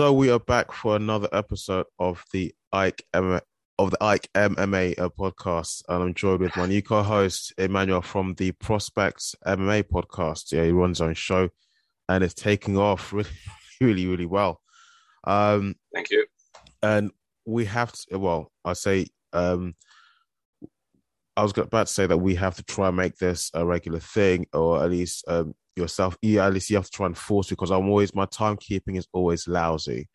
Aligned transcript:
So 0.00 0.14
we 0.14 0.30
are 0.30 0.40
back 0.40 0.72
for 0.72 0.96
another 0.96 1.28
episode 1.30 1.84
of 1.98 2.24
the 2.32 2.54
Ike 2.72 3.04
M- 3.12 3.42
of 3.78 3.90
the 3.90 4.02
Ike 4.02 4.30
MMA 4.34 4.98
uh, 4.98 5.10
podcast, 5.10 5.82
and 5.90 6.02
I'm 6.02 6.14
joined 6.14 6.40
with 6.40 6.56
my 6.56 6.64
new 6.64 6.80
co-host 6.80 7.52
Emmanuel 7.58 8.00
from 8.00 8.32
the 8.32 8.52
Prospects 8.52 9.34
MMA 9.46 9.82
podcast. 9.82 10.52
Yeah, 10.52 10.64
he 10.64 10.72
runs 10.72 11.00
his 11.00 11.02
own 11.02 11.12
show, 11.12 11.50
and 12.08 12.24
it's 12.24 12.32
taking 12.32 12.78
off 12.78 13.12
really, 13.12 13.28
really, 13.82 14.06
really 14.06 14.24
well. 14.24 14.62
Um, 15.24 15.74
Thank 15.92 16.08
you. 16.10 16.24
And 16.82 17.10
we 17.44 17.66
have 17.66 17.92
to. 17.92 18.18
Well, 18.18 18.50
I 18.64 18.72
say. 18.72 19.08
Um, 19.34 19.74
I 21.36 21.42
was 21.42 21.52
about 21.54 21.88
to 21.88 21.92
say 21.92 22.06
that 22.06 22.16
we 22.16 22.36
have 22.36 22.56
to 22.56 22.62
try 22.62 22.88
and 22.88 22.96
make 22.96 23.18
this 23.18 23.50
a 23.52 23.66
regular 23.66 24.00
thing, 24.00 24.46
or 24.54 24.82
at 24.82 24.88
least 24.88 25.26
um, 25.28 25.54
yourself. 25.80 26.16
Yeah, 26.22 26.46
at 26.46 26.54
least 26.54 26.70
you 26.70 26.76
have 26.76 26.84
to 26.84 26.90
try 26.90 27.06
and 27.06 27.16
force 27.16 27.48
because 27.48 27.70
I'm 27.70 27.88
always 27.88 28.14
my 28.14 28.26
timekeeping 28.26 28.96
is 28.96 29.08
always 29.12 29.48
lousy. 29.48 30.08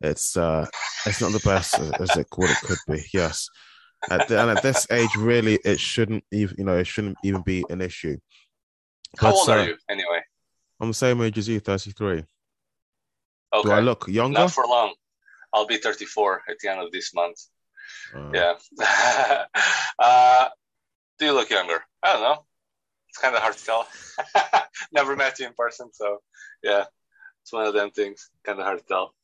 It's 0.00 0.36
uh, 0.36 0.66
it's 1.06 1.20
not 1.20 1.32
the 1.32 1.40
best 1.44 1.78
as 1.78 2.16
it 2.16 2.26
what 2.34 2.50
it 2.50 2.58
could 2.58 2.78
be. 2.86 3.04
Yes, 3.12 3.48
at 4.10 4.28
the, 4.28 4.40
and 4.40 4.50
at 4.50 4.62
this 4.62 4.86
age, 4.90 5.14
really, 5.16 5.58
it 5.64 5.80
shouldn't 5.80 6.24
even 6.32 6.56
you 6.58 6.64
know 6.64 6.76
it 6.76 6.86
shouldn't 6.86 7.18
even 7.24 7.42
be 7.42 7.64
an 7.68 7.80
issue. 7.80 8.16
How 9.18 9.30
but, 9.30 9.36
old 9.36 9.48
are 9.48 9.58
uh, 9.58 9.64
you 9.66 9.76
anyway? 9.88 10.20
I'm 10.80 10.88
the 10.88 10.94
same 10.94 11.20
age 11.22 11.38
as 11.38 11.48
you, 11.48 11.58
33. 11.58 12.24
Okay. 13.52 13.68
Do 13.68 13.70
I 13.72 13.80
look 13.80 14.06
younger? 14.08 14.38
Not 14.38 14.52
for 14.52 14.66
long. 14.66 14.94
I'll 15.52 15.66
be 15.66 15.78
34 15.78 16.42
at 16.48 16.56
the 16.60 16.70
end 16.70 16.80
of 16.80 16.92
this 16.92 17.12
month. 17.14 17.38
Uh, 18.14 18.30
yeah. 18.32 18.54
uh, 19.98 20.48
do 21.18 21.26
you 21.26 21.32
look 21.32 21.50
younger? 21.50 21.82
I 22.02 22.12
don't 22.12 22.22
know. 22.22 22.44
It's 23.08 23.18
kind 23.18 23.34
of 23.34 23.42
hard 23.42 23.56
to 23.56 23.64
tell. 23.64 23.86
Never 24.92 25.16
met 25.16 25.38
you 25.38 25.46
in 25.46 25.54
person, 25.54 25.90
so 25.92 26.18
yeah, 26.62 26.84
it's 27.42 27.52
one 27.52 27.66
of 27.66 27.74
them 27.74 27.90
things. 27.90 28.30
Kind 28.44 28.58
of 28.58 28.64
hard 28.64 28.78
to 28.78 28.84
tell. 28.84 29.14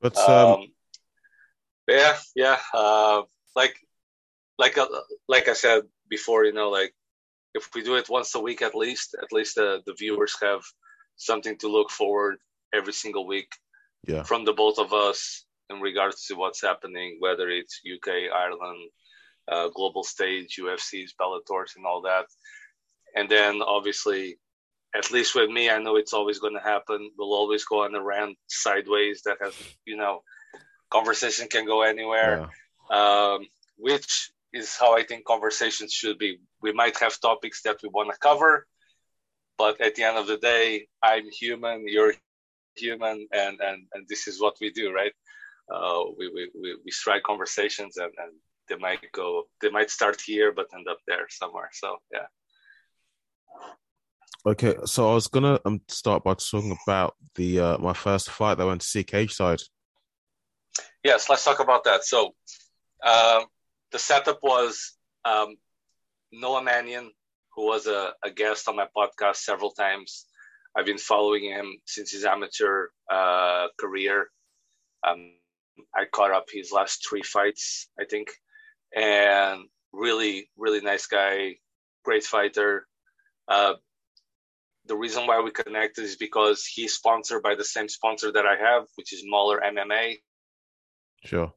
But 0.00 0.16
um, 0.18 0.52
um 0.52 0.66
yeah, 1.88 2.16
yeah. 2.34 2.58
Uh, 2.72 3.22
like, 3.56 3.76
like, 4.58 4.78
uh, 4.78 4.86
like 5.28 5.48
I 5.48 5.54
said 5.54 5.82
before, 6.08 6.44
you 6.44 6.52
know, 6.52 6.70
like 6.70 6.94
if 7.54 7.68
we 7.74 7.82
do 7.82 7.96
it 7.96 8.08
once 8.08 8.34
a 8.34 8.40
week 8.40 8.62
at 8.62 8.74
least, 8.74 9.16
at 9.20 9.32
least 9.32 9.56
the 9.56 9.82
the 9.86 9.94
viewers 9.94 10.36
have 10.42 10.62
something 11.16 11.56
to 11.58 11.68
look 11.68 11.90
forward 11.90 12.36
every 12.72 12.92
single 12.92 13.26
week. 13.26 13.48
Yeah. 14.06 14.22
From 14.22 14.44
the 14.44 14.52
both 14.52 14.78
of 14.78 14.92
us 14.92 15.44
in 15.70 15.80
regards 15.80 16.26
to 16.26 16.34
what's 16.34 16.60
happening, 16.60 17.16
whether 17.20 17.48
it's 17.48 17.80
UK, 17.90 18.30
Ireland, 18.34 18.90
uh, 19.48 19.68
global 19.68 20.04
stage, 20.04 20.58
UFCs, 20.60 21.10
Bellators, 21.20 21.76
and 21.76 21.86
all 21.86 22.02
that. 22.02 22.26
And 23.14 23.28
then 23.28 23.62
obviously, 23.62 24.38
at 24.94 25.10
least 25.10 25.34
with 25.34 25.50
me, 25.50 25.70
I 25.70 25.78
know 25.78 25.96
it's 25.96 26.12
always 26.12 26.38
going 26.38 26.54
to 26.54 26.60
happen. 26.60 27.10
We'll 27.16 27.34
always 27.34 27.64
go 27.64 27.84
on 27.84 27.94
a 27.94 28.02
rant 28.02 28.36
sideways 28.48 29.22
that 29.24 29.38
has, 29.40 29.54
you 29.84 29.96
know, 29.96 30.22
conversation 30.90 31.48
can 31.48 31.66
go 31.66 31.82
anywhere, 31.82 32.48
yeah. 32.90 33.32
um, 33.34 33.46
which 33.76 34.30
is 34.52 34.76
how 34.76 34.96
I 34.96 35.02
think 35.02 35.24
conversations 35.24 35.92
should 35.92 36.18
be. 36.18 36.38
We 36.62 36.72
might 36.72 36.98
have 36.98 37.20
topics 37.20 37.62
that 37.62 37.78
we 37.82 37.88
want 37.88 38.10
to 38.10 38.18
cover, 38.18 38.66
but 39.58 39.80
at 39.80 39.94
the 39.96 40.04
end 40.04 40.16
of 40.16 40.26
the 40.26 40.36
day, 40.38 40.86
I'm 41.02 41.28
human, 41.30 41.84
you're 41.86 42.14
human, 42.76 43.26
and 43.32 43.60
and, 43.60 43.86
and 43.92 44.06
this 44.08 44.28
is 44.28 44.40
what 44.40 44.56
we 44.60 44.70
do, 44.70 44.92
right? 44.92 45.12
Uh, 45.72 46.04
we, 46.18 46.28
we, 46.28 46.50
we, 46.60 46.76
we 46.84 46.90
strike 46.90 47.22
conversations 47.22 47.96
and, 47.96 48.12
and 48.18 48.32
they 48.68 48.76
might 48.76 49.00
go 49.12 49.44
they 49.62 49.70
might 49.70 49.90
start 49.90 50.20
here 50.20 50.52
but 50.52 50.66
end 50.74 50.86
up 50.88 50.98
there 51.06 51.26
somewhere 51.30 51.70
so 51.72 51.96
yeah 52.12 52.26
okay 54.46 54.74
so 54.84 55.10
i 55.10 55.14
was 55.14 55.28
gonna 55.28 55.58
um, 55.64 55.80
start 55.88 56.22
by 56.24 56.34
talking 56.34 56.76
about 56.86 57.14
the 57.34 57.60
uh, 57.60 57.78
my 57.78 57.92
first 57.92 58.30
fight 58.30 58.56
that 58.56 58.66
went 58.66 58.80
to 58.80 58.86
see 58.86 59.04
cage 59.04 59.32
side. 59.32 59.60
Yes 61.02 61.28
let's 61.28 61.44
talk 61.44 61.60
about 61.60 61.84
that. 61.84 62.04
So 62.04 62.34
um, 63.04 63.44
the 63.92 63.98
setup 63.98 64.38
was 64.42 64.96
um, 65.24 65.56
noah 66.32 66.62
mannion 66.62 67.10
who 67.54 67.66
was 67.66 67.86
a, 67.86 68.12
a, 68.24 68.30
guest 68.30 68.68
on 68.68 68.76
my 68.76 68.86
podcast 68.96 69.36
several 69.36 69.70
times. 69.70 70.26
I've 70.76 70.86
been 70.86 70.98
following 70.98 71.44
him 71.44 71.76
since 71.86 72.10
his 72.10 72.24
amateur 72.24 72.88
uh, 73.10 73.68
career. 73.78 74.28
Um, 75.06 75.32
I 75.94 76.06
caught 76.10 76.32
up 76.32 76.46
his 76.50 76.72
last 76.72 77.06
three 77.08 77.22
fights, 77.22 77.88
I 78.00 78.04
think. 78.04 78.28
And 78.96 79.66
really, 79.92 80.50
really 80.56 80.80
nice 80.80 81.06
guy, 81.06 81.56
great 82.04 82.24
fighter. 82.24 82.86
Uh, 83.48 83.74
the 84.86 84.96
reason 84.96 85.26
why 85.26 85.40
we 85.40 85.50
connected 85.50 86.04
is 86.04 86.16
because 86.16 86.66
he's 86.66 86.94
sponsored 86.94 87.42
by 87.42 87.54
the 87.54 87.64
same 87.64 87.88
sponsor 87.88 88.32
that 88.32 88.46
I 88.46 88.56
have, 88.56 88.84
which 88.96 89.12
is 89.12 89.22
Mahler 89.24 89.60
MMA. 89.64 90.16
Sure. 91.24 91.52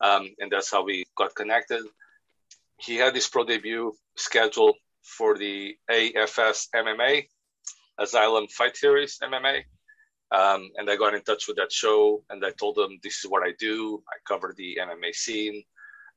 Um, 0.00 0.28
and 0.38 0.50
that's 0.50 0.70
how 0.70 0.84
we 0.84 1.04
got 1.16 1.34
connected. 1.34 1.82
He 2.78 2.96
had 2.96 3.14
his 3.14 3.26
pro 3.26 3.44
debut 3.44 3.92
scheduled 4.16 4.76
for 5.02 5.38
the 5.38 5.76
AFS 5.90 6.68
MMA, 6.74 7.26
Asylum 7.98 8.48
Fight 8.48 8.76
Series 8.76 9.18
MMA. 9.22 9.62
Um, 10.30 10.70
and 10.76 10.90
I 10.90 10.96
got 10.96 11.14
in 11.14 11.22
touch 11.22 11.46
with 11.46 11.56
that 11.58 11.70
show 11.70 12.24
and 12.28 12.44
I 12.44 12.50
told 12.50 12.76
them 12.76 12.98
this 13.02 13.24
is 13.24 13.30
what 13.30 13.46
I 13.46 13.52
do. 13.58 14.02
I 14.08 14.16
cover 14.26 14.52
the 14.56 14.78
MMA 14.82 15.14
scene 15.14 15.62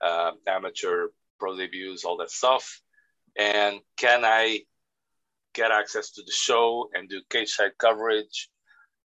uh, 0.01 0.31
amateur 0.47 1.07
pro 1.39 1.55
debuts, 1.55 2.03
all 2.03 2.17
that 2.17 2.31
stuff. 2.31 2.81
And 3.37 3.79
can 3.97 4.25
I 4.25 4.61
get 5.53 5.71
access 5.71 6.11
to 6.11 6.23
the 6.23 6.31
show 6.31 6.89
and 6.93 7.07
do 7.07 7.21
cage 7.29 7.51
side 7.51 7.77
coverage, 7.77 8.49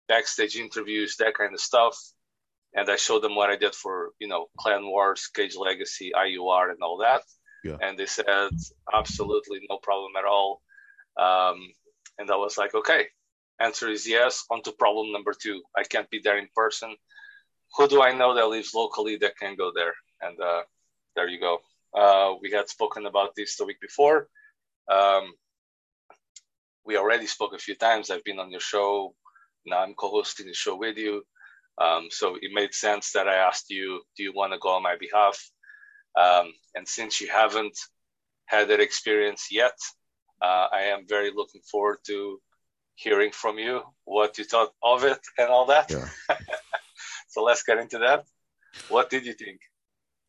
backstage 0.07 0.55
interviews, 0.55 1.17
that 1.17 1.33
kind 1.33 1.53
of 1.53 1.59
stuff? 1.59 1.97
And 2.73 2.89
I 2.89 2.95
showed 2.95 3.21
them 3.21 3.35
what 3.35 3.49
I 3.49 3.57
did 3.57 3.75
for, 3.75 4.11
you 4.19 4.29
know, 4.29 4.47
Clan 4.57 4.85
Wars, 4.85 5.27
Cage 5.27 5.57
Legacy, 5.57 6.11
IUR, 6.15 6.71
and 6.71 6.81
all 6.81 6.99
that. 6.99 7.23
Yeah. 7.65 7.77
And 7.81 7.97
they 7.97 8.05
said, 8.05 8.25
absolutely 8.93 9.59
no 9.69 9.77
problem 9.77 10.13
at 10.17 10.25
all. 10.25 10.61
Um, 11.17 11.59
and 12.17 12.31
I 12.31 12.37
was 12.37 12.57
like, 12.57 12.73
okay, 12.73 13.07
answer 13.59 13.89
is 13.89 14.07
yes. 14.07 14.45
On 14.49 14.61
to 14.63 14.71
problem 14.71 15.11
number 15.11 15.33
two. 15.33 15.61
I 15.77 15.83
can't 15.83 16.09
be 16.09 16.21
there 16.23 16.37
in 16.37 16.47
person. 16.55 16.95
Who 17.77 17.87
do 17.87 18.01
I 18.01 18.13
know 18.13 18.35
that 18.35 18.47
lives 18.47 18.73
locally 18.73 19.17
that 19.17 19.37
can 19.37 19.55
go 19.55 19.71
there? 19.75 19.93
And 20.21 20.39
uh, 20.39 20.61
there 21.15 21.27
you 21.27 21.39
go. 21.39 21.59
Uh, 21.97 22.33
we 22.41 22.51
had 22.51 22.69
spoken 22.69 23.05
about 23.05 23.35
this 23.35 23.57
the 23.57 23.65
week 23.65 23.79
before. 23.81 24.27
Um, 24.89 25.33
we 26.85 26.97
already 26.97 27.27
spoke 27.27 27.53
a 27.53 27.59
few 27.59 27.75
times. 27.75 28.09
I've 28.09 28.23
been 28.23 28.39
on 28.39 28.51
your 28.51 28.61
show. 28.61 29.13
Now 29.65 29.83
I'm 29.83 29.93
co-hosting 29.93 30.47
the 30.47 30.53
show 30.53 30.75
with 30.75 30.97
you. 30.97 31.23
Um, 31.77 32.07
so 32.09 32.35
it 32.41 32.51
made 32.53 32.73
sense 32.73 33.11
that 33.11 33.27
I 33.27 33.35
asked 33.35 33.69
you, 33.69 34.01
do 34.17 34.23
you 34.23 34.33
want 34.33 34.53
to 34.53 34.59
go 34.59 34.69
on 34.69 34.83
my 34.83 34.97
behalf? 34.97 35.37
Um, 36.19 36.53
and 36.75 36.87
since 36.87 37.21
you 37.21 37.29
haven't 37.29 37.77
had 38.45 38.67
that 38.69 38.79
experience 38.79 39.47
yet, 39.51 39.77
uh, 40.41 40.67
I 40.71 40.81
am 40.93 41.05
very 41.07 41.31
looking 41.33 41.61
forward 41.61 41.97
to 42.07 42.41
hearing 42.95 43.31
from 43.31 43.57
you 43.57 43.81
what 44.03 44.37
you 44.37 44.43
thought 44.43 44.71
of 44.83 45.03
it 45.03 45.19
and 45.37 45.49
all 45.49 45.65
that. 45.67 45.89
Yeah. 45.89 46.09
so 47.29 47.43
let's 47.43 47.63
get 47.63 47.77
into 47.77 47.99
that. 47.99 48.25
What 48.89 49.09
did 49.09 49.25
you 49.25 49.33
think? 49.33 49.61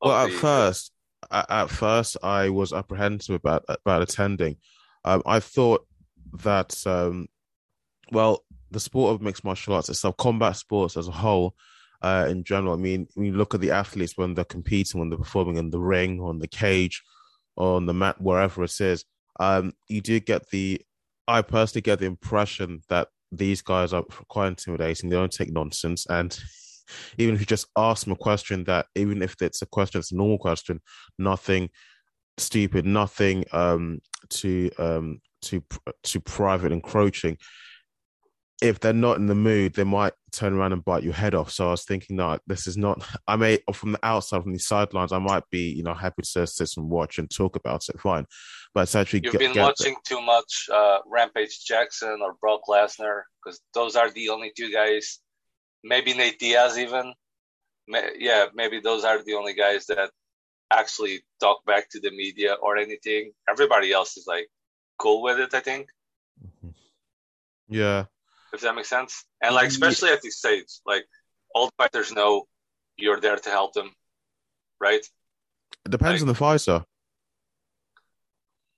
Well, 0.00 0.26
at 0.26 0.32
first, 0.32 0.91
at 1.30 1.70
first, 1.70 2.16
I 2.22 2.48
was 2.48 2.72
apprehensive 2.72 3.36
about 3.36 3.64
about 3.68 4.02
attending. 4.02 4.56
Um, 5.04 5.22
I 5.26 5.40
thought 5.40 5.86
that, 6.42 6.86
um, 6.86 7.28
well, 8.10 8.44
the 8.70 8.80
sport 8.80 9.14
of 9.14 9.22
mixed 9.22 9.44
martial 9.44 9.74
arts 9.74 9.88
itself, 9.88 10.16
combat 10.16 10.56
sports 10.56 10.96
as 10.96 11.08
a 11.08 11.12
whole, 11.12 11.54
uh, 12.02 12.26
in 12.28 12.44
general. 12.44 12.74
I 12.74 12.76
mean, 12.76 13.08
when 13.14 13.26
you 13.26 13.32
look 13.32 13.54
at 13.54 13.60
the 13.60 13.70
athletes 13.70 14.16
when 14.16 14.34
they're 14.34 14.44
competing, 14.44 14.98
when 14.98 15.08
they're 15.10 15.18
performing 15.18 15.56
in 15.56 15.70
the 15.70 15.80
ring, 15.80 16.20
on 16.20 16.38
the 16.38 16.48
cage, 16.48 17.02
on 17.56 17.86
the 17.86 17.94
mat, 17.94 18.20
wherever 18.20 18.64
it 18.64 18.80
is, 18.80 19.04
um, 19.40 19.72
you 19.88 20.00
do 20.00 20.20
get 20.20 20.48
the. 20.50 20.80
I 21.28 21.42
personally 21.42 21.82
get 21.82 22.00
the 22.00 22.06
impression 22.06 22.82
that 22.88 23.08
these 23.30 23.62
guys 23.62 23.92
are 23.92 24.02
quite 24.28 24.48
intimidating. 24.48 25.08
They 25.08 25.16
don't 25.16 25.32
take 25.32 25.52
nonsense, 25.52 26.06
and 26.06 26.38
even 27.18 27.34
if 27.34 27.40
you 27.40 27.46
just 27.46 27.66
ask 27.76 28.04
them 28.04 28.12
a 28.12 28.16
question 28.16 28.64
that 28.64 28.86
even 28.94 29.22
if 29.22 29.36
it's 29.40 29.62
a 29.62 29.66
question 29.66 29.98
it's 29.98 30.12
a 30.12 30.16
normal 30.16 30.38
question 30.38 30.80
nothing 31.18 31.68
stupid 32.38 32.86
nothing 32.86 33.44
um 33.52 34.00
to 34.30 34.70
um 34.78 35.20
to 35.42 35.62
to 36.04 36.20
private 36.20 36.72
encroaching. 36.72 37.36
If 38.62 38.78
they're 38.78 38.92
not 38.92 39.16
in 39.16 39.26
the 39.26 39.34
mood 39.34 39.74
they 39.74 39.84
might 39.84 40.12
turn 40.30 40.54
around 40.54 40.72
and 40.72 40.84
bite 40.84 41.02
your 41.02 41.12
head 41.12 41.34
off. 41.34 41.50
So 41.50 41.68
i 41.68 41.70
was 41.72 41.84
thinking 41.84 42.16
that 42.16 42.40
this 42.46 42.66
is 42.66 42.76
not 42.76 43.04
i 43.26 43.36
may 43.36 43.58
from 43.72 43.92
the 43.92 44.06
outside 44.06 44.42
from 44.42 44.52
the 44.52 44.58
sidelines 44.58 45.12
i 45.12 45.18
might 45.18 45.42
be 45.50 45.72
you 45.72 45.82
know 45.82 45.94
happy 45.94 46.22
to 46.22 46.46
sit 46.46 46.70
and 46.76 46.88
watch 46.88 47.18
and 47.18 47.28
talk 47.28 47.56
about 47.56 47.88
it 47.88 48.00
fine. 48.00 48.24
But 48.74 48.82
it's 48.82 48.94
actually 48.94 49.22
you've 49.24 49.32
get, 49.32 49.40
been 49.40 49.52
get 49.52 49.62
watching 49.62 49.94
the... 49.94 50.14
too 50.14 50.22
much 50.22 50.68
uh 50.72 50.98
rampage 51.06 51.64
jackson 51.64 52.20
or 52.22 52.34
brock 52.40 52.62
lesnar 52.68 53.22
because 53.44 53.60
those 53.74 53.96
are 53.96 54.10
the 54.10 54.28
only 54.28 54.52
two 54.56 54.72
guys 54.72 55.18
maybe 55.82 56.14
Nate 56.14 56.38
Diaz 56.38 56.78
even. 56.78 57.14
Yeah, 58.16 58.46
maybe 58.54 58.80
those 58.80 59.04
are 59.04 59.22
the 59.22 59.34
only 59.34 59.54
guys 59.54 59.86
that 59.86 60.10
actually 60.70 61.22
talk 61.40 61.64
back 61.66 61.90
to 61.90 62.00
the 62.00 62.10
media 62.10 62.54
or 62.54 62.76
anything. 62.76 63.32
Everybody 63.48 63.92
else 63.92 64.16
is 64.16 64.26
like 64.26 64.48
cool 64.98 65.22
with 65.22 65.38
it, 65.38 65.52
I 65.54 65.60
think. 65.60 65.88
Mm-hmm. 66.42 66.70
Yeah. 67.68 68.04
if 68.52 68.60
that 68.60 68.74
makes 68.74 68.88
sense. 68.88 69.24
And 69.42 69.54
like 69.54 69.68
especially 69.68 70.10
at 70.10 70.22
this 70.22 70.38
stage, 70.38 70.80
like 70.86 71.04
all 71.54 71.70
fighters 71.76 72.12
know 72.12 72.46
you're 72.96 73.20
there 73.20 73.36
to 73.36 73.50
help 73.50 73.72
them, 73.72 73.90
right? 74.80 75.04
It 75.84 75.90
depends 75.90 76.20
like, 76.20 76.22
on 76.22 76.28
the 76.28 76.34
fighter. 76.34 76.84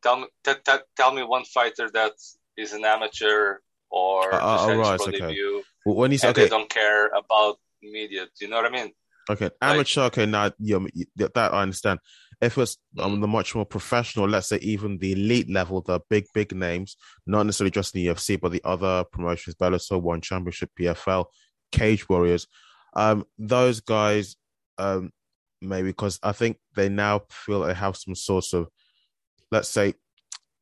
Tell 0.02 0.16
me, 0.20 0.26
t- 0.44 0.52
t- 0.64 0.86
tell 0.96 1.12
me 1.12 1.22
one 1.22 1.44
fighter 1.44 1.90
that 1.92 2.12
is 2.56 2.72
an 2.72 2.84
amateur 2.84 3.58
or 3.90 4.34
uh, 4.34 4.38
uh, 4.38 4.56
oh, 4.60 4.76
right, 4.76 5.00
okay. 5.00 5.18
debut, 5.18 5.52
well, 5.54 5.62
when 5.84 6.12
you 6.12 6.18
say 6.18 6.28
okay, 6.30 6.44
they 6.44 6.48
don't 6.48 6.70
care 6.70 7.08
about 7.08 7.58
media. 7.82 8.24
Do 8.24 8.44
you 8.44 8.50
know 8.50 8.56
what 8.56 8.66
I 8.66 8.70
mean? 8.70 8.92
Okay, 9.30 9.50
amateur. 9.60 10.02
Like, 10.02 10.12
okay, 10.12 10.26
now 10.26 10.50
yeah, 10.58 10.78
that 11.16 11.52
I 11.54 11.62
understand. 11.62 12.00
If 12.40 12.58
it's 12.58 12.76
um, 12.98 13.20
the 13.20 13.26
much 13.26 13.54
more 13.54 13.64
professional, 13.64 14.28
let's 14.28 14.48
say 14.48 14.58
even 14.58 14.98
the 14.98 15.12
elite 15.12 15.48
level, 15.48 15.80
the 15.80 16.00
big 16.10 16.26
big 16.34 16.54
names, 16.54 16.96
not 17.26 17.44
necessarily 17.44 17.70
just 17.70 17.92
the 17.92 18.06
UFC, 18.06 18.38
but 18.40 18.52
the 18.52 18.60
other 18.64 19.04
promotions, 19.04 19.56
Bellator, 19.56 20.00
One 20.00 20.20
Championship, 20.20 20.70
PFL, 20.78 21.26
Cage 21.72 22.08
Warriors, 22.08 22.46
um, 22.94 23.24
those 23.38 23.80
guys, 23.80 24.36
um, 24.78 25.10
maybe 25.60 25.88
because 25.88 26.18
I 26.22 26.32
think 26.32 26.58
they 26.74 26.88
now 26.88 27.22
feel 27.30 27.62
they 27.62 27.74
have 27.74 27.96
some 27.96 28.14
sort 28.14 28.52
of, 28.52 28.68
let's 29.50 29.68
say, 29.68 29.94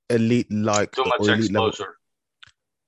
elite 0.08 0.52
like 0.52 0.92
too 0.92 1.04
much 1.04 1.28
exposure. 1.28 1.82
Level. 1.82 1.94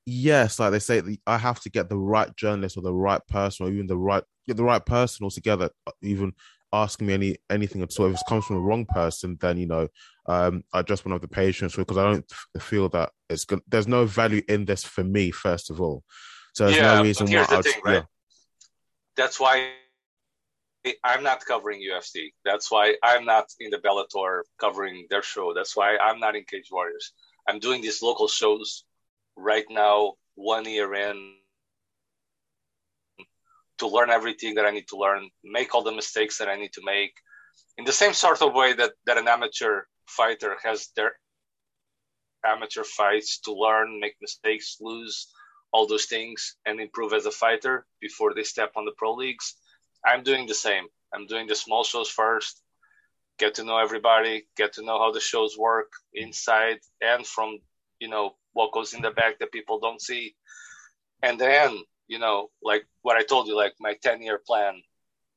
Yes, 0.06 0.58
like 0.58 0.72
they 0.72 0.78
say, 0.78 1.02
I 1.26 1.38
have 1.38 1.60
to 1.60 1.70
get 1.70 1.88
the 1.88 1.96
right 1.96 2.34
journalist 2.36 2.76
or 2.76 2.82
the 2.82 2.92
right 2.92 3.26
person, 3.26 3.66
or 3.66 3.70
even 3.70 3.86
the 3.86 3.96
right 3.96 4.22
get 4.46 4.56
the 4.56 4.64
right 4.64 4.84
person 4.84 5.24
altogether. 5.24 5.70
Even 6.02 6.32
asking 6.74 7.06
me 7.06 7.14
any 7.14 7.36
anything 7.48 7.82
at 7.82 7.98
all. 7.98 8.06
If 8.06 8.14
it 8.14 8.20
comes 8.28 8.44
from 8.44 8.56
the 8.56 8.62
wrong 8.62 8.84
person, 8.84 9.38
then 9.40 9.56
you 9.56 9.66
know, 9.66 9.88
um, 10.26 10.62
I 10.72 10.82
just 10.82 11.04
want 11.04 11.12
to 11.12 11.14
have 11.14 11.22
the 11.22 11.28
patience 11.28 11.76
because 11.76 11.96
I 11.96 12.04
don't 12.04 12.32
feel 12.60 12.88
that 12.90 13.10
it's 13.30 13.44
good. 13.44 13.60
There's 13.68 13.88
no 13.88 14.04
value 14.04 14.42
in 14.48 14.64
this 14.64 14.84
for 14.84 15.04
me, 15.04 15.30
first 15.30 15.70
of 15.70 15.80
all. 15.80 16.02
So 16.54 16.66
there's 16.66 16.76
yeah, 16.76 16.96
no 16.96 17.02
reason 17.02 17.30
why. 17.30 17.46
I'd, 17.48 17.64
thing, 17.64 17.80
right? 17.84 17.94
Yeah. 17.94 18.02
That's 19.16 19.40
why 19.40 19.70
I'm 21.02 21.22
not 21.22 21.44
covering 21.46 21.80
UFC. 21.80 22.32
That's 22.44 22.70
why 22.70 22.96
I'm 23.02 23.24
not 23.24 23.46
in 23.60 23.70
the 23.70 23.78
Bellator 23.78 24.40
covering 24.60 25.06
their 25.08 25.22
show. 25.22 25.54
That's 25.54 25.76
why 25.76 25.96
I'm 25.96 26.20
not 26.20 26.36
in 26.36 26.44
Cage 26.44 26.68
Warriors. 26.70 27.12
I'm 27.48 27.58
doing 27.58 27.80
these 27.80 28.02
local 28.02 28.28
shows 28.28 28.84
right 29.36 29.64
now, 29.70 30.14
one 30.34 30.64
year 30.64 30.94
in, 30.94 31.34
to 33.78 33.86
learn 33.88 34.10
everything 34.10 34.54
that 34.54 34.66
I 34.66 34.70
need 34.70 34.88
to 34.88 34.96
learn, 34.96 35.28
make 35.42 35.74
all 35.74 35.82
the 35.82 35.92
mistakes 35.92 36.38
that 36.38 36.48
I 36.48 36.56
need 36.56 36.72
to 36.74 36.82
make, 36.84 37.12
in 37.76 37.84
the 37.84 37.92
same 37.92 38.12
sort 38.12 38.42
of 38.42 38.54
way 38.54 38.72
that, 38.72 38.92
that 39.06 39.18
an 39.18 39.28
amateur 39.28 39.82
fighter 40.06 40.56
has 40.62 40.88
their 40.96 41.12
amateur 42.44 42.84
fights 42.84 43.40
to 43.40 43.52
learn, 43.52 44.00
make 44.00 44.14
mistakes, 44.20 44.76
lose, 44.80 45.32
all 45.72 45.86
those 45.86 46.06
things, 46.06 46.56
and 46.66 46.80
improve 46.80 47.12
as 47.12 47.26
a 47.26 47.30
fighter 47.30 47.86
before 48.00 48.32
they 48.34 48.44
step 48.44 48.72
on 48.76 48.84
the 48.84 48.92
pro 48.96 49.14
leagues. 49.14 49.54
I'm 50.06 50.22
doing 50.22 50.46
the 50.46 50.54
same. 50.54 50.84
I'm 51.12 51.26
doing 51.26 51.46
the 51.46 51.54
small 51.54 51.84
shows 51.84 52.08
first, 52.08 52.60
get 53.38 53.54
to 53.54 53.64
know 53.64 53.78
everybody, 53.78 54.46
get 54.56 54.74
to 54.74 54.84
know 54.84 54.98
how 54.98 55.12
the 55.12 55.20
shows 55.20 55.56
work 55.58 55.92
inside 56.12 56.78
and 57.00 57.26
from, 57.26 57.58
you 57.98 58.08
know, 58.08 58.34
what 58.54 58.72
goes 58.72 58.94
in 58.94 59.02
the 59.02 59.10
back 59.10 59.38
that 59.38 59.52
people 59.52 59.78
don't 59.78 60.00
see. 60.00 60.34
And 61.22 61.38
then, 61.38 61.78
you 62.08 62.18
know, 62.18 62.48
like 62.62 62.86
what 63.02 63.16
I 63.16 63.22
told 63.22 63.46
you, 63.46 63.56
like 63.56 63.74
my 63.78 63.94
10 64.02 64.22
year 64.22 64.40
plan. 64.46 64.74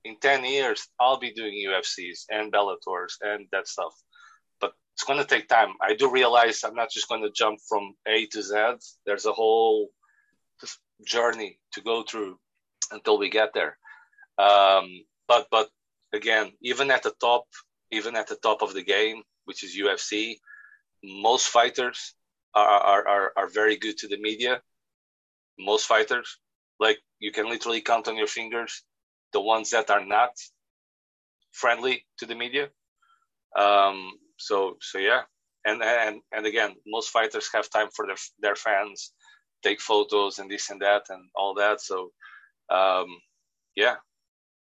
In 0.06 0.16
10 0.22 0.46
years, 0.46 0.88
I'll 1.00 1.20
be 1.20 1.34
doing 1.34 1.66
UFCs 1.68 2.26
and 2.30 2.52
Bellators 2.52 3.16
and 3.22 3.46
that 3.52 3.68
stuff. 3.68 3.94
But 4.62 4.72
it's 4.94 5.04
going 5.04 5.20
to 5.20 5.26
take 5.26 5.50
time. 5.50 5.74
I 5.82 5.96
do 5.96 6.10
realize 6.10 6.64
I'm 6.64 6.76
not 6.76 6.92
just 6.92 7.10
going 7.10 7.24
to 7.24 7.32
jump 7.32 7.60
from 7.68 7.94
A 8.08 8.26
to 8.28 8.42
Z. 8.42 8.56
There's 9.06 9.26
a 9.26 9.34
whole 9.34 9.90
journey 11.06 11.60
to 11.74 11.82
go 11.82 12.04
through 12.04 12.40
until 12.92 13.18
we 13.18 13.30
get 13.30 13.54
there. 13.54 13.78
Um, 14.38 15.04
but 15.28 15.48
but 15.52 15.70
again, 16.14 16.54
even 16.62 16.92
at 16.92 17.04
the 17.04 17.14
top, 17.20 17.46
even 17.92 18.16
at 18.16 18.28
the 18.28 18.36
top 18.36 18.62
of 18.62 18.74
the 18.74 18.84
game, 18.84 19.24
which 19.46 19.64
is 19.64 19.78
UFC, 19.78 20.38
most 21.04 21.48
fighters 21.48 22.14
are, 22.58 23.08
are, 23.08 23.34
are 23.38 23.50
very 23.50 23.78
good 23.78 23.98
to 24.00 24.08
the 24.08 24.18
media. 24.18 24.62
Most 25.60 25.88
fighters, 25.88 26.38
like 26.80 27.00
you 27.20 27.32
can 27.32 27.50
literally 27.50 27.82
count 27.82 28.08
on 28.08 28.18
your 28.18 28.28
fingers 28.28 28.84
the 29.34 29.42
ones 29.42 29.72
that 29.72 29.90
are 29.90 30.06
not 30.06 30.32
friendly 31.52 32.06
to 32.20 32.26
the 32.26 32.36
media. 32.36 32.70
Um, 33.56 34.12
so 34.38 34.78
so 34.82 35.00
yeah, 35.00 35.22
and 35.66 35.82
and 35.82 36.22
and 36.32 36.46
again, 36.46 36.76
most 36.86 37.10
fighters 37.10 37.50
have 37.54 37.70
time 37.70 37.90
for 37.94 38.06
their 38.06 38.18
their 38.40 38.56
fans, 38.56 39.12
take 39.64 39.82
photos 39.82 40.40
and 40.40 40.50
this 40.50 40.70
and 40.70 40.82
that 40.82 41.04
and 41.10 41.24
all 41.36 41.56
that. 41.56 41.82
So 41.82 42.12
um, 42.70 43.08
yeah, 43.76 43.96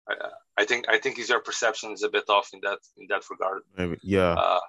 I, 0.08 0.14
I 0.58 0.64
think 0.64 0.86
I 0.88 0.98
think 0.98 1.16
your 1.28 1.40
perception 1.40 1.92
is 1.92 2.02
a 2.02 2.10
bit 2.10 2.28
off 2.28 2.50
in 2.52 2.60
that 2.62 2.78
in 2.98 3.06
that 3.08 3.22
regard. 3.30 3.62
Maybe, 3.76 3.98
yeah. 4.02 4.34
Uh, 4.34 4.60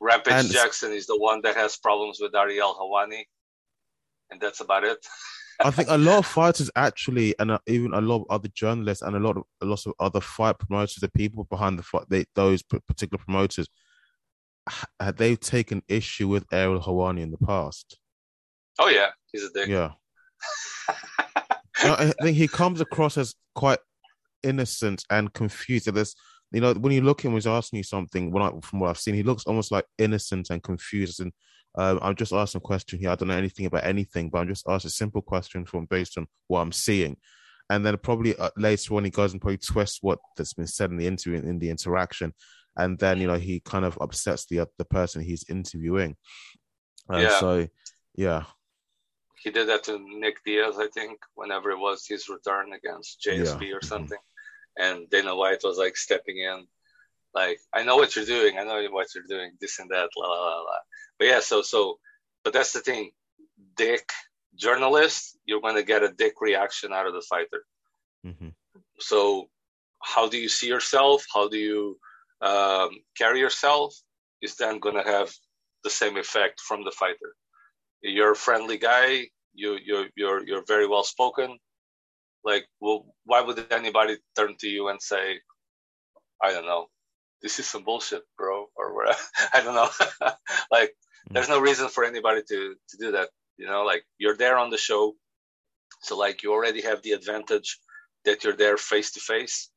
Rampage 0.00 0.32
and 0.32 0.50
Jackson 0.50 0.92
is 0.92 1.06
the 1.06 1.18
one 1.18 1.40
that 1.42 1.56
has 1.56 1.76
problems 1.76 2.18
with 2.20 2.34
Ariel 2.34 2.74
Helwani, 2.74 3.24
and 4.30 4.40
that's 4.40 4.60
about 4.60 4.84
it. 4.84 5.04
I 5.62 5.70
think 5.70 5.90
a 5.90 5.98
lot 5.98 6.18
of 6.18 6.26
fighters 6.26 6.70
actually, 6.74 7.34
and 7.38 7.50
uh, 7.50 7.58
even 7.66 7.92
a 7.92 8.00
lot 8.00 8.22
of 8.22 8.26
other 8.30 8.48
journalists 8.54 9.02
and 9.02 9.14
a 9.14 9.18
lot 9.18 9.36
of 9.36 9.42
a 9.60 9.66
lot 9.66 9.84
of 9.86 9.92
other 10.00 10.20
fight 10.20 10.58
promoters, 10.58 10.96
the 10.96 11.10
people 11.10 11.44
behind 11.44 11.78
the 11.78 11.82
fight, 11.82 12.04
they, 12.08 12.24
those 12.34 12.62
particular 12.62 13.22
promoters, 13.22 13.68
had 14.98 15.16
they 15.18 15.36
taken 15.36 15.82
issue 15.88 16.28
with 16.28 16.44
Ariel 16.52 16.80
Helwani 16.80 17.20
in 17.20 17.30
the 17.30 17.38
past? 17.38 17.98
Oh 18.78 18.88
yeah, 18.88 19.10
he's 19.32 19.44
a 19.44 19.52
dick. 19.52 19.68
Yeah. 19.68 19.90
I 21.82 22.12
think 22.22 22.36
he 22.36 22.48
comes 22.48 22.80
across 22.80 23.16
as 23.16 23.34
quite 23.54 23.78
innocent 24.42 25.04
and 25.10 25.32
confused. 25.32 25.92
There's 25.92 26.14
you 26.52 26.60
know, 26.60 26.74
when 26.74 26.92
you 26.92 27.02
look 27.02 27.20
at 27.20 27.26
him, 27.26 27.34
he's 27.34 27.46
asking 27.46 27.78
you 27.78 27.84
something. 27.84 28.32
When 28.32 28.42
I, 28.42 28.50
from 28.62 28.80
what 28.80 28.90
I've 28.90 28.98
seen, 28.98 29.14
he 29.14 29.22
looks 29.22 29.44
almost 29.44 29.70
like 29.70 29.84
innocent 29.98 30.50
and 30.50 30.62
confused. 30.62 31.20
And 31.20 31.32
um, 31.76 32.00
I'm 32.02 32.16
just 32.16 32.32
asking 32.32 32.58
a 32.58 32.62
question 32.62 32.98
here. 32.98 33.10
I 33.10 33.14
don't 33.14 33.28
know 33.28 33.36
anything 33.36 33.66
about 33.66 33.84
anything, 33.84 34.30
but 34.30 34.38
I'm 34.38 34.48
just 34.48 34.66
asking 34.68 34.88
a 34.88 34.92
simple 34.92 35.22
question 35.22 35.64
from 35.64 35.86
based 35.86 36.18
on 36.18 36.26
what 36.48 36.60
I'm 36.60 36.72
seeing. 36.72 37.16
And 37.70 37.86
then 37.86 37.96
probably 37.98 38.36
uh, 38.36 38.50
later 38.56 38.96
on, 38.96 39.04
he 39.04 39.10
goes 39.10 39.32
and 39.32 39.40
probably 39.40 39.58
twists 39.58 39.98
what 40.02 40.18
that's 40.36 40.54
been 40.54 40.66
said 40.66 40.90
in 40.90 40.96
the 40.96 41.06
interview 41.06 41.38
in, 41.38 41.46
in 41.46 41.58
the 41.60 41.70
interaction, 41.70 42.34
and 42.76 42.98
then 42.98 43.20
you 43.20 43.28
know 43.28 43.38
he 43.38 43.60
kind 43.60 43.84
of 43.84 43.96
upsets 44.00 44.46
the 44.46 44.58
uh, 44.58 44.66
the 44.76 44.84
person 44.84 45.22
he's 45.22 45.48
interviewing. 45.48 46.16
Uh, 47.12 47.18
yeah. 47.18 47.38
So, 47.38 47.68
yeah. 48.16 48.44
He 49.42 49.50
did 49.50 49.68
that 49.68 49.84
to 49.84 49.98
Nick 49.98 50.44
Diaz, 50.44 50.76
I 50.78 50.88
think, 50.88 51.18
whenever 51.34 51.70
it 51.70 51.78
was 51.78 52.06
his 52.06 52.28
return 52.28 52.72
against 52.72 53.24
GSP 53.26 53.38
yeah. 53.38 53.46
or 53.46 53.78
mm-hmm. 53.78 53.86
something. 53.86 54.18
And 54.80 55.10
Dana 55.10 55.34
White 55.34 55.62
was 55.62 55.78
like 55.78 55.96
stepping 55.96 56.38
in, 56.38 56.66
like 57.34 57.58
I 57.72 57.82
know 57.82 57.96
what 57.96 58.16
you're 58.16 58.24
doing, 58.24 58.58
I 58.58 58.64
know 58.64 58.82
what 58.90 59.14
you're 59.14 59.24
doing, 59.28 59.52
this 59.60 59.78
and 59.78 59.90
that, 59.90 60.10
la 60.16 60.26
la 60.26 60.34
la 60.34 60.60
la. 60.62 60.78
But 61.18 61.28
yeah, 61.28 61.40
so 61.40 61.62
so, 61.62 61.98
but 62.44 62.52
that's 62.52 62.72
the 62.72 62.80
thing, 62.80 63.10
dick 63.76 64.08
journalist, 64.56 65.38
you're 65.44 65.60
gonna 65.60 65.82
get 65.82 66.02
a 66.02 66.12
dick 66.12 66.40
reaction 66.40 66.92
out 66.92 67.06
of 67.06 67.14
the 67.14 67.24
fighter. 67.28 67.64
Mm-hmm. 68.26 68.48
So 68.98 69.48
how 70.02 70.28
do 70.28 70.38
you 70.38 70.48
see 70.48 70.68
yourself? 70.68 71.24
How 71.32 71.48
do 71.48 71.58
you 71.58 71.98
um, 72.40 72.90
carry 73.16 73.40
yourself? 73.40 73.94
Is 74.42 74.56
then 74.56 74.78
gonna 74.78 75.04
have 75.04 75.30
the 75.84 75.90
same 75.90 76.16
effect 76.16 76.60
from 76.60 76.84
the 76.84 76.90
fighter. 76.90 77.34
You're 78.02 78.32
a 78.32 78.36
friendly 78.36 78.78
guy. 78.78 79.28
You 79.52 79.78
you're 79.84 80.06
you're 80.16 80.46
you're 80.46 80.64
very 80.66 80.86
well 80.86 81.04
spoken 81.04 81.58
like 82.44 82.66
well 82.80 83.06
why 83.24 83.40
would 83.40 83.66
anybody 83.70 84.16
turn 84.36 84.54
to 84.58 84.68
you 84.68 84.88
and 84.88 85.00
say 85.00 85.38
i 86.42 86.52
don't 86.52 86.66
know 86.66 86.86
this 87.42 87.58
is 87.58 87.66
some 87.66 87.84
bullshit 87.84 88.22
bro 88.36 88.66
or 88.76 88.94
whatever 88.94 89.18
i 89.54 89.60
don't 89.62 89.74
know 89.74 89.90
like 90.70 90.94
hmm. 91.26 91.34
there's 91.34 91.48
no 91.48 91.60
reason 91.60 91.88
for 91.88 92.04
anybody 92.04 92.42
to 92.48 92.74
to 92.88 92.96
do 92.98 93.12
that 93.12 93.28
you 93.56 93.66
know 93.66 93.82
like 93.82 94.04
you're 94.18 94.36
there 94.36 94.58
on 94.58 94.70
the 94.70 94.78
show 94.78 95.14
so 96.02 96.16
like 96.16 96.42
you 96.42 96.52
already 96.52 96.80
have 96.80 97.02
the 97.02 97.12
advantage 97.12 97.78
that 98.24 98.44
you're 98.44 98.56
there 98.56 98.76
face 98.76 99.12
to 99.12 99.20
face 99.20 99.70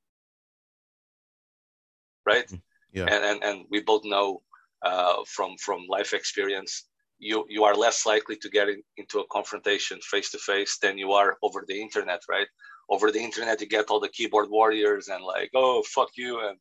right 2.25 2.49
hmm. 2.49 2.57
yeah 2.93 3.05
and, 3.05 3.23
and 3.25 3.43
and 3.43 3.65
we 3.69 3.81
both 3.81 4.03
know 4.05 4.41
uh, 4.83 5.23
from 5.25 5.55
from 5.57 5.85
life 5.87 6.13
experience 6.13 6.85
you 7.23 7.45
you 7.49 7.63
are 7.63 7.75
less 7.75 8.05
likely 8.05 8.35
to 8.37 8.49
get 8.49 8.69
in, 8.69 8.83
into 8.97 9.19
a 9.19 9.27
confrontation 9.27 9.99
face 10.01 10.29
to 10.31 10.37
face 10.37 10.77
than 10.81 10.97
you 10.97 11.13
are 11.13 11.37
over 11.41 11.63
the 11.67 11.81
internet, 11.81 12.21
right? 12.29 12.47
Over 12.89 13.11
the 13.11 13.19
internet, 13.19 13.61
you 13.61 13.67
get 13.67 13.89
all 13.89 13.99
the 13.99 14.09
keyboard 14.17 14.49
warriors 14.49 15.07
and 15.07 15.23
like, 15.23 15.51
oh 15.55 15.83
fuck 15.83 16.09
you 16.15 16.39
and 16.45 16.57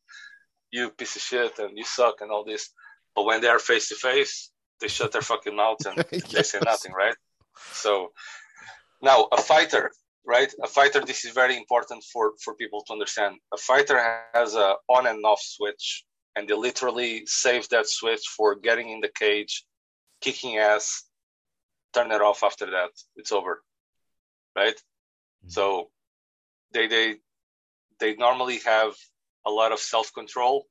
you 0.71 0.89
piece 0.89 1.15
of 1.15 1.21
shit 1.21 1.59
and 1.59 1.77
you 1.77 1.83
suck 1.83 2.21
and 2.21 2.31
all 2.31 2.45
this. 2.45 2.69
But 3.15 3.25
when 3.25 3.41
they 3.41 3.47
are 3.47 3.59
face 3.59 3.89
to 3.89 3.95
face, 3.95 4.51
they 4.79 4.87
shut 4.87 5.11
their 5.11 5.21
fucking 5.21 5.55
mouth 5.55 5.85
and 5.85 6.05
yes. 6.11 6.27
they 6.31 6.43
say 6.43 6.59
nothing, 6.63 6.93
right? 6.93 7.15
So 7.73 8.11
now 9.01 9.27
a 9.31 9.37
fighter, 9.37 9.91
right? 10.25 10.51
A 10.63 10.67
fighter. 10.67 11.01
This 11.01 11.25
is 11.25 11.31
very 11.33 11.57
important 11.57 12.03
for 12.11 12.33
for 12.43 12.55
people 12.55 12.81
to 12.85 12.93
understand. 12.93 13.35
A 13.53 13.57
fighter 13.57 13.99
has 14.33 14.55
a 14.55 14.75
on 14.87 15.07
and 15.07 15.23
off 15.25 15.41
switch, 15.41 16.05
and 16.35 16.47
they 16.47 16.55
literally 16.55 17.23
save 17.25 17.67
that 17.69 17.87
switch 17.87 18.25
for 18.37 18.55
getting 18.55 18.89
in 18.89 19.01
the 19.01 19.13
cage 19.23 19.65
kicking 20.23 20.57
ass, 20.57 21.03
turn 21.93 22.11
it 22.11 22.21
off 22.21 22.43
after 22.43 22.67
that. 22.71 22.91
It's 23.15 23.31
over. 23.31 23.63
right? 24.55 24.75
Mm-hmm. 24.75 25.49
So 25.49 25.89
they 26.73 26.87
they 26.87 27.07
they 27.99 28.15
normally 28.15 28.59
have 28.65 28.93
a 29.45 29.51
lot 29.51 29.71
of 29.73 29.79
self 29.79 30.13
control, 30.13 30.65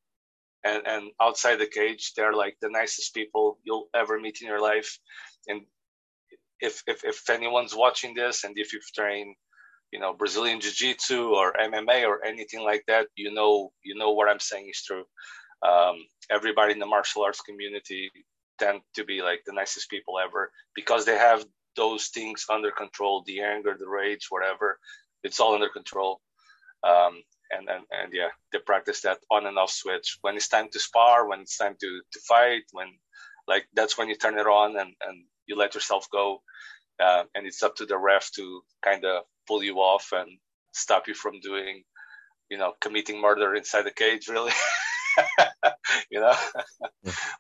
and 0.65 0.83
and 0.87 1.03
outside 1.21 1.57
the 1.57 1.67
cage, 1.81 2.13
they're 2.17 2.35
like 2.45 2.57
the 2.61 2.71
nicest 2.81 3.15
people 3.15 3.59
you'll 3.65 3.89
ever 3.95 4.19
meet 4.21 4.41
in 4.41 4.49
your 4.49 4.61
life. 4.61 4.99
And 5.49 5.63
if 6.61 6.83
if 6.87 7.05
if 7.05 7.31
anyone's 7.31 7.75
watching 7.85 8.15
this, 8.15 8.45
and 8.45 8.55
if 8.57 8.73
you've 8.73 8.93
trained 8.95 9.37
you 9.93 10.01
know 10.01 10.15
Brazilian 10.15 10.61
Jiu-Jitsu 10.61 11.23
or 11.39 11.53
MMA 11.53 12.07
or 12.11 12.25
anything 12.25 12.63
like 12.71 12.85
that, 12.89 13.07
you 13.17 13.33
know 13.35 13.73
you 13.85 13.95
know 13.95 14.13
what 14.13 14.29
I'm 14.31 14.41
saying 14.41 14.69
is 14.71 14.83
true. 14.83 15.05
Um, 15.71 15.97
everybody 16.31 16.73
in 16.73 16.81
the 16.81 16.87
martial 16.87 17.23
arts 17.23 17.41
community 17.41 18.11
tend 18.63 18.81
to 18.95 19.05
be 19.05 19.23
like 19.23 19.41
the 19.45 19.53
nicest 19.53 19.91
people 19.91 20.15
ever 20.19 20.51
because 20.75 21.05
they 21.05 21.17
have 21.17 21.45
those 21.77 22.09
things 22.09 22.47
under 22.51 22.71
control 22.71 23.25
the 23.27 23.41
anger 23.41 23.77
the 23.79 23.89
rage 23.89 24.27
whatever. 24.31 24.79
It's 25.25 25.41
all 25.41 25.55
under 25.55 25.69
control. 25.69 26.21
Um, 26.85 27.23
and, 27.51 27.69
and 27.69 27.85
and 27.91 28.13
yeah 28.13 28.33
they 28.51 28.59
practice 28.59 29.03
that 29.03 29.19
on 29.31 29.47
and 29.47 29.59
off 29.59 29.71
switch. 29.71 30.19
When 30.23 30.37
it's 30.37 30.49
time 30.49 30.69
to 30.73 30.81
spar 30.81 31.29
when 31.29 31.41
it's 31.41 31.57
time 31.57 31.77
to 31.81 31.91
to 32.13 32.21
fight 32.21 32.65
when 32.73 32.89
like 33.49 33.67
that's 33.75 33.97
when 33.99 34.09
you 34.09 34.17
turn 34.17 34.39
it 34.39 34.47
on 34.47 34.71
and 34.81 34.93
and 35.07 35.25
you 35.47 35.57
let 35.57 35.75
yourself 35.75 36.07
go. 36.13 36.43
Uh, 37.03 37.25
and 37.35 37.47
it's 37.47 37.63
up 37.63 37.75
to 37.77 37.87
the 37.87 37.99
ref 37.99 38.31
to 38.33 38.63
kind 38.85 39.05
of 39.05 39.25
pull 39.49 39.63
you 39.63 39.77
off 39.79 40.13
and 40.13 40.29
stop 40.73 41.09
you 41.09 41.15
from 41.15 41.41
doing 41.41 41.83
you 42.51 42.59
know 42.59 42.73
committing 42.81 43.21
murder 43.21 43.55
inside 43.55 43.83
the 43.83 43.91
cage 43.91 44.29
really 44.29 44.53
you 46.11 46.21
know? 46.21 46.35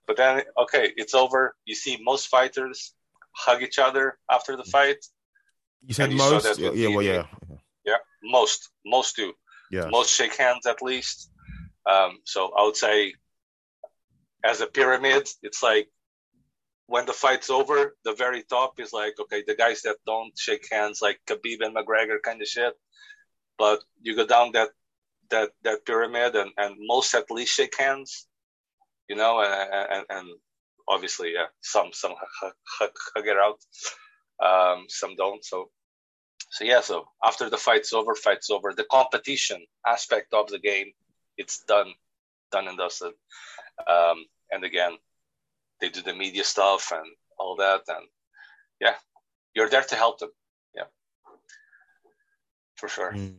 But 0.06 0.16
then 0.16 0.42
okay 0.62 0.92
it's 0.96 1.14
over. 1.14 1.54
You 1.64 1.74
see 1.74 1.98
most 2.02 2.28
fighters 2.28 2.94
hug 3.32 3.62
each 3.62 3.78
other 3.78 4.18
after 4.30 4.56
the 4.56 4.64
fight. 4.64 5.04
You 5.86 5.94
said 5.94 6.12
most? 6.12 6.58
yeah, 6.58 6.70
yeah 6.72 6.88
well 6.88 7.02
yeah. 7.02 7.26
Yeah 7.84 7.96
most 8.22 8.70
most 8.84 9.16
do. 9.16 9.32
Yeah. 9.70 9.88
Most 9.90 10.10
shake 10.10 10.36
hands 10.36 10.66
at 10.66 10.82
least. 10.82 11.30
Um, 11.84 12.18
so 12.24 12.52
i 12.56 12.62
would 12.64 12.76
say 12.76 13.14
as 14.44 14.60
a 14.60 14.68
pyramid 14.68 15.28
it's 15.42 15.64
like 15.64 15.88
when 16.86 17.06
the 17.06 17.12
fight's 17.12 17.50
over 17.50 17.96
the 18.04 18.14
very 18.14 18.42
top 18.42 18.78
is 18.78 18.92
like 18.92 19.14
okay 19.18 19.42
the 19.44 19.56
guys 19.56 19.82
that 19.82 19.96
don't 20.06 20.32
shake 20.38 20.68
hands 20.70 21.00
like 21.02 21.18
khabib 21.26 21.60
and 21.60 21.74
mcgregor 21.74 22.22
kind 22.22 22.40
of 22.40 22.48
shit. 22.48 22.74
But 23.58 23.82
you 24.00 24.16
go 24.16 24.26
down 24.26 24.52
that 24.52 24.70
that 25.30 25.50
that 25.62 25.84
pyramid, 25.86 26.34
and 26.36 26.50
and 26.56 26.76
most 26.80 27.14
at 27.14 27.30
least 27.30 27.54
shake 27.54 27.78
hands, 27.78 28.26
you 29.08 29.16
know, 29.16 29.40
and 29.40 29.86
and, 29.90 30.04
and 30.10 30.28
obviously, 30.88 31.32
yeah, 31.34 31.46
some 31.60 31.90
some 31.92 32.14
hug, 32.40 32.90
it 33.16 33.36
out, 33.36 33.60
um, 34.40 34.86
some 34.88 35.16
don't. 35.16 35.44
So 35.44 35.70
so 36.50 36.64
yeah, 36.64 36.80
so 36.82 37.06
after 37.24 37.48
the 37.48 37.56
fight's 37.56 37.92
over, 37.92 38.14
fight's 38.14 38.50
over. 38.50 38.74
The 38.74 38.84
competition 38.84 39.64
aspect 39.86 40.34
of 40.34 40.48
the 40.48 40.58
game, 40.58 40.92
it's 41.38 41.64
done, 41.64 41.94
done 42.50 42.68
and 42.68 42.76
dusted. 42.76 43.14
Um, 43.88 44.26
and 44.50 44.62
again, 44.62 44.92
they 45.80 45.88
do 45.88 46.02
the 46.02 46.14
media 46.14 46.44
stuff 46.44 46.92
and 46.94 47.06
all 47.38 47.56
that, 47.56 47.82
and 47.88 48.06
yeah, 48.80 48.94
you're 49.54 49.70
there 49.70 49.82
to 49.82 49.96
help 49.96 50.18
them. 50.18 50.30
Yeah, 50.74 50.90
for 52.76 52.88
sure. 52.88 53.12
Mm. 53.12 53.36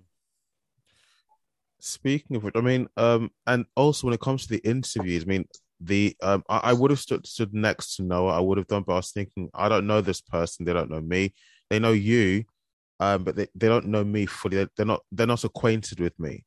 Speaking 1.86 2.38
of 2.38 2.46
which, 2.46 2.56
I 2.56 2.62
mean, 2.62 2.88
um, 2.96 3.30
and 3.46 3.66
also 3.76 4.08
when 4.08 4.14
it 4.14 4.22
comes 4.22 4.44
to 4.44 4.54
the 4.54 4.66
interviews, 4.66 5.24
I 5.24 5.26
mean, 5.26 5.46
the 5.82 6.16
um, 6.24 6.42
I, 6.48 6.58
I 6.70 6.74
would 6.74 6.92
have 6.92 7.00
stood 7.02 7.28
stood 7.28 7.54
next 7.54 7.98
to 7.98 8.04
Noah. 8.04 8.38
I 8.38 8.40
would 8.40 8.58
have 8.58 8.68
done, 8.68 8.84
but 8.88 8.94
I 8.94 8.96
was 8.96 9.12
thinking, 9.12 9.50
I 9.54 9.68
don't 9.68 9.86
know 9.86 10.00
this 10.00 10.22
person. 10.22 10.64
They 10.64 10.72
don't 10.72 10.90
know 10.90 11.02
me. 11.02 11.34
They 11.70 11.80
know 11.80 11.92
you, 11.92 12.46
um, 13.02 13.26
but 13.26 13.36
they, 13.36 13.48
they 13.54 13.68
don't 13.68 13.88
know 13.88 14.06
me 14.06 14.26
fully. 14.26 14.66
They're 14.78 14.86
not 14.86 15.02
they're 15.12 15.28
not 15.28 15.44
acquainted 15.44 16.00
with 16.00 16.18
me. 16.18 16.46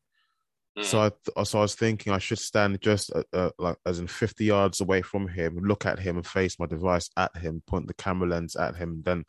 Mm. 0.78 0.85
So 0.85 1.00
I 1.02 1.45
so 1.45 1.59
I 1.59 1.62
was 1.62 1.75
thinking 1.75 2.14
I 2.14 2.19
should 2.19 2.38
stand 2.38 2.81
just 2.81 3.12
uh, 3.14 3.25
uh, 3.35 3.50
like 3.59 3.76
as 3.85 3.99
in 3.99 4.07
fifty 4.07 4.47
yards 4.47 4.81
away 4.81 5.02
from 5.02 5.28
him, 5.28 5.59
look 5.59 5.85
at 5.85 5.99
him, 5.99 6.16
and 6.16 6.26
face 6.26 6.59
my 6.59 6.64
device 6.64 7.11
at 7.19 7.37
him, 7.37 7.62
point 7.66 7.88
the 7.88 7.95
camera 7.95 8.26
lens 8.26 8.57
at 8.57 8.76
him, 8.76 9.02
then 9.05 9.26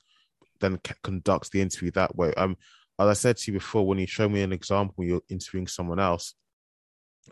then 0.61 0.79
conduct 1.03 1.51
the 1.51 1.59
interview 1.59 1.91
that 1.91 2.15
way. 2.15 2.33
Um, 2.35 2.55
as 2.99 3.07
I 3.07 3.13
said 3.13 3.37
to 3.37 3.51
you 3.51 3.59
before, 3.59 3.85
when 3.85 3.99
you 3.99 4.07
show 4.07 4.27
me 4.27 4.41
an 4.41 4.53
example, 4.53 5.03
you're 5.03 5.21
interviewing 5.29 5.67
someone 5.67 5.99
else, 5.99 6.33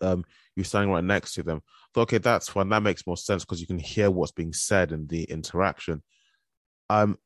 um, 0.01 0.23
you're 0.55 0.65
standing 0.65 0.91
right 0.91 1.03
next 1.03 1.33
to 1.33 1.43
them. 1.43 1.61
Thought, 1.93 2.01
okay, 2.03 2.17
that's 2.19 2.49
fine. 2.49 2.69
That 2.69 2.83
makes 2.83 3.07
more 3.07 3.17
sense 3.17 3.43
because 3.43 3.61
you 3.61 3.67
can 3.67 3.79
hear 3.79 4.11
what's 4.11 4.31
being 4.31 4.53
said 4.53 4.91
in 4.91 5.07
the 5.07 5.23
interaction. 5.23 6.03
Um, 6.89 7.17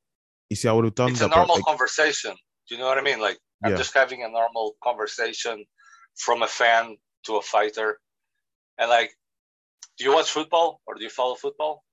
you 0.49 0.55
see, 0.55 0.67
I 0.67 0.71
would 0.71 0.85
have 0.85 0.95
done 0.95 1.11
it's 1.11 1.19
that. 1.19 1.31
a 1.31 1.35
normal 1.35 1.55
like, 1.55 1.65
conversation. 1.65 2.31
Do 2.67 2.75
you 2.75 2.81
know 2.81 2.87
what 2.87 2.97
I 2.97 3.01
mean? 3.01 3.19
Like, 3.19 3.39
I'm 3.63 3.71
yeah. 3.71 3.77
just 3.77 3.93
having 3.93 4.23
a 4.23 4.29
normal 4.29 4.75
conversation 4.81 5.65
from 6.15 6.43
a 6.43 6.47
fan 6.47 6.97
to 7.25 7.35
a 7.35 7.41
fighter. 7.41 7.99
And 8.77 8.89
like, 8.89 9.11
do 9.97 10.05
you 10.05 10.13
watch 10.13 10.31
football 10.31 10.81
or 10.87 10.95
do 10.95 11.03
you 11.03 11.09
follow 11.09 11.35
football? 11.35 11.83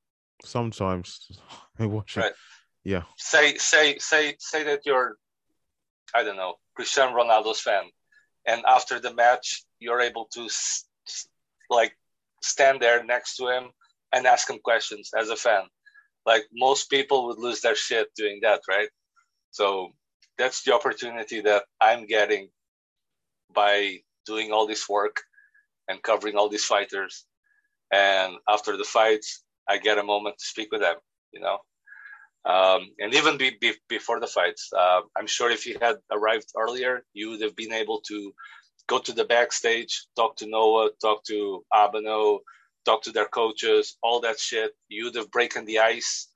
Sometimes 0.45 1.29
I 1.79 1.87
watch 1.87 2.17
right. 2.17 2.27
it. 2.27 2.37
Yeah. 2.85 3.03
Say, 3.17 3.57
say, 3.57 3.99
say, 3.99 4.37
say 4.39 4.63
that 4.65 4.83
you're 4.87 5.17
I 6.15 6.23
don't 6.23 6.37
know, 6.37 6.55
Cristiano 6.75 7.17
Ronaldo's 7.17 7.61
fan, 7.61 7.85
and 8.47 8.63
after 8.67 9.01
the 9.01 9.15
match, 9.15 9.63
you're 9.79 10.01
able 10.01 10.27
to 10.35 10.49
like 11.69 11.97
stand 12.43 12.81
there 12.81 13.05
next 13.05 13.37
to 13.37 13.49
him 13.49 13.71
and 14.13 14.27
ask 14.27 14.49
him 14.49 14.59
questions 14.63 15.11
as 15.19 15.31
a 15.31 15.37
fan. 15.37 15.63
Like 16.25 16.45
most 16.53 16.91
people 16.91 17.27
would 17.27 17.39
lose 17.39 17.61
their 17.61 17.75
shit 17.75 18.09
doing 18.17 18.41
that, 18.43 18.61
right? 18.69 18.89
So 19.51 19.91
that's 20.39 20.63
the 20.63 20.75
opportunity 20.75 21.41
that 21.41 21.65
I'm 21.81 22.07
getting 22.07 22.49
by 23.53 24.01
doing 24.27 24.53
all 24.53 24.67
this 24.67 24.89
work 24.89 25.23
and 25.89 26.03
covering 26.03 26.37
all 26.37 26.49
these 26.49 26.65
fighters. 26.65 27.25
And 27.93 28.35
after 28.49 28.77
the 28.77 28.85
fights, 28.85 29.45
I 29.69 29.79
get 29.79 29.99
a 29.99 30.03
moment 30.03 30.39
to 30.39 30.45
speak 30.45 30.69
with 30.73 30.81
them, 30.81 30.97
you 31.33 31.41
know? 31.41 31.59
Um, 32.47 32.91
and 33.01 33.13
even 33.13 33.37
be, 33.37 33.57
be, 33.61 33.73
before 33.89 34.21
the 34.21 34.29
fights, 34.29 34.71
uh, 34.77 35.01
I'm 35.17 35.27
sure 35.27 35.51
if 35.51 35.67
you 35.67 35.79
had 35.83 35.97
arrived 36.13 36.53
earlier, 36.57 37.05
you 37.13 37.31
would 37.31 37.41
have 37.43 37.57
been 37.57 37.73
able 37.73 38.01
to 38.03 38.33
go 38.87 38.99
to 39.01 39.13
the 39.13 39.25
backstage, 39.25 40.07
talk 40.15 40.37
to 40.37 40.47
Noah, 40.47 40.91
talk 41.03 41.25
to 41.25 41.65
Abano, 41.75 42.39
talk 42.85 43.03
to 43.03 43.11
their 43.11 43.27
coaches, 43.27 43.99
all 44.01 44.21
that 44.21 44.39
shit. 44.39 44.71
You 44.89 45.07
would 45.07 45.17
have 45.17 45.31
broken 45.31 45.65
the 45.65 45.81
ice. 45.81 46.29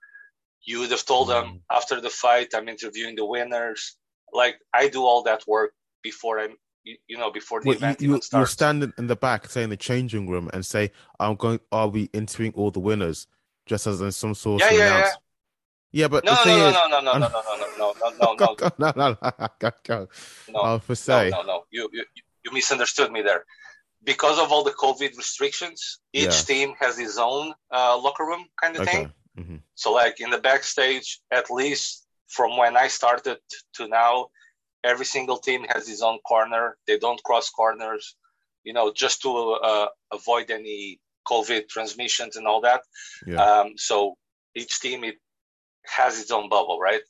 You 0.63 0.81
would 0.81 0.91
have 0.91 1.07
told 1.07 1.29
them 1.29 1.45
mm-hmm. 1.45 1.57
after 1.71 2.01
the 2.01 2.11
fight, 2.11 2.49
I'm 2.55 2.69
interviewing 2.69 3.15
the 3.15 3.25
winners. 3.25 3.97
Like 4.33 4.57
I 4.75 4.89
do 4.89 5.05
all 5.05 5.23
that 5.23 5.47
work 5.47 5.73
before 6.03 6.41
I'm, 6.41 6.57
you, 6.83 6.97
you 7.07 7.19
know, 7.19 7.31
before 7.31 7.61
the 7.61 7.69
well, 7.69 7.77
event 7.77 8.01
you, 8.01 8.11
even 8.11 8.23
starts. 8.23 8.51
You 8.51 8.53
stand 8.53 8.93
in 8.99 9.07
the 9.07 9.17
back, 9.17 9.49
say 9.49 9.63
in 9.63 9.71
the 9.71 9.77
changing 9.77 10.29
room, 10.29 10.51
and 10.53 10.65
say, 10.65 10.93
"I'm 11.19 11.37
going. 11.37 11.61
I'll 11.73 11.91
be 11.91 12.11
interviewing 12.13 12.53
all 12.55 12.71
the 12.71 12.81
winners." 12.81 13.27
Just 13.67 13.87
as 13.87 14.01
in 14.01 14.13
some 14.13 14.35
sort 14.35 14.61
yeah, 14.61 14.69
of 14.69 14.73
yeah, 14.73 14.99
yeah. 14.99 15.11
Yeah, 15.93 16.09
but 16.09 16.25
no, 16.25 16.35
thing 16.37 16.59
no, 16.59 16.69
is, 16.69 16.75
no, 16.75 16.87
no, 16.89 17.01
no, 17.01 17.13
no, 17.19 17.29
no, 17.29 17.29
no, 17.29 17.59
no, 17.79 17.95
no, 18.11 18.35
no, 18.39 18.55
no, 18.59 18.75
no, 18.79 18.95
no, 18.99 19.17
no, 19.61 19.73
go. 19.83 20.09
No, 20.49 20.61
I'll 20.61 20.79
for 20.79 20.95
say. 20.95 21.31
No, 21.31 21.43
no, 21.43 21.47
no, 21.47 21.65
you, 21.71 21.89
you, 21.93 22.05
you 22.45 22.53
misunderstood 22.53 23.11
me 23.11 23.23
there. 23.23 23.45
Because 24.03 24.39
of 24.39 24.53
all 24.53 24.65
the 24.65 24.71
COVID 24.71 25.17
restrictions, 25.17 25.99
each 26.13 26.25
yeah. 26.25 26.31
team 26.31 26.75
has 26.79 26.99
its 26.99 27.19
own 27.19 27.53
uh, 27.71 27.99
locker 27.99 28.25
room 28.25 28.47
kind 28.61 28.77
of 28.77 28.83
okay. 28.83 28.93
thing. 28.93 29.13
Mm-hmm. 29.39 29.57
So, 29.75 29.93
like 29.93 30.21
in 30.21 30.31
the 30.31 30.39
backstage, 30.39 31.21
at 31.31 31.51
least 31.51 32.07
from 32.29 32.57
when 32.57 32.77
I 32.77 32.89
started 32.89 33.39
to 33.75 33.89
now, 33.89 34.29
every 34.85 35.05
single 35.05 35.39
team 35.39 35.67
has 35.69 35.89
its 35.89 36.03
own 36.03 36.19
corner. 36.21 36.77
They 36.87 36.99
don't 36.99 37.23
cross 37.25 37.51
corners, 37.51 38.17
you 38.65 38.73
know, 38.73 38.93
just 38.93 39.23
to 39.23 39.59
uh, 39.63 39.87
avoid 40.13 40.51
any 40.51 41.01
COVID 41.27 41.69
transmissions 41.69 42.37
and 42.37 42.47
all 42.47 42.61
that. 42.63 42.83
Yeah. 43.27 43.43
Um, 43.43 43.75
so 43.77 44.17
each 44.55 44.81
team 44.81 45.05
it 45.05 45.17
has 45.97 46.21
its 46.21 46.31
own 46.31 46.49
bubble, 46.49 46.79
right? 46.81 47.03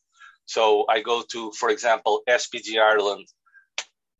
So 0.46 0.84
I 0.88 1.00
go 1.00 1.22
to, 1.32 1.52
for 1.52 1.70
example, 1.70 2.22
SBG 2.28 2.80
Ireland, 2.80 3.26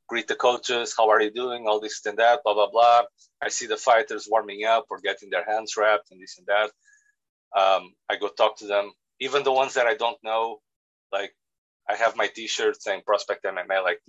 greet 0.09 0.29
the 0.29 0.35
coaches, 0.35 0.95
how 0.97 1.11
are 1.11 1.21
you 1.21 1.31
doing, 1.31 1.67
all 1.67 1.81
this 1.81 2.05
and 2.07 2.19
that, 2.19 2.41
blah, 2.45 2.55
blah, 2.55 2.71
blah. 2.71 3.03
I 3.43 3.49
see 3.49 3.67
the 3.67 3.77
fighters 3.77 4.29
warming 4.31 4.65
up 4.65 4.87
or 4.91 5.01
getting 5.01 5.31
their 5.31 5.45
hands 5.45 5.77
wrapped 5.77 6.11
and 6.11 6.21
this 6.21 6.39
and 6.39 6.47
that. 6.47 6.71
Um, 7.59 7.95
I 8.09 8.17
go 8.17 8.29
talk 8.29 8.59
to 8.59 8.67
them, 8.67 8.93
even 9.21 9.43
the 9.43 9.53
ones 9.53 9.75
that 9.75 9.87
I 9.87 9.95
don't 9.95 10.19
know, 10.23 10.59
like 11.13 11.33
I 11.89 11.97
have 11.97 12.17
my 12.17 12.29
T-shirt 12.29 12.81
saying 12.81 13.03
Prospect 13.05 13.45
MMA. 13.45 13.83
Like 13.83 14.01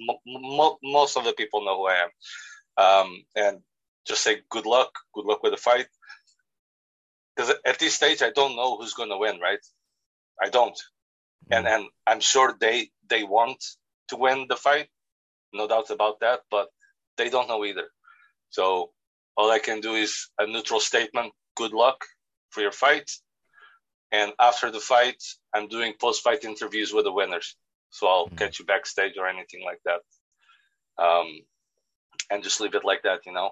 most 0.84 1.17
of 1.17 1.24
the 1.24 1.34
people 1.34 1.65
know 1.65 1.77
who 1.77 1.88
I 1.88 2.05
am, 2.05 2.10
um, 2.84 3.24
and 3.36 3.60
just 4.05 4.24
say 4.24 4.41
good 4.50 4.65
luck, 4.65 4.91
good 5.13 5.25
luck 5.25 5.41
with 5.41 5.53
the 5.53 5.58
fight. 5.58 5.88
Because 7.36 7.53
at 7.65 7.79
this 7.79 7.96
stage, 7.96 8.22
I 8.22 8.29
don't 8.29 8.55
know 8.55 8.77
who's 8.77 8.93
going 8.93 9.10
to 9.10 9.17
win, 9.17 9.39
right? 9.39 9.60
I 10.42 10.50
don't. 10.50 10.78
Mm. 11.50 11.58
And 11.58 11.68
and 11.68 11.86
I'm 12.06 12.20
sure 12.20 12.56
they 12.60 12.90
they 13.10 13.24
want 13.24 13.64
to 14.10 14.18
win 14.18 14.46
the 14.48 14.56
fight, 14.56 14.90
no 15.54 15.68
doubt 15.68 15.90
about 15.90 16.20
that, 16.20 16.42
but 16.50 16.70
they 17.18 17.30
don't 17.30 17.48
know 17.48 17.66
either. 17.66 17.88
So 18.50 18.92
all 19.38 19.50
I 19.52 19.60
can 19.60 19.82
do 19.82 19.96
is 19.96 20.30
a 20.38 20.46
neutral 20.46 20.80
statement, 20.80 21.34
good 21.56 21.74
luck 21.74 22.06
for 22.50 22.62
your 22.62 22.72
fight. 22.72 23.10
And 24.12 24.34
after 24.40 24.72
the 24.72 24.80
fight, 24.80 25.24
I'm 25.54 25.68
doing 25.68 25.94
post 26.00 26.22
fight 26.22 26.44
interviews 26.44 26.94
with 26.94 27.06
the 27.06 27.14
winners. 27.14 27.56
so 27.90 28.08
I'll 28.08 28.26
mm-hmm. 28.26 28.36
catch 28.36 28.60
you 28.60 28.66
backstage 28.66 29.18
or 29.18 29.28
anything 29.28 29.64
like 29.64 29.82
that. 29.86 30.02
Um, 30.98 31.42
and 32.30 32.44
just 32.44 32.60
leave 32.62 32.76
it 32.76 32.86
like 32.86 33.04
that, 33.04 33.26
you 33.26 33.34
know. 33.34 33.52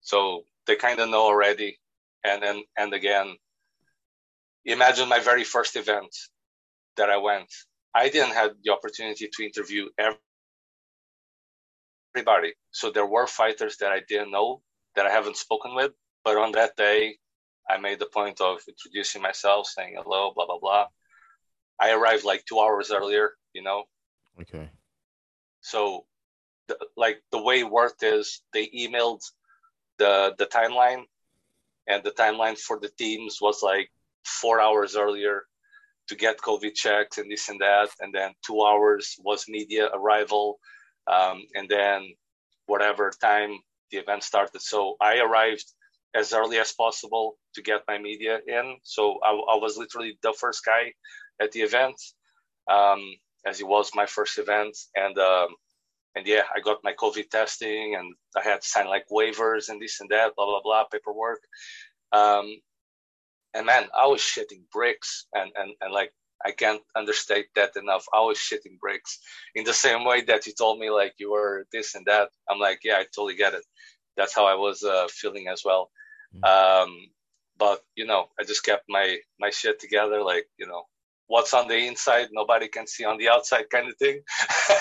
So 0.00 0.44
they 0.66 0.76
kind 0.76 1.00
of 1.00 1.10
know 1.10 1.22
already. 1.22 1.78
And 2.24 2.42
then 2.42 2.62
and 2.76 2.92
again, 2.92 3.36
imagine 4.66 5.08
my 5.08 5.20
very 5.20 5.44
first 5.44 5.76
event 5.76 6.14
that 6.96 7.10
I 7.10 7.16
went. 7.16 7.52
I 7.94 8.08
didn't 8.08 8.34
have 8.34 8.50
the 8.62 8.72
opportunity 8.72 9.28
to 9.32 9.44
interview 9.44 9.88
everybody. 12.14 12.54
So 12.70 12.90
there 12.90 13.06
were 13.06 13.26
fighters 13.26 13.78
that 13.78 13.92
I 13.92 14.00
didn't 14.08 14.32
know 14.32 14.62
that 14.96 15.06
I 15.06 15.10
haven't 15.10 15.36
spoken 15.36 15.74
with. 15.74 15.92
But 16.24 16.36
on 16.36 16.52
that 16.52 16.76
day, 16.76 17.16
I 17.68 17.78
made 17.78 17.98
the 17.98 18.06
point 18.06 18.40
of 18.40 18.60
introducing 18.68 19.22
myself, 19.22 19.68
saying 19.68 19.94
hello, 19.96 20.32
blah 20.34 20.46
blah 20.46 20.58
blah. 20.58 20.86
I 21.80 21.92
arrived 21.92 22.24
like 22.24 22.44
two 22.44 22.58
hours 22.58 22.90
earlier, 22.90 23.30
you 23.52 23.62
know. 23.62 23.84
Okay. 24.40 24.68
So, 25.60 26.06
the, 26.68 26.78
like 26.96 27.22
the 27.30 27.42
way 27.42 27.60
it 27.60 27.70
worked 27.70 28.02
is 28.02 28.42
they 28.52 28.68
emailed 28.68 29.22
the 29.98 30.34
the 30.38 30.46
timeline, 30.46 31.04
and 31.86 32.02
the 32.02 32.10
timeline 32.10 32.58
for 32.58 32.78
the 32.78 32.88
teams 32.88 33.38
was 33.40 33.62
like 33.62 33.90
four 34.26 34.60
hours 34.60 34.96
earlier 34.96 35.42
to 36.08 36.16
get 36.16 36.38
COVID 36.38 36.74
checks 36.74 37.18
and 37.18 37.30
this 37.30 37.48
and 37.48 37.60
that, 37.60 37.90
and 38.00 38.14
then 38.14 38.32
two 38.46 38.62
hours 38.62 39.16
was 39.24 39.48
media 39.48 39.88
arrival, 39.92 40.58
um, 41.06 41.42
and 41.54 41.68
then 41.68 42.14
whatever 42.66 43.10
time 43.20 43.58
the 43.90 43.98
event 43.98 44.22
started. 44.22 44.60
So 44.60 44.96
I 45.00 45.18
arrived 45.18 45.64
as 46.14 46.32
early 46.32 46.58
as 46.58 46.72
possible 46.72 47.36
to 47.54 47.62
get 47.62 47.82
my 47.88 47.98
media 47.98 48.38
in. 48.46 48.76
So 48.82 49.18
I, 49.22 49.30
I 49.30 49.56
was 49.56 49.76
literally 49.76 50.18
the 50.22 50.32
first 50.32 50.64
guy 50.64 50.92
at 51.40 51.52
the 51.52 51.60
event, 51.60 51.96
um, 52.70 53.00
as 53.46 53.60
it 53.60 53.66
was 53.66 53.90
my 53.94 54.06
first 54.06 54.38
event, 54.38 54.76
and 54.94 55.18
um, 55.18 55.48
and 56.14 56.26
yeah, 56.26 56.42
I 56.54 56.60
got 56.60 56.78
my 56.82 56.94
COVID 56.94 57.28
testing, 57.28 57.94
and 57.94 58.14
I 58.36 58.42
had 58.42 58.62
to 58.62 58.68
sign 58.68 58.86
like 58.86 59.04
waivers 59.12 59.68
and 59.68 59.80
this 59.80 60.00
and 60.00 60.08
that, 60.10 60.34
blah 60.36 60.46
blah 60.46 60.62
blah, 60.62 60.84
paperwork. 60.84 61.40
Um, 62.12 62.56
and 63.56 63.66
man, 63.66 63.88
I 63.96 64.06
was 64.06 64.20
shitting 64.20 64.62
bricks, 64.72 65.26
and 65.34 65.50
and 65.56 65.72
and 65.80 65.92
like 65.92 66.12
I 66.44 66.52
can't 66.52 66.82
understate 66.94 67.46
that 67.54 67.76
enough. 67.76 68.04
I 68.12 68.20
was 68.20 68.38
shitting 68.38 68.78
bricks 68.80 69.18
in 69.54 69.64
the 69.64 69.72
same 69.72 70.04
way 70.04 70.22
that 70.22 70.46
you 70.46 70.52
told 70.52 70.78
me 70.78 70.90
like 70.90 71.14
you 71.18 71.32
were 71.32 71.66
this 71.72 71.94
and 71.94 72.06
that. 72.06 72.28
I'm 72.48 72.58
like, 72.58 72.80
yeah, 72.84 72.96
I 72.98 73.04
totally 73.04 73.36
get 73.36 73.54
it. 73.54 73.64
That's 74.16 74.34
how 74.34 74.46
I 74.46 74.54
was 74.54 74.82
uh, 74.82 75.08
feeling 75.10 75.48
as 75.48 75.62
well. 75.64 75.90
Mm-hmm. 76.34 76.44
Um, 76.44 76.96
but 77.58 77.80
you 77.94 78.06
know, 78.06 78.26
I 78.38 78.44
just 78.44 78.64
kept 78.64 78.84
my 78.88 79.18
my 79.40 79.50
shit 79.50 79.80
together. 79.80 80.22
Like 80.22 80.46
you 80.58 80.66
know, 80.66 80.84
what's 81.28 81.54
on 81.54 81.68
the 81.68 81.76
inside 81.76 82.28
nobody 82.32 82.68
can 82.68 82.86
see 82.86 83.04
on 83.04 83.18
the 83.18 83.28
outside 83.28 83.68
kind 83.70 83.88
of 83.88 83.96
thing 83.96 84.20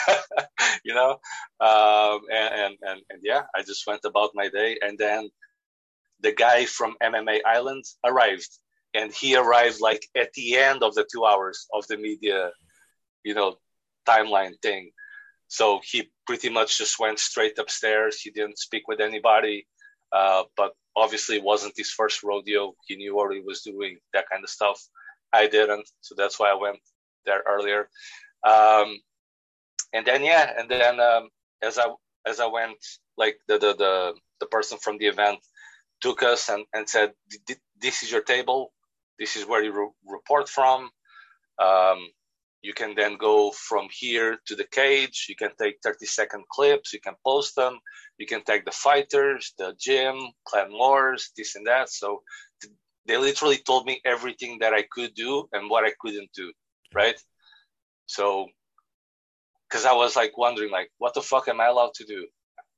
you 0.86 0.94
know 0.94 1.12
um, 1.60 2.22
and, 2.32 2.54
and, 2.54 2.78
and 2.82 3.02
and 3.10 3.20
yeah 3.24 3.44
i 3.56 3.62
just 3.62 3.86
went 3.88 4.02
about 4.06 4.30
my 4.34 4.48
day 4.50 4.78
and 4.82 4.98
then 4.98 5.30
the 6.22 6.32
guy 6.32 6.66
from 6.66 6.96
mma 7.02 7.40
island 7.46 7.84
arrived 8.06 8.60
and 8.96 9.14
he 9.14 9.36
arrived 9.36 9.82
like 9.82 10.06
at 10.16 10.32
the 10.34 10.58
end 10.58 10.84
of 10.84 10.94
the 10.96 11.06
two 11.12 11.26
hours 11.26 11.68
of 11.74 11.86
the 11.88 11.98
media 11.98 12.52
you 13.24 13.34
know 13.34 13.56
timeline 14.08 14.54
thing 14.62 14.92
so 15.48 15.80
he 15.84 16.10
pretty 16.26 16.50
much 16.50 16.78
just 16.78 17.00
went 17.00 17.20
straight 17.20 17.58
upstairs 17.60 18.20
he 18.20 18.32
didn't 18.32 18.58
speak 18.58 18.88
with 18.88 19.00
anybody 19.00 19.68
uh, 20.12 20.44
but 20.56 20.72
obviously 20.96 21.36
it 21.38 21.44
wasn't 21.44 21.74
his 21.76 21.92
first 21.92 22.24
rodeo 22.24 22.74
he 22.88 22.96
knew 22.96 23.16
what 23.16 23.34
he 23.34 23.42
was 23.42 23.62
doing 23.62 23.98
that 24.14 24.30
kind 24.30 24.44
of 24.44 24.50
stuff 24.50 24.80
I 25.36 25.48
didn't, 25.48 25.88
so 26.02 26.16
that's 26.16 26.40
why 26.40 26.52
I 26.52 26.56
went 26.56 26.80
there 27.26 27.44
earlier. 27.48 27.90
Um, 28.44 29.00
and 29.94 30.06
then 30.06 30.24
yeah, 30.24 30.52
and 30.58 30.70
then 30.70 31.00
um, 31.00 31.30
as 31.62 31.78
I 31.78 31.88
as 32.26 32.40
I 32.40 32.48
went, 32.48 32.78
like 33.18 33.38
the 33.48 33.58
the 33.58 33.76
the, 33.76 34.14
the 34.40 34.46
person 34.48 34.78
from 34.78 34.98
the 34.98 35.08
event 35.08 35.40
took 36.02 36.24
us 36.24 36.50
and, 36.50 36.66
and 36.74 36.88
said, 36.88 37.14
"This 37.82 38.04
is 38.04 38.12
your 38.12 38.22
table. 38.22 38.72
This 39.20 39.36
is 39.36 39.46
where 39.46 39.64
you 39.64 39.72
re- 39.72 39.92
report 40.06 40.50
from. 40.50 40.90
Um, 41.60 42.00
you 42.62 42.74
can 42.74 42.96
then 42.96 43.18
go 43.18 43.52
from 43.52 43.88
here 43.92 44.40
to 44.48 44.56
the 44.56 44.66
cage. 44.66 45.28
You 45.30 45.36
can 45.36 45.52
take 45.60 45.76
30 45.84 46.06
second 46.06 46.44
clips. 46.52 46.94
You 46.94 47.00
can 47.00 47.14
post 47.24 47.56
them. 47.56 47.80
You 48.18 48.26
can 48.26 48.44
take 48.44 48.66
the 48.66 48.72
fighters, 48.72 49.54
the 49.58 49.76
gym, 49.80 50.16
clan 50.46 50.72
wars, 50.72 51.32
this 51.38 51.56
and 51.56 51.68
that. 51.68 51.90
So 51.90 52.24
they 53.06 53.18
literally 53.18 53.58
told 53.58 53.86
me 53.86 54.02
everything 54.04 54.58
that 54.62 54.74
I 54.74 54.84
could 54.92 55.14
do 55.14 55.48
and 55.52 55.70
what 55.70 55.86
I 55.86 55.92
couldn't 56.00 56.32
do, 56.34 56.52
right? 56.94 57.20
So, 58.08 58.48
because 59.70 59.86
I 59.86 59.94
was 59.94 60.16
like 60.16 60.38
wondering, 60.38 60.72
like, 60.72 60.90
what 60.98 61.14
the 61.14 61.22
fuck 61.22 61.48
am 61.48 61.62
I 61.62 61.68
allowed 61.68 61.94
to 61.96 62.06
do? 62.06 62.26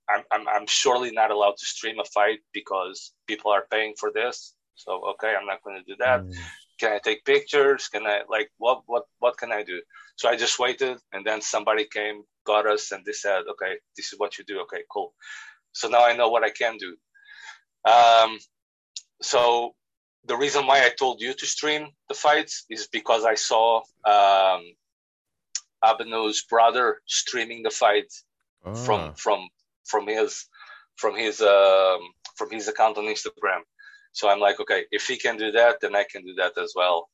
I'm, 0.09 0.23
I'm, 0.31 0.47
I'm 0.47 0.67
surely 0.67 1.11
not 1.11 1.31
allowed 1.31 1.57
to 1.57 1.65
stream 1.65 1.99
a 1.99 2.05
fight 2.05 2.39
because 2.53 3.13
people 3.27 3.51
are 3.51 3.65
paying 3.71 3.93
for 3.97 4.11
this. 4.13 4.53
So, 4.77 5.01
okay, 5.11 5.33
I'm 5.37 5.45
not 5.45 5.63
going 5.63 5.77
to 5.77 5.83
do 5.83 5.95
that. 5.99 6.21
Mm. 6.21 6.33
Can 6.79 6.93
I 6.93 6.99
take 6.99 7.25
pictures? 7.25 7.87
Can 7.87 8.05
I 8.05 8.21
like 8.29 8.51
what 8.57 8.83
what 8.85 9.05
what 9.17 9.37
can 9.37 9.51
I 9.51 9.63
do? 9.63 9.81
So 10.15 10.29
I 10.29 10.35
just 10.35 10.59
waited, 10.59 10.97
and 11.11 11.25
then 11.25 11.41
somebody 11.41 11.85
came, 11.85 12.23
got 12.45 12.67
us, 12.67 12.91
and 12.91 13.03
they 13.03 13.13
said, 13.13 13.41
okay, 13.51 13.73
this 13.95 14.13
is 14.13 14.19
what 14.19 14.37
you 14.37 14.45
do. 14.45 14.59
Okay, 14.61 14.83
cool. 14.91 15.13
So 15.71 15.89
now 15.89 16.05
I 16.05 16.15
know 16.15 16.29
what 16.29 16.43
I 16.43 16.51
can 16.51 16.77
do. 16.77 16.95
Um, 17.91 18.37
so 19.21 19.75
the 20.25 20.37
reason 20.37 20.67
why 20.67 20.85
I 20.85 20.89
told 20.89 21.21
you 21.21 21.33
to 21.33 21.45
stream 21.45 21.87
the 22.09 22.15
fights 22.15 22.65
is 22.69 22.87
because 22.87 23.23
I 23.25 23.35
saw 23.35 23.81
um, 24.05 24.61
brother 26.49 26.97
streaming 27.05 27.63
the 27.63 27.69
fight 27.69 28.11
from 28.85 29.13
from 29.15 29.47
from 29.85 30.07
his 30.07 30.45
from 30.95 31.15
his 31.15 31.41
um, 31.41 32.01
from 32.35 32.51
his 32.51 32.67
account 32.67 32.97
on 32.97 33.05
Instagram. 33.05 33.61
So 34.11 34.29
I'm 34.29 34.39
like, 34.39 34.59
okay, 34.59 34.85
if 34.91 35.07
he 35.07 35.17
can 35.17 35.37
do 35.37 35.51
that, 35.51 35.77
then 35.81 35.95
I 35.95 36.05
can 36.09 36.23
do 36.23 36.33
that 36.35 36.57
as 36.57 36.73
well. 36.75 37.09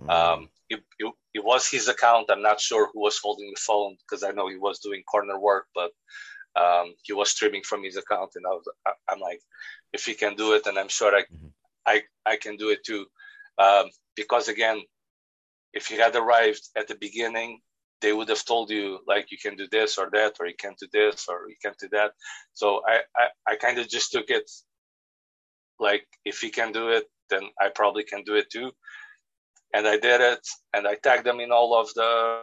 Mm. 0.00 0.10
Um, 0.10 0.48
it, 0.70 0.80
it, 0.98 1.12
it, 1.34 1.44
was 1.44 1.68
his 1.68 1.88
account. 1.88 2.30
I'm 2.30 2.42
not 2.42 2.60
sure 2.60 2.88
who 2.92 3.00
was 3.00 3.18
holding 3.22 3.50
the 3.50 3.60
phone 3.60 3.96
because 4.00 4.22
I 4.22 4.32
know 4.32 4.48
he 4.48 4.56
was 4.56 4.80
doing 4.80 5.02
corner 5.02 5.38
work, 5.38 5.66
but 5.74 5.90
um, 6.56 6.94
he 7.02 7.12
was 7.12 7.30
streaming 7.30 7.62
from 7.62 7.82
his 7.82 7.96
account, 7.96 8.32
and 8.34 8.44
I 8.46 8.50
was, 8.50 8.64
I, 8.86 9.12
am 9.12 9.20
like, 9.20 9.40
if 9.92 10.04
he 10.04 10.14
can 10.14 10.34
do 10.34 10.54
it, 10.54 10.66
and 10.66 10.78
I'm 10.78 10.88
sure 10.88 11.14
I, 11.14 11.22
mm-hmm. 11.22 11.48
I, 11.86 12.02
I 12.26 12.36
can 12.36 12.56
do 12.56 12.70
it 12.70 12.84
too. 12.84 13.06
Um, 13.58 13.86
because 14.14 14.48
again, 14.48 14.82
if 15.72 15.86
he 15.86 15.96
had 15.96 16.16
arrived 16.16 16.68
at 16.76 16.88
the 16.88 16.96
beginning, 16.96 17.60
they 18.00 18.12
would 18.12 18.28
have 18.28 18.44
told 18.44 18.70
you 18.70 19.00
like 19.06 19.30
you 19.30 19.38
can 19.38 19.56
do 19.56 19.66
this 19.70 19.98
or 19.98 20.08
that, 20.12 20.34
or 20.38 20.46
you 20.46 20.54
can't 20.58 20.78
do 20.78 20.88
this 20.92 21.26
or 21.28 21.48
you 21.48 21.56
can't 21.62 21.78
do 21.78 21.88
that. 21.92 22.12
So 22.52 22.82
I, 22.86 23.00
I, 23.16 23.52
I 23.52 23.56
kind 23.56 23.78
of 23.78 23.88
just 23.88 24.12
took 24.12 24.30
it 24.30 24.48
like 25.78 26.06
if 26.24 26.40
he 26.40 26.50
can 26.50 26.72
do 26.72 26.88
it, 26.88 27.04
then 27.30 27.42
I 27.60 27.68
probably 27.74 28.04
can 28.04 28.22
do 28.24 28.34
it 28.34 28.50
too. 28.50 28.72
And 29.74 29.86
I 29.86 29.98
did 29.98 30.20
it, 30.20 30.46
and 30.72 30.86
I 30.86 30.94
tagged 30.94 31.24
them 31.24 31.40
in 31.40 31.52
all 31.52 31.78
of 31.78 31.92
the 31.94 32.42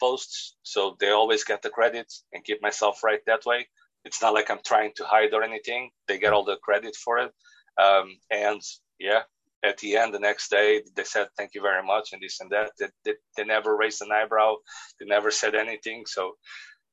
posts, 0.00 0.56
so 0.62 0.96
they 1.00 1.10
always 1.10 1.44
get 1.44 1.62
the 1.62 1.70
credit 1.70 2.12
and 2.32 2.44
keep 2.44 2.60
myself 2.62 3.02
right 3.04 3.20
that 3.26 3.44
way. 3.46 3.68
It's 4.04 4.20
not 4.20 4.34
like 4.34 4.50
I'm 4.50 4.60
trying 4.66 4.92
to 4.96 5.04
hide 5.04 5.32
or 5.32 5.42
anything. 5.42 5.90
They 6.08 6.18
get 6.18 6.32
all 6.32 6.44
the 6.44 6.56
credit 6.56 6.96
for 6.96 7.18
it. 7.18 7.32
Um, 7.80 8.16
and 8.30 8.60
yeah, 8.98 9.22
at 9.64 9.78
the 9.78 9.96
end, 9.96 10.12
the 10.12 10.18
next 10.18 10.50
day, 10.50 10.82
they 10.96 11.04
said, 11.04 11.28
thank 11.36 11.54
you 11.54 11.62
very 11.62 11.84
much, 11.84 12.12
and 12.12 12.20
this 12.20 12.40
and 12.40 12.50
that. 12.50 12.72
They, 12.78 12.88
they, 13.04 13.12
they 13.36 13.44
never 13.44 13.76
raised 13.76 14.02
an 14.02 14.12
eyebrow. 14.12 14.56
They 14.98 15.06
never 15.06 15.30
said 15.30 15.54
anything. 15.54 16.04
So 16.06 16.32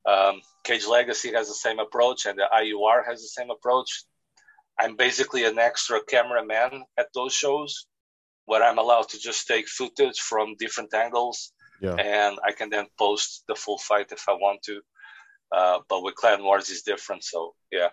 um, 0.06 0.40
Cage 0.64 0.86
Legacy 0.86 1.32
has 1.32 1.48
the 1.48 1.54
same 1.54 1.78
approach, 1.80 2.26
and 2.26 2.38
the 2.38 2.48
IUR 2.52 3.04
has 3.06 3.20
the 3.20 3.28
same 3.28 3.50
approach. 3.50 4.04
I'm 4.80 4.96
basically 4.96 5.44
an 5.44 5.58
extra 5.58 6.00
cameraman 6.08 6.84
at 6.98 7.08
those 7.14 7.34
shows 7.34 7.86
where 8.46 8.64
I'm 8.64 8.78
allowed 8.78 9.08
to 9.10 9.18
just 9.18 9.46
take 9.46 9.68
footage 9.68 10.18
from 10.18 10.56
different 10.58 10.94
angles. 10.94 11.52
Yeah. 11.80 11.94
And 11.94 12.38
I 12.44 12.52
can 12.52 12.70
then 12.70 12.86
post 12.98 13.44
the 13.46 13.54
full 13.54 13.78
fight 13.78 14.10
if 14.12 14.28
I 14.28 14.32
want 14.32 14.62
to. 14.64 14.80
Uh, 15.52 15.78
but 15.88 16.02
with 16.02 16.14
Clan 16.14 16.42
Wars 16.42 16.70
is 16.70 16.82
different. 16.82 17.24
So 17.24 17.54
yeah. 17.70 17.88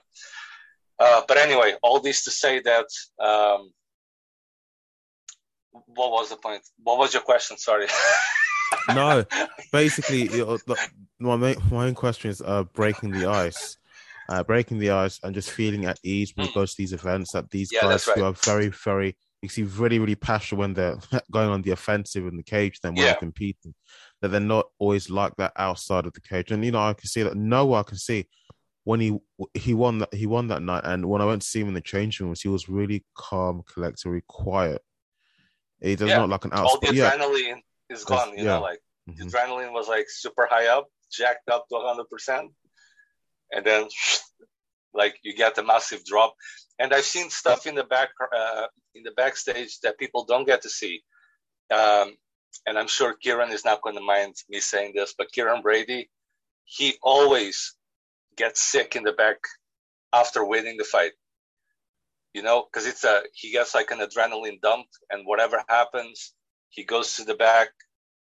Uh, 1.00 1.22
but 1.28 1.38
anyway, 1.38 1.76
all 1.84 2.00
this 2.00 2.24
to 2.24 2.32
say 2.32 2.60
that 2.62 2.88
um, 3.20 3.72
what 5.72 6.12
was 6.12 6.30
the 6.30 6.38
point? 6.38 6.64
What 6.84 6.98
was 6.98 7.14
your 7.14 7.24
question? 7.24 7.58
Sorry. 7.58 7.88
no, 8.90 9.24
basically, 9.72 10.30
my 11.20 11.36
main, 11.36 11.56
my 11.72 11.92
question 11.94 12.32
is 12.32 12.42
uh, 12.42 12.64
breaking 12.64 13.12
the 13.12 13.30
ice. 13.30 13.78
Uh, 14.30 14.44
breaking 14.44 14.78
the 14.78 14.90
ice 14.90 15.20
and 15.24 15.34
just 15.34 15.52
feeling 15.52 15.86
at 15.86 15.98
ease 16.04 16.34
when 16.36 16.48
you 16.48 16.54
go 16.54 16.66
to 16.66 16.76
these 16.78 16.92
events 16.92 17.32
that 17.32 17.50
these 17.50 17.70
yeah, 17.72 17.82
guys 17.82 18.06
right. 18.08 18.18
who 18.18 18.26
are 18.26 18.34
very, 18.34 18.68
very, 18.68 19.16
you 19.42 19.48
see, 19.48 19.64
really, 19.64 20.00
really 20.00 20.16
passionate 20.16 20.60
when 20.60 20.74
they're 20.74 20.98
going 21.32 21.50
on 21.50 21.62
the 21.62 21.72
offensive 21.72 22.28
in 22.28 22.36
the 22.36 22.44
cage, 22.44 22.80
then 22.82 22.94
when 22.94 23.04
yeah. 23.04 23.12
they're 23.12 23.20
competing 23.20 23.74
that 24.22 24.30
they're 24.30 24.40
not 24.40 24.68
always 24.80 25.10
like 25.10 25.36
that 25.38 25.54
outside 25.56 26.06
of 26.06 26.14
the 26.14 26.22
cage. 26.22 26.52
And 26.52 26.64
you 26.64 26.72
know, 26.72 26.80
I 26.80 26.94
can 26.94 27.08
see 27.08 27.24
that 27.24 27.36
Noah 27.36 27.80
I 27.80 27.84
can 27.84 27.98
see 27.98 28.28
when 28.84 29.00
he 29.00 29.18
he 29.54 29.74
won 29.74 30.00
that 30.00 30.14
he 30.14 30.26
won 30.26 30.48
that 30.48 30.62
night, 30.62 30.84
and 30.86 31.06
when 31.08 31.22
I 31.22 31.26
went 31.26 31.42
to 31.42 31.48
see 31.48 31.60
him 31.60 31.68
in 31.68 31.74
the 31.74 31.82
changing 31.82 32.26
rooms, 32.26 32.42
he 32.42 32.48
was 32.48 32.70
really 32.70 33.04
calm, 33.16 33.64
collected, 33.72 34.08
really 34.08 34.24
quiet. 34.28 34.82
He 35.82 35.96
does 35.96 36.10
yeah. 36.10 36.18
not 36.18 36.30
like 36.30 36.46
an 36.46 36.54
outside. 36.54 36.64
All 36.64 36.80
the 36.80 36.88
adrenaline 36.88 37.62
is 37.90 38.04
gone. 38.06 38.30
You 38.30 38.46
yeah. 38.46 38.56
know, 38.56 38.62
like 38.62 38.80
mm-hmm. 39.10 39.28
the 39.28 39.38
adrenaline 39.38 39.74
was 39.74 39.88
like 39.88 40.06
super 40.10 40.48
high 40.50 40.68
up, 40.68 40.88
jacked 41.12 41.50
up 41.50 41.68
to 41.70 41.76
100%. 41.76 42.48
And 43.52 43.66
then, 43.66 43.88
like, 44.94 45.18
you 45.24 45.36
get 45.36 45.58
a 45.58 45.64
massive 45.64 46.06
drop. 46.06 46.36
And 46.80 46.94
I've 46.94 47.06
seen 47.06 47.30
stuff 47.30 47.66
in 47.66 47.76
the 47.76 47.84
back, 47.84 48.10
uh, 48.36 48.68
in 48.94 49.04
the 49.04 49.12
backstage 49.12 49.80
that 49.82 49.98
people 49.98 50.26
don't 50.26 50.46
get 50.46 50.62
to 50.62 50.70
see. 50.70 51.02
Um, 51.72 52.16
and 52.66 52.78
I'm 52.78 52.88
sure 52.88 53.16
Kieran 53.16 53.52
is 53.52 53.66
not 53.66 53.82
going 53.82 53.96
to 53.96 54.02
mind 54.02 54.36
me 54.50 54.60
saying 54.60 54.94
this, 54.96 55.14
but 55.18 55.32
Kieran 55.32 55.62
Brady, 55.62 56.10
he 56.66 56.96
always 57.02 57.76
gets 58.36 58.62
sick 58.62 58.96
in 58.96 59.04
the 59.04 59.14
back 59.14 59.38
after 60.14 60.44
winning 60.44 60.78
the 60.78 60.84
fight. 60.84 61.12
You 62.34 62.44
know, 62.44 62.68
because 62.72 62.88
it's 62.88 63.04
a 63.04 63.24
he 63.34 63.52
gets 63.52 63.74
like 63.74 63.90
an 63.90 64.00
adrenaline 64.00 64.62
dump, 64.62 64.86
and 65.10 65.26
whatever 65.26 65.64
happens, 65.70 66.34
he 66.70 66.84
goes 66.84 67.16
to 67.16 67.24
the 67.24 67.34
back. 67.34 67.70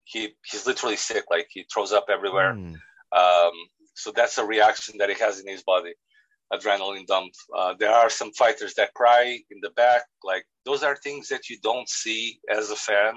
He 0.04 0.34
he's 0.44 0.66
literally 0.66 0.96
sick, 0.96 1.24
like 1.30 1.46
he 1.50 1.64
throws 1.72 1.92
up 1.92 2.06
everywhere. 2.10 2.52
Mm. 2.52 2.74
Um, 3.12 3.52
so 3.94 4.12
that's 4.14 4.38
a 4.38 4.44
reaction 4.44 4.98
that 4.98 5.08
he 5.10 5.16
has 5.16 5.40
in 5.40 5.48
his 5.48 5.62
body, 5.62 5.94
adrenaline 6.52 7.06
dump. 7.06 7.32
Uh, 7.56 7.74
there 7.78 7.92
are 7.92 8.10
some 8.10 8.32
fighters 8.32 8.74
that 8.74 8.94
cry 8.94 9.38
in 9.50 9.58
the 9.62 9.70
back, 9.70 10.02
like 10.24 10.44
those 10.64 10.82
are 10.82 10.96
things 10.96 11.28
that 11.28 11.48
you 11.48 11.58
don't 11.62 11.88
see 11.88 12.38
as 12.50 12.70
a 12.70 12.76
fan. 12.76 13.14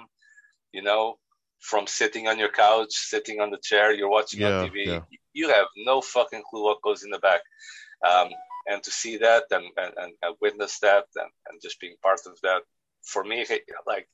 You 0.72 0.82
know, 0.82 1.18
from 1.60 1.88
sitting 1.88 2.28
on 2.28 2.38
your 2.38 2.52
couch, 2.52 2.92
sitting 2.92 3.40
on 3.40 3.50
the 3.50 3.60
chair, 3.64 3.94
you're 3.94 4.10
watching 4.10 4.42
yeah, 4.42 4.60
on 4.60 4.70
TV. 4.70 4.86
Yeah. 4.86 5.02
You 5.34 5.50
have 5.50 5.68
no 5.78 6.02
fucking 6.02 6.44
clue 6.50 6.64
what 6.64 6.82
goes 6.82 7.04
in 7.04 7.10
the 7.10 7.20
back. 7.20 7.42
Um, 8.06 8.30
and 8.68 8.84
to 8.84 8.92
see 8.92 9.18
that 9.18 9.44
and, 9.52 9.66
and, 9.78 10.14
and 10.22 10.36
witness 10.42 10.80
that 10.80 11.06
and, 11.16 11.30
and 11.50 11.62
just 11.62 11.80
being 11.80 11.96
part 12.02 12.20
of 12.26 12.38
that, 12.44 12.62
for 13.04 13.24
me, 13.24 13.46
like 13.88 14.08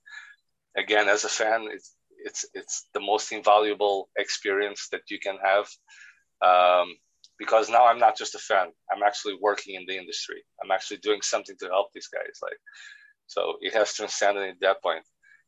again, 0.77 1.09
as 1.09 1.23
a 1.23 1.29
fan, 1.29 1.67
it's 1.71 1.95
it's 2.23 2.45
it's 2.53 2.87
the 2.93 2.99
most 2.99 3.31
invaluable 3.31 4.09
experience 4.17 4.87
that 4.91 5.09
you 5.09 5.19
can 5.19 5.37
have. 5.43 5.67
Um, 6.45 6.95
because 7.37 7.69
now 7.69 7.85
I'm 7.85 7.99
not 7.99 8.17
just 8.17 8.35
a 8.35 8.39
fan; 8.39 8.67
I'm 8.91 9.03
actually 9.03 9.37
working 9.41 9.75
in 9.75 9.85
the 9.87 9.97
industry. 9.97 10.43
I'm 10.63 10.71
actually 10.71 10.97
doing 10.97 11.21
something 11.21 11.55
to 11.59 11.67
help 11.67 11.87
these 11.93 12.07
guys. 12.07 12.39
Like, 12.41 12.57
so 13.27 13.55
it 13.61 13.73
has 13.73 13.93
transcended 13.93 14.49
at 14.49 14.59
that 14.61 14.81
point. 14.83 15.03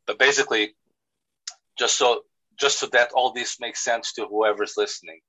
But 0.08 0.20
basically, 0.20 0.76
just 1.78 1.98
so 1.98 2.22
just 2.60 2.80
so 2.80 2.88
that 2.88 3.12
all 3.14 3.32
this 3.34 3.60
makes 3.60 3.84
sense 3.84 4.14
to 4.14 4.26
whoever's 4.26 4.76
listening, 4.78 5.20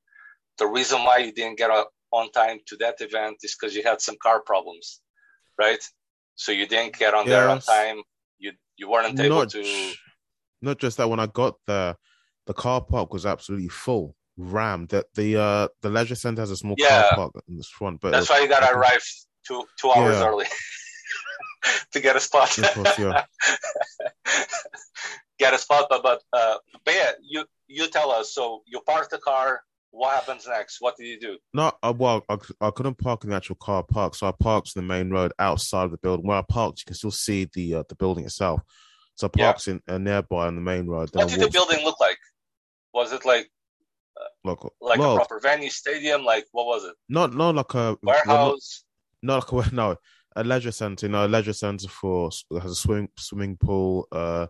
the 0.59 0.67
reason 0.67 1.05
why 1.05 1.19
you 1.19 1.33
didn't 1.33 1.59
get 1.59 1.71
on 1.71 2.31
time 2.33 2.59
to 2.67 2.77
that 2.77 3.01
event 3.01 3.39
is 3.43 3.57
because 3.59 3.75
you 3.75 3.83
had 3.83 4.01
some 4.01 4.17
car 4.23 4.41
problems, 4.41 5.01
right? 5.59 5.83
So 6.37 6.53
you 6.53 6.67
didn't 6.67 6.99
get 6.99 7.15
on 7.15 7.27
yes. 7.27 7.33
there 7.33 7.49
on 7.49 7.61
time. 7.61 8.03
You 8.39 8.53
you 8.77 8.91
weren't 8.91 9.19
able 9.19 9.41
not, 9.41 9.51
to. 9.51 9.93
Not 10.63 10.79
just 10.79 10.97
that. 10.97 11.09
When 11.09 11.21
I 11.21 11.27
got 11.27 11.57
there, 11.67 11.97
the 12.47 12.55
car 12.55 12.81
park 12.81 13.13
was 13.13 13.27
absolutely 13.27 13.69
full, 13.69 14.17
rammed. 14.37 14.91
That 14.91 15.07
the 15.15 15.41
uh 15.41 15.69
the 15.83 15.91
leisure 15.91 16.15
center 16.15 16.43
has 16.43 16.51
a 16.51 16.57
small 16.57 16.77
yeah. 16.79 17.09
car 17.09 17.17
park 17.17 17.45
in 17.49 17.57
the 17.57 17.65
front, 17.65 18.01
but 18.01 18.13
that's 18.13 18.31
why 18.31 18.41
you 18.41 18.49
got 18.49 18.61
to 18.61 18.77
arrive 18.77 19.05
two 19.47 19.65
two 19.81 19.91
hours 19.91 20.17
yeah. 20.19 20.29
early 20.29 20.47
to 21.93 22.01
get 22.01 22.17
a 22.17 22.21
spot. 22.21 22.57
Course, 22.75 22.99
yeah. 22.99 23.25
get 25.39 25.55
a 25.55 25.59
spot, 25.59 25.87
but 25.89 26.03
but 26.03 26.23
uh, 26.33 26.57
but 26.85 26.95
yeah, 26.95 27.11
you 27.23 27.45
you 27.67 27.89
tell 27.89 28.11
us. 28.11 28.35
So 28.35 28.63
you 28.67 28.81
park 28.81 29.11
the 29.11 29.19
car 29.19 29.63
what 29.95 30.15
happens 30.15 30.47
next? 30.49 30.79
What 30.81 30.97
did 30.97 31.07
you 31.07 31.21
do? 31.21 31.39
No, 31.55 31.73
uh, 31.83 31.95
well, 31.97 32.25
I, 32.29 32.37
I 32.61 32.71
couldn't 32.71 32.99
park 32.99 33.23
in 33.23 33.31
the 33.31 33.37
actual 33.37 33.55
car 33.57 33.85
park, 33.85 34.17
so 34.17 34.27
I 34.27 34.33
parked 34.33 34.73
in 34.75 34.83
the 34.83 34.87
main 34.87 35.11
road 35.11 35.33
outside 35.39 35.85
of 35.85 35.93
the 35.93 35.99
building. 35.99 36.27
Where 36.27 36.39
I 36.39 36.43
parked, 36.43 36.81
you 36.81 36.85
can 36.87 36.97
still 36.97 37.13
see 37.13 37.49
the 37.55 37.77
uh, 37.77 37.85
the 37.89 37.95
building 37.95 38.25
itself. 38.25 38.61
So 39.15 39.29
I 39.29 39.39
parked 39.39 39.67
yeah. 39.67 39.75
in 39.75 39.83
uh, 39.89 39.99
nearby 39.99 40.49
on 40.49 40.57
the 40.57 40.61
main 40.61 40.87
road. 40.87 41.11
What 41.13 41.29
did 41.29 41.41
the 41.41 41.49
building 41.49 41.85
look 41.85 42.01
like? 42.01 42.19
Was 42.93 43.13
it 43.13 43.25
like 43.25 43.49
uh, 44.45 44.55
like, 44.81 44.99
well, 44.99 45.13
a 45.13 45.17
proper 45.17 45.41
venue, 45.41 45.71
stadium? 45.71 46.25
Like 46.25 46.47
what 46.53 46.67
was 46.67 46.85
it? 46.85 46.95
Not 47.09 47.35
not 47.35 47.55
like 47.55 47.75
a 47.75 47.97
warehouse. 48.03 48.85
Not, 49.23 49.53
not, 49.53 49.53
like 49.53 49.73
a 49.73 49.75
no 49.75 49.97
a 50.37 50.45
leisure 50.45 50.73
center. 50.73 51.07
You 51.07 51.13
know, 51.13 51.27
a 51.27 51.29
leisure 51.29 51.53
center 51.53 51.89
for 51.89 52.31
has 52.61 52.71
a 52.71 52.75
swim 52.75 53.09
swimming 53.17 53.57
pool. 53.57 54.09
Uh, 54.11 54.47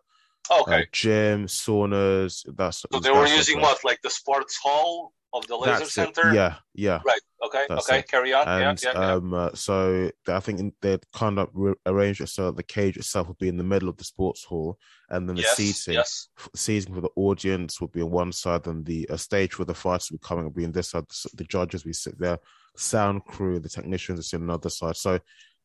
okay. 0.51 0.83
Uh, 0.83 0.85
gym, 0.93 1.47
saunas. 1.47 2.45
That's 2.57 2.85
so 2.91 3.01
they 3.01 3.11
were 3.11 3.27
using 3.27 3.61
what, 3.61 3.85
like 3.85 4.01
the 4.03 4.11
sports 4.11 4.59
hall 4.63 5.13
of 5.35 5.47
the 5.49 5.57
laser 5.57 5.81
That's 5.81 5.93
center. 5.93 6.29
It. 6.29 6.35
Yeah, 6.35 6.55
yeah. 6.75 7.01
Right. 7.05 7.21
Okay. 7.45 7.67
That's 7.69 7.91
okay. 7.91 7.99
It. 7.99 8.09
Carry 8.09 8.33
on. 8.33 8.49
And, 8.49 8.83
yeah, 8.83 8.93
yeah, 8.95 9.13
um, 9.15 9.35
uh, 9.35 9.51
so 9.53 10.11
I 10.29 10.41
think 10.41 10.75
they'd 10.81 11.05
kind 11.13 11.39
of 11.39 11.51
re- 11.53 11.75
arranged 11.85 12.23
it 12.23 12.29
so 12.29 12.51
the 12.53 12.63
cage 12.63 12.97
itself 12.97 13.29
would 13.29 13.39
be 13.39 13.49
in 13.49 13.59
the 13.59 13.65
middle 13.65 13.89
of 13.89 13.97
the 13.97 14.05
sports 14.05 14.45
hall, 14.45 14.79
and 15.11 15.29
then 15.29 15.37
the 15.37 15.43
yes, 15.43 15.57
seating, 15.57 15.95
yes. 15.95 16.29
seating 16.55 16.95
for 16.95 17.01
the 17.01 17.11
audience 17.17 17.81
would 17.81 17.93
be 17.93 18.01
on 18.01 18.11
one 18.11 18.33
side, 18.33 18.67
and 18.67 18.87
the 18.87 19.07
uh, 19.11 19.17
stage 19.17 19.59
where 19.59 19.67
the 19.67 19.75
fighters 19.75 20.11
would 20.11 20.21
be 20.21 20.27
coming 20.27 20.45
would 20.45 20.55
be 20.55 20.65
on 20.65 20.73
this 20.73 20.91
side. 20.91 21.05
The, 21.09 21.31
the 21.35 21.45
judges 21.45 21.85
we 21.85 21.93
sit 21.93 22.19
there, 22.19 22.39
sound 22.77 23.25
crew, 23.27 23.59
the 23.59 23.69
technicians 23.69 24.21
are 24.21 24.23
sitting 24.23 24.45
on 24.45 24.49
the 24.49 24.55
other 24.55 24.71
side. 24.71 24.97
So 24.97 25.19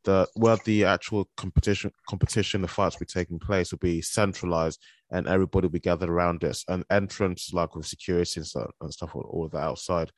the 0.04 0.28
where 0.36 0.58
the 0.66 0.86
actual 0.86 1.30
competition 1.36 1.92
competition 2.08 2.62
the 2.62 2.68
fights 2.68 2.96
will 2.96 3.06
be 3.06 3.20
taking 3.20 3.38
place 3.38 3.72
will 3.72 3.80
be 3.80 4.02
centralized 4.02 4.82
and 5.12 5.28
everybody 5.28 5.66
will 5.66 5.72
be 5.72 5.80
gathered 5.80 6.10
around 6.10 6.44
us 6.44 6.64
and 6.68 6.84
entrance 6.90 7.52
like 7.54 7.76
with 7.76 7.86
security 7.86 8.40
and 8.40 8.48
stuff 8.48 8.72
and 8.82 8.94
stuff 8.94 9.16
all, 9.16 9.30
all 9.30 9.48
that 9.48 9.60
outside 9.60 10.12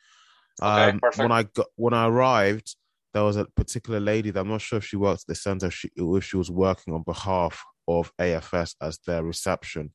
okay, 0.62 0.90
um, 0.90 1.00
when 1.16 1.32
i 1.32 1.44
got 1.44 1.68
when 1.76 1.94
i 1.94 2.08
arrived 2.08 2.76
there 3.14 3.24
was 3.24 3.38
a 3.38 3.46
particular 3.56 4.00
lady 4.00 4.32
that 4.32 4.42
i'm 4.42 4.50
not 4.50 4.62
sure 4.62 4.78
if 4.78 4.86
she 4.86 4.96
worked 4.96 5.24
at 5.24 5.28
the 5.28 5.36
center 5.36 5.68
if 5.68 5.74
she, 5.74 5.90
if 5.96 6.24
she 6.24 6.38
was 6.38 6.52
working 6.52 6.94
on 6.94 7.04
behalf 7.04 7.64
of 7.88 8.12
afs 8.20 8.76
as 8.82 9.00
their 9.06 9.24
reception 9.24 9.92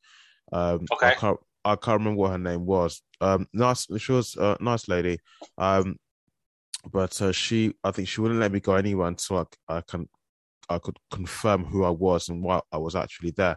um, 0.53 0.87
okay. 0.93 1.09
I 1.09 1.15
can't, 1.15 1.39
I 1.65 1.77
can't 1.77 1.99
remember 1.99 2.21
what 2.21 2.31
her 2.33 2.39
name 2.39 2.65
was. 2.67 3.03
Um, 3.21 3.47
nice, 3.53 3.87
she 3.99 4.13
was 4.13 4.37
a 4.37 4.57
nice 4.61 4.89
lady. 4.89 5.19
Um, 5.59 5.97
but 6.93 7.21
uh, 7.21 7.33
she, 7.33 7.75
I 7.83 7.91
think 7.91 8.09
she 8.09 8.21
wouldn't 8.21 8.41
let 8.41 8.53
me 8.53 8.61
go 8.61 8.75
anywhere 8.75 9.09
until 9.09 9.39
I, 9.39 9.77
I 9.77 9.81
can, 9.81 10.09
I 10.69 10.79
could 10.79 10.97
confirm 11.11 11.65
who 11.65 11.85
I 11.85 11.91
was 11.91 12.29
and 12.29 12.43
why 12.43 12.61
I 12.71 12.79
was 12.79 12.95
actually 12.95 13.33
there. 13.33 13.57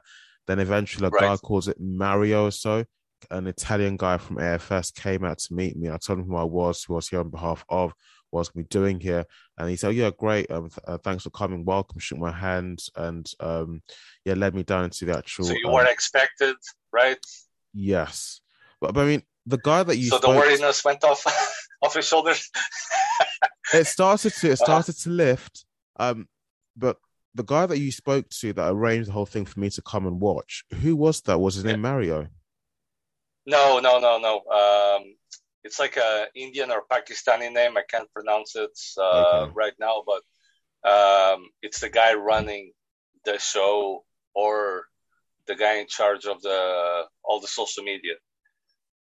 Then 0.50 0.58
eventually, 0.58 1.06
a 1.06 1.12
right. 1.12 1.22
guy 1.22 1.38
calls 1.38 1.68
it 1.68 1.80
Mario 1.80 2.48
or 2.48 2.52
so, 2.52 2.84
an 3.30 3.46
Italian 3.46 3.98
guy 3.98 4.18
from 4.18 4.38
AFS 4.38 4.92
came 4.96 5.24
out 5.24 5.38
to 5.38 5.54
meet 5.54 5.78
me. 5.78 5.92
I 5.92 5.98
told 5.98 6.18
him 6.18 6.26
who 6.26 6.38
I 6.38 6.44
was, 6.44 6.84
who 6.84 6.96
I 6.96 6.98
was 6.98 7.08
here 7.08 7.20
on 7.20 7.30
behalf 7.30 7.64
of, 7.70 7.94
what 8.32 8.40
I 8.40 8.42
was 8.42 8.50
going 8.50 8.64
to 8.64 8.68
be 8.68 8.80
doing 8.80 9.00
here. 9.00 9.26
And 9.60 9.70
he 9.70 9.76
said, 9.76 9.90
oh, 9.90 9.92
Yeah, 9.92 10.10
great. 10.18 10.50
Um, 10.50 10.72
th- 10.72 10.80
uh, 10.88 10.98
thanks 10.98 11.22
for 11.22 11.30
coming. 11.30 11.66
Welcome. 11.66 12.00
Shook 12.00 12.18
my 12.18 12.32
hand 12.32 12.82
and 12.96 13.32
um, 13.40 13.84
yeah, 14.26 14.34
led 14.34 14.56
me 14.56 14.64
down 14.64 14.86
into 14.86 15.06
the 15.06 15.16
actual. 15.16 15.46
So 15.46 15.54
you 15.54 15.68
um, 15.68 15.74
weren't 15.74 15.90
expected, 15.90 16.56
right? 16.92 17.24
Yes. 17.76 18.42
But, 18.82 18.96
but 18.96 19.02
I 19.02 19.06
mean, 19.06 19.22
the 19.46 19.60
guy 19.60 19.84
that 19.84 19.98
you. 19.98 20.10
So 20.10 20.18
the 20.18 20.30
worriness 20.30 20.84
went 20.84 21.04
off 21.04 21.28
off 21.84 21.94
his 21.94 22.08
shoulders. 22.08 22.50
it 23.72 23.86
started 23.86 24.34
to 24.34 24.50
it 24.50 24.58
started 24.58 24.98
to 25.02 25.10
lift, 25.12 25.64
um, 26.00 26.28
but 26.76 26.98
the 27.36 27.44
guy 27.44 27.66
that 27.66 27.80
you 27.80 27.92
spoke 27.92 28.30
to 28.30 28.54
that 28.54 28.72
arranged 28.72 29.10
the 29.10 29.14
whole 29.14 29.26
thing 29.26 29.46
for 29.46 29.60
me 29.60 29.70
to 29.70 29.82
come 29.82 30.08
and 30.08 30.20
watch, 30.20 30.64
who 30.82 30.96
was 30.96 31.22
that? 31.22 31.40
Was 31.40 31.56
his 31.56 31.64
name 31.64 31.82
Mario? 31.82 32.28
No, 33.46 33.80
no, 33.80 34.00
no, 34.00 34.18
no. 34.18 34.36
Um, 34.52 35.16
it's 35.64 35.80
like 35.80 35.98
a 35.98 36.28
Indian 36.36 36.72
or 36.72 36.84
Pakistani 36.90 37.52
name. 37.52 37.78
I 37.78 37.84
can't 37.90 38.12
pronounce 38.14 38.56
it 38.56 38.78
uh, 38.98 39.42
okay. 39.44 39.52
right 39.56 39.74
now, 39.80 40.04
but 40.06 40.22
um, 40.90 41.50
it's 41.62 41.80
the 41.80 41.90
guy 41.90 42.14
running 42.14 42.72
the 43.26 43.38
show 43.38 44.06
or 44.34 44.86
the 45.48 45.56
guy 45.56 45.76
in 45.76 45.88
charge 45.88 46.26
of 46.26 46.42
the 46.42 47.04
all 47.24 47.40
the 47.40 47.48
social 47.48 47.84
media. 47.84 48.14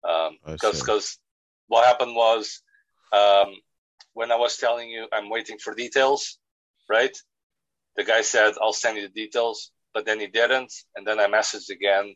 Because 0.01 0.75
um, 0.75 0.79
because 0.79 1.19
what 1.67 1.85
happened 1.85 2.15
was 2.15 2.61
um, 3.13 3.53
when 4.13 4.31
I 4.31 4.35
was 4.35 4.57
telling 4.57 4.89
you 4.89 5.07
I'm 5.13 5.29
waiting 5.29 5.57
for 5.57 5.73
details, 5.73 6.37
right? 6.89 7.15
The 7.97 8.03
guy 8.03 8.21
said, 8.21 8.53
I'll 8.61 8.73
send 8.73 8.97
you 8.97 9.03
the 9.03 9.13
details, 9.13 9.71
but 9.93 10.05
then 10.05 10.19
he 10.19 10.27
didn't. 10.27 10.73
And 10.95 11.05
then 11.05 11.19
I 11.19 11.27
messaged 11.27 11.69
again. 11.69 12.15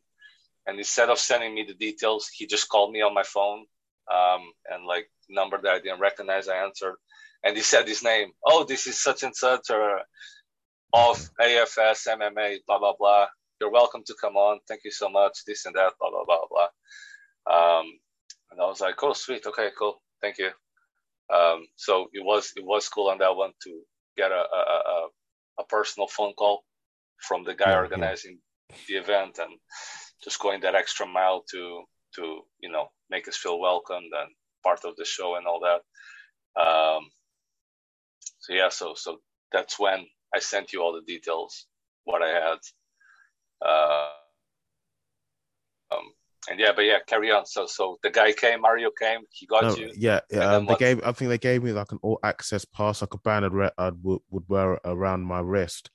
And 0.68 0.78
instead 0.78 1.10
of 1.10 1.20
sending 1.20 1.54
me 1.54 1.66
the 1.68 1.76
details, 1.76 2.30
he 2.34 2.48
just 2.48 2.70
called 2.70 2.92
me 2.92 3.02
on 3.02 3.14
my 3.14 3.24
phone 3.24 3.66
um, 4.12 4.42
and 4.70 4.86
like 4.86 5.10
number 5.30 5.60
that 5.62 5.72
I 5.72 5.80
didn't 5.80 6.00
recognize. 6.00 6.48
I 6.48 6.64
answered. 6.64 6.96
And 7.44 7.56
he 7.56 7.62
said 7.62 7.88
his 7.88 8.04
name. 8.04 8.32
Oh, 8.44 8.64
this 8.64 8.88
is 8.88 9.02
such 9.02 9.24
and 9.24 9.36
such 9.36 9.70
or 9.70 10.02
of 10.94 11.30
AFS, 11.40 12.08
MMA, 12.08 12.60
blah, 12.66 12.80
blah, 12.80 12.94
blah. 12.98 13.28
You're 13.60 13.72
welcome 13.72 14.04
to 14.08 14.16
come 14.20 14.36
on. 14.38 14.60
Thank 14.68 14.82
you 14.86 14.92
so 14.92 15.10
much. 15.10 15.40
This 15.46 15.66
and 15.66 15.76
that, 15.76 15.94
blah, 16.00 16.10
blah, 16.10 16.26
blah, 16.26 16.40
blah. 16.50 17.80
Um, 17.80 17.86
and 18.52 18.62
I 18.62 18.66
was 18.66 18.82
like, 18.82 18.96
oh, 19.04 19.14
sweet. 19.14 19.46
Okay, 19.46 19.70
cool. 19.78 20.02
Thank 20.22 20.38
you. 20.38 20.50
Um, 21.34 21.66
so 21.76 22.08
it 22.14 22.24
was 22.24 22.52
it 22.56 22.64
was 22.64 22.88
cool 22.88 23.10
on 23.10 23.18
that 23.18 23.36
one 23.36 23.52
to 23.64 23.82
get 24.16 24.32
a 24.32 24.36
a, 24.36 24.60
a, 24.68 25.08
a 25.60 25.64
personal 25.64 26.08
phone 26.08 26.34
call 26.34 26.64
from 27.18 27.44
the 27.44 27.54
guy 27.54 27.72
yeah, 27.72 27.78
organizing 27.78 28.40
yeah. 28.70 28.76
the 28.88 28.94
event 28.96 29.40
and 29.40 29.52
just 30.24 30.40
going 30.40 30.62
that 30.62 30.76
extra 30.76 31.06
mile 31.06 31.44
to 31.52 31.84
to 32.16 32.42
you 32.60 32.72
know 32.72 32.88
make 33.10 33.28
us 33.28 33.38
feel 33.38 33.60
welcomed 33.60 34.12
and 34.20 34.32
part 34.64 34.84
of 34.86 34.96
the 34.96 35.06
show 35.06 35.36
and 35.36 35.46
all 35.46 35.62
that. 35.62 35.82
Um, 36.62 37.10
so 38.40 38.54
yeah, 38.54 38.70
so 38.70 38.94
so 38.96 39.20
that's 39.52 39.80
when 39.80 40.06
I 40.34 40.40
sent 40.40 40.74
you 40.74 40.82
all 40.82 40.94
the 40.94 41.14
details, 41.14 41.68
what 42.04 42.22
I 42.22 42.30
had. 42.30 42.60
Uh, 43.66 44.10
um, 45.92 46.14
and 46.50 46.60
yeah, 46.60 46.72
but 46.76 46.84
yeah, 46.84 47.00
carry 47.08 47.32
on. 47.32 47.46
So 47.46 47.66
so 47.66 47.98
the 48.04 48.10
guy 48.10 48.32
came, 48.32 48.62
Mario 48.62 48.92
came, 48.92 49.22
he 49.32 49.46
got 49.46 49.64
no, 49.64 49.76
you. 49.76 49.92
Yeah, 49.96 50.20
yeah. 50.32 50.56
Um, 50.56 50.66
they 50.66 50.76
gave. 50.76 51.02
I 51.04 51.12
think 51.12 51.30
they 51.30 51.38
gave 51.38 51.64
me 51.64 51.72
like 51.72 51.92
an 51.92 52.00
all 52.02 52.20
access 52.24 52.66
pass, 52.66 53.02
like 53.02 53.14
a 53.14 53.18
band 53.20 53.46
I 53.78 53.92
would, 54.02 54.22
would 54.30 54.44
wear 54.48 54.80
around 54.86 55.24
my 55.24 55.40
wrist. 55.40 55.90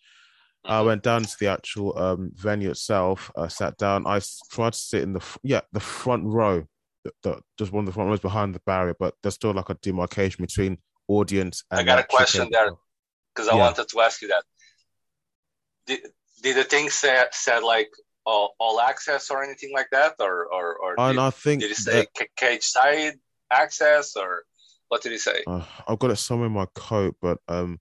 Mm-hmm. 0.64 0.72
I 0.72 0.80
went 0.82 1.02
down 1.02 1.22
to 1.22 1.36
the 1.38 1.48
actual 1.48 1.96
um, 1.98 2.32
venue 2.34 2.70
itself. 2.70 3.30
I 3.36 3.48
sat 3.48 3.76
down. 3.78 4.06
I 4.06 4.20
tried 4.50 4.72
to 4.72 4.78
sit 4.78 5.02
in 5.02 5.12
the 5.12 5.24
yeah 5.42 5.62
the 5.72 5.80
front 5.80 6.24
row, 6.26 6.66
the, 7.04 7.12
the, 7.22 7.40
just 7.58 7.72
one 7.72 7.82
of 7.82 7.86
the 7.86 7.92
front 7.92 8.10
rows 8.10 8.20
behind 8.20 8.54
the 8.54 8.60
barrier, 8.66 8.96
but 8.98 9.14
there's 9.22 9.34
still 9.34 9.52
like 9.52 9.70
a 9.70 9.74
demarcation 9.74 10.44
between 10.44 10.78
audience. 11.08 11.64
I 11.70 11.82
got 11.82 11.98
a 11.98 12.04
question 12.04 12.48
there 12.50 12.72
because 13.34 13.48
I 13.48 13.56
yeah. 13.56 13.62
wanted 13.62 13.88
to 13.88 14.00
ask 14.00 14.20
you 14.22 14.28
that. 14.28 14.44
Did, 15.86 16.00
did 16.42 16.56
the 16.56 16.64
thing 16.64 16.90
say 16.90 17.22
said 17.32 17.60
like 17.60 17.90
all, 18.26 18.54
all 18.58 18.80
access 18.80 19.30
or 19.30 19.42
anything 19.42 19.72
like 19.72 19.88
that, 19.92 20.14
or 20.20 20.46
or, 20.46 20.76
or 20.76 20.94
and 20.98 21.16
did, 21.16 21.22
I 21.22 21.30
think 21.30 21.60
did 21.62 21.68
he 21.68 21.74
say 21.74 22.06
that, 22.18 22.28
cage 22.36 22.64
side 22.64 23.14
access 23.50 24.16
or 24.16 24.44
what 24.88 25.02
did 25.02 25.12
he 25.12 25.18
say? 25.18 25.44
Uh, 25.46 25.64
I've 25.86 25.98
got 25.98 26.10
it 26.10 26.16
somewhere 26.16 26.48
in 26.48 26.52
my 26.52 26.66
coat, 26.74 27.16
but 27.22 27.38
um, 27.48 27.78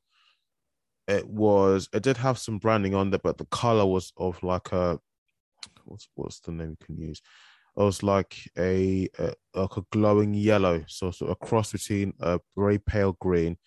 it 1.07 1.27
was 1.27 1.89
it 1.91 2.03
did 2.03 2.17
have 2.17 2.37
some 2.37 2.59
branding 2.59 2.95
on 2.95 3.09
there, 3.09 3.19
but 3.21 3.37
the 3.37 3.45
color 3.45 3.85
was 3.85 4.13
of 4.17 4.41
like 4.43 4.71
a 4.71 4.99
what's 5.85 6.07
what's 6.15 6.39
the 6.41 6.51
name 6.51 6.77
you 6.79 6.85
can 6.85 6.97
use? 6.97 7.21
It 7.75 7.81
was 7.81 8.03
like 8.03 8.35
a, 8.57 9.09
a 9.17 9.33
like 9.55 9.77
a 9.77 9.85
glowing 9.91 10.33
yellow, 10.33 10.83
so 10.87 11.11
sort 11.11 11.31
of 11.31 11.37
a 11.41 11.45
cross 11.45 11.71
between 11.71 12.13
a 12.19 12.39
very 12.55 12.77
pale 12.77 13.17
green 13.19 13.57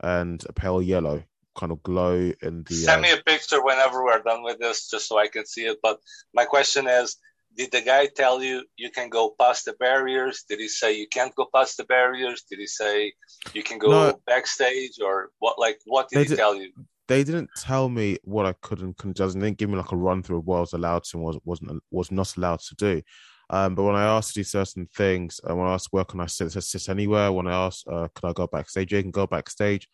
and 0.00 0.44
a 0.48 0.52
pale 0.52 0.82
yellow 0.82 1.22
kind 1.58 1.72
of 1.72 1.82
glow 1.82 2.32
in 2.42 2.64
the. 2.64 2.74
Send 2.74 3.00
uh, 3.00 3.02
me 3.02 3.12
a 3.12 3.22
picture 3.22 3.62
whenever 3.62 4.04
we're 4.04 4.22
done 4.22 4.42
with 4.42 4.58
this, 4.58 4.88
just 4.88 5.08
so 5.08 5.18
I 5.18 5.28
can 5.28 5.44
see 5.44 5.66
it. 5.66 5.78
But 5.82 5.98
my 6.32 6.44
question 6.44 6.86
is, 6.86 7.16
did 7.56 7.72
the 7.72 7.80
guy 7.80 8.06
tell 8.06 8.42
you 8.42 8.64
you 8.76 8.90
can 8.90 9.08
go 9.08 9.34
past 9.38 9.64
the 9.64 9.72
barriers? 9.74 10.44
Did 10.48 10.60
he 10.60 10.68
say 10.68 10.96
you 10.96 11.08
can't 11.08 11.34
go 11.34 11.46
past 11.52 11.76
the 11.76 11.84
barriers? 11.84 12.44
Did 12.48 12.60
he 12.60 12.66
say 12.66 13.12
you 13.52 13.62
can 13.62 13.78
go 13.78 13.90
no, 13.90 14.20
backstage 14.26 15.00
or 15.04 15.30
what? 15.40 15.58
Like, 15.58 15.78
what 15.86 16.08
did 16.08 16.20
he 16.20 16.28
did, 16.28 16.36
tell 16.36 16.54
you? 16.54 16.70
They 17.08 17.24
didn't 17.24 17.50
tell 17.56 17.88
me 17.88 18.18
what 18.22 18.46
I 18.46 18.54
could 18.62 18.80
and 18.80 18.96
couldn't 18.96 19.16
do. 19.16 19.26
They 19.26 19.40
didn't 19.40 19.58
give 19.58 19.70
me 19.70 19.76
like 19.76 19.92
a 19.92 19.96
run 19.96 20.22
through 20.22 20.38
of 20.38 20.46
what 20.46 20.58
I 20.58 20.60
was 20.60 20.72
allowed 20.72 21.04
to 21.04 21.16
and 21.16 21.24
was 21.24 21.38
wasn't 21.44 21.82
was 21.90 22.10
not 22.12 22.36
allowed 22.36 22.60
to 22.60 22.74
do. 22.76 23.02
Um, 23.50 23.74
but 23.74 23.84
when 23.84 23.96
I 23.96 24.04
asked 24.04 24.34
to 24.34 24.40
do 24.40 24.44
certain 24.44 24.86
things, 24.94 25.40
and 25.42 25.52
uh, 25.52 25.56
when 25.56 25.68
I 25.68 25.74
asked 25.74 25.88
where 25.90 26.04
can 26.04 26.20
I 26.20 26.26
sit, 26.26 26.52
sit 26.52 26.88
anywhere. 26.88 27.32
When 27.32 27.46
I 27.48 27.66
asked, 27.66 27.88
uh, 27.88 28.08
can 28.14 28.28
I 28.28 28.32
go 28.34 28.46
backstage? 28.46 28.92
You 28.92 29.02
can 29.02 29.10
go 29.10 29.26
backstage. 29.26 29.88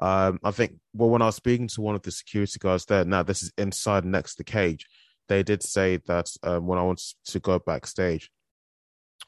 Um, 0.00 0.40
I 0.42 0.50
think, 0.50 0.76
well, 0.94 1.10
when 1.10 1.22
I 1.22 1.26
was 1.26 1.36
speaking 1.36 1.68
to 1.68 1.80
one 1.80 1.94
of 1.94 2.02
the 2.02 2.10
security 2.10 2.58
guards 2.58 2.86
there, 2.86 3.04
now 3.04 3.22
this 3.22 3.42
is 3.42 3.52
inside 3.58 4.04
next 4.04 4.32
to 4.32 4.38
the 4.38 4.44
cage, 4.44 4.86
they 5.28 5.42
did 5.42 5.62
say 5.62 5.98
that 6.06 6.30
um, 6.42 6.66
when 6.66 6.78
I 6.78 6.82
wanted 6.82 7.04
to 7.26 7.40
go 7.40 7.58
backstage, 7.58 8.30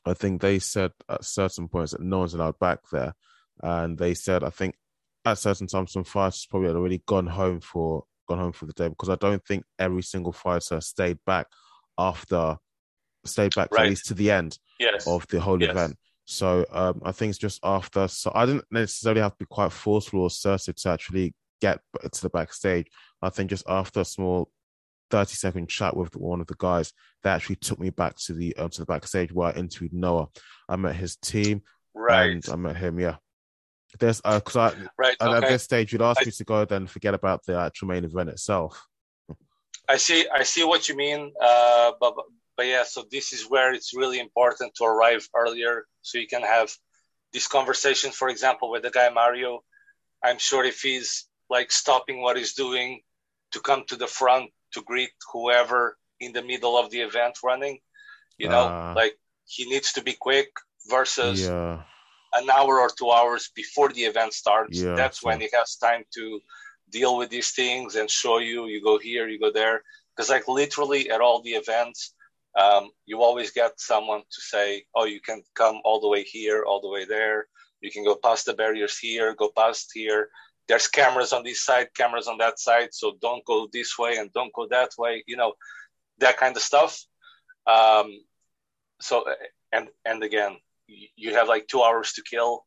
I 0.04 0.14
think 0.14 0.40
they 0.40 0.58
said 0.58 0.92
at 1.08 1.24
certain 1.24 1.68
points 1.68 1.92
that 1.92 2.00
no 2.00 2.20
one's 2.20 2.35
allowed 2.35 2.58
back 2.58 2.78
there. 2.90 3.14
And 3.62 3.98
they 3.98 4.14
said, 4.14 4.42
I 4.42 4.50
think 4.50 4.74
at 5.24 5.38
certain 5.38 5.66
times, 5.66 5.92
some 5.92 6.04
fighters 6.04 6.46
probably 6.48 6.68
had 6.68 6.76
already 6.76 7.02
gone 7.06 7.26
home 7.26 7.61
for 7.61 8.04
gone 8.28 8.38
home 8.38 8.52
for 8.52 8.66
the 8.66 8.72
day 8.72 8.88
because 8.88 9.08
I 9.08 9.16
don't 9.16 9.44
think 9.44 9.64
every 9.78 10.02
single 10.02 10.32
fighter 10.32 10.80
stayed 10.80 11.18
back 11.26 11.46
after 11.98 12.56
stayed 13.24 13.54
back 13.54 13.68
right. 13.72 13.85
at 13.85 13.88
least 13.90 14.06
to 14.06 14.14
the 14.14 14.30
end 14.30 14.58
yes. 14.80 15.06
of 15.06 15.26
the 15.28 15.40
whole 15.40 15.61
yes. 15.61 15.70
event. 15.70 15.96
So 16.32 16.64
um, 16.70 17.02
I 17.04 17.12
think 17.12 17.30
it's 17.30 17.38
just 17.38 17.60
after. 17.62 18.08
So 18.08 18.32
I 18.34 18.46
didn't 18.46 18.64
necessarily 18.70 19.20
have 19.20 19.32
to 19.32 19.38
be 19.38 19.46
quite 19.50 19.72
forceful 19.72 20.20
or 20.20 20.26
assertive 20.26 20.76
to 20.76 20.88
actually 20.90 21.34
get 21.60 21.80
to 22.10 22.22
the 22.22 22.30
backstage. 22.30 22.88
I 23.20 23.30
think 23.30 23.50
just 23.50 23.64
after 23.68 24.00
a 24.00 24.04
small 24.04 24.50
30 25.10 25.34
second 25.34 25.68
chat 25.68 25.96
with 25.96 26.16
one 26.16 26.40
of 26.40 26.46
the 26.46 26.56
guys, 26.58 26.92
they 27.22 27.30
actually 27.30 27.56
took 27.56 27.78
me 27.78 27.90
back 27.90 28.16
to 28.16 28.32
the 28.32 28.56
uh, 28.56 28.68
to 28.68 28.80
the 28.80 28.86
backstage 28.86 29.32
where 29.32 29.48
I 29.48 29.52
interviewed 29.52 29.92
Noah. 29.92 30.28
I 30.68 30.76
met 30.76 30.96
his 30.96 31.16
team, 31.16 31.62
right? 31.94 32.42
I 32.48 32.56
met 32.56 32.76
him. 32.76 32.98
Yeah. 32.98 33.16
There's 34.00 34.22
because 34.22 34.56
uh, 34.56 34.60
I 34.74 34.88
right, 34.96 35.16
okay. 35.20 35.36
at 35.36 35.50
this 35.50 35.64
stage 35.64 35.92
you'd 35.92 36.00
ask 36.00 36.22
I, 36.22 36.24
me 36.24 36.30
to 36.30 36.44
go 36.44 36.64
then 36.64 36.86
forget 36.86 37.12
about 37.12 37.44
the 37.44 37.58
actual 37.58 37.88
main 37.88 38.04
event 38.04 38.30
itself. 38.30 38.82
I 39.86 39.98
see. 39.98 40.26
I 40.34 40.44
see 40.44 40.64
what 40.64 40.88
you 40.88 40.96
mean. 40.96 41.32
Uh, 41.38 41.92
but 42.62 42.68
yeah, 42.68 42.85
so 42.85 43.05
this 43.11 43.33
is 43.33 43.51
where 43.51 43.75
it's 43.75 43.92
really 43.92 44.20
important 44.20 44.72
to 44.77 44.85
arrive 44.85 45.29
earlier 45.35 45.85
so 46.03 46.18
you 46.18 46.29
can 46.29 46.42
have 46.42 46.70
this 47.33 47.48
conversation, 47.48 48.12
for 48.12 48.29
example, 48.29 48.70
with 48.70 48.85
the 48.85 48.90
guy 48.90 49.09
Mario. 49.09 49.64
I'm 50.22 50.38
sure 50.38 50.64
if 50.64 50.81
he's 50.81 51.27
like 51.51 51.72
stopping 51.72 52.22
what 52.22 52.37
he's 52.37 52.55
doing 52.55 53.01
to 53.51 53.59
come 53.59 53.83
to 53.88 53.96
the 53.96 54.07
front 54.07 54.51
to 54.75 54.83
greet 54.83 55.11
whoever 55.33 55.98
in 56.20 56.33
the 56.33 56.42
middle 56.42 56.79
of 56.79 56.92
the 56.92 57.01
event 57.01 57.38
running, 57.42 57.81
you 58.38 58.48
know, 58.48 58.68
uh, 58.68 58.92
like 58.94 59.18
he 59.44 59.68
needs 59.68 59.94
to 59.94 60.03
be 60.05 60.12
quick 60.12 60.51
versus 60.88 61.44
yeah. 61.44 61.83
an 62.33 62.48
hour 62.48 62.79
or 62.79 62.90
two 62.96 63.11
hours 63.11 63.51
before 63.57 63.88
the 63.88 64.03
event 64.03 64.35
starts. 64.35 64.81
Yeah, 64.81 64.94
That's 64.94 65.18
so. 65.18 65.27
when 65.27 65.40
he 65.40 65.48
has 65.53 65.75
time 65.75 66.05
to 66.14 66.40
deal 66.90 67.16
with 67.16 67.29
these 67.29 67.51
things 67.51 67.96
and 67.96 68.09
show 68.09 68.38
you, 68.38 68.66
you 68.66 68.81
go 68.81 69.01
here, 69.01 69.27
you 69.27 69.40
go 69.40 69.51
there. 69.51 69.83
Because 70.14 70.31
like 70.31 70.46
literally 70.46 71.11
at 71.11 71.20
all 71.20 71.42
the 71.42 71.55
events, 71.55 72.14
um, 72.58 72.90
you 73.06 73.22
always 73.22 73.50
get 73.50 73.80
someone 73.80 74.20
to 74.20 74.40
say, 74.40 74.84
oh, 74.94 75.04
you 75.04 75.20
can 75.20 75.42
come 75.54 75.80
all 75.84 76.00
the 76.00 76.08
way 76.08 76.22
here, 76.22 76.64
all 76.64 76.80
the 76.80 76.88
way 76.88 77.04
there. 77.04 77.46
You 77.80 77.90
can 77.90 78.04
go 78.04 78.14
past 78.14 78.46
the 78.46 78.54
barriers 78.54 78.98
here, 78.98 79.34
go 79.34 79.50
past 79.56 79.90
here. 79.94 80.28
There's 80.68 80.86
cameras 80.86 81.32
on 81.32 81.42
this 81.42 81.64
side, 81.64 81.88
cameras 81.94 82.28
on 82.28 82.38
that 82.38 82.58
side. 82.58 82.90
So 82.92 83.14
don't 83.20 83.44
go 83.44 83.68
this 83.72 83.98
way 83.98 84.16
and 84.16 84.32
don't 84.32 84.52
go 84.52 84.68
that 84.70 84.90
way, 84.98 85.24
you 85.26 85.36
know, 85.36 85.54
that 86.18 86.36
kind 86.36 86.56
of 86.56 86.62
stuff. 86.62 87.02
Um, 87.66 88.20
so, 89.00 89.24
and, 89.72 89.88
and 90.04 90.22
again, 90.22 90.56
you 90.86 91.34
have 91.34 91.48
like 91.48 91.66
two 91.66 91.82
hours 91.82 92.12
to 92.14 92.22
kill. 92.22 92.64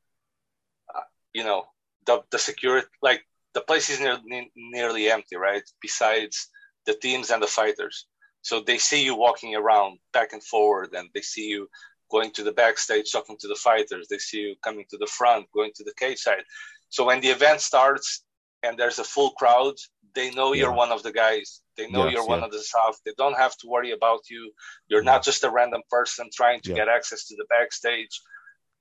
Uh, 0.93 1.01
you 1.33 1.43
know, 1.43 1.63
the, 2.05 2.23
the 2.31 2.39
security, 2.39 2.87
like 3.01 3.21
the 3.53 3.61
place 3.61 3.89
is 3.89 3.99
near, 3.99 4.17
nearly 4.55 5.09
empty, 5.09 5.37
right? 5.37 5.63
Besides 5.81 6.49
the 6.85 6.95
teams 6.95 7.29
and 7.29 7.41
the 7.41 7.47
fighters. 7.47 8.07
So 8.45 8.59
they 8.59 8.77
see 8.77 9.03
you 9.03 9.15
walking 9.15 9.55
around 9.55 9.97
back 10.13 10.31
and 10.31 10.43
forward, 10.43 10.93
and 10.93 11.09
they 11.15 11.21
see 11.21 11.47
you 11.47 11.67
going 12.11 12.29
to 12.33 12.43
the 12.43 12.51
backstage 12.51 13.11
talking 13.11 13.37
to 13.39 13.47
the 13.47 13.55
fighters. 13.55 14.07
They 14.07 14.19
see 14.19 14.41
you 14.41 14.55
coming 14.63 14.85
to 14.91 14.97
the 14.97 15.07
front, 15.07 15.47
going 15.51 15.71
to 15.77 15.83
the 15.83 15.95
cage 15.97 16.19
side. 16.19 16.43
So 16.89 17.05
when 17.05 17.21
the 17.21 17.29
event 17.29 17.61
starts 17.61 18.23
and 18.61 18.77
there's 18.77 18.99
a 18.99 19.03
full 19.03 19.31
crowd, 19.31 19.73
they 20.13 20.29
know 20.29 20.53
yeah. 20.53 20.61
you're 20.61 20.73
one 20.73 20.91
of 20.91 21.01
the 21.01 21.11
guys. 21.11 21.61
They 21.75 21.89
know 21.89 22.03
yes, 22.05 22.13
you're 22.13 22.27
one 22.27 22.43
of 22.43 22.51
the 22.51 22.59
staff. 22.59 22.99
They 23.03 23.13
don't 23.17 23.35
have 23.35 23.57
to 23.57 23.67
worry 23.67 23.93
about 23.93 24.29
you. 24.29 24.51
You're 24.89 25.01
not 25.01 25.23
just 25.23 25.43
a 25.43 25.49
random 25.49 25.81
person 25.89 26.29
trying 26.31 26.61
to 26.65 26.69
yeah. 26.69 26.75
get 26.75 26.87
access 26.87 27.25
to 27.29 27.35
the 27.35 27.45
backstage, 27.49 28.21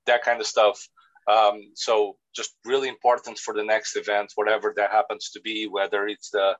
that 0.05 0.21
kind 0.21 0.39
of 0.39 0.45
stuff. 0.45 0.87
Um, 1.27 1.71
so 1.73 2.17
just 2.35 2.53
really 2.65 2.87
important 2.87 3.39
for 3.39 3.55
the 3.55 3.63
next 3.63 3.95
event, 3.95 4.31
whatever 4.35 4.75
that 4.77 4.91
happens 4.91 5.31
to 5.31 5.41
be, 5.41 5.65
whether 5.65 6.07
it's 6.07 6.29
the 6.29 6.55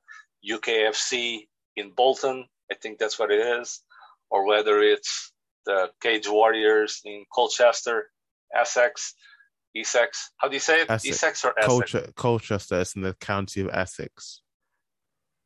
UKFC 0.50 1.42
in 1.76 1.92
Bolton 1.92 2.48
I 2.72 2.76
think 2.76 2.98
that's 2.98 3.20
what 3.20 3.32
it 3.32 3.40
is, 3.40 3.82
or 4.30 4.46
whether 4.46 4.80
it's 4.82 5.32
the 5.66 5.92
Cage 6.02 6.28
Warriors 6.30 7.02
in 7.06 7.26
Colchester, 7.34 8.10
Essex, 8.54 9.14
Essex. 9.76 10.32
How 10.38 10.48
do 10.48 10.54
you 10.54 10.60
say 10.60 10.82
it? 10.82 10.90
Essex, 10.90 11.16
Essex 11.16 11.46
or 11.46 11.54
Essex? 11.58 11.68
Colchester, 11.68 12.12
Colchester 12.16 12.80
is 12.80 12.96
in 12.96 13.02
the 13.02 13.14
county 13.14 13.62
of 13.62 13.70
Essex. 13.72 14.42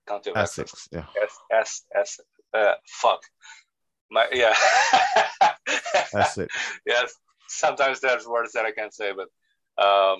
County 0.07 0.31
of 0.31 0.37
Essex, 0.37 0.73
Essex. 0.73 0.89
yeah. 0.91 1.05
S 1.21 1.39
S 1.51 1.83
S. 1.95 2.19
Uh, 2.53 2.73
fuck. 2.85 3.21
My 4.11 4.27
yeah. 4.31 4.55
Essex. 6.13 6.53
yes. 6.85 7.13
Sometimes 7.47 7.99
there's 7.99 8.27
words 8.27 8.53
that 8.53 8.65
I 8.65 8.71
can't 8.71 8.93
say, 8.93 9.11
but 9.11 9.29
um, 9.83 10.19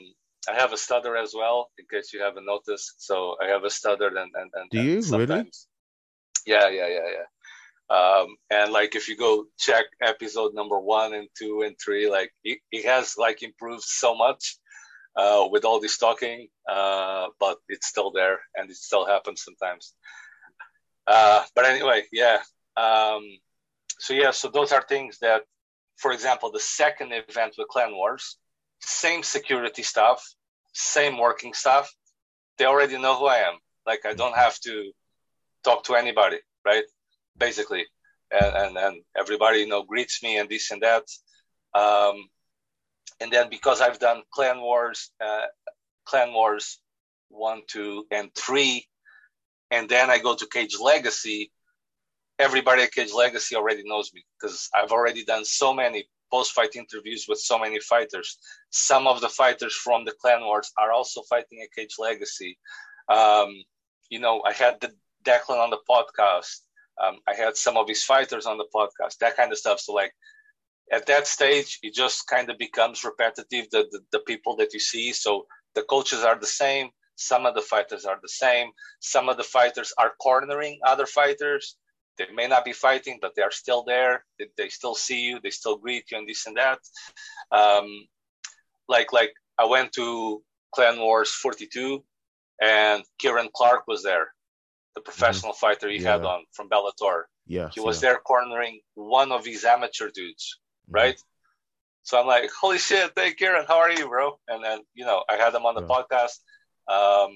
I 0.50 0.54
have 0.56 0.74
a 0.74 0.78
stutter 0.78 1.16
as 1.16 1.34
well, 1.36 1.70
in 1.78 1.86
case 1.92 2.12
you 2.14 2.22
haven't 2.22 2.46
noticed. 2.46 3.06
So 3.06 3.36
I 3.42 3.48
have 3.48 3.64
a 3.64 3.70
stutter, 3.70 4.08
and 4.08 4.32
and, 4.36 4.52
and 4.54 4.70
do 4.72 4.82
you 4.82 5.02
really? 5.16 5.52
Yeah, 6.50 6.68
yeah, 6.70 6.88
yeah, 6.88 7.10
yeah. 7.18 7.28
Um, 7.96 8.28
and 8.50 8.74
like 8.74 8.96
if 8.96 9.08
you 9.08 9.16
go 9.16 9.46
check 9.60 9.86
episode 10.02 10.56
number 10.56 10.80
one 10.80 11.14
and 11.14 11.28
two 11.38 11.62
and 11.62 11.76
three, 11.84 12.10
like 12.10 12.32
it, 12.44 12.86
has 12.86 13.16
like 13.20 13.44
improved 13.44 13.84
so 13.84 14.16
much 14.16 14.58
uh, 15.16 15.48
with 15.52 15.64
all 15.64 15.80
this 15.80 16.00
talking, 16.00 16.48
uh, 16.68 17.28
but 17.40 17.58
it's 17.68 17.86
still 17.86 18.10
there 18.10 18.40
and 18.56 18.68
it 18.72 18.78
still 18.78 19.06
happens 19.06 19.44
sometimes. 19.44 19.94
Uh, 21.06 21.44
but 21.54 21.66
anyway, 21.66 22.02
yeah. 22.12 22.40
Um, 22.76 23.22
so 24.00 24.16
yeah, 24.16 24.32
so 24.32 24.50
those 24.50 24.72
are 24.72 24.82
things 24.82 25.20
that, 25.20 25.44
for 25.98 26.12
example, 26.12 26.52
the 26.52 26.60
second 26.60 27.12
event 27.14 27.54
with 27.60 27.68
Clan 27.68 27.92
Wars, 27.92 28.38
same 28.80 29.22
security 29.22 29.84
stuff, 29.84 30.28
same 30.74 31.20
working 31.20 31.54
stuff. 31.54 31.94
They 32.58 32.66
already 32.66 32.98
know 32.98 33.20
who 33.20 33.28
I 33.28 33.38
am. 33.50 33.60
Like 33.86 34.04
I 34.08 34.14
don't 34.16 34.36
have 34.36 34.60
to 34.62 34.92
talk 35.64 35.84
to 35.86 35.96
anybody, 35.96 36.38
right? 36.66 36.84
Basically, 37.38 37.86
and 38.32 38.56
and, 38.56 38.78
and 38.78 39.04
everybody 39.18 39.60
you 39.60 39.68
know 39.68 39.84
greets 39.84 40.22
me 40.24 40.38
and 40.38 40.50
this 40.50 40.72
and 40.72 40.82
that. 40.82 41.04
Um, 41.74 42.30
and 43.22 43.32
then 43.32 43.50
because 43.50 43.82
I've 43.82 44.00
done 44.00 44.24
Clan 44.34 44.62
Wars, 44.62 45.12
uh, 45.24 45.48
Clan 46.06 46.34
Wars 46.34 46.80
one, 47.30 47.62
two, 47.68 48.06
and 48.12 48.34
three, 48.36 48.88
and 49.72 49.88
then 49.90 50.10
I 50.10 50.18
go 50.20 50.36
to 50.36 50.48
Cage 50.48 50.78
Legacy. 50.80 51.52
everybody 52.40 52.84
at 52.84 52.92
Cage 52.94 53.12
Legacy 53.14 53.56
already 53.56 53.84
knows 53.86 54.12
me 54.14 54.24
because 54.40 54.70
I've 54.74 54.92
already 54.92 55.24
done 55.26 55.46
so 55.46 55.74
many 55.74 56.08
post-fight 56.32 56.76
interviews 56.76 57.26
with 57.28 57.40
so 57.40 57.60
many 57.60 57.80
fighters. 57.80 58.38
Some 58.70 59.08
of 59.08 59.20
the 59.22 59.30
fighters 59.30 59.76
from 59.76 60.06
the 60.06 60.14
Clan 60.22 60.42
Wars 60.42 60.72
are 60.78 60.92
also 60.92 61.22
fighting 61.24 61.62
at 61.64 61.74
Cage 61.76 61.96
Legacy. 62.00 62.58
Um, 63.10 63.54
you 64.10 64.20
know, 64.20 64.42
I 64.46 64.54
had 64.54 64.80
the 64.80 64.92
Declan 65.24 65.60
on 65.60 65.70
the 65.70 65.80
podcast. 65.90 66.62
Um, 67.02 67.20
I 67.28 67.34
had 67.34 67.56
some 67.56 67.78
of 67.78 67.88
his 67.88 68.04
fighters 68.04 68.46
on 68.46 68.58
the 68.58 68.68
podcast, 68.74 69.18
that 69.20 69.38
kind 69.38 69.52
of 69.52 69.58
stuff. 69.58 69.80
So 69.80 69.94
like 69.94 70.14
at 70.92 71.06
that 71.08 71.28
stage, 71.28 71.80
it 71.82 71.94
just 71.94 72.28
kind 72.28 72.50
of 72.50 72.58
becomes 72.58 73.04
repetitive. 73.04 73.70
The, 73.72 73.88
the, 73.92 74.02
the 74.12 74.20
people 74.20 74.56
that 74.58 74.74
you 74.74 74.80
see. 74.80 75.14
So 75.14 75.46
the 75.76 75.84
coaches 75.84 76.24
are 76.24 76.38
the 76.38 76.46
same. 76.48 76.90
Some 77.16 77.46
of 77.46 77.54
the 77.54 77.62
fighters 77.62 78.06
are 78.06 78.20
the 78.22 78.30
same. 78.30 78.70
Some 79.00 79.30
of 79.30 79.38
the 79.38 79.44
fighters 79.44 79.94
are 79.98 80.14
cornering 80.22 80.80
other 80.86 81.06
fighters. 81.06 81.76
They 82.18 82.28
may 82.34 82.48
not 82.48 82.66
be 82.66 82.74
fighting, 82.74 83.20
but 83.22 83.34
they 83.36 83.42
are 83.42 83.52
still 83.52 83.84
there. 83.84 84.26
They, 84.38 84.48
they 84.58 84.70
still 84.70 84.96
see 84.96 85.22
you. 85.22 85.40
They 85.42 85.52
still 85.52 85.78
greet 85.78 86.12
you 86.12 86.18
and 86.18 86.28
this 86.28 86.48
and 86.48 86.58
that. 86.58 86.80
Um, 87.52 87.88
like 88.88 89.14
like 89.14 89.34
I 89.58 89.66
went 89.66 89.94
to 89.94 90.44
Clan 90.74 91.00
Wars 91.00 91.30
42, 91.32 92.04
and 92.62 93.04
Kieran 93.20 93.50
Clark 93.54 93.84
was 93.88 94.04
there 94.04 94.34
the 94.96 95.02
professional 95.02 95.54
mm-hmm. 95.54 95.60
fighter 95.66 95.90
he 95.90 96.00
yeah. 96.00 96.14
had 96.14 96.26
on 96.26 96.44
from 96.52 96.70
Bellator. 96.70 97.24
Yeah, 97.46 97.70
he 97.74 97.80
was 97.80 98.02
yeah. 98.02 98.10
there 98.10 98.20
cornering 98.20 98.82
one 98.96 99.32
of 99.32 99.46
his 99.46 99.64
amateur 99.64 100.10
dudes, 100.14 100.60
mm-hmm. 100.88 100.96
right? 100.96 101.22
So 102.04 102.20
I'm 102.20 102.28
like, 102.28 102.50
holy 102.60 102.78
shit, 102.78 103.12
hey 103.16 103.34
Kieran, 103.34 103.66
how 103.68 103.78
are 103.80 103.92
you, 103.92 104.08
bro? 104.08 104.40
And 104.48 104.64
then 104.64 104.80
you 104.94 105.06
know, 105.06 105.24
I 105.30 105.36
had 105.36 105.54
him 105.54 105.66
on 105.66 105.76
the 105.76 105.82
yeah. 105.82 105.88
podcast. 105.88 106.40
Um, 106.88 107.32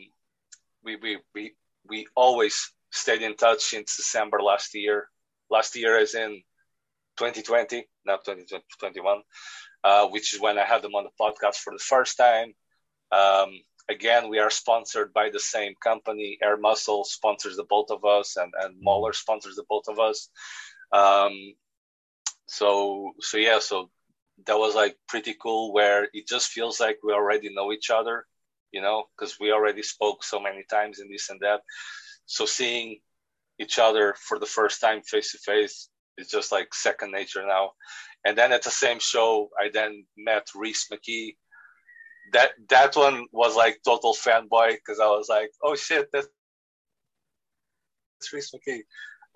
we 0.84 0.96
we 0.98 1.20
we 1.34 1.56
we 1.88 2.08
always 2.16 2.72
stayed 2.92 3.22
in 3.22 3.36
touch 3.36 3.62
since 3.62 3.98
December 3.98 4.42
last 4.42 4.74
year. 4.74 5.10
Last 5.50 5.76
year, 5.76 5.98
as 5.98 6.16
in 6.16 6.42
2020, 7.18 7.86
not 8.06 8.26
2021, 8.26 9.22
uh, 9.84 10.08
which 10.08 10.34
is 10.34 10.42
when 10.42 10.58
I 10.58 10.66
had 10.66 10.84
him 10.84 10.96
on 10.96 11.04
the 11.04 11.12
podcast 11.20 11.58
for 11.58 11.74
the 11.74 11.84
first 11.84 12.18
time. 12.18 12.54
Um, 13.12 13.52
again, 13.90 14.30
we 14.30 14.40
are 14.40 14.50
sponsored 14.50 15.14
by 15.14 15.30
the 15.30 15.40
same 15.40 15.74
company. 15.82 16.38
Air 16.42 16.58
Muscle 16.58 17.04
sponsors 17.04 17.58
the 17.58 17.64
both 17.64 17.92
of 17.92 18.06
us, 18.06 18.38
and 18.38 18.52
and 18.62 18.76
mm-hmm. 18.76 19.12
Sponsors 19.14 19.56
the 19.56 19.66
both 19.68 19.88
of 19.88 20.00
us. 20.00 20.30
Um, 20.92 21.56
so 22.46 23.14
so 23.20 23.38
yeah, 23.38 23.60
so 23.60 23.90
that 24.48 24.58
was 24.58 24.76
like 24.76 24.98
pretty 25.08 25.36
cool. 25.42 25.74
Where 25.74 26.08
it 26.14 26.28
just 26.28 26.50
feels 26.50 26.80
like 26.80 27.00
we 27.04 27.14
already 27.14 27.54
know 27.54 27.72
each 27.72 27.90
other, 27.90 28.26
you 28.72 28.82
know, 28.82 29.06
because 29.16 29.40
we 29.40 29.52
already 29.52 29.84
spoke 29.84 30.24
so 30.24 30.40
many 30.40 30.64
times 30.70 31.00
and 31.00 31.12
this 31.12 31.30
and 31.30 31.40
that. 31.42 31.62
So 32.26 32.46
seeing 32.46 33.00
each 33.60 33.80
other 33.80 34.16
for 34.18 34.40
the 34.40 34.46
first 34.46 34.82
time 34.82 35.02
face 35.02 35.32
to 35.32 35.38
face 35.38 35.90
is 36.18 36.30
just 36.30 36.52
like 36.52 36.74
second 36.74 37.12
nature 37.12 37.46
now. 37.46 37.72
And 38.26 38.38
then 38.38 38.52
at 38.52 38.64
the 38.64 38.72
same 38.72 39.00
show, 39.00 39.50
I 39.60 39.70
then 39.70 40.06
met 40.18 40.48
Rhys 40.56 40.88
McKee, 40.92 41.36
that 42.32 42.52
that 42.70 42.96
one 42.96 43.28
was 43.32 43.56
like 43.56 43.80
total 43.86 44.14
fanboy 44.14 44.76
because 44.76 45.00
I 45.00 45.08
was 45.08 45.28
like, 45.30 45.52
oh 45.62 45.76
shit, 45.76 46.10
that's, 46.12 46.28
that's 48.20 48.34
Rhys 48.34 48.52
McKee. 48.52 48.84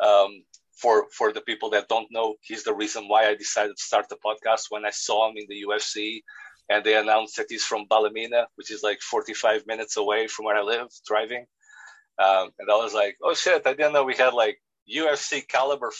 Um, 0.05 0.43
for 0.73 1.07
for 1.11 1.33
the 1.33 1.41
people 1.41 1.71
that 1.71 1.89
don't 1.89 2.07
know, 2.11 2.35
he's 2.41 2.63
the 2.63 2.73
reason 2.73 3.07
why 3.07 3.27
I 3.27 3.35
decided 3.35 3.75
to 3.77 3.83
start 3.83 4.07
the 4.09 4.17
podcast. 4.23 4.65
When 4.69 4.85
I 4.85 4.91
saw 4.91 5.29
him 5.29 5.37
in 5.37 5.45
the 5.49 5.65
UFC, 5.67 6.21
and 6.69 6.83
they 6.83 6.95
announced 6.95 7.37
that 7.37 7.47
he's 7.49 7.63
from 7.63 7.87
Ballymena, 7.89 8.47
which 8.55 8.71
is 8.71 8.83
like 8.83 9.01
45 9.01 9.65
minutes 9.67 9.97
away 9.97 10.27
from 10.27 10.45
where 10.45 10.57
I 10.57 10.61
live, 10.61 10.87
driving. 11.05 11.45
Um, 12.19 12.49
and 12.59 12.69
I 12.69 12.75
was 12.75 12.93
like, 12.93 13.17
oh 13.23 13.33
shit, 13.33 13.65
I 13.65 13.73
didn't 13.73 13.93
know 13.93 14.03
we 14.03 14.15
had 14.15 14.33
like 14.33 14.59
UFC 14.91 15.47
caliber 15.47 15.91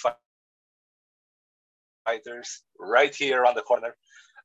fighters 2.06 2.64
right 2.80 3.14
here 3.14 3.46
on 3.46 3.56
the 3.56 3.62
corner. 3.62 3.96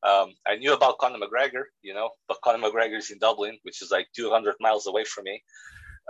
Um, 0.04 0.34
I 0.46 0.56
knew 0.56 0.72
about 0.72 0.98
Conor 0.98 1.18
McGregor, 1.18 1.64
you 1.82 1.94
know, 1.94 2.10
but 2.26 2.40
Conor 2.42 2.58
McGregor 2.58 2.98
is 2.98 3.10
in 3.10 3.18
Dublin, 3.18 3.58
which 3.62 3.82
is 3.82 3.90
like 3.90 4.08
200 4.16 4.56
miles 4.60 4.86
away 4.86 5.04
from 5.04 5.24
me, 5.24 5.42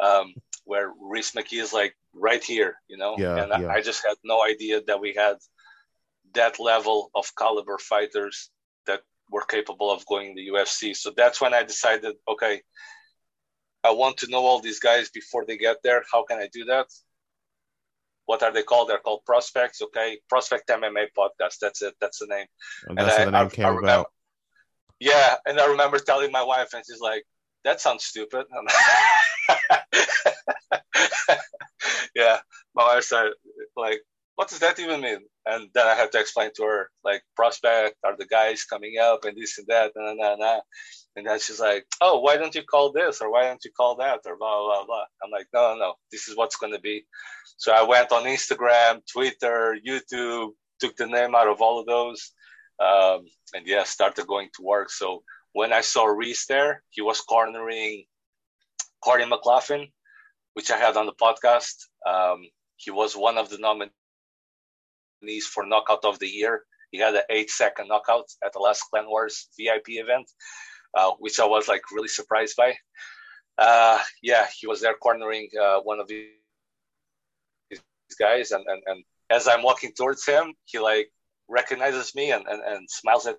um, 0.03 0.35
where 0.65 0.93
Rhys 0.99 1.33
McKee 1.33 1.61
is 1.61 1.73
like 1.73 1.95
right 2.15 2.43
here, 2.43 2.77
you 2.89 2.97
know. 2.97 3.17
Yeah, 3.19 3.43
and 3.43 3.53
yeah. 3.63 3.69
I, 3.69 3.75
I 3.75 3.83
just 3.83 4.05
had 4.07 4.17
no 4.25 4.43
idea 4.45 4.81
that 4.87 5.01
we 5.01 5.13
had 5.15 5.37
that 6.35 6.59
level 6.59 7.11
of 7.15 7.31
caliber 7.37 7.77
fighters 7.79 8.51
that 8.87 9.03
were 9.31 9.45
capable 9.45 9.91
of 9.91 10.07
going 10.07 10.35
to 10.35 10.43
the 10.43 10.49
UFC. 10.49 10.97
So 10.97 11.13
that's 11.15 11.41
when 11.41 11.53
I 11.53 11.63
decided, 11.63 12.17
okay, 12.27 12.63
I 13.85 13.91
want 13.91 14.19
to 14.19 14.31
know 14.31 14.45
all 14.45 14.61
these 14.61 14.81
guys 14.81 15.11
before 15.11 15.45
they 15.45 15.59
get 15.59 15.79
there. 15.83 16.03
How 16.11 16.25
can 16.25 16.39
I 16.39 16.49
do 16.53 16.65
that? 16.67 16.87
What 18.27 18.43
are 18.43 18.53
they 18.53 18.63
called? 18.63 18.89
They're 18.89 18.99
called 18.99 19.25
prospects. 19.25 19.83
Okay, 19.83 20.19
prospect 20.29 20.69
MMA 20.69 21.07
podcast. 21.17 21.57
That's 21.61 21.83
it. 21.83 21.95
That's 22.01 22.19
the 22.19 22.27
name. 22.27 22.47
And, 22.89 22.99
and 22.99 23.09
that's 23.09 23.19
I, 23.19 23.25
the 23.25 23.31
name 23.31 23.47
I, 23.47 23.49
came 23.49 23.67
I 23.67 23.69
remember, 23.69 23.87
about. 23.87 24.07
Yeah, 25.01 25.37
and 25.47 25.59
I 25.61 25.67
remember 25.67 25.99
telling 25.99 26.31
my 26.31 26.43
wife, 26.43 26.75
and 26.75 26.85
she's 26.87 27.01
like, 27.01 27.25
"That 27.65 27.81
sounds 27.81 28.05
stupid." 28.05 28.47
yeah, 32.15 32.39
my 32.75 32.85
wife 32.85 33.05
said, 33.05 33.31
like, 33.77 34.01
"What 34.37 34.49
does 34.49 34.61
that 34.61 34.79
even 34.79 35.01
mean?" 35.01 35.19
And 35.47 35.69
then 35.75 35.87
I 35.89 35.95
had 35.95 36.13
to 36.13 36.21
explain 36.21 36.51
to 36.57 36.63
her, 36.63 36.91
like, 37.05 37.23
prospect 37.35 37.97
are 38.05 38.17
the 38.17 38.27
guys 38.27 38.65
coming 38.65 38.99
up 39.03 39.25
and 39.25 39.37
this 39.37 39.59
and 39.59 39.67
that, 39.67 39.91
and, 39.97 40.21
and, 40.21 40.41
and, 40.41 40.63
and 41.17 41.27
then 41.27 41.39
she's 41.39 41.61
like, 41.61 41.87
"Oh, 42.01 42.21
why 42.21 42.37
don't 42.37 42.55
you 42.55 42.63
call 42.63 42.93
this 42.93 43.21
or 43.21 43.31
why 43.31 43.45
don't 43.45 43.65
you 43.65 43.71
call 43.77 43.97
that 43.97 44.21
or 44.27 44.37
blah 44.37 44.63
blah 44.63 44.85
blah?" 44.87 45.05
I'm 45.23 45.31
like, 45.31 45.47
"No, 45.53 45.75
no, 45.75 45.79
no. 45.79 45.95
This 46.11 46.29
is 46.29 46.37
what's 46.37 46.57
going 46.57 46.73
to 46.73 46.81
be." 46.81 47.05
So 47.57 47.73
I 47.73 47.83
went 47.83 48.13
on 48.13 48.25
Instagram, 48.25 49.03
Twitter, 49.13 49.77
YouTube, 49.87 50.53
took 50.81 50.97
the 50.97 51.07
name 51.07 51.35
out 51.35 51.49
of 51.49 51.61
all 51.61 51.79
of 51.81 51.87
those, 51.87 52.33
um, 52.81 53.25
and 53.55 53.67
yeah, 53.67 53.85
started 53.85 54.27
going 54.27 54.49
to 54.57 54.63
work. 54.63 54.91
So 54.91 55.23
when 55.53 55.73
I 55.73 55.83
saw 55.83 56.05
Rhys 56.05 56.47
there, 56.49 56.83
he 56.91 57.03
was 57.03 57.21
cornering 57.21 58.05
Corey 59.05 59.27
McLaughlin, 59.27 59.89
which 60.55 60.71
I 60.71 60.79
had 60.79 60.97
on 60.97 61.07
the 61.07 61.13
podcast. 61.13 61.75
Um, 62.07 62.49
he 62.77 62.91
was 62.91 63.15
one 63.15 63.37
of 63.37 63.51
the 63.51 63.59
nominees 63.59 63.93
for 65.47 65.67
Knockout 65.67 66.05
of 66.05 66.19
the 66.19 66.27
Year. 66.27 66.65
He 66.91 66.99
had 66.99 67.15
an 67.15 67.23
eight-second 67.31 67.89
knockout 67.89 68.27
at 68.45 68.53
the 68.53 68.59
last 68.59 68.83
Clan 68.91 69.07
Wars 69.07 69.49
VIP 69.59 69.91
event 69.91 70.29
uh, 70.95 71.13
which 71.19 71.41
I 71.41 71.47
was 71.47 71.69
like 71.69 71.83
really 71.93 72.09
surprised 72.09 72.57
by. 72.57 72.75
Uh, 73.59 73.99
yeah, 74.23 74.47
he 74.59 74.67
was 74.67 74.81
there 74.81 74.95
cornering 74.95 75.49
uh, 75.61 75.81
one 75.81 76.01
of 76.01 76.09
these 76.09 76.29
guys, 78.19 78.51
and, 78.51 78.65
and, 78.67 78.83
and 78.87 79.05
as 79.31 79.47
I'm 79.49 79.63
walking 79.63 79.93
towards 79.97 80.25
him, 80.27 80.55
he 80.65 80.79
like 80.79 81.11
recognizes 81.49 82.15
me 82.15 82.33
and, 82.33 82.47
and, 82.47 82.63
and 82.63 82.89
smiles 82.91 83.27
at 83.27 83.37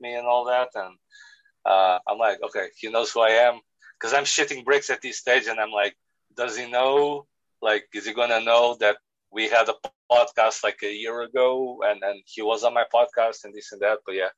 me 0.00 0.14
and 0.14 0.26
all 0.26 0.44
that, 0.46 0.68
and 0.74 0.96
uh, 1.64 1.98
I'm 2.08 2.18
like, 2.18 2.38
okay, 2.42 2.68
he 2.76 2.90
knows 2.90 3.12
who 3.12 3.20
I 3.20 3.30
am, 3.30 3.60
because 3.98 4.12
I'm 4.14 4.24
shitting 4.24 4.64
bricks 4.64 4.90
at 4.90 5.00
this 5.00 5.18
stage, 5.18 5.46
and 5.46 5.60
I'm 5.60 5.70
like, 5.70 5.94
does 6.36 6.56
he 6.56 6.70
know? 6.70 7.26
Like, 7.62 7.86
is 7.94 8.06
he 8.06 8.12
gonna 8.12 8.40
know 8.40 8.76
that 8.80 8.98
we 9.30 9.48
had 9.48 9.68
a 9.68 9.74
podcast 10.10 10.62
like 10.62 10.82
a 10.82 10.92
year 10.92 11.22
ago, 11.22 11.80
and 11.84 12.02
and 12.02 12.22
he 12.26 12.42
was 12.42 12.64
on 12.64 12.74
my 12.74 12.84
podcast 12.92 13.44
and 13.44 13.54
this 13.54 13.72
and 13.72 13.80
that? 13.80 13.98
But 14.04 14.16
yeah, 14.16 14.28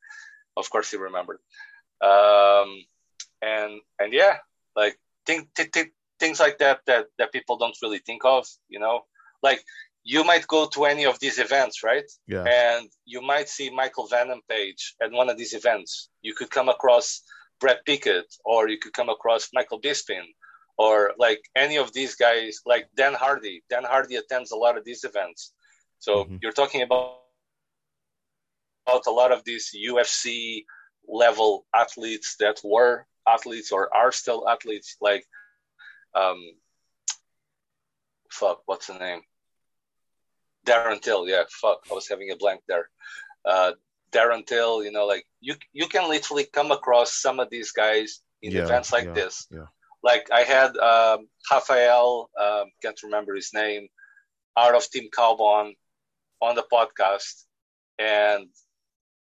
of 0.57 0.69
course 0.71 0.91
he 0.91 0.97
remembered. 0.97 1.39
Um, 2.01 2.85
and 3.43 3.81
and 3.99 4.13
yeah 4.13 4.37
like 4.75 4.99
think, 5.27 5.49
th- 5.55 5.71
th- 5.71 5.93
things 6.19 6.41
like 6.41 6.59
that 6.59 6.81
that 6.87 7.07
that 7.19 7.33
people 7.33 7.57
don't 7.59 7.77
really 7.83 7.99
think 7.99 8.25
of 8.25 8.47
you 8.69 8.79
know? 8.79 9.05
Like 9.43 9.63
you 10.05 10.25
might 10.25 10.47
go 10.47 10.67
to 10.67 10.85
any 10.85 11.05
of 11.05 11.19
these 11.19 11.39
events 11.39 11.83
right? 11.83 12.09
Yeah. 12.27 12.45
And 12.45 12.89
you 13.05 13.21
might 13.23 13.49
see 13.49 13.71
michael 13.71 14.07
venom 14.07 14.41
page 14.49 14.95
at 15.03 15.13
one 15.13 15.29
of 15.29 15.37
these 15.37 15.55
events. 15.55 16.09
You 16.23 16.35
could 16.35 16.51
come 16.51 16.69
across 16.69 17.23
brad 17.61 17.79
pickett 17.87 18.27
or 18.45 18.69
you 18.69 18.79
could 18.79 18.93
come 18.93 19.09
across 19.09 19.51
michael 19.53 19.81
bisping 19.81 20.27
or 20.79 21.13
like 21.19 21.41
any 21.55 21.77
of 21.77 21.93
these 21.93 22.15
guys 22.15 22.61
like 22.67 22.89
dan 22.97 23.15
hardy. 23.15 23.63
Dan 23.71 23.85
hardy 23.85 24.17
attends 24.17 24.51
a 24.51 24.57
lot 24.57 24.77
of 24.77 24.85
these 24.85 25.05
events. 25.05 25.53
So 25.99 26.25
mm-hmm. 26.25 26.37
you're 26.43 26.53
talking 26.53 26.83
about 26.83 27.21
a 28.87 29.11
lot 29.11 29.33
of 29.33 29.45
these 29.45 29.75
UFC 29.75 30.65
level 31.09 31.67
athletes 31.75 32.37
that 32.41 32.61
were 32.65 33.07
athletes 33.27 33.73
or 33.73 33.95
are 33.95 34.13
still 34.13 34.49
athletes, 34.49 34.97
like, 35.01 35.25
um, 36.15 36.41
fuck, 38.31 38.63
what's 38.67 38.87
the 38.87 38.95
name? 38.95 39.23
Darren 40.67 41.01
Till, 41.01 41.29
yeah, 41.29 41.45
fuck, 41.51 41.81
I 41.91 41.95
was 41.95 42.09
having 42.09 42.31
a 42.31 42.37
blank 42.37 42.63
there. 42.69 42.89
Uh, 43.45 43.73
Darren 44.13 44.47
Till, 44.47 44.85
you 44.85 44.91
know, 44.91 45.07
like 45.07 45.27
you 45.41 45.55
you 45.73 45.87
can 45.89 46.09
literally 46.09 46.45
come 46.45 46.71
across 46.71 47.15
some 47.15 47.39
of 47.39 47.51
these 47.51 47.73
guys 47.73 48.21
in 48.43 48.53
yeah, 48.53 48.63
events 48.63 48.93
like 48.93 49.07
yeah, 49.07 49.13
this. 49.13 49.47
Yeah. 49.51 49.67
Like 50.03 50.29
I 50.33 50.43
had 50.43 50.77
um, 50.77 51.29
Rafael, 51.51 52.31
um, 52.41 52.65
can't 52.83 53.03
remember 53.03 53.35
his 53.35 53.53
name, 53.53 53.89
out 54.57 54.75
of 54.75 54.89
Team 54.91 55.09
Kaobon 55.17 55.75
on 56.41 56.55
the 56.55 56.65
podcast, 56.73 57.45
and 57.99 58.49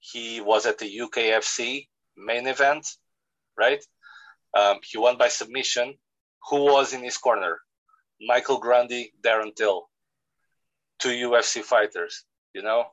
he 0.03 0.43
was 0.43 0.67
at 0.67 0.79
the 0.79 0.91
UKFC 0.99 1.87
main 2.19 2.47
event, 2.49 2.87
right? 3.57 3.83
Um, 4.59 4.79
he 4.83 4.99
won 4.99 5.17
by 5.17 5.29
submission. 5.29 5.95
Who 6.51 6.65
was 6.67 6.93
in 6.93 7.03
his 7.05 7.17
corner? 7.17 7.61
Michael 8.21 8.59
Grundy, 8.59 9.13
Darren 9.25 9.55
Till. 9.55 9.89
two 10.99 11.11
UFC 11.31 11.63
fighters. 11.63 12.25
You 12.55 12.63
know, 12.63 12.87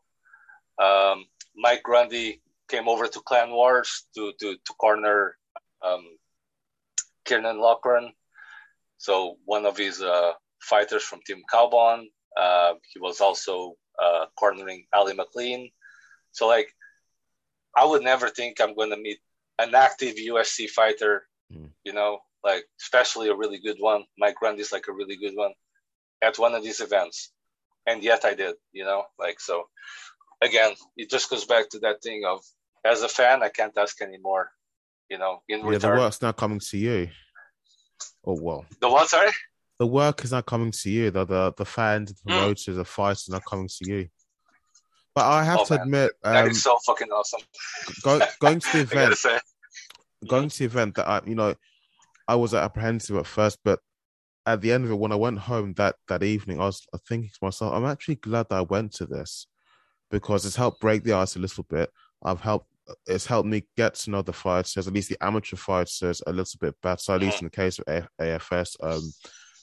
um, 0.81 1.25
Mike 1.55 1.83
Grundy 1.83 2.41
came 2.69 2.87
over 2.87 3.07
to 3.07 3.19
Clan 3.21 3.51
Wars 3.51 4.07
to 4.15 4.33
to 4.39 4.55
to 4.55 4.73
corner 4.79 5.37
um, 5.85 6.05
Kieran 7.25 7.59
Loughran. 7.59 8.13
So 8.97 9.37
one 9.45 9.65
of 9.65 9.77
his 9.77 10.01
uh, 10.01 10.33
fighters 10.61 11.03
from 11.03 11.21
Team 11.25 11.41
Kaobon. 11.51 12.05
Uh, 12.37 12.73
he 12.93 12.99
was 12.99 13.21
also 13.21 13.75
uh, 14.01 14.25
cornering 14.39 14.85
Ali 14.93 15.13
McLean. 15.13 15.71
So 16.31 16.47
like, 16.47 16.69
I 17.75 17.85
would 17.85 18.03
never 18.03 18.29
think 18.29 18.59
I'm 18.59 18.75
going 18.75 18.89
to 18.89 18.97
meet 18.97 19.19
an 19.59 19.75
active 19.75 20.15
UFC 20.15 20.69
fighter. 20.69 21.23
Mm. 21.53 21.69
You 21.83 21.93
know, 21.93 22.19
like 22.43 22.65
especially 22.79 23.29
a 23.29 23.35
really 23.35 23.59
good 23.59 23.77
one. 23.79 24.03
Mike 24.17 24.35
Grundy's 24.35 24.71
like 24.71 24.87
a 24.87 24.93
really 24.93 25.17
good 25.17 25.33
one 25.35 25.51
at 26.23 26.37
one 26.37 26.53
of 26.53 26.63
these 26.63 26.81
events, 26.81 27.31
and 27.87 28.03
yet 28.03 28.25
I 28.25 28.33
did. 28.33 28.55
You 28.71 28.85
know, 28.85 29.03
like 29.17 29.39
so. 29.39 29.63
Again, 30.41 30.73
it 30.95 31.09
just 31.09 31.29
goes 31.29 31.43
back 31.45 31.69
to 31.69 31.79
that 31.79 32.01
thing 32.01 32.23
of 32.25 32.41
as 32.85 33.01
a 33.01 33.09
fan, 33.09 33.43
I 33.43 33.49
can't 33.49 33.77
ask 33.77 34.01
anymore. 34.01 34.49
You 35.09 35.17
know, 35.17 35.41
in 35.49 35.59
yeah, 35.59 35.65
return. 35.65 35.95
the 35.95 36.01
work's 36.01 36.21
now 36.21 36.31
coming 36.31 36.59
to 36.59 36.77
you. 36.77 37.09
Oh 38.25 38.37
well. 38.39 38.65
The 38.79 38.89
what? 38.89 39.09
Sorry. 39.09 39.31
The 39.79 39.87
work 39.87 40.23
is 40.23 40.31
not 40.31 40.45
coming 40.45 40.71
to 40.71 40.89
you. 40.89 41.09
The 41.09 41.25
the, 41.25 41.53
the 41.57 41.65
fans, 41.65 42.13
the 42.13 42.19
hmm. 42.23 42.37
promoters, 42.37 42.67
mm. 42.67 42.75
the 42.75 42.85
fighters 42.85 43.27
are 43.29 43.33
not 43.33 43.45
coming 43.45 43.67
to 43.67 43.89
you. 43.89 44.07
But 45.19 45.27
I 45.27 45.43
have 45.43 45.59
oh, 45.59 45.65
to 45.65 45.73
man. 45.73 45.81
admit, 45.81 46.11
um, 46.23 46.33
that 46.33 46.47
is 46.47 46.65
um, 46.65 46.77
so 46.77 46.77
fucking 46.85 47.09
awesome. 47.09 47.41
Go, 48.03 48.21
going 48.39 48.61
to 48.61 48.71
the 48.71 48.79
event, 48.83 49.15
going 50.29 50.47
to 50.47 50.59
the 50.59 50.63
event 50.63 50.95
that 50.95 51.09
I, 51.09 51.19
you 51.25 51.35
know, 51.35 51.55
I 52.25 52.35
was 52.35 52.53
apprehensive 52.53 53.17
at 53.17 53.27
first, 53.27 53.59
but 53.65 53.79
at 54.45 54.61
the 54.61 54.71
end 54.71 54.85
of 54.85 54.91
it, 54.91 54.95
when 54.97 55.11
I 55.11 55.15
went 55.15 55.39
home 55.39 55.73
that 55.73 55.97
that 56.07 56.23
evening, 56.23 56.61
I 56.61 56.67
was 56.67 56.87
thinking 57.05 57.31
to 57.31 57.39
myself, 57.41 57.73
I'm 57.73 57.83
actually 57.83 58.15
glad 58.15 58.47
that 58.49 58.59
I 58.59 58.61
went 58.61 58.93
to 58.93 59.05
this 59.05 59.45
because 60.09 60.45
it's 60.45 60.55
helped 60.55 60.79
break 60.79 61.03
the 61.03 61.11
ice 61.11 61.35
a 61.35 61.39
little 61.39 61.65
bit. 61.69 61.89
I've 62.23 62.39
helped 62.39 62.67
it's 63.05 63.25
helped 63.25 63.49
me 63.49 63.65
get 63.75 63.95
to 63.95 64.11
know 64.11 64.21
the 64.21 64.31
fighters, 64.31 64.87
at 64.87 64.93
least 64.93 65.09
the 65.09 65.21
amateur 65.21 65.57
fighters, 65.57 66.21
a 66.27 66.31
little 66.31 66.57
bit 66.61 66.75
better. 66.81 67.01
So, 67.01 67.15
at 67.15 67.19
least 67.19 67.41
in 67.41 67.47
the 67.47 67.51
case 67.51 67.77
of 67.77 68.03
AFS, 68.21 68.77
um, 68.81 69.11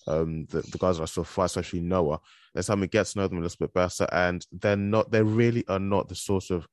um, 0.06 0.46
the, 0.50 0.62
the 0.62 0.78
guys 0.78 0.96
that 0.96 1.04
I 1.04 1.06
still 1.06 1.24
fight, 1.24 1.46
especially 1.46 1.80
Noah, 1.80 2.20
it's 2.54 2.68
helped 2.68 2.80
me 2.80 2.86
get 2.86 3.06
to 3.06 3.18
know 3.18 3.28
them 3.28 3.38
a 3.38 3.42
little 3.42 3.56
bit 3.58 3.74
better. 3.74 4.06
And 4.12 4.46
they're 4.52 4.76
not, 4.76 5.10
they 5.10 5.22
really 5.22 5.64
are 5.68 5.78
not 5.78 6.08
the 6.08 6.14
sort 6.14 6.50
of, 6.50 6.66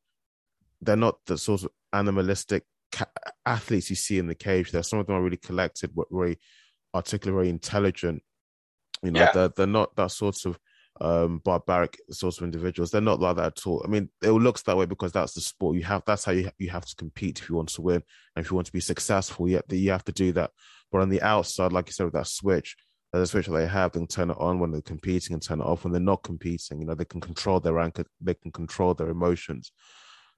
they're 0.82 0.96
not 0.96 1.18
the 1.26 1.38
sort 1.38 1.64
of 1.64 1.70
animalistic 1.92 2.64
ca- 2.92 3.06
athletes 3.46 3.90
you 3.90 3.96
see 3.96 4.20
in 4.20 4.28
the 4.28 4.36
cage. 4.36 4.72
There, 4.72 4.84
some 4.84 5.00
of 5.00 5.08
them 5.08 5.16
are 5.16 5.22
really 5.22 5.38
collected, 5.38 5.94
but 5.96 6.08
very 6.12 6.40
articulate, 6.94 7.36
very 7.36 7.50
intelligent. 7.50 8.24
You 9.02 9.12
know, 9.12 9.20
yeah. 9.20 9.32
they're 9.34 9.50
they're 9.50 9.68
not 9.68 9.96
that 9.98 10.12
sort 10.12 10.46
of 10.46 10.58
um, 11.02 11.40
barbaric 11.44 12.00
sorts 12.12 12.38
of 12.38 12.44
individuals. 12.44 12.92
They're 12.92 13.02
not 13.02 13.20
like 13.20 13.36
that 13.38 13.58
at 13.58 13.68
all. 13.68 13.82
I 13.84 13.90
mean, 13.90 14.10
it 14.22 14.30
looks 14.30 14.62
that 14.64 14.78
way 14.78 14.86
because 14.86 15.12
that's 15.12 15.34
the 15.34 15.42
sport. 15.42 15.76
You 15.76 15.84
have 15.84 16.04
that's 16.06 16.24
how 16.24 16.32
you 16.32 16.50
you 16.58 16.70
have 16.70 16.86
to 16.86 16.96
compete 16.96 17.40
if 17.40 17.50
you 17.50 17.56
want 17.56 17.70
to 17.70 17.82
win 17.82 18.04
and 18.36 18.46
if 18.46 18.52
you 18.52 18.56
want 18.56 18.68
to 18.68 18.74
be 18.74 18.80
successful. 18.80 19.50
Yet 19.50 19.66
you 19.72 19.92
have 19.92 20.06
to 20.06 20.12
do 20.12 20.32
that. 20.34 20.52
But 20.92 21.02
on 21.02 21.10
the 21.10 21.22
outside, 21.22 21.74
like 21.74 21.88
you 21.88 21.94
said, 21.94 22.06
with 22.06 22.14
that 22.14 22.28
switch, 22.28 22.78
there's 23.14 23.30
a 23.30 23.32
switch 23.32 23.46
that 23.46 23.54
they 23.54 23.68
have. 23.68 23.92
They 23.92 24.00
can 24.00 24.08
turn 24.08 24.32
it 24.32 24.38
on 24.40 24.60
when 24.60 24.72
they're 24.72 24.82
competing 24.82 25.34
and 25.34 25.42
turn 25.42 25.62
it 25.62 25.66
off 25.66 25.84
when 25.84 25.94
they're 25.94 26.02
not 26.02 26.24
competing. 26.24 26.80
You 26.80 26.88
know, 26.88 26.96
they 26.96 27.06
can 27.06 27.22
control 27.22 27.60
their 27.60 27.80
anger, 27.80 28.06
They 28.20 28.34
can 28.34 28.52
control 28.52 28.96
their 28.96 29.10
emotions. 29.10 29.72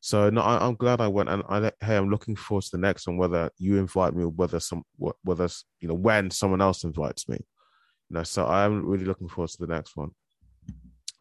So 0.02 0.30
no, 0.30 0.42
I, 0.42 0.68
am 0.68 0.76
glad 0.76 1.00
I 1.00 1.08
went, 1.08 1.30
and 1.30 1.42
I 1.48 1.72
hey, 1.84 1.96
I'm 1.96 2.10
looking 2.10 2.36
forward 2.36 2.64
to 2.66 2.72
the 2.74 2.78
next 2.78 3.08
one. 3.08 3.18
Whether 3.18 3.50
you 3.58 3.78
invite 3.78 4.14
me, 4.14 4.26
or 4.26 4.30
whether 4.30 4.60
some, 4.60 4.84
whether 4.98 5.48
you 5.80 5.88
know 5.88 5.96
when 5.96 6.30
someone 6.30 6.62
else 6.62 6.84
invites 6.84 7.30
me, 7.30 7.38
you 7.38 8.18
know. 8.18 8.24
So 8.24 8.46
I'm 8.46 8.86
really 8.86 9.06
looking 9.06 9.30
forward 9.30 9.50
to 9.52 9.66
the 9.66 9.74
next 9.74 9.96
one. 9.96 10.12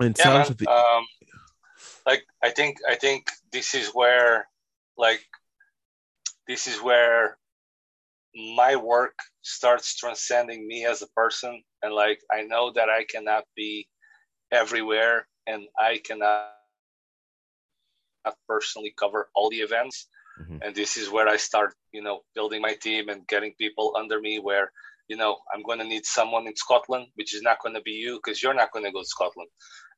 In 0.01 0.13
yeah, 0.19 0.25
terms 0.25 0.35
man. 0.35 0.51
of 0.51 0.59
the, 0.59 0.69
um, 0.69 1.07
like 2.05 2.25
I 2.43 2.51
think 2.51 2.79
I 2.87 2.97
think 2.97 3.29
this 3.53 3.75
is 3.75 3.91
where, 3.95 4.49
like, 4.99 5.25
this 6.49 6.67
is 6.67 6.83
where 6.83 7.39
my 8.35 8.77
work 8.77 9.15
starts 9.43 9.97
transcending 9.97 10.67
me 10.67 10.85
as 10.87 11.03
a 11.03 11.09
person, 11.09 11.63
and 11.83 11.95
like 11.95 12.21
I 12.33 12.43
know 12.43 12.73
that 12.73 12.89
I 12.89 13.05
cannot 13.05 13.45
be 13.57 13.89
everywhere, 14.51 15.27
and 15.47 15.65
I 15.79 16.01
cannot 16.05 16.51
personally 18.49 18.95
cover 18.99 19.29
all 19.35 19.51
the 19.51 19.61
events. 19.61 20.07
Mm-hmm. 20.41 20.59
And 20.63 20.75
this 20.75 20.97
is 20.97 21.11
where 21.11 21.29
I 21.29 21.37
start, 21.37 21.75
you 21.93 22.03
know, 22.03 22.23
building 22.35 22.61
my 22.61 22.75
team 22.75 23.09
and 23.09 23.27
getting 23.29 23.55
people 23.57 23.95
under 23.97 24.21
me 24.21 24.41
where, 24.41 24.73
you 25.09 25.17
know, 25.17 25.39
I'm 25.53 25.63
going 25.63 25.79
to 25.79 25.85
need 25.85 26.07
someone 26.07 26.47
in 26.47 26.57
Scotland, 26.57 27.07
which 27.15 27.35
is 27.35 27.43
not 27.43 27.61
going 27.63 27.75
to 27.75 27.83
be 27.83 27.93
you 27.93 28.21
because 28.23 28.43
you're 28.43 28.55
not 28.55 28.73
going 28.73 28.85
to 28.85 28.93
go 28.93 29.03
to 29.03 29.07
Scotland. 29.07 29.51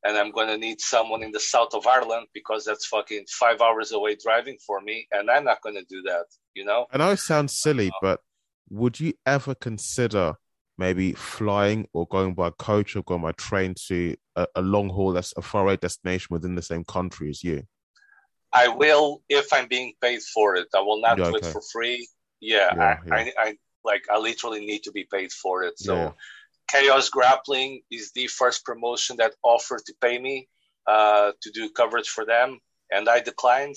And 0.04 0.16
I'm 0.16 0.30
going 0.30 0.48
to 0.48 0.58
need 0.58 0.80
someone 0.80 1.22
in 1.22 1.32
the 1.32 1.40
south 1.40 1.74
of 1.74 1.86
Ireland 1.86 2.26
because 2.34 2.64
that's 2.64 2.86
fucking 2.86 3.24
five 3.28 3.60
hours 3.60 3.92
away 3.92 4.16
driving 4.22 4.58
for 4.64 4.80
me. 4.80 5.06
And 5.10 5.30
I'm 5.30 5.44
not 5.44 5.62
going 5.62 5.76
to 5.76 5.84
do 5.88 6.02
that, 6.02 6.26
you 6.54 6.64
know? 6.64 6.86
And 6.92 7.02
I 7.02 7.06
know 7.06 7.12
it 7.12 7.18
sounds 7.18 7.54
silly, 7.54 7.88
uh, 7.88 7.98
but 8.02 8.20
would 8.68 9.00
you 9.00 9.14
ever 9.24 9.54
consider 9.54 10.34
maybe 10.78 11.12
flying 11.12 11.88
or 11.92 12.06
going 12.06 12.34
by 12.34 12.50
coach 12.50 12.96
or 12.96 13.02
going 13.02 13.22
by 13.22 13.32
train 13.32 13.74
to 13.88 14.16
a, 14.36 14.46
a 14.56 14.62
long 14.62 14.88
haul, 14.90 15.12
that's 15.12 15.32
a 15.36 15.42
far 15.42 15.62
away 15.62 15.76
destination 15.76 16.28
within 16.30 16.54
the 16.54 16.62
same 16.62 16.84
country 16.84 17.30
as 17.30 17.42
you? 17.42 17.62
I 18.52 18.68
will 18.68 19.22
if 19.28 19.52
I'm 19.52 19.68
being 19.68 19.92
paid 20.00 20.22
for 20.22 20.56
it. 20.56 20.68
I 20.74 20.80
will 20.80 21.00
not 21.00 21.18
yeah, 21.18 21.30
do 21.30 21.36
okay. 21.36 21.48
it 21.48 21.52
for 21.52 21.62
free. 21.72 22.08
Yeah, 22.40 22.74
yeah, 22.74 22.82
I, 22.82 23.06
yeah. 23.06 23.14
I, 23.14 23.32
I, 23.38 23.56
like 23.86 24.04
I 24.12 24.18
literally 24.18 24.66
need 24.66 24.82
to 24.84 24.92
be 24.92 25.04
paid 25.04 25.32
for 25.32 25.62
it. 25.62 25.78
So 25.78 26.14
Chaos 26.68 27.08
Grappling 27.08 27.82
is 27.90 28.12
the 28.12 28.26
first 28.26 28.64
promotion 28.64 29.16
that 29.18 29.34
offered 29.42 29.82
to 29.86 29.94
pay 30.00 30.18
me 30.18 30.48
uh, 30.86 31.32
to 31.42 31.50
do 31.52 31.70
coverage 31.70 32.08
for 32.08 32.24
them, 32.24 32.58
and 32.90 33.08
I 33.08 33.20
declined 33.20 33.76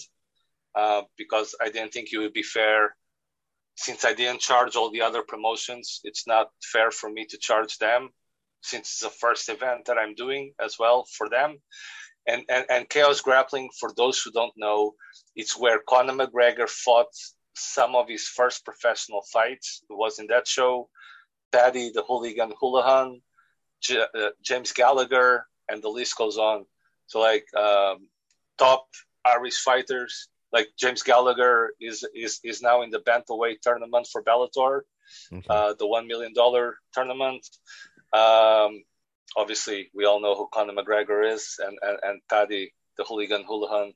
uh, 0.75 1.03
because 1.17 1.55
I 1.61 1.69
didn't 1.69 1.93
think 1.93 2.09
it 2.11 2.17
would 2.17 2.33
be 2.33 2.43
fair. 2.43 2.95
Since 3.75 4.03
I 4.03 4.13
didn't 4.13 4.41
charge 4.41 4.75
all 4.75 4.91
the 4.91 5.03
other 5.03 5.21
promotions, 5.21 6.01
it's 6.03 6.27
not 6.27 6.49
fair 6.61 6.91
for 6.91 7.09
me 7.09 7.25
to 7.27 7.37
charge 7.37 7.77
them 7.77 8.09
since 8.61 8.89
it's 8.89 8.99
the 8.99 9.09
first 9.09 9.47
event 9.49 9.85
that 9.85 9.97
I'm 9.97 10.15
doing 10.15 10.53
as 10.59 10.77
well 10.77 11.05
for 11.17 11.29
them. 11.29 11.59
And, 12.27 12.43
and, 12.49 12.65
and 12.69 12.89
Chaos 12.89 13.21
Grappling, 13.21 13.69
for 13.79 13.91
those 13.95 14.21
who 14.21 14.31
don't 14.31 14.53
know, 14.57 14.93
it's 15.35 15.57
where 15.57 15.79
Conor 15.79 16.13
McGregor 16.13 16.67
fought 16.67 17.07
some 17.59 17.95
of 17.95 18.07
his 18.07 18.27
first 18.27 18.65
professional 18.65 19.21
fights. 19.21 19.83
Was 19.89 20.19
in 20.19 20.27
that 20.27 20.47
show. 20.47 20.89
Paddy, 21.51 21.91
the 21.93 22.03
hooligan 22.03 22.53
Holohan, 22.61 23.21
J- 23.81 24.05
uh, 24.13 24.29
James 24.43 24.71
Gallagher, 24.71 25.47
and 25.67 25.81
the 25.81 25.89
list 25.89 26.15
goes 26.15 26.37
on. 26.37 26.65
So 27.07 27.19
like 27.19 27.45
um, 27.55 28.07
top 28.57 28.87
Irish 29.25 29.57
fighters, 29.57 30.29
like 30.51 30.69
James 30.77 31.03
Gallagher 31.03 31.71
is 31.79 32.05
is 32.13 32.39
is 32.43 32.61
now 32.61 32.81
in 32.83 32.91
the 32.91 32.99
bantamweight 32.99 33.61
tournament 33.61 34.07
for 34.11 34.23
Bellator, 34.23 34.81
okay. 35.33 35.45
uh, 35.49 35.73
the 35.77 35.87
one 35.87 36.07
million 36.07 36.33
dollar 36.33 36.77
tournament. 36.93 37.45
Um, 38.13 38.83
obviously 39.37 39.89
we 39.93 40.05
all 40.05 40.19
know 40.19 40.35
who 40.35 40.49
Conor 40.51 40.73
McGregor 40.73 41.31
is 41.31 41.59
and, 41.63 41.77
and, 41.81 41.99
and 42.03 42.21
Paddy, 42.29 42.73
the 42.97 43.03
hooligan 43.03 43.43
Holohan. 43.43 43.93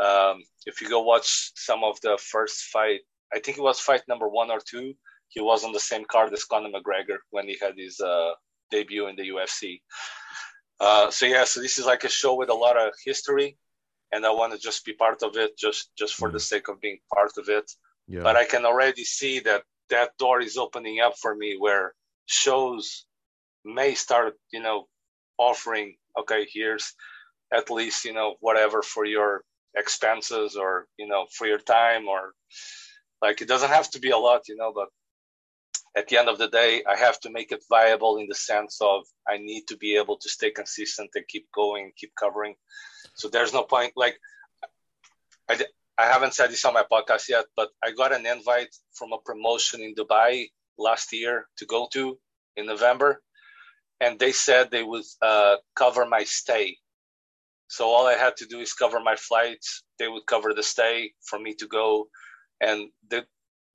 Um, 0.00 0.42
if 0.66 0.80
you 0.80 0.88
go 0.88 1.02
watch 1.02 1.52
some 1.54 1.84
of 1.84 2.00
the 2.00 2.18
first 2.20 2.64
fight, 2.64 3.00
I 3.32 3.38
think 3.38 3.58
it 3.58 3.62
was 3.62 3.80
fight 3.80 4.02
number 4.08 4.28
one 4.28 4.50
or 4.50 4.60
two. 4.60 4.94
He 5.28 5.40
was 5.40 5.64
on 5.64 5.72
the 5.72 5.80
same 5.80 6.04
card 6.04 6.32
as 6.32 6.44
Conor 6.44 6.70
McGregor 6.70 7.18
when 7.30 7.46
he 7.46 7.56
had 7.60 7.74
his 7.76 8.00
uh, 8.00 8.32
debut 8.70 9.06
in 9.08 9.16
the 9.16 9.28
UFC. 9.28 9.80
Uh, 10.80 11.10
so 11.10 11.26
yeah, 11.26 11.44
so 11.44 11.60
this 11.60 11.78
is 11.78 11.86
like 11.86 12.04
a 12.04 12.08
show 12.08 12.34
with 12.34 12.48
a 12.48 12.54
lot 12.54 12.76
of 12.76 12.92
history, 13.04 13.58
and 14.12 14.24
I 14.24 14.30
want 14.30 14.52
to 14.54 14.58
just 14.58 14.84
be 14.84 14.94
part 14.94 15.22
of 15.22 15.36
it, 15.36 15.56
just 15.58 15.90
just 15.96 16.14
for 16.14 16.30
the 16.30 16.40
sake 16.40 16.68
of 16.68 16.80
being 16.80 16.98
part 17.14 17.32
of 17.36 17.48
it. 17.48 17.70
Yeah. 18.08 18.22
But 18.22 18.36
I 18.36 18.44
can 18.44 18.64
already 18.64 19.04
see 19.04 19.40
that 19.40 19.62
that 19.90 20.16
door 20.18 20.40
is 20.40 20.56
opening 20.56 21.00
up 21.00 21.14
for 21.20 21.34
me, 21.34 21.56
where 21.58 21.94
shows 22.26 23.04
may 23.64 23.94
start, 23.94 24.34
you 24.52 24.60
know, 24.60 24.88
offering, 25.38 25.96
okay, 26.18 26.46
here's 26.50 26.94
at 27.52 27.70
least, 27.70 28.04
you 28.04 28.12
know, 28.12 28.36
whatever 28.40 28.82
for 28.82 29.04
your 29.04 29.42
expenses 29.76 30.56
or, 30.56 30.86
you 30.98 31.06
know, 31.06 31.26
for 31.32 31.46
your 31.46 31.58
time 31.58 32.08
or 32.08 32.32
like 33.22 33.40
it 33.40 33.48
doesn't 33.48 33.70
have 33.70 33.90
to 33.90 34.00
be 34.00 34.10
a 34.10 34.16
lot, 34.16 34.48
you 34.48 34.56
know, 34.56 34.72
but 34.74 34.88
at 35.96 36.08
the 36.08 36.18
end 36.18 36.28
of 36.28 36.38
the 36.38 36.48
day, 36.48 36.84
I 36.88 36.96
have 36.96 37.18
to 37.20 37.30
make 37.30 37.50
it 37.50 37.64
viable 37.68 38.18
in 38.18 38.26
the 38.28 38.34
sense 38.34 38.78
of 38.80 39.04
I 39.28 39.38
need 39.38 39.66
to 39.68 39.76
be 39.76 39.96
able 39.96 40.16
to 40.18 40.28
stay 40.28 40.50
consistent 40.50 41.10
and 41.14 41.26
keep 41.26 41.48
going, 41.52 41.92
keep 41.96 42.12
covering. 42.18 42.54
So 43.14 43.28
there's 43.28 43.52
no 43.52 43.64
point. 43.64 43.92
Like, 43.96 44.16
I, 45.48 45.58
I 45.98 46.06
haven't 46.06 46.34
said 46.34 46.50
this 46.50 46.64
on 46.64 46.74
my 46.74 46.84
podcast 46.90 47.28
yet, 47.28 47.46
but 47.56 47.70
I 47.82 47.90
got 47.90 48.12
an 48.12 48.24
invite 48.24 48.74
from 48.94 49.12
a 49.12 49.18
promotion 49.18 49.80
in 49.80 49.94
Dubai 49.94 50.50
last 50.78 51.12
year 51.12 51.46
to 51.58 51.66
go 51.66 51.88
to 51.92 52.18
in 52.56 52.66
November 52.66 53.20
and 54.00 54.18
they 54.18 54.32
said 54.32 54.70
they 54.70 54.82
would 54.82 55.04
uh, 55.22 55.56
cover 55.74 56.06
my 56.06 56.24
stay. 56.24 56.78
So 57.70 57.82
all 57.94 58.06
I 58.08 58.14
had 58.14 58.36
to 58.38 58.46
do 58.46 58.58
is 58.58 58.72
cover 58.72 58.98
my 58.98 59.14
flights. 59.14 59.84
They 60.00 60.08
would 60.08 60.26
cover 60.26 60.52
the 60.52 60.62
stay 60.74 61.12
for 61.28 61.38
me 61.38 61.54
to 61.54 61.66
go, 61.68 62.08
and 62.60 62.90
they 63.10 63.22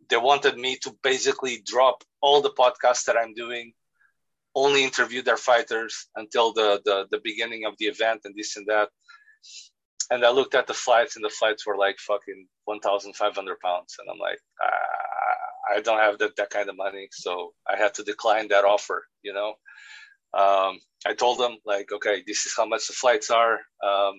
they 0.09 0.17
wanted 0.17 0.57
me 0.57 0.77
to 0.83 0.89
basically 1.01 1.63
drop 1.65 2.03
all 2.21 2.41
the 2.41 2.57
podcasts 2.61 3.05
that 3.05 3.17
I'm 3.17 3.33
doing 3.33 3.73
only 4.55 4.83
interview 4.83 5.21
their 5.21 5.37
fighters 5.37 6.07
until 6.15 6.53
the, 6.53 6.81
the 6.85 7.07
the 7.11 7.21
beginning 7.23 7.65
of 7.65 7.73
the 7.77 7.85
event 7.85 8.21
and 8.25 8.33
this 8.35 8.57
and 8.57 8.67
that. 8.67 8.89
And 10.11 10.25
I 10.25 10.29
looked 10.29 10.55
at 10.55 10.67
the 10.67 10.73
flights, 10.73 11.15
and 11.15 11.25
the 11.25 11.29
flights 11.29 11.65
were 11.65 11.77
like 11.77 11.97
fucking 11.99 12.47
one 12.65 12.79
thousand 12.79 13.15
five 13.15 13.35
hundred 13.35 13.59
pounds, 13.59 13.95
and 13.99 14.07
I'm 14.11 14.19
like, 14.19 14.39
ah, 14.63 15.75
I 15.75 15.81
don't 15.81 15.99
have 15.99 16.17
that 16.19 16.35
that 16.37 16.49
kind 16.49 16.69
of 16.69 16.77
money, 16.77 17.07
so 17.11 17.53
I 17.69 17.77
had 17.77 17.93
to 17.95 18.03
decline 18.03 18.49
that 18.49 18.65
offer. 18.65 19.05
You 19.23 19.33
know, 19.33 19.55
um, 20.35 20.79
I 21.05 21.13
told 21.13 21.39
them 21.39 21.57
like, 21.65 21.91
okay, 21.91 22.23
this 22.27 22.45
is 22.45 22.53
how 22.55 22.65
much 22.65 22.87
the 22.87 22.93
flights 22.93 23.29
are. 23.31 23.59
Um, 23.83 24.15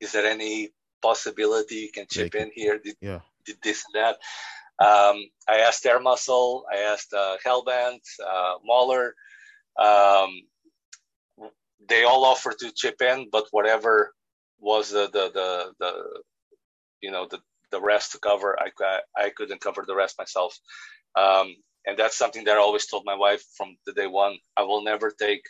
is 0.00 0.12
there 0.12 0.26
any 0.26 0.70
possibility 1.02 1.76
you 1.76 1.92
can 1.92 2.06
chip 2.10 2.34
yeah, 2.34 2.42
in 2.42 2.50
here? 2.54 2.78
Did, 2.78 2.96
yeah. 3.00 3.20
did 3.44 3.56
this 3.62 3.84
and 3.86 4.02
that? 4.02 4.16
Um, 4.80 5.28
I 5.48 5.58
asked 5.58 5.84
Air 5.86 6.00
Muscle, 6.00 6.64
I 6.72 6.78
asked 6.78 7.12
uh, 7.12 7.36
Hellbent, 7.44 8.00
uh, 8.24 8.54
Mauler. 8.64 9.14
Um, 9.76 10.30
they 11.88 12.04
all 12.04 12.24
offered 12.24 12.58
to 12.60 12.72
chip 12.72 13.02
in, 13.02 13.28
but 13.30 13.46
whatever 13.50 14.14
was 14.60 14.90
the 14.90 15.08
the 15.12 15.30
the, 15.32 15.72
the 15.78 16.22
you 17.00 17.10
know 17.10 17.26
the 17.28 17.40
the 17.70 17.80
rest 17.80 18.12
to 18.12 18.18
cover, 18.18 18.58
I 18.58 18.70
I 19.16 19.30
couldn't 19.30 19.60
cover 19.60 19.84
the 19.86 19.96
rest 19.96 20.18
myself. 20.18 20.56
Um, 21.16 21.56
and 21.88 21.98
that's 21.98 22.18
something 22.18 22.44
that 22.44 22.58
I 22.58 22.60
always 22.60 22.86
told 22.86 23.04
my 23.06 23.14
wife 23.14 23.42
from 23.56 23.76
the 23.86 23.94
day 23.94 24.06
one. 24.06 24.36
I 24.56 24.62
will 24.62 24.84
never 24.84 25.10
take 25.10 25.42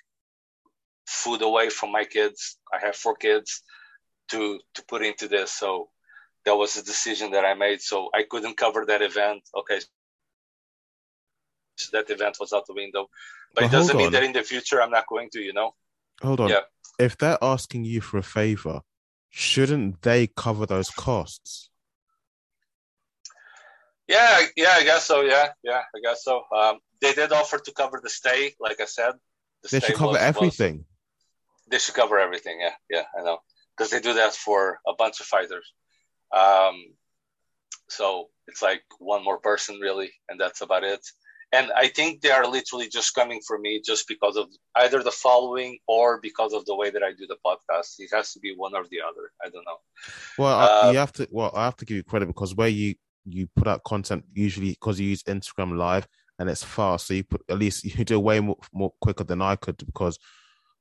food 1.04 1.42
away 1.42 1.68
from 1.68 1.90
my 1.90 2.04
kids. 2.04 2.58
I 2.72 2.78
have 2.86 2.94
four 2.94 3.16
kids 3.16 3.62
to 4.28 4.60
to 4.74 4.84
put 4.84 5.02
into 5.02 5.26
this. 5.26 5.50
So 5.50 5.88
that 6.44 6.54
was 6.54 6.76
a 6.76 6.84
decision 6.84 7.32
that 7.32 7.44
I 7.44 7.54
made. 7.54 7.80
So 7.80 8.08
I 8.14 8.22
couldn't 8.30 8.56
cover 8.56 8.86
that 8.86 9.02
event. 9.02 9.42
Okay. 9.60 9.80
So 11.76 11.88
that 11.92 12.08
event 12.10 12.36
was 12.38 12.52
out 12.52 12.66
the 12.66 12.74
window. 12.74 13.08
But, 13.54 13.64
it 13.64 13.70
doesn't 13.72 13.96
mean 13.96 14.12
that 14.12 14.22
in 14.22 14.32
the 14.32 14.42
future 14.42 14.80
I'm 14.80 14.90
not 14.90 15.06
going 15.08 15.30
to, 15.32 15.40
you 15.40 15.52
know? 15.52 15.74
Hold 16.22 16.40
on. 16.40 16.50
Yeah. 16.50 16.60
If 16.98 17.16
they're 17.16 17.38
asking 17.42 17.84
you 17.84 18.00
for 18.00 18.18
a 18.18 18.22
favor, 18.22 18.82
shouldn't 19.30 20.02
they 20.02 20.26
cover 20.26 20.66
those 20.66 20.90
costs? 20.90 21.67
Yeah, 24.08 24.40
yeah, 24.56 24.74
I 24.74 24.84
guess 24.84 25.04
so. 25.04 25.20
Yeah, 25.20 25.50
yeah, 25.62 25.82
I 25.94 26.00
guess 26.02 26.24
so. 26.24 26.42
Um, 26.56 26.78
they 27.00 27.12
did 27.12 27.30
offer 27.32 27.58
to 27.58 27.72
cover 27.72 28.00
the 28.02 28.10
stay, 28.10 28.54
like 28.58 28.80
I 28.80 28.86
said. 28.86 29.12
The 29.62 29.68
they 29.68 29.80
should 29.80 29.96
cover 29.96 30.12
was, 30.12 30.20
everything. 30.20 30.76
Was, 30.76 30.84
they 31.70 31.78
should 31.78 31.94
cover 31.94 32.18
everything. 32.18 32.58
Yeah, 32.60 32.74
yeah, 32.90 33.04
I 33.18 33.22
know, 33.22 33.38
because 33.76 33.90
they 33.90 34.00
do 34.00 34.14
that 34.14 34.34
for 34.34 34.80
a 34.86 34.94
bunch 34.94 35.20
of 35.20 35.26
fighters. 35.26 35.72
Um, 36.34 36.94
so 37.88 38.28
it's 38.46 38.62
like 38.62 38.82
one 38.98 39.22
more 39.24 39.38
person 39.38 39.78
really, 39.78 40.10
and 40.28 40.40
that's 40.40 40.62
about 40.62 40.84
it. 40.84 41.06
And 41.50 41.72
I 41.72 41.88
think 41.88 42.20
they 42.20 42.30
are 42.30 42.46
literally 42.46 42.88
just 42.88 43.14
coming 43.14 43.40
for 43.46 43.58
me 43.58 43.80
just 43.84 44.06
because 44.06 44.36
of 44.36 44.48
either 44.76 45.02
the 45.02 45.10
following 45.10 45.78
or 45.86 46.20
because 46.20 46.52
of 46.52 46.66
the 46.66 46.76
way 46.76 46.90
that 46.90 47.02
I 47.02 47.12
do 47.12 47.26
the 47.26 47.38
podcast. 47.44 47.94
It 47.98 48.10
has 48.12 48.34
to 48.34 48.40
be 48.40 48.54
one 48.54 48.74
or 48.74 48.84
the 48.90 49.00
other. 49.00 49.32
I 49.42 49.48
don't 49.48 49.64
know. 49.64 49.78
Well, 50.36 50.58
uh, 50.60 50.92
you 50.92 50.98
have 50.98 51.12
to. 51.14 51.26
Well, 51.30 51.50
I 51.54 51.64
have 51.64 51.76
to 51.76 51.86
give 51.86 51.96
you 51.96 52.02
credit 52.02 52.26
because 52.26 52.54
where 52.54 52.68
you 52.68 52.96
you 53.30 53.48
put 53.56 53.68
out 53.68 53.84
content 53.84 54.24
usually 54.32 54.70
because 54.70 54.98
you 55.00 55.08
use 55.08 55.22
Instagram 55.24 55.76
Live 55.76 56.06
and 56.38 56.48
it's 56.48 56.64
fast, 56.64 57.06
so 57.06 57.14
you 57.14 57.24
put 57.24 57.42
at 57.48 57.58
least 57.58 57.84
you 57.98 58.04
do 58.04 58.20
way 58.20 58.40
more, 58.40 58.56
more 58.72 58.92
quicker 59.00 59.24
than 59.24 59.42
I 59.42 59.56
could 59.56 59.78
because 59.78 60.18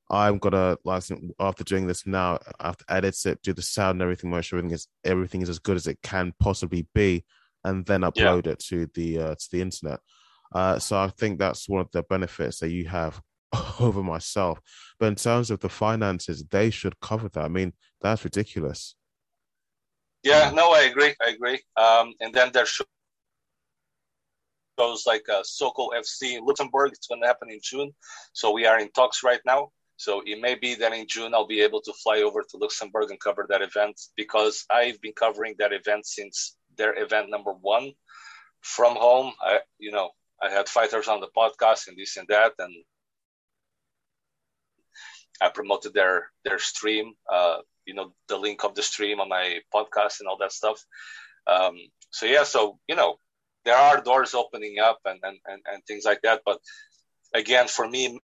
I'm 0.10 0.38
gonna 0.38 0.78
like 0.86 1.04
after 1.40 1.64
doing 1.64 1.88
this 1.88 2.08
now, 2.08 2.40
I 2.60 2.68
have 2.68 2.78
to 2.78 2.86
edit 2.90 3.18
it, 3.26 3.42
do 3.42 3.54
the 3.54 3.62
sound 3.62 3.96
and 3.96 4.02
everything, 4.04 4.30
make 4.30 4.44
sure 4.44 4.60
everything 4.60 4.76
is 4.76 4.88
everything 5.04 5.42
is 5.42 5.50
as 5.50 5.60
good 5.60 5.76
as 5.76 5.88
it 5.88 6.00
can 6.02 6.34
possibly 6.40 6.88
be, 6.94 7.26
and 7.64 7.86
then 7.86 8.02
upload 8.02 8.46
yeah. 8.46 8.54
it 8.54 8.60
to 8.60 8.88
the 8.94 9.20
uh, 9.20 9.36
to 9.36 9.48
the 9.52 9.62
internet. 9.62 10.00
Uh, 10.54 10.80
so 10.80 10.98
I 10.98 11.10
think 11.10 11.40
that's 11.40 11.68
one 11.68 11.82
of 11.82 11.92
the 11.92 12.04
benefits 12.04 12.60
that 12.60 12.70
you 12.70 12.88
have 12.88 13.22
over 13.80 14.02
myself. 14.02 14.60
But 14.98 15.08
in 15.08 15.16
terms 15.16 15.52
of 15.52 15.60
the 15.60 15.70
finances, 15.70 16.44
they 16.50 16.70
should 16.70 17.00
cover 17.02 17.28
that. 17.30 17.44
I 17.44 17.50
mean, 17.50 17.74
that's 18.02 18.24
ridiculous. 18.24 18.96
Yeah, 20.24 20.52
no, 20.54 20.72
I 20.74 20.82
agree. 20.84 21.16
I 21.22 21.30
agree. 21.30 21.62
Um, 21.78 22.14
and 22.20 22.34
then 22.34 22.52
there 22.54 22.66
shows 22.66 22.88
like 25.06 25.28
uh, 25.30 25.42
Sokol 25.44 25.94
FC 25.98 26.38
in 26.38 26.46
Luxembourg. 26.46 26.92
It's 26.94 27.08
going 27.08 27.22
to 27.22 27.28
happen 27.28 27.50
in 27.50 27.60
June. 27.64 27.94
So 28.34 28.52
we 28.52 28.66
are 28.66 28.80
in 28.80 28.90
talks 28.92 29.24
right 29.24 29.42
now. 29.46 29.72
So 29.98 30.22
it 30.26 30.40
may 30.40 30.56
be 30.56 30.76
that 30.76 30.94
in 30.94 31.08
June 31.08 31.34
I'll 31.34 31.48
be 31.48 31.62
able 31.62 31.82
to 31.82 31.94
fly 32.04 32.22
over 32.22 32.44
to 32.44 32.58
Luxembourg 32.58 33.10
and 33.10 33.20
cover 33.20 33.46
that 33.50 33.62
event 33.64 34.00
because 34.16 34.66
I've 34.70 35.02
been 35.02 35.14
covering 35.14 35.56
that 35.58 35.74
event 35.74 36.06
since 36.06 36.56
their 36.78 36.94
event 37.02 37.30
number 37.30 37.52
one 37.54 37.94
from 38.62 38.96
home. 38.96 39.34
I, 39.42 39.60
you 39.80 39.92
know, 39.92 40.12
I 40.42 40.52
had 40.52 40.70
fighters 40.70 41.08
on 41.08 41.20
the 41.20 41.30
podcast 41.36 41.88
and 41.88 41.98
this 41.98 42.16
and 42.18 42.28
that, 42.28 42.54
and 42.60 42.74
I 45.42 45.50
promoted 45.50 45.94
their 45.94 46.30
their 46.44 46.60
stream. 46.60 47.14
Uh, 47.32 47.58
you 47.88 47.94
know, 47.94 48.14
the 48.28 48.38
link 48.38 48.64
of 48.64 48.76
the 48.76 48.84
stream 48.84 49.20
on 49.20 49.30
my 49.30 49.60
podcast 49.74 50.20
and 50.20 50.28
all 50.28 50.38
that 50.40 50.52
stuff. 50.52 50.80
Um, 51.48 51.78
so 52.12 52.26
yeah, 52.26 52.44
so 52.44 52.80
you 52.88 52.96
know, 52.96 53.16
there 53.66 53.78
are 53.78 54.02
doors 54.02 54.34
opening 54.34 54.80
up 54.80 55.00
and 55.06 55.20
and, 55.24 55.38
and, 55.46 55.62
and 55.72 55.84
things 55.86 56.06
like 56.06 56.22
that. 56.24 56.42
But 56.46 56.60
again, 57.34 57.68
for 57.68 57.88
me, 57.88 58.20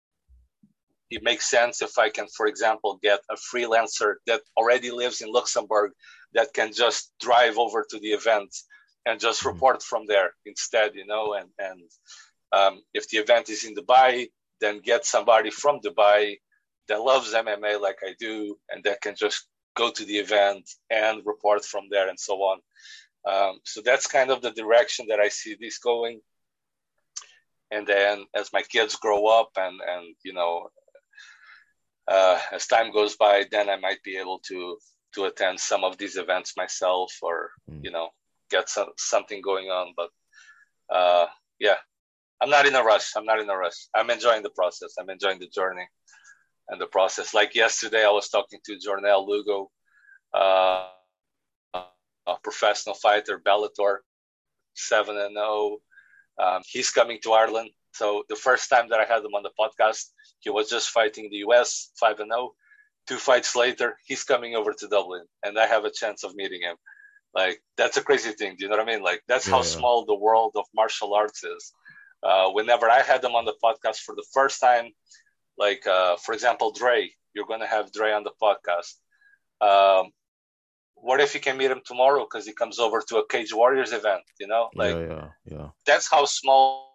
it 1.10 1.22
makes 1.22 1.48
sense 1.48 1.82
if 1.82 1.98
I 1.98 2.10
can, 2.10 2.26
for 2.36 2.46
example, 2.46 2.98
get 3.02 3.20
a 3.30 3.36
freelancer 3.36 4.14
that 4.26 4.42
already 4.56 4.90
lives 4.90 5.20
in 5.20 5.32
Luxembourg 5.32 5.92
that 6.34 6.52
can 6.52 6.72
just 6.72 7.12
drive 7.20 7.58
over 7.58 7.84
to 7.90 7.98
the 7.98 8.08
event 8.08 8.54
and 9.06 9.18
just 9.18 9.40
mm-hmm. 9.40 9.48
report 9.48 9.82
from 9.82 10.06
there 10.06 10.32
instead, 10.44 10.94
you 10.94 11.06
know, 11.06 11.34
and, 11.34 11.48
and 11.58 11.80
um, 12.52 12.82
if 12.92 13.08
the 13.08 13.18
event 13.18 13.48
is 13.48 13.64
in 13.64 13.74
Dubai, 13.74 14.28
then 14.60 14.80
get 14.80 15.06
somebody 15.06 15.50
from 15.50 15.80
Dubai 15.80 16.36
that 16.88 17.00
loves 17.00 17.34
MMA 17.34 17.80
like 17.80 17.98
I 18.02 18.14
do, 18.18 18.56
and 18.70 18.82
that 18.84 19.00
can 19.00 19.14
just 19.14 19.46
go 19.76 19.90
to 19.90 20.04
the 20.04 20.18
event 20.18 20.68
and 20.90 21.24
report 21.24 21.64
from 21.64 21.84
there 21.90 22.08
and 22.08 22.18
so 22.18 22.34
on. 22.34 22.60
Um, 23.24 23.60
so 23.64 23.80
that's 23.84 24.06
kind 24.06 24.30
of 24.30 24.42
the 24.42 24.50
direction 24.50 25.06
that 25.08 25.20
I 25.20 25.28
see 25.28 25.56
this 25.58 25.78
going. 25.78 26.20
And 27.70 27.86
then 27.86 28.24
as 28.34 28.52
my 28.52 28.62
kids 28.62 28.96
grow 28.96 29.26
up 29.26 29.50
and, 29.56 29.80
and 29.86 30.14
you 30.24 30.32
know, 30.32 30.70
uh, 32.08 32.40
as 32.52 32.66
time 32.66 32.92
goes 32.92 33.16
by, 33.16 33.44
then 33.50 33.68
I 33.68 33.76
might 33.76 34.02
be 34.02 34.16
able 34.16 34.40
to 34.48 34.78
to 35.14 35.24
attend 35.24 35.58
some 35.58 35.84
of 35.84 35.96
these 35.96 36.16
events 36.16 36.54
myself, 36.56 37.12
or 37.22 37.50
mm. 37.70 37.82
you 37.82 37.90
know, 37.90 38.10
get 38.50 38.68
some, 38.68 38.88
something 38.98 39.40
going 39.40 39.66
on. 39.66 39.94
But 39.96 40.10
uh, 40.94 41.26
yeah, 41.58 41.76
I'm 42.40 42.50
not 42.50 42.66
in 42.66 42.74
a 42.74 42.82
rush. 42.82 43.12
I'm 43.16 43.24
not 43.26 43.40
in 43.40 43.48
a 43.50 43.56
rush. 43.56 43.88
I'm 43.94 44.10
enjoying 44.10 44.42
the 44.42 44.50
process. 44.50 44.94
I'm 44.98 45.10
enjoying 45.10 45.38
the 45.38 45.48
journey 45.48 45.86
and 46.68 46.80
the 46.80 46.86
process. 46.86 47.34
Like 47.34 47.54
yesterday, 47.54 48.04
I 48.04 48.10
was 48.10 48.28
talking 48.28 48.60
to 48.64 48.78
Jornel 48.78 49.26
Lugo, 49.26 49.70
uh, 50.34 50.88
a 51.74 52.36
professional 52.42 52.94
fighter, 52.94 53.40
Bellator, 53.44 53.98
seven 54.74 55.16
and 55.16 55.34
zero. 55.34 55.46
Oh. 55.46 55.80
Um, 56.40 56.62
he's 56.66 56.90
coming 56.90 57.18
to 57.24 57.32
Ireland. 57.32 57.70
So 57.92 58.22
the 58.28 58.36
first 58.36 58.70
time 58.70 58.88
that 58.90 59.00
I 59.00 59.04
had 59.04 59.24
him 59.24 59.34
on 59.34 59.42
the 59.42 59.50
podcast, 59.58 60.04
he 60.40 60.50
was 60.50 60.70
just 60.70 60.90
fighting 60.90 61.28
the 61.30 61.38
US, 61.48 61.90
5 61.98 62.20
and 62.20 62.30
0. 62.30 62.52
Two 63.08 63.16
fights 63.16 63.56
later, 63.56 63.96
he's 64.06 64.22
coming 64.22 64.54
over 64.54 64.72
to 64.72 64.88
Dublin, 64.88 65.24
and 65.42 65.58
I 65.58 65.66
have 65.66 65.84
a 65.84 65.90
chance 65.90 66.22
of 66.22 66.34
meeting 66.36 66.60
him. 66.62 66.76
Like, 67.34 67.60
that's 67.76 67.96
a 67.96 68.02
crazy 68.02 68.32
thing. 68.32 68.56
Do 68.56 68.64
you 68.64 68.70
know 68.70 68.76
what 68.76 68.88
I 68.88 68.92
mean? 68.92 69.02
Like, 69.02 69.22
that's 69.26 69.46
yeah, 69.46 69.54
how 69.54 69.58
yeah. 69.58 69.64
small 69.76 70.04
the 70.04 70.14
world 70.14 70.52
of 70.54 70.64
martial 70.74 71.14
arts 71.14 71.42
is. 71.42 71.72
Uh, 72.22 72.50
whenever 72.50 72.90
I 72.90 73.02
had 73.02 73.22
them 73.22 73.34
on 73.34 73.44
the 73.44 73.54
podcast 73.62 73.98
for 73.98 74.14
the 74.14 74.26
first 74.32 74.60
time, 74.60 74.90
like, 75.58 75.86
uh, 75.86 76.16
for 76.16 76.32
example, 76.32 76.72
Dre, 76.72 77.10
you're 77.34 77.46
going 77.46 77.60
to 77.60 77.66
have 77.66 77.92
Dre 77.92 78.12
on 78.12 78.24
the 78.24 78.32
podcast. 78.40 78.94
Um, 79.60 80.10
what 80.94 81.20
if 81.20 81.34
you 81.34 81.40
can 81.40 81.56
meet 81.56 81.70
him 81.70 81.82
tomorrow 81.84 82.20
because 82.24 82.46
he 82.46 82.52
comes 82.52 82.78
over 82.78 83.00
to 83.08 83.18
a 83.18 83.26
Cage 83.26 83.52
Warriors 83.52 83.92
event? 83.92 84.22
You 84.40 84.46
know, 84.46 84.70
like, 84.74 84.94
yeah, 84.94 85.06
yeah, 85.06 85.28
yeah. 85.44 85.66
That's 85.86 86.10
how 86.10 86.24
small 86.24 86.88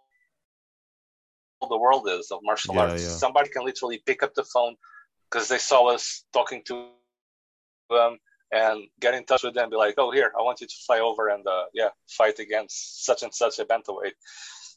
the 1.69 1.77
world 1.77 2.07
is 2.09 2.31
of 2.31 2.39
martial 2.43 2.77
arts. 2.77 3.03
Somebody 3.19 3.49
can 3.49 3.63
literally 3.63 4.01
pick 4.05 4.23
up 4.23 4.33
the 4.33 4.43
phone 4.43 4.75
because 5.29 5.47
they 5.47 5.57
saw 5.57 5.87
us 5.87 6.25
talking 6.33 6.61
to 6.65 6.89
them 7.89 8.17
and 8.51 8.83
get 8.99 9.13
in 9.13 9.25
touch 9.25 9.43
with 9.43 9.55
them, 9.55 9.69
be 9.69 9.77
like, 9.77 9.95
"Oh, 9.97 10.11
here, 10.11 10.31
I 10.37 10.41
want 10.41 10.61
you 10.61 10.67
to 10.67 10.75
fly 10.85 10.99
over 10.99 11.29
and 11.29 11.45
uh, 11.47 11.65
yeah, 11.73 11.89
fight 12.07 12.39
against 12.39 13.05
such 13.05 13.23
and 13.23 13.33
such 13.33 13.59
a 13.59 13.65
bantamweight. 13.65 14.13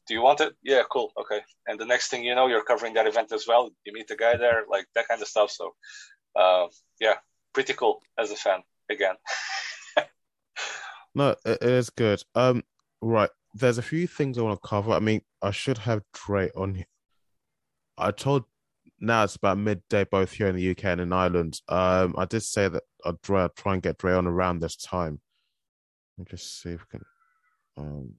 Do 0.06 0.14
you 0.14 0.22
want 0.22 0.40
it? 0.40 0.54
Yeah, 0.62 0.82
cool, 0.90 1.12
okay." 1.20 1.40
And 1.66 1.78
the 1.78 1.86
next 1.86 2.08
thing 2.08 2.24
you 2.24 2.34
know, 2.34 2.46
you're 2.46 2.64
covering 2.64 2.94
that 2.94 3.06
event 3.06 3.32
as 3.32 3.46
well. 3.46 3.70
You 3.84 3.92
meet 3.92 4.08
the 4.08 4.16
guy 4.16 4.36
there, 4.36 4.64
like 4.70 4.86
that 4.94 5.08
kind 5.08 5.20
of 5.20 5.28
stuff. 5.28 5.50
So, 5.50 5.74
uh, 6.36 6.66
yeah, 7.00 7.14
pretty 7.52 7.72
cool 7.74 8.00
as 8.18 8.30
a 8.30 8.36
fan 8.36 8.60
again. 8.90 9.16
no, 11.14 11.34
it 11.44 11.62
is 11.62 11.90
good. 11.90 12.22
Um, 12.34 12.62
right 13.00 13.30
there's 13.56 13.78
a 13.78 13.82
few 13.82 14.06
things 14.06 14.38
I 14.38 14.42
want 14.42 14.60
to 14.60 14.68
cover. 14.68 14.92
I 14.92 15.00
mean, 15.00 15.22
I 15.42 15.50
should 15.50 15.78
have 15.78 16.02
Dre 16.12 16.50
on 16.54 16.74
here. 16.74 16.86
I 17.96 18.10
told 18.10 18.44
now 19.00 19.24
it's 19.24 19.36
about 19.36 19.58
midday 19.58 20.04
both 20.04 20.32
here 20.32 20.48
in 20.48 20.56
the 20.56 20.70
UK 20.70 20.84
and 20.84 21.00
in 21.00 21.12
Ireland. 21.12 21.60
Um, 21.68 22.14
I 22.18 22.26
did 22.26 22.42
say 22.42 22.68
that 22.68 22.82
I'd 23.04 23.22
try, 23.22 23.48
and 23.66 23.82
get 23.82 23.98
Dre 23.98 24.12
on 24.12 24.26
around 24.26 24.60
this 24.60 24.76
time. 24.76 25.20
Let 26.16 26.26
me 26.26 26.30
just 26.30 26.60
see 26.60 26.70
if 26.70 26.80
we 26.80 26.98
can. 26.98 27.04
Um... 27.76 28.14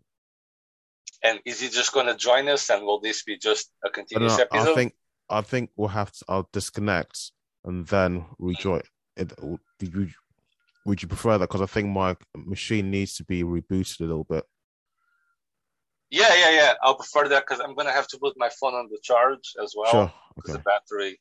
And 1.27 1.39
is 1.45 1.59
he 1.59 1.67
just 1.67 1.91
going 1.91 2.05
to 2.05 2.15
join 2.15 2.47
us, 2.47 2.69
and 2.69 2.85
will 2.85 3.01
this 3.01 3.23
be 3.23 3.37
just 3.37 3.69
a 3.85 3.89
continuous 3.89 4.39
I, 4.39 4.43
episode? 4.43 4.71
I 4.71 4.75
think 4.75 4.93
I 5.29 5.41
think 5.41 5.71
we'll 5.75 5.89
have 5.89 6.11
to. 6.11 6.25
I'll 6.29 6.49
disconnect 6.53 7.31
and 7.65 7.85
then 7.87 8.25
rejoin. 8.39 8.81
It, 9.17 9.33
would 9.41 9.59
you 9.81 10.07
would 10.85 11.01
you 11.01 11.07
prefer 11.09 11.37
that? 11.37 11.49
Because 11.49 11.61
I 11.61 11.65
think 11.65 11.89
my 11.89 12.15
machine 12.35 12.89
needs 12.91 13.15
to 13.15 13.25
be 13.25 13.43
rebooted 13.43 13.99
a 13.99 14.03
little 14.03 14.23
bit. 14.23 14.45
Yeah, 16.09 16.33
yeah, 16.33 16.51
yeah. 16.51 16.73
I'll 16.81 16.95
prefer 16.95 17.27
that 17.27 17.43
because 17.45 17.59
I'm 17.59 17.75
gonna 17.75 17.91
have 17.91 18.07
to 18.09 18.19
put 18.19 18.35
my 18.37 18.49
phone 18.59 18.73
on 18.73 18.87
the 18.89 18.99
charge 19.03 19.53
as 19.61 19.73
well. 19.75 19.91
Sure. 19.91 20.13
Because 20.35 20.55
Okay. 20.55 20.63
the 20.63 20.63
battery, 20.63 21.19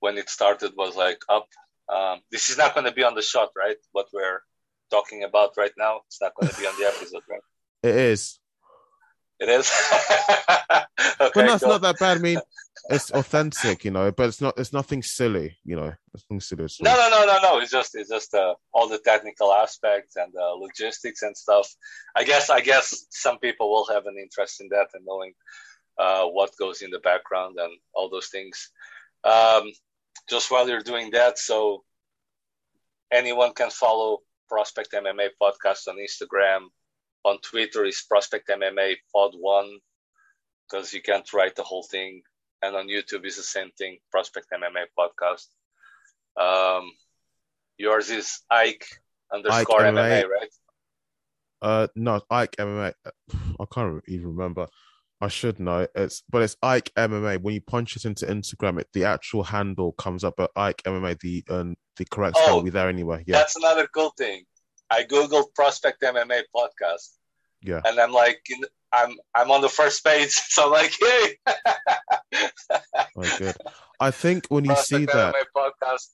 when 0.00 0.18
it 0.18 0.28
started, 0.28 0.72
was 0.76 0.94
like 0.96 1.22
up. 1.28 1.48
Um, 1.88 2.20
this 2.30 2.50
is 2.50 2.58
not 2.58 2.74
gonna 2.74 2.92
be 2.92 3.04
on 3.04 3.14
the 3.14 3.22
shot, 3.22 3.50
right? 3.56 3.76
What 3.92 4.08
we're 4.12 4.42
talking 4.90 5.22
about 5.22 5.56
right 5.56 5.72
now, 5.78 6.00
it's 6.06 6.20
not 6.20 6.32
gonna 6.38 6.52
be 6.58 6.66
on 6.66 6.76
the 6.78 6.86
episode, 6.86 7.22
right? 7.30 7.40
It 7.82 7.94
is, 7.94 8.40
It 9.38 9.48
is. 9.48 9.70
okay, 11.20 11.30
but 11.34 11.62
no, 11.62 11.68
not 11.68 11.82
that 11.82 11.98
bad. 11.98 12.18
I 12.18 12.20
mean, 12.20 12.40
it's 12.90 13.10
authentic, 13.10 13.84
you 13.84 13.90
know. 13.90 14.10
But 14.10 14.28
it's 14.28 14.40
not. 14.40 14.58
It's 14.58 14.72
nothing 14.72 15.02
silly, 15.02 15.56
you 15.64 15.76
know. 15.76 15.92
It's 16.14 16.24
nothing 16.30 16.40
silly. 16.40 16.68
No, 16.80 16.94
no, 16.94 17.08
no, 17.10 17.26
no, 17.26 17.38
no. 17.42 17.58
It's 17.58 17.70
just 17.70 17.94
it's 17.94 18.08
just 18.08 18.34
uh, 18.34 18.54
all 18.72 18.88
the 18.88 18.98
technical 18.98 19.52
aspects 19.52 20.16
and 20.16 20.32
uh, 20.34 20.54
logistics 20.54 21.22
and 21.22 21.36
stuff. 21.36 21.68
I 22.14 22.24
guess 22.24 22.48
I 22.48 22.60
guess 22.60 23.06
some 23.10 23.38
people 23.38 23.70
will 23.70 23.86
have 23.92 24.06
an 24.06 24.16
interest 24.18 24.60
in 24.60 24.68
that 24.70 24.88
and 24.94 25.04
knowing 25.06 25.34
uh, 25.98 26.24
what 26.24 26.56
goes 26.58 26.80
in 26.80 26.90
the 26.90 27.00
background 27.00 27.56
and 27.58 27.72
all 27.94 28.08
those 28.08 28.28
things. 28.28 28.70
Um, 29.24 29.72
just 30.28 30.50
while 30.50 30.68
you're 30.68 30.80
doing 30.80 31.10
that, 31.10 31.38
so 31.38 31.84
anyone 33.12 33.52
can 33.52 33.70
follow 33.70 34.20
Prospect 34.48 34.92
MMA 34.92 35.30
podcast 35.42 35.88
on 35.88 35.96
Instagram. 35.96 36.68
On 37.26 37.38
Twitter 37.40 37.84
is 37.84 38.04
Prospect 38.08 38.48
MMA 38.48 38.94
Pod 39.12 39.32
One 39.34 39.78
because 40.70 40.92
you 40.94 41.02
can't 41.02 41.30
write 41.32 41.56
the 41.56 41.64
whole 41.64 41.82
thing. 41.82 42.22
And 42.62 42.76
on 42.76 42.86
YouTube 42.86 43.26
is 43.26 43.36
the 43.36 43.42
same 43.42 43.70
thing, 43.76 43.98
Prospect 44.12 44.46
MMA 44.54 44.86
Podcast. 44.96 45.46
Um, 46.40 46.92
yours 47.78 48.10
is 48.10 48.42
Ike 48.48 48.86
underscore 49.32 49.82
Ike 49.84 49.94
MMA, 49.94 50.22
MMA. 50.22 50.28
right? 50.28 50.48
Uh, 51.60 51.86
no, 51.96 52.20
Ike 52.30 52.54
MMA. 52.60 52.94
I 53.60 53.64
can't 53.72 54.02
even 54.06 54.28
remember. 54.28 54.68
I 55.20 55.26
should 55.28 55.58
know. 55.58 55.86
It's 55.96 56.22
but 56.30 56.42
it's 56.42 56.56
Ike 56.62 56.92
MMA. 56.96 57.42
When 57.42 57.54
you 57.54 57.60
punch 57.60 57.96
it 57.96 58.04
into 58.04 58.26
Instagram, 58.26 58.78
it 58.80 58.88
the 58.92 59.04
actual 59.04 59.42
handle 59.42 59.92
comes 59.92 60.22
up. 60.22 60.34
But 60.36 60.52
Ike 60.54 60.82
MMA, 60.84 61.18
the 61.18 61.44
um, 61.50 61.74
the 61.96 62.04
correct 62.04 62.36
Oh, 62.38 62.56
will 62.56 62.62
be 62.62 62.70
there 62.70 62.88
anyway. 62.88 63.24
Yeah, 63.26 63.38
That's 63.38 63.56
another 63.56 63.88
cool 63.92 64.12
thing. 64.16 64.44
I 64.90 65.04
googled 65.04 65.54
Prospect 65.54 66.02
MMA 66.02 66.42
podcast, 66.54 67.16
yeah. 67.62 67.80
and 67.84 67.98
I'm 67.98 68.12
like, 68.12 68.40
I'm 68.92 69.16
I'm 69.34 69.50
on 69.50 69.60
the 69.60 69.68
first 69.68 70.04
page, 70.04 70.30
so 70.48 70.66
I'm 70.66 70.72
like, 70.72 70.94
hey, 71.00 71.36
Oh, 73.16 73.36
good. 73.38 73.56
I 73.98 74.10
think 74.10 74.46
when 74.48 74.64
you 74.64 74.76
see 74.76 75.06
Prospect 75.06 75.12
that, 75.12 75.34
MMA 75.34 75.72
podcast 75.72 76.06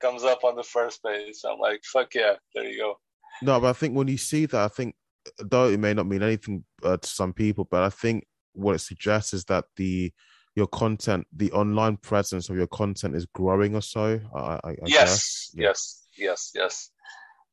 comes 0.00 0.24
up 0.24 0.44
on 0.44 0.56
the 0.56 0.62
first 0.62 1.02
page. 1.02 1.36
So 1.36 1.52
I'm 1.52 1.58
like, 1.58 1.82
fuck 1.84 2.14
yeah, 2.14 2.34
there 2.54 2.64
you 2.64 2.78
go. 2.78 2.98
no, 3.42 3.60
but 3.60 3.68
I 3.68 3.72
think 3.72 3.94
when 3.94 4.08
you 4.08 4.18
see 4.18 4.46
that, 4.46 4.60
I 4.60 4.68
think 4.68 4.94
though 5.38 5.68
it 5.68 5.78
may 5.78 5.94
not 5.94 6.06
mean 6.06 6.22
anything 6.22 6.64
uh, 6.82 6.96
to 6.96 7.08
some 7.08 7.32
people, 7.32 7.66
but 7.70 7.82
I 7.82 7.90
think 7.90 8.26
what 8.52 8.74
it 8.74 8.80
suggests 8.80 9.34
is 9.34 9.44
that 9.46 9.64
the 9.76 10.12
your 10.54 10.66
content, 10.66 11.26
the 11.32 11.52
online 11.52 11.96
presence 11.96 12.50
of 12.50 12.56
your 12.56 12.66
content 12.66 13.14
is 13.14 13.26
growing 13.26 13.76
or 13.76 13.82
so. 13.82 14.20
I, 14.34 14.40
I, 14.40 14.70
I 14.70 14.74
yes, 14.86 14.90
guess. 14.90 15.50
Yes, 15.54 16.06
yes, 16.16 16.50
yes. 16.54 16.90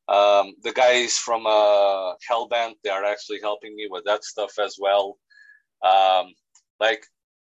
Um, 0.08 0.54
the 0.62 0.72
guys 0.72 1.18
from 1.18 1.46
uh, 1.46 2.14
Hellbent, 2.30 2.74
they 2.84 2.90
are 2.90 3.04
actually 3.04 3.40
helping 3.40 3.74
me 3.74 3.88
with 3.90 4.04
that 4.04 4.24
stuff 4.24 4.58
as 4.58 4.76
well. 4.78 5.18
Um, 5.84 6.26
like 6.78 7.04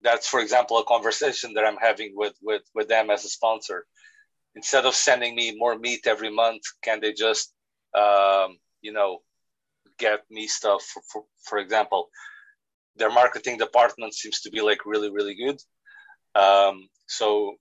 that's, 0.01 0.27
for 0.27 0.39
example, 0.39 0.77
a 0.77 0.85
conversation 0.85 1.53
that 1.53 1.65
I'm 1.65 1.77
having 1.77 2.13
with 2.15 2.35
with 2.41 2.63
with 2.73 2.87
them 2.87 3.09
as 3.09 3.25
a 3.25 3.29
sponsor. 3.29 3.85
Instead 4.55 4.85
of 4.85 4.95
sending 4.95 5.35
me 5.35 5.55
more 5.57 5.77
meat 5.77 6.07
every 6.07 6.31
month, 6.31 6.63
can 6.81 6.99
they 6.99 7.13
just, 7.13 7.53
um, 7.93 8.57
you 8.81 8.91
know, 8.93 9.19
get 9.99 10.21
me 10.31 10.47
stuff? 10.47 10.83
For, 10.83 11.01
for 11.11 11.23
for 11.43 11.57
example, 11.59 12.07
their 12.95 13.11
marketing 13.11 13.57
department 13.57 14.13
seems 14.13 14.41
to 14.41 14.49
be 14.49 14.61
like 14.61 14.85
really 14.85 15.11
really 15.11 15.35
good. 15.35 15.59
Um, 16.33 16.87
so 17.07 17.55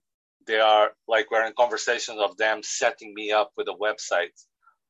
they 0.45 0.59
are 0.59 0.91
like 1.07 1.29
we're 1.29 1.45
in 1.45 1.53
conversations 1.57 2.19
of 2.19 2.37
them 2.37 2.61
setting 2.63 3.13
me 3.13 3.31
up 3.31 3.51
with 3.57 3.67
a 3.67 3.73
website 3.73 4.37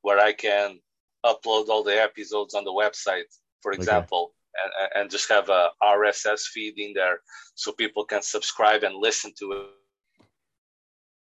where 0.02 0.20
I 0.20 0.34
can 0.34 0.80
upload 1.26 1.70
all 1.70 1.84
the 1.84 2.02
episodes 2.02 2.54
on 2.54 2.64
the 2.64 2.72
website, 2.72 3.30
for 3.62 3.72
Okay. 3.72 3.80
example, 3.82 4.34
and, 4.64 4.90
and 4.96 5.12
just 5.12 5.30
have 5.30 5.50
a 5.50 5.70
RSS 5.84 6.42
feed 6.54 6.78
in 6.78 6.94
there 6.94 7.22
so 7.56 7.72
people 7.72 8.06
can 8.06 8.22
subscribe 8.22 8.84
and 8.84 8.96
listen 8.96 9.34
to 9.40 9.68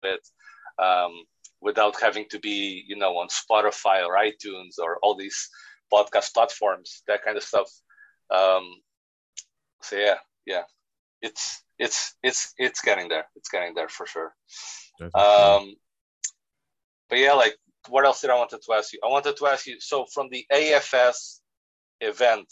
it 0.02 0.28
um, 0.78 1.24
without 1.60 2.00
having 2.00 2.26
to 2.30 2.38
be, 2.38 2.84
you 2.86 2.96
know, 2.96 3.18
on 3.18 3.28
Spotify 3.28 4.04
or 4.06 4.16
iTunes 4.16 4.78
or 4.78 4.98
all 5.02 5.14
these 5.14 5.48
podcast 5.92 6.32
platforms, 6.32 7.02
that 7.06 7.22
kind 7.24 7.36
of 7.36 7.42
stuff. 7.42 7.70
Um, 8.30 8.80
so 9.82 9.96
yeah, 9.96 10.18
yeah, 10.46 10.62
it's 11.20 11.64
it's 11.78 12.14
it's 12.22 12.54
it's 12.58 12.80
getting 12.82 13.08
there. 13.08 13.26
It's 13.36 13.48
getting 13.48 13.74
there 13.74 13.88
for 13.88 14.06
sure. 14.06 14.34
Um, 15.14 15.74
but 17.08 17.18
yeah, 17.18 17.32
like 17.32 17.56
what 17.88 18.04
else 18.04 18.20
did 18.20 18.30
I 18.30 18.36
wanted 18.36 18.60
to 18.62 18.72
ask 18.72 18.92
you? 18.92 19.00
I 19.04 19.08
wanted 19.08 19.36
to 19.36 19.46
ask 19.46 19.66
you. 19.66 19.80
So 19.80 20.04
from 20.04 20.28
the 20.30 20.44
AFS 20.52 21.40
event, 22.00 22.48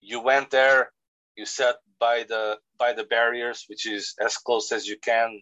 you 0.00 0.20
went 0.20 0.50
there. 0.50 0.92
You 1.36 1.46
sat 1.46 1.76
by 1.98 2.24
the 2.28 2.58
by 2.78 2.92
the 2.92 3.04
barriers, 3.04 3.64
which 3.68 3.86
is 3.86 4.14
as 4.24 4.36
close 4.36 4.72
as 4.72 4.86
you 4.86 4.96
can. 4.98 5.40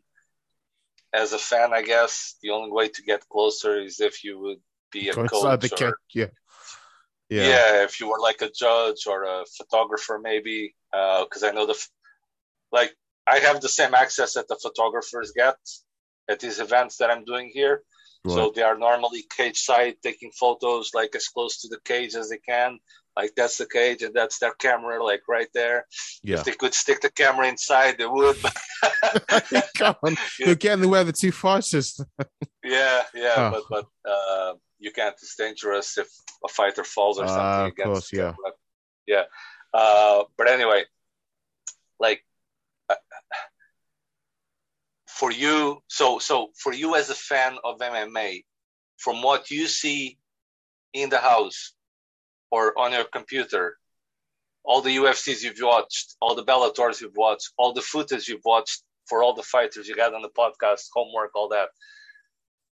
As 1.12 1.32
a 1.32 1.38
fan, 1.38 1.72
I 1.72 1.82
guess 1.82 2.36
the 2.42 2.50
only 2.50 2.72
way 2.72 2.88
to 2.88 3.02
get 3.02 3.28
closer 3.28 3.80
is 3.80 4.00
if 4.00 4.24
you 4.24 4.38
would 4.40 4.60
be 4.90 5.10
a 5.10 5.14
Go 5.14 5.22
inside 5.22 5.60
the 5.60 5.68
coach 5.68 5.82
or 5.82 5.98
Yeah. 6.12 6.26
yeah. 7.28 7.48
Yeah. 7.48 7.84
if 7.84 8.00
you 8.00 8.08
were 8.08 8.20
like 8.20 8.42
a 8.42 8.50
judge 8.50 9.06
or 9.06 9.24
a 9.24 9.44
photographer, 9.56 10.18
maybe. 10.18 10.74
Uh, 10.92 11.24
because 11.24 11.42
I 11.42 11.50
know 11.50 11.66
the, 11.66 11.78
like, 12.72 12.94
I 13.26 13.38
have 13.40 13.60
the 13.60 13.68
same 13.68 13.94
access 13.94 14.34
that 14.34 14.48
the 14.48 14.56
photographers 14.56 15.32
get 15.32 15.56
at 16.28 16.40
these 16.40 16.60
events 16.60 16.98
that 16.98 17.10
I'm 17.10 17.24
doing 17.24 17.50
here. 17.52 17.82
So 18.26 18.52
they 18.54 18.62
are 18.62 18.78
normally 18.78 19.24
cage 19.36 19.58
side 19.58 19.96
taking 20.02 20.30
photos 20.32 20.92
like 20.94 21.14
as 21.14 21.28
close 21.28 21.60
to 21.60 21.68
the 21.68 21.78
cage 21.84 22.14
as 22.14 22.30
they 22.30 22.38
can. 22.38 22.78
Like 23.16 23.32
that's 23.36 23.58
the 23.58 23.66
cage 23.66 24.02
and 24.02 24.14
that's 24.14 24.38
their 24.38 24.54
camera, 24.54 25.04
like 25.04 25.22
right 25.28 25.48
there. 25.54 25.86
yeah. 26.22 26.38
If 26.38 26.44
they 26.44 26.52
could 26.52 26.74
stick 26.74 27.00
the 27.02 27.10
camera 27.10 27.46
inside, 27.48 27.98
they 27.98 28.06
would. 28.06 28.36
Come 29.76 29.94
on. 30.02 30.16
You're 30.40 30.54
getting 30.56 30.82
the 30.82 30.88
of 31.00 31.06
the 31.06 31.12
two 31.12 31.32
fighters. 31.32 32.00
yeah, 32.64 33.02
yeah, 33.14 33.34
Oh. 33.36 33.50
but 33.52 33.62
but 34.04 34.10
uh, 34.10 34.54
you 34.78 34.90
can't. 34.90 35.14
It's 35.22 35.36
dangerous 35.36 35.98
if 35.98 36.08
a 36.44 36.48
fighter 36.48 36.82
falls 36.84 37.18
or 37.18 37.24
Ah, 37.24 37.28
something 37.28 37.66
of 37.66 37.72
against. 37.72 38.10
course, 38.10 38.12
yeah. 38.12 38.32
yeah. 39.06 39.24
Uh, 39.72 40.24
but 40.36 40.48
anyway, 40.50 40.84
like 42.00 42.18
uh, 42.18 42.33
for 45.14 45.30
you, 45.30 45.80
so 45.86 46.18
so 46.18 46.48
for 46.56 46.72
you 46.72 46.96
as 46.96 47.08
a 47.08 47.14
fan 47.14 47.56
of 47.62 47.78
MMA, 47.78 48.44
from 48.98 49.22
what 49.22 49.50
you 49.50 49.68
see 49.68 50.18
in 50.92 51.08
the 51.08 51.18
house 51.18 51.74
or 52.50 52.76
on 52.78 52.92
your 52.92 53.04
computer, 53.04 53.76
all 54.64 54.80
the 54.80 54.96
UFCs 54.96 55.42
you've 55.42 55.60
watched, 55.60 56.16
all 56.20 56.34
the 56.34 56.44
Bellators 56.44 57.00
you've 57.00 57.16
watched, 57.16 57.52
all 57.56 57.72
the 57.72 57.80
footage 57.80 58.26
you've 58.26 58.44
watched 58.44 58.82
for 59.06 59.22
all 59.22 59.34
the 59.34 59.42
fighters 59.42 59.86
you 59.86 59.94
got 59.94 60.14
on 60.14 60.22
the 60.22 60.30
podcast, 60.30 60.88
homework, 60.92 61.30
all 61.36 61.48
that. 61.50 61.68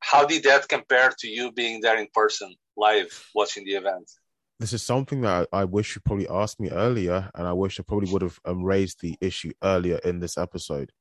How 0.00 0.24
did 0.24 0.44
that 0.44 0.68
compare 0.68 1.10
to 1.18 1.28
you 1.28 1.50
being 1.50 1.80
there 1.80 1.98
in 1.98 2.06
person, 2.14 2.54
live, 2.76 3.10
watching 3.34 3.64
the 3.64 3.72
event? 3.72 4.08
This 4.60 4.72
is 4.72 4.82
something 4.82 5.22
that 5.22 5.48
I, 5.52 5.64
wish 5.64 5.96
you 5.96 6.02
probably 6.04 6.28
asked 6.28 6.60
me 6.60 6.70
earlier, 6.70 7.30
and 7.34 7.48
I 7.48 7.52
wish 7.52 7.80
I 7.80 7.82
probably 7.82 8.12
would 8.12 8.22
have 8.22 8.38
um, 8.44 8.62
raised 8.62 9.00
the 9.00 9.16
issue 9.20 9.52
earlier 9.62 9.98
in 10.04 10.20
this 10.20 10.36
episode. 10.36 10.92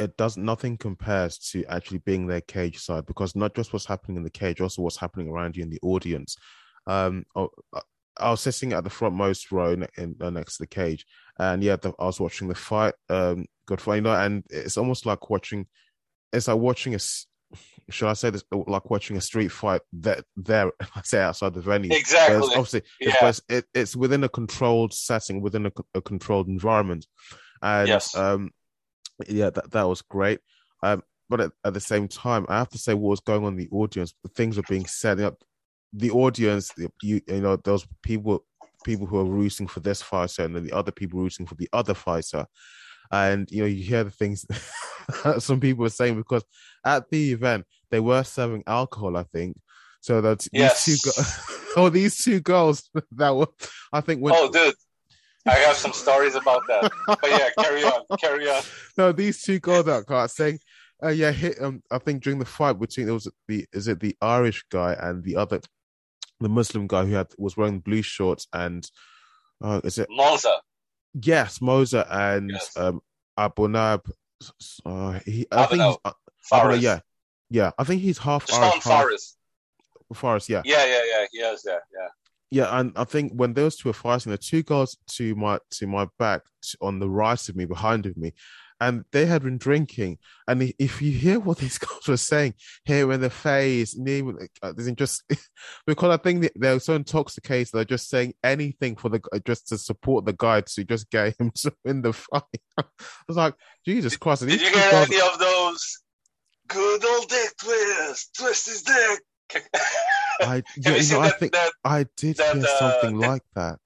It 0.00 0.16
does 0.16 0.36
nothing 0.36 0.76
compares 0.78 1.38
to 1.50 1.64
actually 1.66 1.98
being 1.98 2.26
there 2.26 2.40
cage 2.40 2.78
side 2.78 3.06
because 3.06 3.36
not 3.36 3.54
just 3.54 3.72
what's 3.72 3.84
happening 3.86 4.16
in 4.16 4.24
the 4.24 4.30
cage, 4.30 4.60
also 4.60 4.82
what's 4.82 4.96
happening 4.96 5.28
around 5.28 5.56
you 5.56 5.62
in 5.62 5.70
the 5.70 5.78
audience. 5.82 6.36
Um, 6.86 7.24
oh, 7.36 7.50
I, 7.74 7.80
I 8.16 8.30
was 8.30 8.40
sitting 8.40 8.72
at 8.72 8.82
the 8.84 8.90
front 8.90 9.14
most 9.14 9.52
row 9.52 9.74
ne- 9.74 9.86
in, 9.96 10.16
uh, 10.20 10.30
next 10.30 10.56
to 10.56 10.62
the 10.62 10.66
cage, 10.66 11.06
and 11.38 11.62
yeah, 11.62 11.76
the, 11.76 11.92
I 11.98 12.04
was 12.06 12.20
watching 12.20 12.48
the 12.48 12.54
fight. 12.54 12.94
Um, 13.08 13.46
good 13.66 13.80
fight, 13.80 13.96
you 13.96 14.00
know, 14.02 14.14
and 14.14 14.44
it's 14.50 14.76
almost 14.78 15.06
like 15.06 15.30
watching. 15.30 15.66
It's 16.32 16.48
like 16.48 16.58
watching 16.58 16.94
a. 16.94 16.98
Should 17.90 18.08
I 18.08 18.12
say 18.14 18.30
this? 18.30 18.44
Like 18.52 18.88
watching 18.90 19.16
a 19.16 19.20
street 19.20 19.48
fight 19.52 19.80
that 19.94 20.24
there, 20.36 20.70
I 20.94 21.02
say 21.02 21.20
outside 21.20 21.54
the 21.54 21.60
venue. 21.60 21.92
Exactly. 21.94 22.36
obviously, 22.36 22.82
it's, 23.00 23.16
Yeah. 23.20 23.28
it's, 23.28 23.40
it, 23.48 23.64
it's 23.74 23.96
within 23.96 24.22
a 24.24 24.28
controlled 24.28 24.92
setting, 24.94 25.40
within 25.42 25.66
a, 25.66 25.72
a 25.94 26.00
controlled 26.00 26.48
environment, 26.48 27.06
and 27.62 27.88
Yes. 27.88 28.14
um, 28.14 28.50
yeah, 29.28 29.50
that 29.50 29.70
that 29.70 29.88
was 29.88 30.02
great. 30.02 30.40
Um, 30.82 31.02
but 31.28 31.40
at, 31.40 31.52
at 31.64 31.74
the 31.74 31.80
same 31.80 32.08
time, 32.08 32.46
I 32.48 32.58
have 32.58 32.70
to 32.70 32.78
say, 32.78 32.94
what 32.94 33.10
was 33.10 33.20
going 33.20 33.44
on 33.44 33.52
in 33.52 33.58
the 33.58 33.68
audience? 33.70 34.14
Things 34.34 34.56
were 34.56 34.64
being 34.68 34.86
said. 34.86 35.18
You 35.18 35.24
know, 35.24 35.36
the 35.92 36.10
audience, 36.10 36.72
you 37.02 37.20
you 37.26 37.40
know, 37.40 37.56
those 37.56 37.86
people 38.02 38.44
people 38.84 39.06
who 39.06 39.18
are 39.18 39.24
rooting 39.24 39.66
for 39.66 39.80
this 39.80 40.02
fighter 40.02 40.44
and 40.44 40.56
then 40.56 40.64
the 40.64 40.72
other 40.72 40.92
people 40.92 41.20
rooting 41.20 41.46
for 41.46 41.54
the 41.54 41.68
other 41.72 41.94
fighter. 41.94 42.46
And 43.12 43.50
you 43.50 43.62
know, 43.62 43.66
you 43.66 43.82
hear 43.82 44.04
the 44.04 44.10
things 44.10 44.46
some 45.38 45.60
people 45.60 45.82
were 45.82 45.90
saying 45.90 46.16
because 46.16 46.44
at 46.84 47.10
the 47.10 47.32
event 47.32 47.66
they 47.90 48.00
were 48.00 48.22
serving 48.22 48.64
alcohol, 48.66 49.16
I 49.16 49.24
think. 49.24 49.56
So 50.00 50.20
that 50.22 50.46
yes. 50.52 50.86
these 50.86 51.02
two, 51.02 51.10
oh, 51.76 51.88
these 51.90 52.16
two 52.22 52.40
girls 52.40 52.88
that 53.12 53.34
were, 53.34 53.48
I 53.92 54.00
think, 54.00 54.22
when, 54.22 54.34
oh, 54.34 54.50
dude, 54.50 54.74
I 55.46 55.54
have 55.54 55.76
some 55.76 55.92
stories 55.92 56.34
about 56.34 56.62
that. 56.68 56.92
But 57.06 57.18
yeah, 57.24 57.48
carry 57.58 57.82
on, 57.84 58.04
carry 58.18 58.48
on. 58.48 58.62
No, 58.98 59.12
these 59.12 59.42
two 59.42 59.58
girls 59.58 59.86
that 59.86 60.06
got 60.06 60.30
saying, 60.30 60.58
uh, 61.02 61.08
yeah, 61.08 61.30
hit. 61.30 61.60
Um, 61.60 61.82
I 61.90 61.98
think 61.98 62.22
during 62.22 62.38
the 62.38 62.44
fight 62.44 62.78
between 62.78 63.08
it 63.08 63.12
was 63.12 63.28
the 63.48 63.66
is 63.72 63.88
it 63.88 64.00
the 64.00 64.16
Irish 64.20 64.64
guy 64.70 64.94
and 64.98 65.24
the 65.24 65.36
other, 65.36 65.60
the 66.40 66.48
Muslim 66.48 66.86
guy 66.86 67.04
who 67.06 67.14
had 67.14 67.28
was 67.38 67.56
wearing 67.56 67.80
blue 67.80 68.02
shorts 68.02 68.46
and, 68.52 68.88
uh, 69.62 69.80
is 69.82 69.98
it 69.98 70.08
Moza? 70.10 70.58
Yes, 71.14 71.58
Moza 71.58 72.06
and 72.10 72.50
yes. 72.50 72.76
um 72.76 73.00
Abunab. 73.38 74.10
Uh, 74.84 75.20
he, 75.24 75.46
I 75.50 75.66
think 75.66 75.82
he's, 75.82 75.96
uh, 76.04 76.78
yeah, 76.78 77.00
yeah. 77.50 77.70
I 77.78 77.84
think 77.84 78.02
he's 78.02 78.18
half 78.18 78.46
Just 78.46 78.60
Irish. 78.60 78.82
Forrest. 78.82 79.36
Forrest, 80.14 80.48
yeah. 80.48 80.62
Yeah, 80.64 80.84
yeah, 80.86 81.02
yeah. 81.06 81.26
He 81.30 81.40
has 81.42 81.62
that. 81.62 81.82
Yeah. 81.92 82.08
Yeah, 82.50 82.78
and 82.78 82.92
I 82.96 83.04
think 83.04 83.32
when 83.34 83.54
those 83.54 83.76
two 83.76 83.88
were 83.88 83.92
fighting, 83.92 84.32
the 84.32 84.38
two 84.38 84.62
girls 84.62 84.96
to 85.12 85.34
my 85.36 85.58
to 85.72 85.86
my 85.86 86.08
back 86.18 86.42
on 86.80 86.98
the 86.98 87.08
right 87.08 87.48
of 87.48 87.54
me, 87.54 87.64
behind 87.64 88.06
of 88.06 88.16
me, 88.16 88.32
and 88.80 89.04
they 89.12 89.26
had 89.26 89.42
been 89.42 89.58
drinking. 89.58 90.18
And 90.48 90.72
if 90.78 91.02
you 91.02 91.12
hear 91.12 91.38
what 91.38 91.58
these 91.58 91.78
guys 91.78 92.08
were 92.08 92.16
saying, 92.16 92.54
here 92.84 93.12
in 93.12 93.20
the 93.20 93.30
face, 93.30 93.96
near, 93.96 94.32
uh, 94.62 94.72
just 94.96 95.22
because 95.86 96.10
I 96.10 96.16
think 96.16 96.50
they're 96.56 96.80
so 96.80 96.94
intoxicated, 96.94 97.70
they're 97.72 97.84
just 97.84 98.08
saying 98.08 98.34
anything 98.42 98.96
for 98.96 99.10
the 99.10 99.20
just 99.44 99.68
to 99.68 99.78
support 99.78 100.24
the 100.24 100.32
guy 100.32 100.62
to 100.62 100.84
just 100.84 101.10
get 101.10 101.38
him 101.38 101.50
to 101.56 101.72
win 101.84 102.02
the 102.02 102.12
fight. 102.12 102.42
I 102.78 102.84
was 103.28 103.36
like, 103.36 103.54
Jesus 103.84 104.16
Christ! 104.16 104.46
Did 104.46 104.60
you 104.60 104.72
get 104.72 105.08
any 105.08 105.20
of 105.20 105.38
those? 105.38 106.02
Good 106.68 107.04
old 107.04 107.28
dick 107.28 107.50
twist, 107.60 108.34
twist 108.38 108.66
his 108.66 108.82
dick. 108.82 109.20
I, 110.40 110.62
yeah, 110.76 110.96
you 110.96 111.12
know, 111.12 111.20
that, 111.20 111.20
I 111.20 111.30
think 111.30 111.52
that, 111.52 111.72
I 111.84 112.06
did 112.16 112.36
that, 112.36 112.56
hear 112.56 112.66
something 112.78 113.22
uh, 113.22 113.28
like 113.28 113.42
that. 113.54 113.78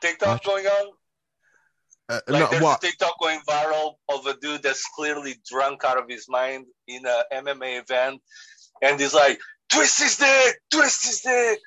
TikTok 0.00 0.40
I, 0.44 0.46
going 0.46 0.66
on. 0.66 0.92
Uh, 2.08 2.20
like 2.26 2.40
no, 2.40 2.46
there's 2.50 2.62
what? 2.62 2.82
a 2.82 2.86
TikTok 2.86 3.20
going 3.20 3.40
viral 3.48 3.94
of 4.08 4.26
a 4.26 4.36
dude 4.40 4.62
that's 4.62 4.84
clearly 4.96 5.36
drunk 5.48 5.84
out 5.84 5.96
of 5.96 6.04
his 6.08 6.26
mind 6.28 6.66
in 6.88 7.06
a 7.06 7.22
MMA 7.32 7.80
event, 7.80 8.20
and 8.82 9.00
he's 9.00 9.14
like, 9.14 9.40
"Twist 9.68 10.02
his 10.02 10.16
dick, 10.16 10.56
twist 10.70 11.06
his 11.06 11.20
dick." 11.20 11.60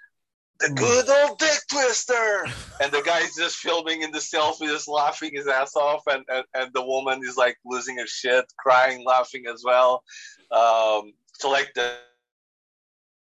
The 0.60 0.68
hmm. 0.68 0.76
good 0.76 1.10
old 1.10 1.40
dick 1.40 1.60
twister, 1.72 2.46
and 2.82 2.92
the 2.92 3.02
guy's 3.02 3.36
just 3.36 3.58
filming 3.58 4.02
in 4.02 4.12
the 4.12 4.20
selfie, 4.20 4.68
just 4.68 4.88
laughing 4.88 5.32
his 5.34 5.48
ass 5.48 5.76
off, 5.76 6.04
and, 6.08 6.24
and, 6.28 6.46
and 6.54 6.74
the 6.74 6.86
woman 6.86 7.22
is 7.24 7.38
like 7.38 7.58
losing 7.66 7.98
her 7.98 8.08
shit, 8.08 8.46
crying, 8.60 9.04
laughing 9.06 9.46
as 9.52 9.64
well. 9.66 10.04
Um, 10.52 11.14
so 11.34 11.50
like 11.50 11.72
the 11.74 11.98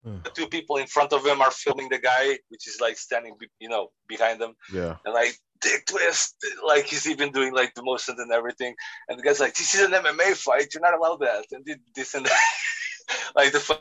the 0.04 0.30
two 0.34 0.48
people 0.48 0.78
in 0.78 0.88
front 0.88 1.14
of 1.14 1.26
him 1.26 1.42
are 1.42 1.52
filming 1.52 1.88
the 1.88 1.98
guy, 1.98 2.38
which 2.50 2.68
is 2.68 2.82
like 2.82 2.98
standing, 2.98 3.36
you 3.60 3.70
know, 3.70 3.90
behind 4.08 4.42
them. 4.42 4.54
Yeah. 4.72 4.98
And 5.06 5.14
like 5.14 5.38
dick 5.62 5.86
twist, 5.86 6.36
like 6.66 6.86
he's 6.86 7.08
even 7.08 7.32
doing 7.32 7.54
like 7.54 7.74
the 7.74 7.84
motions 7.84 8.20
and 8.20 8.32
everything. 8.32 8.76
And 9.08 9.18
the 9.18 9.24
guy's 9.24 9.40
like, 9.40 9.56
"This 9.56 9.74
is 9.74 9.82
an 9.82 9.94
MMA 9.94 10.36
fight. 10.36 10.74
You're 10.74 10.82
not 10.82 10.98
allowed 10.98 11.22
that." 11.22 11.46
And 11.52 11.66
this 11.96 12.16
and 12.16 12.26
that. 12.26 12.40
like 13.36 13.54
the 13.54 13.78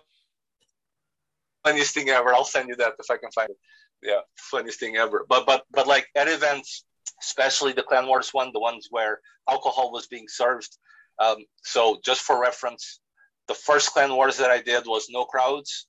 funniest 1.65 1.95
thing 1.95 2.09
ever. 2.09 2.33
I'll 2.33 2.45
send 2.45 2.69
you 2.69 2.77
that 2.77 2.95
if 2.99 3.11
I 3.11 3.17
can 3.17 3.33
find 3.33 3.51
it. 3.51 3.57
Yeah, 4.01 4.21
funniest 4.37 4.79
thing 4.79 4.97
ever. 4.97 5.27
But 5.29 5.45
but 5.45 5.65
but 5.73 5.89
like 5.89 6.07
at 6.15 6.29
events, 6.29 6.85
especially 7.21 7.73
the 7.73 7.83
Clan 7.83 8.07
Wars 8.07 8.31
one, 8.33 8.51
the 8.53 8.61
ones 8.61 8.87
where 8.91 9.21
alcohol 9.49 9.91
was 9.91 10.07
being 10.07 10.29
served. 10.29 10.79
Um, 11.19 11.39
so 11.63 11.99
just 12.05 12.21
for 12.21 12.41
reference, 12.41 13.01
the 13.49 13.55
first 13.55 13.93
Clan 13.93 14.15
Wars 14.15 14.37
that 14.37 14.53
I 14.53 14.63
did 14.63 14.85
was 14.87 15.09
no 15.11 15.25
crowds 15.25 15.89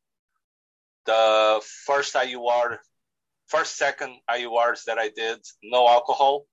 the 1.06 1.62
first 1.86 2.14
IUR, 2.14 2.78
first, 3.47 3.78
second 3.78 4.16
IURs 4.30 4.86
that 4.86 4.97
I 4.97 5.10
did, 5.10 5.39
no 5.64 5.88
alcohol. 5.88 6.45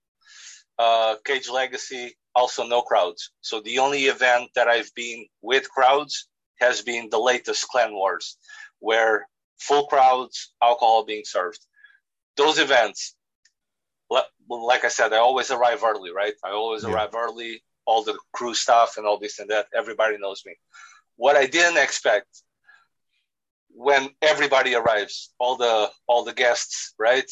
Uh, 0.78 1.16
Cage 1.24 1.48
Legacy, 1.50 2.16
also 2.34 2.66
no 2.66 2.80
crowds. 2.82 3.32
So 3.42 3.60
the 3.60 3.78
only 3.80 4.04
event 4.04 4.50
that 4.54 4.68
I've 4.68 4.94
been 4.94 5.26
with 5.42 5.70
crowds 5.70 6.28
has 6.58 6.82
been 6.82 7.08
the 7.10 7.18
latest 7.18 7.68
Clan 7.68 7.92
Wars, 7.92 8.36
where 8.78 9.26
full 9.58 9.86
crowds, 9.86 10.52
alcohol 10.62 11.04
being 11.04 11.24
served. 11.24 11.60
Those 12.36 12.58
events, 12.58 13.14
like 14.48 14.84
I 14.84 14.88
said, 14.88 15.12
I 15.12 15.18
always 15.18 15.50
arrive 15.50 15.84
early, 15.84 16.12
right? 16.12 16.34
I 16.44 16.50
always 16.50 16.82
yeah. 16.82 16.92
arrive 16.92 17.14
early, 17.14 17.62
all 17.84 18.02
the 18.02 18.18
crew 18.32 18.54
stuff 18.54 18.96
and 18.96 19.06
all 19.06 19.18
this 19.18 19.38
and 19.38 19.50
that. 19.50 19.66
Everybody 19.74 20.16
knows 20.18 20.42
me. 20.46 20.54
What 21.16 21.36
I 21.36 21.46
didn't 21.46 21.82
expect 21.82 22.42
when 23.80 24.10
everybody 24.20 24.74
arrives, 24.74 25.32
all 25.38 25.56
the 25.56 25.90
all 26.06 26.22
the 26.22 26.34
guests, 26.34 26.92
right? 26.98 27.30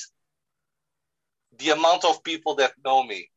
The 1.58 1.70
amount 1.70 2.06
of 2.06 2.24
people 2.24 2.54
that 2.54 2.72
know 2.82 3.02
me 3.04 3.28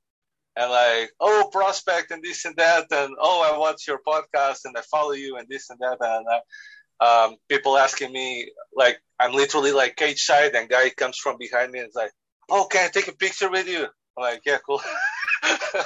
and 0.56 0.72
like, 0.72 1.12
oh, 1.20 1.50
prospect 1.52 2.12
and 2.12 2.24
this 2.24 2.46
and 2.46 2.56
that, 2.56 2.86
and 2.90 3.14
oh, 3.20 3.40
I 3.44 3.58
watch 3.58 3.86
your 3.86 4.00
podcast 4.08 4.60
and 4.64 4.78
I 4.78 4.82
follow 4.90 5.12
you 5.12 5.36
and 5.36 5.48
this 5.50 5.70
and 5.70 5.80
that, 5.80 5.98
and 6.00 6.26
uh, 6.36 7.04
um, 7.06 7.36
people 7.50 7.78
asking 7.78 8.14
me 8.14 8.50
like, 8.74 8.98
I'm 9.20 9.34
literally 9.34 9.74
like 9.74 9.98
cage 9.98 10.22
side, 10.24 10.56
and 10.56 10.70
guy 10.70 10.90
comes 10.92 11.18
from 11.18 11.38
behind 11.38 11.74
me 11.74 11.80
and 11.80 11.90
is 11.90 11.96
like, 11.96 12.12
oh, 12.50 12.66
can 12.72 12.86
I 12.86 12.90
take 12.90 13.10
a 13.10 13.24
picture 13.26 13.50
with 13.52 13.68
you? 13.68 13.88
I'm 14.18 14.24
like, 14.24 14.42
yeah, 14.46 14.60
cool. 14.66 14.82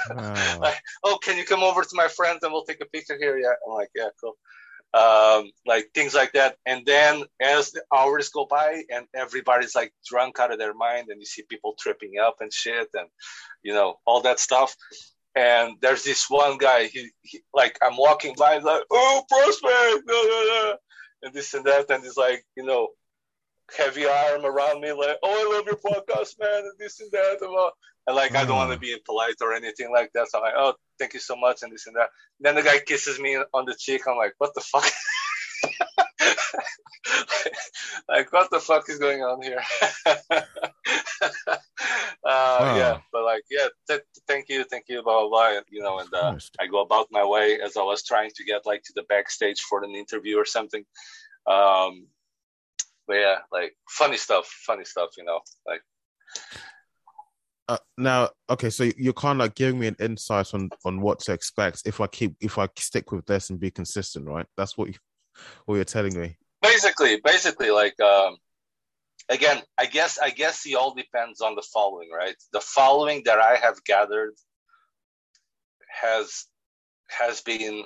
wow. 0.10 0.58
like, 0.62 0.80
oh, 1.04 1.18
can 1.24 1.38
you 1.38 1.44
come 1.44 1.64
over 1.64 1.82
to 1.82 1.96
my 1.96 2.08
friends 2.08 2.44
and 2.44 2.54
we'll 2.54 2.66
take 2.66 2.82
a 2.82 2.94
picture 2.94 3.18
here? 3.18 3.40
Yeah, 3.40 3.54
I'm 3.68 3.74
like, 3.74 3.90
yeah, 3.96 4.10
cool 4.22 4.38
um, 4.96 5.52
like 5.66 5.90
things 5.94 6.14
like 6.16 6.32
that. 6.34 6.56
And 6.66 6.86
then 6.86 7.24
as 7.42 7.72
the 7.72 7.84
hours 7.94 8.30
go 8.30 8.46
by 8.46 8.84
and 8.90 9.06
everybody's 9.14 9.76
like 9.76 9.92
drunk 10.06 10.40
out 10.40 10.54
of 10.54 10.60
their 10.60 10.74
mind 10.74 11.08
and 11.10 11.20
you 11.20 11.26
see 11.26 11.44
people 11.50 11.76
tripping 11.78 12.14
up 12.24 12.38
and 12.40 12.54
shit 12.54 12.88
and, 12.94 13.10
you 13.62 13.74
know, 13.74 13.96
all 14.06 14.22
that 14.22 14.40
stuff. 14.40 14.76
And 15.36 15.76
there's 15.82 16.04
this 16.04 16.30
one 16.30 16.58
guy, 16.58 16.86
he, 16.86 17.10
he 17.24 17.42
like, 17.54 17.78
I'm 17.82 17.98
walking 17.98 18.36
by, 18.38 18.58
like, 18.60 18.84
oh, 18.90 19.24
prospect, 19.30 20.10
and 21.24 21.34
this 21.34 21.54
and 21.54 21.66
that. 21.66 21.90
And 21.90 22.02
he's 22.02 22.16
like, 22.16 22.46
you 22.56 22.64
know, 22.64 22.88
heavy 23.78 24.06
arm 24.06 24.46
around 24.46 24.80
me, 24.80 24.94
like, 24.94 25.18
oh, 25.24 25.52
I 25.52 25.56
love 25.58 25.66
your 25.66 25.76
podcast, 25.76 26.40
man, 26.40 26.64
and 26.64 26.80
this 26.80 27.02
and 27.02 27.12
that. 27.12 27.42
And 27.42 27.54
like, 28.14 28.36
I 28.36 28.46
don't 28.46 28.58
want 28.58 28.72
to 28.72 28.80
be 28.80 28.92
impolite 28.92 29.42
or 29.42 29.54
anything 29.54 29.92
like 29.92 30.12
that. 30.14 30.30
So 30.30 30.38
I'm 30.38 30.44
like, 30.44 30.54
oh, 30.56 30.76
thank 31.00 31.14
you 31.14 31.20
so 31.20 31.36
much, 31.36 31.64
and 31.64 31.72
this 31.72 31.88
and 31.88 31.96
that. 31.96 32.10
And 32.40 32.46
then 32.46 32.56
the 32.56 32.64
guy 32.64 32.80
kisses 32.80 33.20
me 33.20 33.38
on 33.54 33.66
the 33.66 33.76
cheek. 33.76 34.04
I'm 34.08 34.18
like, 34.18 34.34
what 34.38 34.54
the 34.54 34.62
fuck? 34.62 34.86
like, 38.10 38.32
what 38.32 38.50
the 38.52 38.60
fuck 38.60 38.88
is 38.90 39.00
going 39.00 39.22
on 39.22 39.42
here? 39.42 39.62
uh, 40.06 40.16
oh. 42.24 42.78
Yeah, 42.78 43.00
but 43.12 43.24
like, 43.24 43.44
yeah, 43.50 43.68
th- 43.88 44.02
thank 44.28 44.50
you, 44.50 44.64
thank 44.66 44.86
you, 44.88 45.02
blah 45.02 45.22
blah 45.22 45.30
blah. 45.30 45.60
You 45.72 45.82
know, 45.82 46.00
and 46.00 46.14
uh, 46.14 46.38
I 46.60 46.68
go 46.68 46.82
about 46.82 47.08
my 47.12 47.26
way 47.26 47.60
as 47.60 47.78
I 47.78 47.84
was 47.84 48.04
trying 48.04 48.32
to 48.36 48.44
get 48.44 48.66
like 48.66 48.84
to 48.84 48.94
the 48.96 49.04
backstage 49.04 49.62
for 49.62 49.84
an 49.84 49.96
interview 49.96 50.38
or 50.38 50.46
something. 50.46 50.86
Um, 51.48 52.08
but 53.08 53.16
yeah, 53.16 53.38
like 53.52 53.76
funny 53.90 54.18
stuff, 54.18 54.48
funny 54.66 54.86
stuff. 54.86 55.12
You 55.18 55.26
know, 55.26 55.40
like 55.66 55.82
uh, 57.68 57.78
now, 57.98 58.30
okay, 58.50 58.70
so 58.70 58.90
you're 58.98 59.14
kind 59.14 59.40
of 59.42 59.46
like 59.46 59.56
giving 59.56 59.80
me 59.80 59.88
an 59.88 59.96
insight 60.00 60.54
on 60.54 60.70
on 60.86 61.02
what 61.02 61.20
to 61.20 61.34
expect 61.34 61.82
if 61.86 62.00
I 62.00 62.08
keep 62.08 62.36
if 62.40 62.60
I 62.60 62.68
stick 62.78 63.12
with 63.12 63.26
this 63.26 63.50
and 63.50 63.60
be 63.60 63.72
consistent, 63.72 64.28
right? 64.28 64.46
That's 64.56 64.78
what 64.78 64.90
you 64.90 64.96
what 65.66 65.76
you're 65.76 65.86
telling 65.86 66.20
me. 66.20 66.38
Basically, 66.62 67.20
basically, 67.24 67.72
like 67.72 68.00
um, 68.00 68.38
again, 69.30 69.62
I 69.78 69.88
guess 69.88 70.20
I 70.20 70.30
guess 70.30 70.66
it 70.66 70.76
all 70.76 70.94
depends 70.94 71.42
on 71.42 71.56
the 71.56 71.66
following, 71.74 72.10
right? 72.16 72.36
The 72.54 72.62
following 72.62 73.24
that 73.26 73.40
I 73.40 73.56
have 73.56 73.84
gathered 73.84 74.36
has 75.90 76.46
has 77.10 77.42
been 77.42 77.84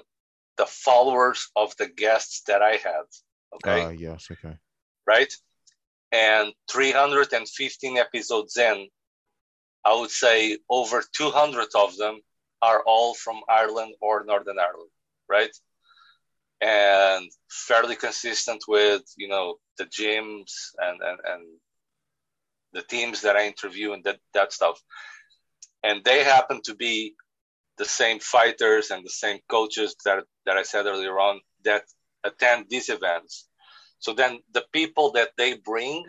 the 0.58 0.66
followers 0.66 1.50
of 1.56 1.74
the 1.78 1.88
guests 1.88 2.42
that 2.48 2.62
I 2.62 2.72
had. 2.72 3.06
Okay. 3.56 3.86
Uh, 3.86 3.90
yes. 3.90 4.28
Okay. 4.32 4.56
Right. 5.08 5.34
And 6.12 6.54
315 6.72 7.98
episodes 7.98 8.58
in, 8.58 8.88
I 9.86 9.96
would 9.96 10.12
say 10.12 10.58
over 10.70 11.04
200 11.16 11.68
of 11.76 11.98
them 11.98 12.22
are 12.62 12.84
all 12.86 13.14
from 13.14 13.42
Ireland 13.48 13.96
or 14.02 14.24
Northern 14.26 14.60
Ireland, 14.60 14.90
right? 15.30 15.56
And 16.62 17.30
fairly 17.50 17.96
consistent 17.96 18.64
with, 18.68 19.04
you 19.18 19.30
know, 19.30 19.56
the 19.78 19.86
gyms 19.86 20.52
and, 20.78 21.02
and, 21.02 21.20
and 21.26 21.44
the 22.74 22.82
teams 22.82 23.22
that 23.22 23.38
I 23.38 23.48
interview 23.48 23.94
and 23.94 24.04
that, 24.04 24.20
that 24.34 24.52
stuff. 24.52 24.82
And 25.84 26.04
they 26.04 26.24
happen 26.24 26.62
to 26.64 26.76
be 26.76 27.16
the 27.78 27.86
same 27.86 28.20
fighters 28.20 28.92
and 28.92 29.06
the 29.06 29.10
same 29.10 29.40
coaches 29.50 29.96
that, 30.04 30.26
that 30.46 30.58
I 30.58 30.64
said 30.64 30.86
earlier 30.86 31.18
on 31.18 31.40
that 31.64 31.84
attend 32.26 32.66
these 32.70 32.90
events. 32.90 33.48
So 34.00 34.14
then 34.14 34.40
the 34.54 34.66
people 34.74 35.12
that 35.12 35.30
they 35.38 35.56
bring 35.56 36.06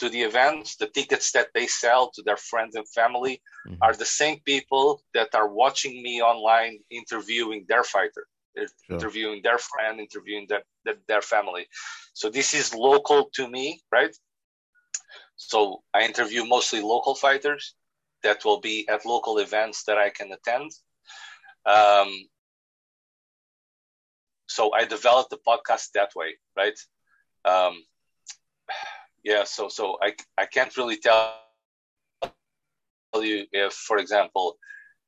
to 0.00 0.08
the 0.08 0.22
events, 0.22 0.76
the 0.76 0.88
tickets 0.88 1.32
that 1.32 1.48
they 1.54 1.66
sell 1.66 2.10
to 2.10 2.22
their 2.22 2.36
friends 2.36 2.74
and 2.74 2.88
family 2.88 3.40
mm-hmm. 3.66 3.76
are 3.82 3.94
the 3.94 4.04
same 4.04 4.40
people 4.44 5.02
that 5.14 5.34
are 5.34 5.48
watching 5.48 6.02
me 6.02 6.20
online 6.20 6.78
interviewing 6.90 7.64
their 7.68 7.84
fighter. 7.84 8.26
Sure. 8.56 8.96
interviewing 8.96 9.40
their 9.42 9.58
friend, 9.58 10.00
interviewing 10.00 10.46
their, 10.48 10.62
their, 10.84 10.96
their 11.06 11.22
family. 11.22 11.66
So 12.14 12.28
this 12.28 12.52
is 12.52 12.74
local 12.74 13.30
to 13.34 13.48
me, 13.48 13.80
right? 13.92 14.14
So 15.36 15.82
I 15.94 16.04
interview 16.04 16.44
mostly 16.44 16.82
local 16.82 17.14
fighters 17.14 17.74
that 18.22 18.44
will 18.44 18.60
be 18.60 18.86
at 18.88 19.06
local 19.06 19.38
events 19.38 19.84
that 19.84 19.98
I 19.98 20.10
can 20.10 20.30
attend. 20.32 20.70
Um, 21.64 22.12
so 24.48 24.72
I 24.74 24.84
developed 24.84 25.30
the 25.30 25.38
podcast 25.46 25.92
that 25.94 26.10
way, 26.14 26.34
right? 26.56 26.78
Um, 27.44 27.82
yeah, 29.22 29.44
so 29.44 29.68
so 29.68 29.98
I 30.02 30.14
I 30.38 30.46
can't 30.46 30.76
really 30.76 30.96
tell 30.96 31.34
you 33.14 33.46
if, 33.52 33.72
for 33.72 33.98
example, 33.98 34.56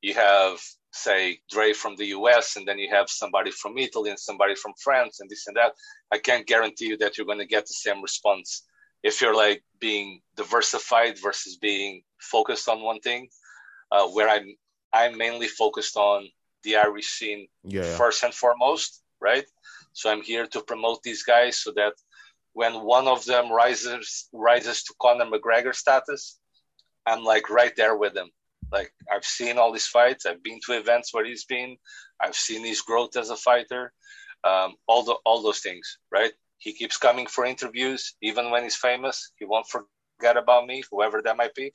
you 0.01 0.13
have 0.13 0.59
say 0.91 1.39
Dre 1.49 1.73
from 1.73 1.95
the 1.95 2.07
US 2.07 2.55
and 2.55 2.67
then 2.67 2.77
you 2.77 2.89
have 2.91 3.09
somebody 3.09 3.49
from 3.49 3.77
Italy 3.77 4.11
and 4.11 4.19
somebody 4.19 4.55
from 4.55 4.73
France 4.83 5.19
and 5.19 5.29
this 5.29 5.47
and 5.47 5.57
that. 5.57 5.73
I 6.11 6.19
can't 6.19 6.45
guarantee 6.45 6.85
you 6.85 6.97
that 6.97 7.17
you're 7.17 7.25
going 7.25 7.39
to 7.39 7.45
get 7.45 7.65
the 7.65 7.73
same 7.73 8.01
response 8.01 8.63
if 9.01 9.19
you're 9.21 9.35
like 9.35 9.63
being 9.79 10.21
diversified 10.35 11.17
versus 11.19 11.57
being 11.57 12.03
focused 12.19 12.69
on 12.69 12.81
one 12.81 12.99
thing. 12.99 13.29
Uh, 13.91 14.07
where 14.07 14.29
I'm 14.29 14.55
I'm 14.91 15.17
mainly 15.17 15.47
focused 15.47 15.97
on 15.97 16.27
the 16.63 16.77
Irish 16.77 17.07
scene 17.07 17.47
yeah. 17.63 17.95
first 17.95 18.23
and 18.23 18.33
foremost, 18.33 19.01
right? 19.19 19.45
So 19.93 20.09
I'm 20.09 20.21
here 20.21 20.47
to 20.47 20.61
promote 20.61 21.03
these 21.03 21.23
guys 21.23 21.59
so 21.59 21.71
that 21.75 21.93
when 22.53 22.83
one 22.83 23.07
of 23.07 23.25
them 23.25 23.51
rises 23.51 24.29
rises 24.31 24.83
to 24.83 24.93
Conor 25.01 25.25
McGregor 25.25 25.75
status, 25.75 26.39
I'm 27.05 27.23
like 27.23 27.49
right 27.49 27.75
there 27.75 27.97
with 27.97 28.15
him. 28.15 28.29
Like 28.71 28.91
I've 29.11 29.25
seen 29.25 29.57
all 29.57 29.71
these 29.71 29.87
fights. 29.87 30.25
I've 30.25 30.43
been 30.43 30.59
to 30.65 30.73
events 30.73 31.13
where 31.13 31.25
he's 31.25 31.45
been. 31.45 31.77
I've 32.19 32.35
seen 32.35 32.65
his 32.65 32.81
growth 32.81 33.15
as 33.17 33.29
a 33.29 33.35
fighter. 33.35 33.93
Um, 34.43 34.75
all 34.87 35.03
the 35.03 35.15
all 35.25 35.41
those 35.41 35.59
things, 35.59 35.97
right? 36.11 36.31
He 36.57 36.73
keeps 36.73 36.97
coming 36.97 37.27
for 37.27 37.45
interviews, 37.45 38.15
even 38.21 38.49
when 38.51 38.63
he's 38.63 38.75
famous. 38.75 39.31
He 39.37 39.45
won't 39.45 39.67
forget 39.67 40.37
about 40.37 40.65
me, 40.65 40.83
whoever 40.91 41.21
that 41.21 41.37
might 41.37 41.53
be. 41.55 41.73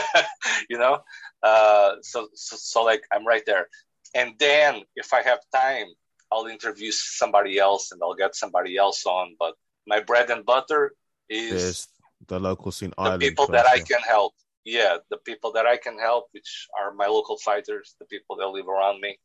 you 0.70 0.78
know, 0.78 1.00
uh, 1.42 1.94
so, 2.02 2.28
so 2.34 2.56
so 2.56 2.82
like 2.84 3.02
I'm 3.12 3.26
right 3.26 3.42
there. 3.46 3.68
And 4.14 4.34
then 4.38 4.82
if 4.94 5.12
I 5.12 5.22
have 5.22 5.40
time, 5.54 5.86
I'll 6.30 6.46
interview 6.46 6.90
somebody 6.92 7.58
else 7.58 7.92
and 7.92 8.00
I'll 8.02 8.14
get 8.14 8.36
somebody 8.36 8.76
else 8.76 9.04
on. 9.06 9.34
But 9.38 9.54
my 9.86 10.00
bread 10.00 10.30
and 10.30 10.44
butter 10.44 10.92
is 11.28 11.50
There's 11.50 11.88
the 12.26 12.38
local 12.38 12.72
scene 12.72 12.92
the 12.96 13.18
people 13.18 13.46
that 13.48 13.66
I 13.66 13.80
can 13.80 14.00
help. 14.00 14.34
Yeah, 14.64 14.96
the 15.10 15.18
people 15.18 15.52
that 15.52 15.66
I 15.66 15.76
can 15.76 15.98
help, 15.98 16.28
which 16.32 16.68
are 16.80 16.94
my 16.94 17.06
local 17.06 17.36
fighters, 17.36 17.96
the 18.00 18.06
people 18.06 18.36
that 18.36 18.48
live 18.48 18.68
around 18.68 19.00
me. 19.00 19.18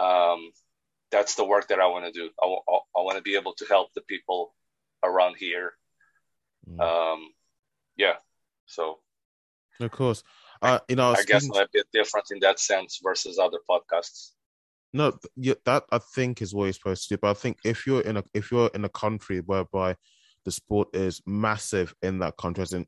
Um, 0.00 0.52
that's 1.10 1.34
the 1.34 1.44
work 1.44 1.68
that 1.68 1.80
I 1.80 1.86
want 1.86 2.04
to 2.04 2.12
do. 2.12 2.30
I, 2.40 2.46
want 3.02 3.16
to 3.16 3.22
be 3.22 3.34
able 3.34 3.54
to 3.54 3.64
help 3.68 3.92
the 3.94 4.02
people 4.02 4.54
around 5.02 5.36
here. 5.36 5.72
Mm. 6.68 6.80
Um, 6.80 7.28
yeah, 7.96 8.14
so 8.66 8.98
of 9.80 9.90
course, 9.90 10.22
uh, 10.62 10.80
you 10.88 10.96
know, 10.96 11.10
I, 11.10 11.20
I 11.20 11.24
guess 11.24 11.44
I'm 11.44 11.62
a 11.62 11.68
bit 11.72 11.86
different 11.92 12.26
in 12.30 12.40
that 12.40 12.58
sense 12.58 13.00
versus 13.02 13.38
other 13.38 13.58
podcasts. 13.68 14.32
No, 14.92 15.12
that 15.36 15.84
I 15.90 15.98
think 15.98 16.40
is 16.40 16.54
what 16.54 16.64
you're 16.64 16.72
supposed 16.72 17.08
to 17.08 17.14
do. 17.14 17.18
But 17.20 17.30
I 17.30 17.34
think 17.34 17.58
if 17.64 17.86
you're 17.86 18.00
in 18.00 18.16
a 18.16 18.24
if 18.32 18.50
you're 18.50 18.70
in 18.74 18.84
a 18.84 18.88
country 18.88 19.40
whereby 19.40 19.96
the 20.44 20.50
sport 20.50 20.88
is 20.94 21.20
massive 21.26 21.94
in 22.02 22.18
that 22.20 22.36
country, 22.38 22.62
as 22.62 22.72
in 22.72 22.86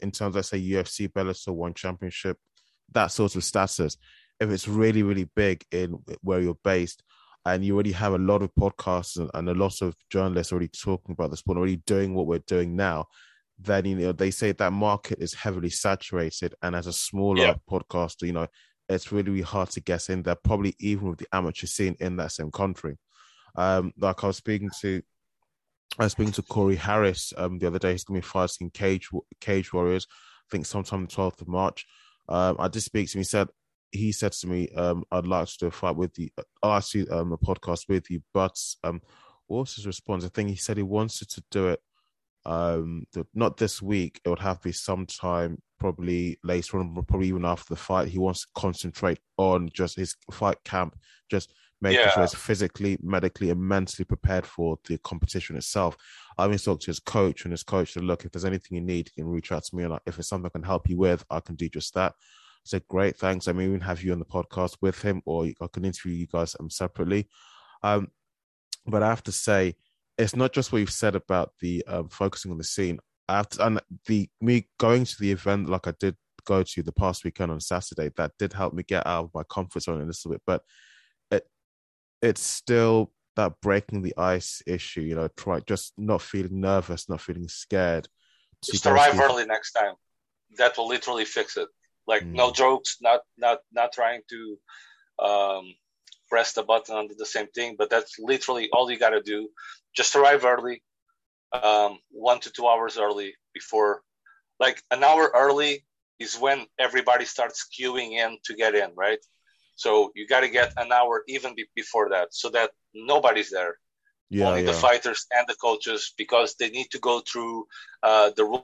in 0.00 0.10
terms 0.12 0.36
of 0.36 0.46
say 0.46 0.60
UFC, 0.60 1.08
Bellator, 1.08 1.52
One 1.52 1.74
Championship, 1.74 2.38
that 2.92 3.08
sort 3.08 3.34
of 3.36 3.44
status. 3.44 3.96
If 4.38 4.48
it's 4.50 4.68
really 4.68 5.02
really 5.02 5.28
big 5.34 5.64
in 5.72 5.98
where 6.22 6.40
you're 6.40 6.58
based, 6.62 7.02
and 7.44 7.64
you 7.64 7.74
already 7.74 7.92
have 7.92 8.14
a 8.14 8.18
lot 8.18 8.42
of 8.42 8.54
podcasts 8.54 9.18
and, 9.18 9.30
and 9.34 9.48
a 9.48 9.54
lot 9.54 9.82
of 9.82 9.96
journalists 10.08 10.52
already 10.52 10.68
talking 10.68 11.12
about 11.12 11.30
the 11.30 11.36
sport, 11.36 11.58
already 11.58 11.82
doing 11.86 12.14
what 12.14 12.26
we're 12.26 12.38
doing 12.46 12.76
now, 12.76 13.06
then 13.58 13.84
you 13.84 13.96
know 13.96 14.12
they 14.12 14.30
say 14.30 14.52
that 14.52 14.72
market 14.72 15.18
is 15.20 15.34
heavily 15.34 15.70
saturated, 15.70 16.54
and 16.62 16.76
as 16.76 16.86
a 16.86 16.92
smaller 16.92 17.42
yeah. 17.42 17.54
podcaster, 17.68 18.22
you 18.22 18.32
know 18.32 18.46
it's 18.90 19.12
really, 19.12 19.30
really 19.30 19.42
hard 19.42 19.70
to 19.70 19.80
guess 19.80 20.08
in 20.08 20.22
there, 20.22 20.34
probably 20.34 20.74
even 20.78 21.10
with 21.10 21.18
the 21.18 21.28
amateur 21.32 21.66
scene 21.66 21.96
in 22.00 22.16
that 22.16 22.32
same 22.32 22.50
country. 22.50 22.98
Um, 23.56 23.92
like 23.98 24.22
I 24.22 24.28
was 24.28 24.36
speaking 24.36 24.70
to, 24.80 25.02
I 25.98 26.04
was 26.04 26.12
speaking 26.12 26.32
to 26.34 26.42
Corey 26.42 26.76
Harris 26.76 27.32
um, 27.36 27.58
the 27.58 27.66
other 27.66 27.78
day. 27.78 27.92
He's 27.92 28.04
going 28.04 28.20
to 28.20 28.26
be 28.26 28.30
fighting 28.30 28.70
Cage 28.70 29.08
Cage 29.40 29.72
Warriors. 29.72 30.06
I 30.10 30.48
think 30.50 30.66
sometime 30.66 31.02
the 31.02 31.08
twelfth 31.08 31.40
of 31.40 31.48
March. 31.48 31.86
Um, 32.28 32.56
I 32.58 32.68
did 32.68 32.82
speak 32.82 33.08
to 33.10 33.18
him. 33.18 33.20
He 33.20 33.24
said 33.24 33.48
he 33.92 34.12
said 34.12 34.32
to 34.32 34.46
me, 34.46 34.68
um, 34.76 35.04
"I'd 35.10 35.26
like 35.26 35.48
to 35.48 35.58
do 35.58 35.66
a 35.66 35.70
fight 35.70 35.96
with 35.96 36.18
you. 36.18 36.28
I'll 36.62 36.72
ask 36.72 36.94
you 36.94 37.06
um, 37.10 37.32
a 37.32 37.38
podcast 37.38 37.88
with 37.88 38.10
you." 38.10 38.22
But 38.32 38.56
um, 38.84 39.00
was 39.48 39.74
his 39.74 39.86
response? 39.86 40.24
I 40.24 40.28
think 40.28 40.50
he 40.50 40.56
said 40.56 40.76
he 40.76 40.82
wanted 40.82 41.28
to 41.30 41.42
do 41.50 41.68
it 41.68 41.80
um 42.46 43.04
not 43.34 43.58
this 43.58 43.82
week 43.82 44.18
it 44.24 44.28
would 44.30 44.38
have 44.38 44.56
to 44.56 44.68
be 44.68 44.72
sometime 44.72 45.60
probably 45.80 46.38
later 46.44 46.78
on, 46.78 46.94
probably 47.08 47.28
even 47.28 47.44
after 47.44 47.74
the 47.74 47.80
fight. 47.80 48.08
He 48.08 48.18
wants 48.18 48.42
to 48.42 48.48
concentrate 48.54 49.18
on 49.36 49.70
just 49.72 49.96
his 49.96 50.14
fight 50.30 50.58
camp, 50.64 50.96
just 51.30 51.52
making 51.80 52.00
yeah. 52.00 52.10
sure 52.10 52.22
he's 52.22 52.34
physically, 52.34 52.98
medically, 53.02 53.50
and 53.50 53.60
mentally 53.60 54.04
prepared 54.04 54.46
for 54.46 54.78
the 54.86 54.98
competition 54.98 55.56
itself. 55.56 55.96
I 56.38 56.44
even 56.44 56.58
spoke 56.58 56.80
to 56.80 56.86
his 56.86 57.00
coach, 57.00 57.44
and 57.44 57.52
his 57.52 57.62
coach 57.62 57.94
said, 57.94 58.04
"Look, 58.04 58.24
if 58.24 58.30
there's 58.30 58.44
anything 58.44 58.76
you 58.76 58.82
need, 58.82 59.10
you 59.16 59.24
can 59.24 59.32
reach 59.32 59.50
out 59.50 59.64
to 59.64 59.76
me, 59.76 59.84
and 59.84 59.98
if 60.06 60.18
it's 60.18 60.28
something 60.28 60.46
I 60.46 60.56
can 60.56 60.66
help 60.66 60.88
you 60.88 60.98
with, 60.98 61.24
I 61.30 61.40
can 61.40 61.56
do 61.56 61.68
just 61.68 61.94
that." 61.94 62.12
I 62.12 62.66
said, 62.66 62.86
"Great, 62.88 63.16
thanks. 63.16 63.48
I 63.48 63.52
may 63.52 63.64
even 63.64 63.80
have 63.80 64.02
you 64.02 64.12
on 64.12 64.18
the 64.18 64.24
podcast 64.24 64.76
with 64.80 65.00
him, 65.02 65.22
or 65.24 65.46
I 65.46 65.66
can 65.72 65.84
interview 65.84 66.12
you 66.12 66.26
guys 66.26 66.54
um, 66.60 66.70
separately." 66.70 67.28
Um, 67.82 68.08
but 68.86 69.02
I 69.02 69.08
have 69.08 69.22
to 69.24 69.32
say, 69.32 69.76
it's 70.18 70.36
not 70.36 70.52
just 70.52 70.72
what 70.72 70.78
you've 70.78 70.90
said 70.90 71.14
about 71.14 71.52
the 71.60 71.84
um, 71.86 72.08
focusing 72.08 72.50
on 72.50 72.58
the 72.58 72.64
scene 72.64 72.98
after 73.30 73.62
and 73.62 73.80
the 74.06 74.28
me 74.40 74.68
going 74.78 75.04
to 75.04 75.16
the 75.18 75.30
event 75.30 75.68
like 75.68 75.86
I 75.86 75.94
did 75.98 76.16
go 76.44 76.62
to 76.62 76.82
the 76.82 76.92
past 76.92 77.24
weekend 77.24 77.52
on 77.52 77.60
Saturday, 77.60 78.10
that 78.16 78.32
did 78.38 78.52
help 78.52 78.74
me 78.74 78.82
get 78.82 79.06
out 79.06 79.24
of 79.24 79.30
my 79.34 79.42
comfort 79.44 79.82
zone 79.82 80.00
a 80.00 80.04
little 80.04 80.30
bit. 80.32 80.42
But 80.46 80.62
it 81.30 81.46
it's 82.20 82.42
still 82.42 83.12
that 83.36 83.60
breaking 83.62 84.02
the 84.02 84.14
ice 84.16 84.62
issue, 84.66 85.02
you 85.02 85.14
know, 85.14 85.28
try 85.36 85.60
just 85.60 85.92
not 85.96 86.22
feeling 86.22 86.60
nervous, 86.60 87.08
not 87.08 87.20
feeling 87.20 87.48
scared. 87.48 88.08
Just 88.64 88.86
arrive 88.86 89.18
early 89.18 89.46
next 89.46 89.72
time. 89.72 89.94
That 90.58 90.76
will 90.76 90.88
literally 90.88 91.24
fix 91.24 91.56
it. 91.56 91.68
Like 92.06 92.24
mm. 92.24 92.32
no 92.32 92.50
jokes, 92.52 92.98
not 93.00 93.20
not 93.38 93.60
not 93.72 93.92
trying 93.92 94.22
to 94.30 94.58
um, 95.24 95.74
press 96.28 96.52
the 96.52 96.62
button 96.62 96.96
on 96.96 97.08
the 97.16 97.26
same 97.26 97.48
thing, 97.48 97.76
but 97.78 97.90
that's 97.90 98.18
literally 98.18 98.68
all 98.72 98.90
you 98.90 98.98
gotta 98.98 99.22
do. 99.22 99.48
Just 99.94 100.16
arrive 100.16 100.44
early, 100.44 100.82
um, 101.52 101.98
one 102.10 102.40
to 102.40 102.50
two 102.50 102.66
hours 102.66 102.98
early 102.98 103.34
before, 103.54 104.02
like 104.58 104.82
an 104.90 105.02
hour 105.04 105.30
early 105.34 105.84
is 106.18 106.38
when 106.38 106.66
everybody 106.78 107.24
starts 107.24 107.66
queuing 107.68 108.12
in 108.12 108.38
to 108.44 108.54
get 108.54 108.74
in, 108.74 108.90
right? 108.94 109.18
So 109.74 110.12
you 110.14 110.26
got 110.26 110.40
to 110.40 110.48
get 110.48 110.72
an 110.76 110.92
hour 110.92 111.24
even 111.26 111.54
be- 111.54 111.70
before 111.74 112.10
that 112.10 112.34
so 112.34 112.50
that 112.50 112.70
nobody's 112.94 113.50
there. 113.50 113.78
Yeah, 114.28 114.48
Only 114.48 114.60
yeah. 114.60 114.66
the 114.66 114.72
fighters 114.74 115.26
and 115.32 115.46
the 115.48 115.54
coaches 115.54 116.12
because 116.16 116.54
they 116.54 116.68
need 116.70 116.90
to 116.90 116.98
go 116.98 117.20
through 117.20 117.66
uh, 118.02 118.30
the 118.36 118.62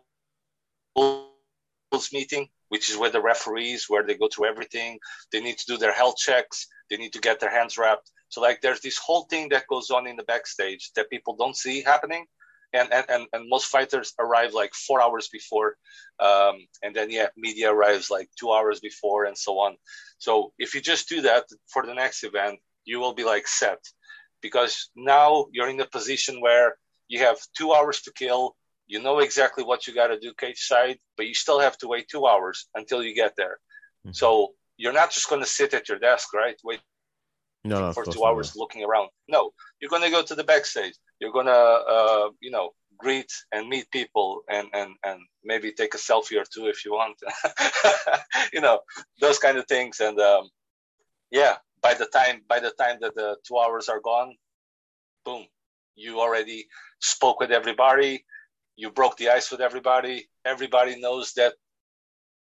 rules 0.97 2.13
meeting, 2.13 2.49
which 2.69 2.91
is 2.91 2.97
where 2.97 3.11
the 3.11 3.23
referees, 3.23 3.87
where 3.89 4.05
they 4.05 4.15
go 4.15 4.29
through 4.29 4.47
everything. 4.47 4.99
They 5.33 5.41
need 5.41 5.59
to 5.59 5.67
do 5.67 5.79
their 5.79 5.93
health 5.93 6.17
checks. 6.19 6.67
They 6.91 6.99
need 6.99 7.15
to 7.15 7.21
get 7.21 7.41
their 7.41 7.51
hands 7.51 7.79
wrapped. 7.79 8.11
So 8.29 8.41
like 8.41 8.61
there's 8.61 8.81
this 8.81 8.99
whole 8.99 9.25
thing 9.25 9.49
that 9.49 9.67
goes 9.69 9.91
on 9.91 10.07
in 10.07 10.17
the 10.17 10.25
backstage 10.25 10.93
that 10.95 11.11
people 11.11 11.35
don't 11.37 11.57
see 11.57 11.83
happening 11.83 12.27
and, 12.77 13.05
and, 13.09 13.27
and, 13.33 13.49
most 13.49 13.67
fighters 13.67 14.13
arrive 14.19 14.53
like 14.53 14.75
four 14.75 15.01
hours 15.01 15.29
before 15.29 15.77
um, 16.21 16.57
and 16.83 16.95
then 16.95 17.11
yeah 17.11 17.29
media 17.37 17.71
arrives 17.71 18.11
like 18.11 18.29
two 18.39 18.51
hours 18.53 18.81
before 18.81 19.25
and 19.25 19.37
so 19.37 19.59
on 19.59 19.77
so 20.19 20.53
if 20.59 20.75
you 20.75 20.81
just 20.81 21.09
do 21.09 21.23
that 21.23 21.45
for 21.69 21.85
the 21.87 21.95
next 21.95 22.25
event 22.25 22.59
you 22.85 22.99
will 22.99 23.15
be 23.15 23.25
like 23.25 23.47
set 23.47 23.79
because 24.43 24.91
now 24.97 25.47
you're 25.53 25.69
in 25.69 25.81
a 25.81 25.87
position 25.87 26.41
where 26.41 26.77
you 27.09 27.21
have 27.21 27.39
two 27.57 27.73
hours 27.73 28.01
to 28.03 28.13
kill 28.13 28.57
you 28.87 29.01
know 29.03 29.19
exactly 29.19 29.65
what 29.65 29.87
you 29.87 29.95
got 29.95 30.09
to 30.09 30.19
do 30.19 30.33
cage 30.35 30.61
side 30.61 30.99
but 31.17 31.27
you 31.27 31.35
still 31.35 31.61
have 31.61 31.77
to 31.79 31.89
wait 31.89 32.07
two 32.09 32.27
hours 32.27 32.69
until 32.75 33.03
you 33.03 33.15
get 33.15 33.35
there 33.37 33.59
mm-hmm. 34.07 34.13
so 34.13 34.53
you're 34.77 34.93
not 34.93 35.11
just 35.11 35.29
going 35.29 35.43
to 35.43 35.49
sit 35.49 35.75
at 35.75 35.89
your 35.89 35.99
desk 35.99 36.33
right 36.35 36.57
wait 36.65 36.81
no, 37.67 37.93
for 37.93 38.05
two 38.05 38.25
hours 38.25 38.55
not. 38.55 38.61
looking 38.61 38.85
around. 38.85 39.09
No, 39.29 39.51
you're 39.81 39.91
gonna 39.91 40.11
go 40.11 40.23
to 40.23 40.35
the 40.35 40.45
backstage. 40.45 40.95
You're 41.21 41.33
gonna, 41.33 41.51
uh, 41.51 42.29
you 42.41 42.51
know, 42.51 42.71
greet 42.99 43.31
and 43.53 43.69
meet 43.69 43.91
people 43.91 44.43
and 44.49 44.69
and 44.73 44.91
and 45.05 45.21
maybe 45.45 45.73
take 45.73 45.95
a 45.95 45.99
selfie 45.99 46.41
or 46.41 46.45
two 46.45 46.67
if 46.67 46.85
you 46.85 46.93
want. 46.93 47.17
you 48.53 48.61
know, 48.61 48.81
those 49.21 49.39
kind 49.39 49.59
of 49.59 49.67
things. 49.67 50.01
And 50.01 50.19
um, 50.21 50.49
yeah, 51.31 51.57
by 51.83 51.95
the 51.95 52.07
time 52.07 52.43
by 52.49 52.61
the 52.61 52.73
time 52.79 52.99
that 53.01 53.15
the 53.15 53.37
two 53.47 53.59
hours 53.59 53.89
are 53.89 54.01
gone, 54.01 54.35
boom, 55.25 55.47
you 55.95 56.21
already 56.21 56.67
spoke 57.01 57.41
with 57.41 57.51
everybody. 57.51 58.25
you 58.77 58.91
broke 58.91 59.17
the 59.17 59.31
ice 59.31 59.51
with 59.51 59.61
everybody. 59.61 60.29
Everybody 60.45 61.01
knows 61.01 61.33
that 61.35 61.55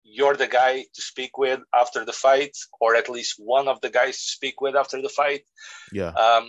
you're 0.02 0.36
the 0.36 0.46
guy 0.46 0.84
to 0.94 1.02
speak 1.02 1.36
with 1.38 1.60
after 1.74 2.04
the 2.04 2.12
fight, 2.12 2.56
or 2.80 2.96
at 2.96 3.08
least 3.08 3.34
one 3.38 3.68
of 3.68 3.80
the 3.82 3.90
guys 3.90 4.16
to 4.16 4.28
speak 4.38 4.60
with 4.60 4.74
after 4.74 5.00
the 5.00 5.08
fight. 5.08 5.44
Yeah. 5.92 6.08
Um, 6.08 6.48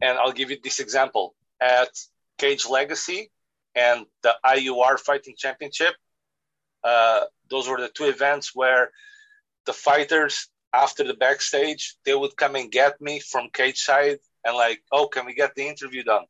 and 0.00 0.18
I'll 0.18 0.32
give 0.32 0.50
you 0.50 0.58
this 0.64 0.80
example 0.80 1.34
at 1.62 1.90
Cage 2.38 2.66
Legacy 2.68 3.30
and 3.74 4.04
the 4.22 4.34
IUR 4.44 4.98
Fighting 4.98 5.34
Championship. 5.38 5.94
Uh, 6.82 7.20
those 7.48 7.68
were 7.68 7.80
the 7.80 7.88
two 7.88 8.04
events 8.04 8.50
where 8.54 8.90
the 9.66 9.72
fighters 9.72 10.48
after 10.74 11.04
the 11.04 11.14
backstage 11.14 11.96
they 12.04 12.14
would 12.14 12.36
come 12.36 12.56
and 12.56 12.72
get 12.72 13.00
me 13.00 13.20
from 13.20 13.48
cage 13.52 13.78
side 13.78 14.18
and 14.44 14.56
like, 14.56 14.80
oh, 14.90 15.06
can 15.06 15.26
we 15.26 15.34
get 15.34 15.54
the 15.54 15.68
interview 15.68 16.02
done? 16.02 16.24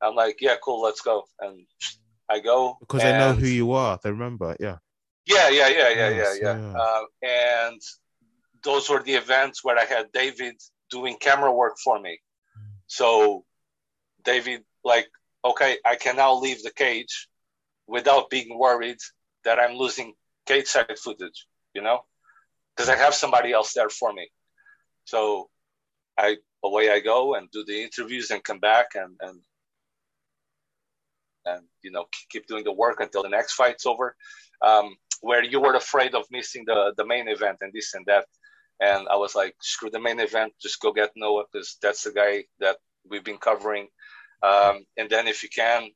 I'm 0.00 0.14
like, 0.14 0.36
yeah, 0.40 0.56
cool, 0.62 0.82
let's 0.82 1.00
go. 1.00 1.24
And 1.40 1.66
I 2.28 2.38
go 2.40 2.76
because 2.80 3.02
they 3.02 3.12
know 3.12 3.32
who 3.32 3.46
you 3.46 3.72
are. 3.72 3.98
They 4.02 4.10
remember, 4.10 4.56
yeah. 4.60 4.78
Yeah, 5.26 5.48
yeah, 5.48 5.68
yeah, 5.68 5.88
yeah, 5.88 6.08
yes, 6.10 6.38
yeah, 6.40 6.48
yeah. 6.48 6.72
yeah. 6.72 6.78
Uh, 6.78 7.02
and 7.22 7.80
those 8.62 8.88
were 8.88 9.02
the 9.02 9.14
events 9.14 9.64
where 9.64 9.78
I 9.78 9.84
had 9.84 10.12
David 10.12 10.56
doing 10.90 11.16
camera 11.18 11.52
work 11.52 11.76
for 11.82 11.98
me. 11.98 12.20
So 12.86 13.44
David, 14.24 14.62
like, 14.84 15.08
okay, 15.44 15.78
I 15.84 15.96
can 15.96 16.16
now 16.16 16.34
leave 16.34 16.62
the 16.62 16.70
cage 16.70 17.28
without 17.86 18.30
being 18.30 18.58
worried 18.58 18.98
that 19.44 19.58
I'm 19.58 19.76
losing 19.76 20.14
cage 20.46 20.66
side 20.66 20.98
footage, 20.98 21.46
you 21.74 21.82
know, 21.82 22.00
because 22.74 22.88
I 22.88 22.96
have 22.96 23.14
somebody 23.14 23.52
else 23.52 23.72
there 23.74 23.90
for 23.90 24.12
me. 24.12 24.30
So 25.04 25.48
I 26.18 26.36
away 26.62 26.90
I 26.90 27.00
go 27.00 27.34
and 27.34 27.50
do 27.50 27.64
the 27.64 27.82
interviews 27.82 28.30
and 28.30 28.42
come 28.42 28.58
back 28.58 28.88
and 28.94 29.16
and 29.20 29.40
and 31.46 31.62
you 31.82 31.90
know 31.90 32.06
keep 32.30 32.46
doing 32.46 32.64
the 32.64 32.72
work 32.72 33.00
until 33.00 33.22
the 33.22 33.28
next 33.28 33.54
fight's 33.54 33.86
over. 33.86 34.16
Um, 34.62 34.96
where 35.20 35.42
you 35.42 35.60
were 35.60 35.74
afraid 35.74 36.14
of 36.14 36.24
missing 36.30 36.64
the 36.66 36.94
the 36.96 37.06
main 37.06 37.28
event 37.28 37.58
and 37.60 37.72
this 37.72 37.94
and 37.94 38.06
that, 38.06 38.26
and 38.80 39.08
I 39.08 39.16
was 39.16 39.34
like, 39.34 39.54
screw 39.60 39.90
the 39.90 40.00
main 40.00 40.20
event, 40.20 40.52
just 40.60 40.80
go 40.80 40.92
get 40.92 41.10
Noah 41.16 41.44
because 41.50 41.76
that's 41.82 42.04
the 42.04 42.12
guy 42.12 42.44
that 42.60 42.76
we've 43.08 43.24
been 43.24 43.38
covering. 43.38 43.88
Um, 44.44 44.84
and 44.98 45.08
then 45.08 45.26
if 45.26 45.42
you 45.42 45.48
can, 45.48 45.90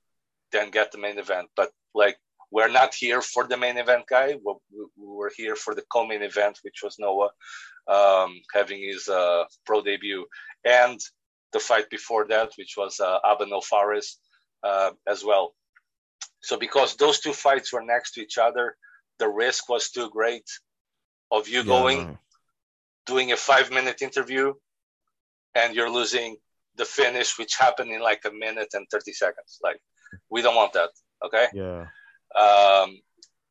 then 0.53 0.71
get 0.71 0.93
the 0.93 0.99
main 0.99 1.19
event. 1.19 1.49
But 1.55 1.71
like 1.95 2.17
we're 2.51 2.69
not 2.81 2.95
here 2.95 3.21
for 3.21 3.47
the 3.47 3.57
main 3.57 3.77
event 3.77 4.05
guy. 4.09 4.37
We're, 4.43 4.55
we're 4.97 5.35
here 5.37 5.57
for 5.57 5.75
the 5.75 5.85
co-main 5.93 6.23
event, 6.23 6.59
which 6.63 6.81
was 6.83 6.97
Noah 6.99 7.31
um, 7.89 8.41
having 8.55 8.83
his 8.83 9.09
uh, 9.09 9.45
pro 9.67 9.83
debut, 9.83 10.25
and 10.65 10.99
the 11.53 11.59
fight 11.59 11.91
before 11.91 12.27
that, 12.29 12.53
which 12.57 12.75
was 12.77 13.01
uh, 13.01 13.19
Abano 13.25 13.63
Fares 13.63 14.19
uh, 14.63 14.91
as 15.07 15.25
well. 15.25 15.55
So 16.41 16.57
because 16.57 16.97
those 16.97 17.21
two 17.21 17.33
fights 17.33 17.73
were 17.73 17.83
next 17.83 18.13
to 18.13 18.23
each 18.23 18.39
other, 18.39 18.77
the 19.19 19.29
risk 19.29 19.69
was 19.69 19.91
too 19.91 20.09
great 20.11 20.49
of 21.31 21.49
you 21.49 21.61
yeah, 21.61 21.65
going, 21.65 22.19
doing 23.07 23.33
a 23.33 23.37
five-minute 23.37 24.01
interview, 24.03 24.55
and 25.55 25.75
you're 25.75 25.91
losing 25.91 26.37
the 26.79 26.85
finish, 26.85 27.39
which 27.39 27.57
happened 27.57 27.91
in 27.91 28.01
like 28.01 28.25
a 28.25 28.31
minute 28.31 28.69
and 28.73 28.87
30 28.91 29.13
seconds. 29.13 29.59
Like, 29.63 29.81
we 30.31 30.41
don't 30.43 30.57
want 30.57 30.73
that. 30.73 30.91
Okay. 31.25 31.47
Yeah. 31.53 31.87
Um, 32.35 33.01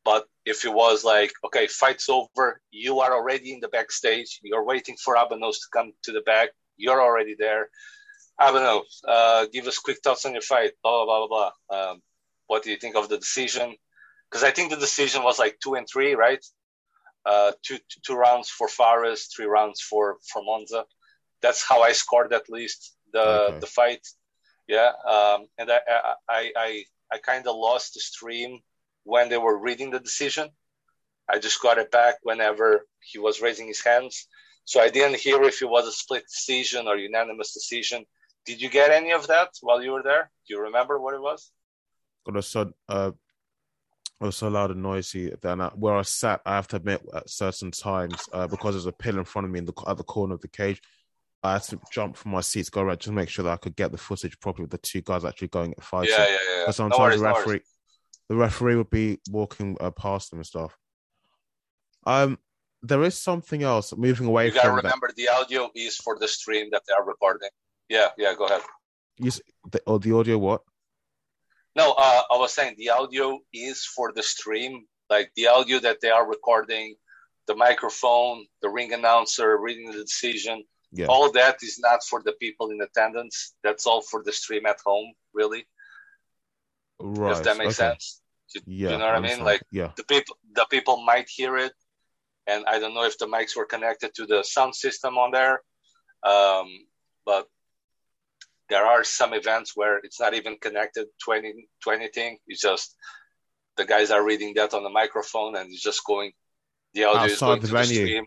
but 0.03 0.25
if 0.45 0.63
it 0.63 0.73
was 0.73 1.03
like, 1.03 1.33
okay, 1.45 1.67
fight's 1.67 2.09
over, 2.09 2.61
you 2.71 3.01
are 3.01 3.13
already 3.13 3.53
in 3.53 3.59
the 3.59 3.67
backstage, 3.67 4.39
you're 4.41 4.63
waiting 4.63 4.95
for 4.95 5.15
Abanos 5.15 5.55
to 5.55 5.67
come 5.73 5.91
to 6.03 6.13
the 6.13 6.21
back, 6.21 6.49
you're 6.77 7.01
already 7.01 7.35
there. 7.37 7.67
Abanos, 8.39 8.85
uh, 9.07 9.47
give 9.51 9.67
us 9.67 9.79
quick 9.79 9.97
thoughts 10.03 10.25
on 10.25 10.31
your 10.31 10.41
fight, 10.41 10.71
blah, 10.81 11.03
blah, 11.03 11.27
blah, 11.27 11.51
blah. 11.69 11.77
Um, 11.91 12.01
what 12.47 12.63
do 12.63 12.71
you 12.71 12.77
think 12.77 12.95
of 12.95 13.09
the 13.09 13.17
decision? 13.17 13.75
Because 14.29 14.43
I 14.43 14.51
think 14.51 14.69
the 14.69 14.77
decision 14.77 15.23
was 15.23 15.39
like 15.39 15.59
two 15.61 15.75
and 15.75 15.87
three, 15.91 16.15
right? 16.15 16.43
Uh, 17.25 17.51
two, 17.61 17.77
two 18.05 18.15
rounds 18.15 18.49
for 18.49 18.69
Fares, 18.69 19.25
three 19.25 19.47
rounds 19.47 19.81
for, 19.81 20.17
for 20.31 20.41
Monza. 20.41 20.85
That's 21.41 21.67
how 21.67 21.81
I 21.81 21.91
scored 21.91 22.31
at 22.31 22.49
least 22.49 22.96
the, 23.13 23.19
okay. 23.19 23.59
the 23.59 23.65
fight. 23.67 24.07
Yeah. 24.67 24.91
Um, 25.09 25.47
and 25.57 25.71
I, 25.71 25.79
I, 26.29 26.51
I, 26.57 26.83
I 27.11 27.17
kind 27.19 27.47
of 27.47 27.55
lost 27.55 27.93
the 27.93 27.99
stream 27.99 28.59
when 29.03 29.29
they 29.29 29.37
were 29.37 29.57
reading 29.57 29.91
the 29.91 29.99
decision. 29.99 30.49
I 31.29 31.39
just 31.39 31.61
got 31.61 31.77
it 31.77 31.91
back 31.91 32.15
whenever 32.23 32.85
he 32.99 33.19
was 33.19 33.41
raising 33.41 33.67
his 33.67 33.83
hands. 33.83 34.27
So 34.65 34.81
I 34.81 34.89
didn't 34.89 35.19
hear 35.19 35.41
if 35.43 35.61
it 35.61 35.69
was 35.69 35.87
a 35.87 35.91
split 35.91 36.23
decision 36.23 36.87
or 36.87 36.97
unanimous 36.97 37.53
decision. 37.53 38.05
Did 38.45 38.61
you 38.61 38.69
get 38.69 38.91
any 38.91 39.11
of 39.11 39.27
that 39.27 39.49
while 39.61 39.81
you 39.81 39.91
were 39.91 40.03
there? 40.03 40.29
Do 40.47 40.53
you 40.53 40.61
remember 40.61 40.99
what 40.99 41.13
it 41.13 41.21
was? 41.21 41.51
It 42.27 42.33
was 42.33 42.47
so, 42.47 42.73
uh, 42.89 43.11
it 44.19 44.25
was 44.25 44.35
so 44.35 44.47
loud 44.49 44.71
and 44.71 44.81
noisy 44.81 45.31
that 45.41 45.61
I, 45.61 45.67
where 45.75 45.95
I 45.95 46.01
sat, 46.01 46.41
I 46.45 46.55
have 46.55 46.67
to 46.69 46.77
admit, 46.77 47.01
at 47.13 47.29
certain 47.29 47.71
times, 47.71 48.17
uh, 48.33 48.47
because 48.47 48.73
there's 48.73 48.85
a 48.85 48.91
pill 48.91 49.17
in 49.17 49.25
front 49.25 49.45
of 49.45 49.51
me 49.51 49.59
in 49.59 49.65
the 49.65 49.73
other 49.85 50.03
corner 50.03 50.33
of 50.33 50.41
the 50.41 50.47
cage, 50.47 50.81
I 51.47 51.53
had 51.53 51.63
to 51.63 51.79
jump 51.91 52.17
from 52.17 52.31
my 52.31 52.41
seat 52.41 52.65
to 52.65 52.71
go 52.71 52.81
around 52.81 52.99
just 52.99 53.07
to 53.07 53.11
make 53.13 53.29
sure 53.29 53.43
that 53.43 53.53
I 53.53 53.57
could 53.57 53.75
get 53.75 53.91
the 53.91 53.97
footage 53.97 54.39
properly 54.39 54.63
with 54.63 54.71
the 54.71 54.77
two 54.77 55.01
guys 55.01 55.25
actually 55.25 55.47
going 55.49 55.73
at 55.77 55.83
fighting. 55.83 56.13
Yeah, 56.17 56.27
yeah, 56.27 56.65
yeah. 56.65 56.71
sometimes 56.71 56.97
no 56.97 57.03
worries, 57.03 57.19
the 57.19 57.25
referee, 57.25 57.55
no 57.55 57.61
the 58.29 58.35
referee 58.35 58.75
would 58.75 58.89
be 58.89 59.19
walking 59.29 59.77
uh, 59.79 59.91
past 59.91 60.29
them 60.29 60.39
and 60.39 60.45
stuff. 60.45 60.77
Um, 62.05 62.37
there 62.81 63.03
is 63.03 63.17
something 63.17 63.63
else 63.63 63.95
moving 63.95 64.27
away. 64.27 64.47
You 64.47 64.53
gotta 64.53 64.69
remember 64.69 65.07
that. 65.07 65.15
the 65.15 65.29
audio 65.29 65.69
is 65.75 65.97
for 65.97 66.17
the 66.19 66.27
stream 66.27 66.67
that 66.71 66.83
they 66.87 66.93
are 66.93 67.05
recording. 67.05 67.49
Yeah, 67.89 68.09
yeah. 68.17 68.33
Go 68.35 68.45
ahead. 68.45 68.61
You, 69.17 69.31
the, 69.71 69.79
or 69.79 69.95
oh, 69.95 69.97
the 69.97 70.13
audio 70.13 70.37
what? 70.37 70.61
No, 71.75 71.93
uh, 71.97 72.21
I 72.31 72.37
was 72.37 72.53
saying 72.53 72.75
the 72.77 72.89
audio 72.89 73.39
is 73.53 73.83
for 73.85 74.11
the 74.11 74.23
stream, 74.23 74.85
like 75.09 75.31
the 75.35 75.47
audio 75.47 75.79
that 75.79 76.01
they 76.01 76.09
are 76.09 76.27
recording, 76.27 76.95
the 77.45 77.55
microphone, 77.55 78.45
the 78.61 78.69
ring 78.69 78.93
announcer 78.93 79.57
reading 79.57 79.91
the 79.91 80.03
decision. 80.03 80.63
Yeah. 80.97 81.07
All 81.07 81.31
that 81.33 81.57
is 81.61 81.79
not 81.79 82.03
for 82.03 82.21
the 82.23 82.33
people 82.33 82.71
in 82.71 82.81
attendance. 82.81 83.53
That's 83.63 83.85
all 83.85 84.01
for 84.01 84.23
the 84.23 84.33
stream 84.33 84.65
at 84.65 84.79
home, 84.85 85.13
really. 85.33 85.67
Right. 86.99 87.37
If 87.37 87.43
that 87.43 87.57
makes 87.57 87.79
okay. 87.79 87.91
sense. 87.91 88.21
You, 88.55 88.61
yeah, 88.65 88.91
you 88.91 88.97
know 88.97 89.05
what 89.05 89.15
I 89.15 89.19
mean? 89.19 89.43
Like 89.43 89.61
yeah. 89.71 89.91
the 89.97 90.03
people 90.03 90.37
the 90.53 90.65
people 90.69 91.03
might 91.03 91.27
hear 91.29 91.57
it 91.57 91.73
and 92.47 92.65
I 92.65 92.79
don't 92.79 92.93
know 92.93 93.03
if 93.03 93.17
the 93.17 93.27
mics 93.27 93.55
were 93.55 93.65
connected 93.65 94.15
to 94.15 94.25
the 94.25 94.41
sound 94.43 94.73
system 94.73 95.17
on 95.17 95.31
there. 95.31 95.61
Um, 96.23 96.67
but 97.25 97.47
there 98.69 98.85
are 98.85 99.03
some 99.03 99.33
events 99.33 99.73
where 99.75 99.97
it's 99.97 100.19
not 100.19 100.33
even 100.33 100.57
connected 100.59 101.07
to, 101.25 101.31
any, 101.33 101.67
to 101.83 101.91
anything. 101.91 102.37
It's 102.47 102.61
just 102.61 102.95
the 103.75 103.85
guys 103.85 104.11
are 104.11 104.23
reading 104.23 104.53
that 104.55 104.73
on 104.73 104.83
the 104.83 104.89
microphone 104.89 105.55
and 105.55 105.71
it's 105.71 105.83
just 105.83 106.03
going 106.05 106.31
the 106.93 107.03
audio 107.03 107.21
Outside 107.21 107.31
is 107.31 107.39
going 107.39 107.61
the 107.61 107.67
to 107.67 107.73
venue. 107.73 107.87
the 107.87 108.05
stream. 108.07 108.25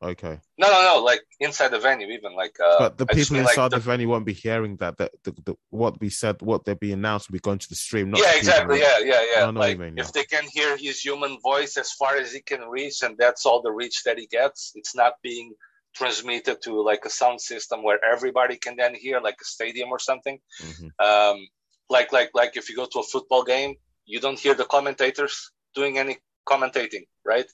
Okay. 0.00 0.38
No, 0.56 0.70
no, 0.70 0.94
no. 0.94 1.02
Like 1.04 1.22
inside 1.40 1.68
the 1.68 1.80
venue, 1.80 2.06
even 2.08 2.34
like. 2.36 2.56
Uh, 2.64 2.78
but 2.78 2.98
the 2.98 3.06
people 3.06 3.36
inside 3.36 3.62
like 3.62 3.70
the, 3.72 3.78
the, 3.78 3.82
venue 3.82 4.08
won't 4.08 4.24
be 4.24 4.32
hearing 4.32 4.76
that. 4.76 4.96
That 4.98 5.10
the, 5.24 5.32
the, 5.44 5.54
what 5.70 6.00
we 6.00 6.08
said, 6.08 6.40
what 6.40 6.64
they 6.64 6.74
be 6.74 6.92
announced, 6.92 7.28
will 7.28 7.34
be 7.34 7.40
going 7.40 7.58
to 7.58 7.68
the 7.68 7.74
stream. 7.74 8.14
yeah, 8.16 8.36
exactly. 8.36 8.80
Yeah, 8.80 8.98
yeah, 9.00 9.24
yeah. 9.34 9.46
like 9.46 9.78
mean, 9.78 9.98
if 9.98 10.06
yeah. 10.06 10.10
they 10.14 10.24
can 10.24 10.44
hear 10.52 10.76
his 10.76 11.00
human 11.00 11.38
voice 11.40 11.76
as 11.76 11.90
far 11.92 12.16
as 12.16 12.32
he 12.32 12.40
can 12.40 12.60
reach, 12.60 13.02
and 13.02 13.18
that's 13.18 13.44
all 13.44 13.60
the 13.60 13.72
reach 13.72 14.04
that 14.04 14.18
he 14.18 14.26
gets, 14.26 14.72
it's 14.76 14.94
not 14.94 15.14
being 15.22 15.54
transmitted 15.94 16.62
to 16.62 16.80
like 16.80 17.04
a 17.04 17.10
sound 17.10 17.40
system 17.40 17.82
where 17.82 17.98
everybody 18.04 18.56
can 18.56 18.76
then 18.76 18.94
hear, 18.94 19.20
like 19.20 19.38
a 19.40 19.44
stadium 19.44 19.88
or 19.90 19.98
something. 19.98 20.38
Mm-hmm. 20.62 21.04
Um, 21.04 21.48
like, 21.90 22.12
like, 22.12 22.30
like 22.34 22.56
if 22.56 22.70
you 22.70 22.76
go 22.76 22.86
to 22.86 23.00
a 23.00 23.02
football 23.02 23.42
game, 23.42 23.74
you 24.06 24.20
don't 24.20 24.38
hear 24.38 24.54
the 24.54 24.64
commentators 24.64 25.50
doing 25.74 25.98
any 25.98 26.18
commentating, 26.48 27.06
right? 27.24 27.46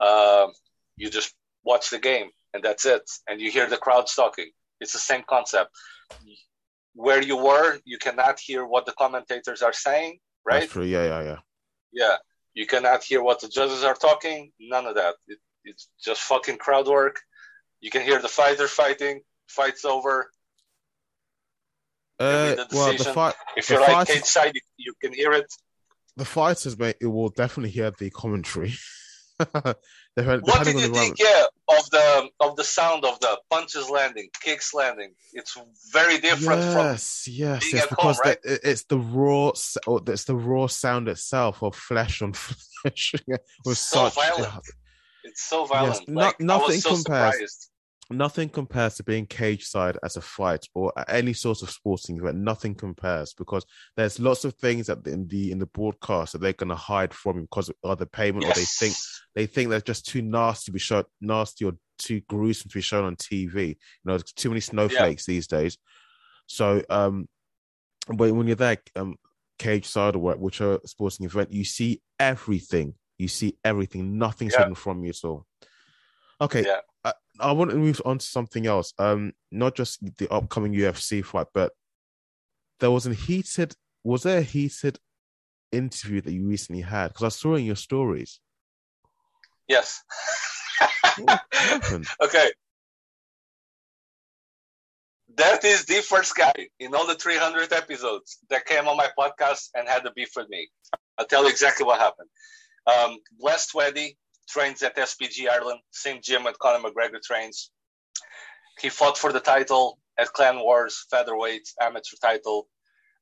Uh, 0.00 0.48
you 0.96 1.08
just 1.08 1.34
watch 1.64 1.90
the 1.90 1.98
game 1.98 2.30
and 2.54 2.62
that's 2.62 2.86
it. 2.86 3.02
And 3.28 3.40
you 3.40 3.50
hear 3.50 3.68
the 3.68 3.76
crowds 3.76 4.14
talking. 4.14 4.50
It's 4.80 4.92
the 4.92 4.98
same 4.98 5.22
concept. 5.28 5.70
Where 6.94 7.22
you 7.22 7.36
were, 7.36 7.78
you 7.84 7.98
cannot 7.98 8.40
hear 8.40 8.64
what 8.64 8.86
the 8.86 8.92
commentators 8.92 9.62
are 9.62 9.72
saying, 9.72 10.18
right? 10.44 10.60
That's 10.60 10.72
true. 10.72 10.84
Yeah, 10.84 11.04
yeah, 11.04 11.22
yeah. 11.22 11.36
Yeah. 11.92 12.16
You 12.54 12.66
cannot 12.66 13.04
hear 13.04 13.22
what 13.22 13.40
the 13.40 13.48
judges 13.48 13.84
are 13.84 13.94
talking. 13.94 14.52
None 14.58 14.86
of 14.86 14.96
that. 14.96 15.14
It, 15.28 15.38
it's 15.64 15.88
just 16.02 16.20
fucking 16.22 16.58
crowd 16.58 16.88
work. 16.88 17.20
You 17.80 17.90
can 17.90 18.02
hear 18.02 18.20
the 18.20 18.28
fighters 18.28 18.70
fighting. 18.70 19.20
Fight's 19.46 19.84
over. 19.84 20.30
Uh, 22.18 22.56
the 22.56 22.66
well, 22.72 22.92
the 22.96 23.04
fight. 23.04 23.34
If 23.56 23.70
you're 23.70 23.80
like 23.80 24.08
cage 24.08 24.24
side, 24.24 24.52
you, 24.54 24.60
you, 24.76 24.94
can 25.00 25.12
hear 25.12 25.32
it. 25.32 25.52
The 26.16 26.24
fighters, 26.24 26.76
mate, 26.76 26.96
it 27.00 27.06
will 27.06 27.28
definitely 27.28 27.70
hear 27.70 27.92
the 27.92 28.10
commentary. 28.10 28.74
what 30.24 30.64
did 30.64 30.74
you 30.74 30.92
think? 30.92 31.18
Yeah, 31.18 31.44
of 31.68 31.90
the 31.90 32.30
of 32.40 32.56
the 32.56 32.64
sound 32.64 33.04
of 33.04 33.20
the 33.20 33.38
punches 33.50 33.90
landing, 33.90 34.28
kicks 34.42 34.74
landing. 34.74 35.12
It's 35.32 35.56
very 35.92 36.18
different 36.18 36.60
yes, 36.62 37.24
from 37.24 37.32
yes, 37.34 37.72
yes. 37.72 37.86
because 37.88 38.16
home, 38.16 38.22
right? 38.24 38.42
the, 38.42 38.70
it's 38.70 38.84
the 38.84 38.98
raw, 38.98 39.50
it's 39.50 40.24
the 40.24 40.36
raw 40.36 40.66
sound 40.66 41.08
itself 41.08 41.62
of 41.62 41.74
flesh 41.74 42.22
on 42.22 42.32
flesh. 42.82 43.14
with 43.64 43.78
so 43.78 44.08
such, 44.08 44.14
violent. 44.14 44.64
It's 45.24 45.42
so 45.42 45.64
violent. 45.66 46.04
Yes, 46.06 46.08
like, 46.08 46.40
no, 46.40 46.58
nothing 46.58 46.80
so 46.80 46.94
compares. 46.94 47.34
Surprised. 47.34 47.70
Nothing 48.10 48.48
compares 48.48 48.94
to 48.96 49.04
being 49.04 49.26
cage 49.26 49.64
side 49.64 49.98
as 50.02 50.16
a 50.16 50.20
fight 50.20 50.66
or 50.74 50.92
any 51.08 51.32
sort 51.32 51.62
of 51.62 51.70
sporting 51.70 52.16
event. 52.16 52.38
Nothing 52.38 52.74
compares 52.74 53.34
because 53.34 53.66
there's 53.96 54.18
lots 54.18 54.44
of 54.44 54.54
things 54.54 54.86
that 54.86 55.06
in 55.06 55.28
the 55.28 55.52
in 55.52 55.58
the 55.58 55.66
broadcast 55.66 56.32
that 56.32 56.40
they're 56.40 56.52
going 56.52 56.70
to 56.70 56.74
hide 56.74 57.12
from 57.12 57.36
you 57.36 57.42
because 57.42 57.68
of 57.68 57.76
other 57.84 58.06
payment, 58.06 58.44
yes. 58.44 58.56
or 58.56 58.60
they 58.60 58.66
think 58.66 58.94
they 59.34 59.46
think 59.46 59.70
they're 59.70 59.80
just 59.80 60.06
too 60.06 60.22
nasty 60.22 60.66
to 60.66 60.72
be 60.72 60.78
shown, 60.78 61.04
nasty 61.20 61.64
or 61.64 61.72
too 61.98 62.20
gruesome 62.28 62.70
to 62.70 62.78
be 62.78 62.82
shown 62.82 63.04
on 63.04 63.16
TV. 63.16 63.68
You 63.68 63.74
know, 64.04 64.16
there's 64.16 64.32
too 64.32 64.48
many 64.48 64.60
snowflakes 64.60 65.28
yeah. 65.28 65.34
these 65.34 65.46
days. 65.46 65.76
So, 66.46 66.82
um, 66.88 67.28
but 68.08 68.32
when 68.32 68.46
you're 68.46 68.56
there, 68.56 68.78
um, 68.96 69.16
cage 69.58 69.86
side 69.86 70.16
or 70.16 70.34
which 70.36 70.60
are 70.60 70.80
sporting 70.86 71.26
event, 71.26 71.52
you 71.52 71.64
see 71.64 72.00
everything. 72.18 72.94
You 73.18 73.28
see 73.28 73.58
everything. 73.64 74.18
Nothing's 74.18 74.54
yeah. 74.54 74.60
hidden 74.60 74.74
from 74.76 75.04
you 75.04 75.10
at 75.10 75.24
all. 75.24 75.44
Okay. 76.40 76.64
Yeah. 76.64 76.80
I, 77.04 77.12
I 77.40 77.52
want 77.52 77.70
to 77.70 77.76
move 77.76 78.00
on 78.04 78.18
to 78.18 78.26
something 78.26 78.66
else. 78.66 78.92
Um, 78.98 79.32
not 79.50 79.74
just 79.74 80.00
the 80.18 80.28
upcoming 80.32 80.74
UFC 80.74 81.24
fight, 81.24 81.46
but 81.54 81.72
there 82.80 82.90
was 82.90 83.06
a 83.06 83.14
heated. 83.14 83.74
Was 84.04 84.22
there 84.22 84.38
a 84.38 84.42
heated 84.42 84.98
interview 85.72 86.20
that 86.20 86.32
you 86.32 86.46
recently 86.46 86.82
had? 86.82 87.08
Because 87.08 87.24
I 87.24 87.28
saw 87.28 87.54
in 87.54 87.64
your 87.64 87.76
stories. 87.76 88.40
Yes. 89.66 90.02
okay. 92.22 92.50
That 95.36 95.64
is 95.64 95.84
the 95.84 96.02
first 96.02 96.34
guy 96.34 96.68
in 96.80 96.94
all 96.94 97.06
the 97.06 97.14
300 97.14 97.72
episodes 97.72 98.38
that 98.50 98.64
came 98.64 98.88
on 98.88 98.96
my 98.96 99.08
podcast 99.16 99.68
and 99.74 99.86
had 99.86 100.04
a 100.06 100.12
beef 100.12 100.30
with 100.36 100.48
me. 100.48 100.68
I'll 101.16 101.26
tell 101.26 101.44
you 101.44 101.50
exactly 101.50 101.86
what 101.86 102.00
happened. 102.00 102.28
Um, 102.86 103.18
Blessed 103.38 103.72
Weddy 103.74 104.16
trains 104.48 104.82
at 104.82 104.96
SBG 104.96 105.48
Ireland, 105.48 105.80
same 105.90 106.20
gym 106.22 106.44
that 106.44 106.58
Conor 106.58 106.88
McGregor 106.88 107.22
trains. 107.22 107.70
He 108.80 108.88
fought 108.88 109.18
for 109.18 109.32
the 109.32 109.40
title 109.40 109.98
at 110.18 110.32
Clan 110.32 110.58
Wars 110.60 111.06
featherweight 111.10 111.68
amateur 111.80 112.16
title 112.20 112.68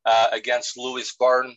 uh, 0.05 0.29
against 0.33 0.77
Lewis 0.77 1.15
Byrne, 1.19 1.57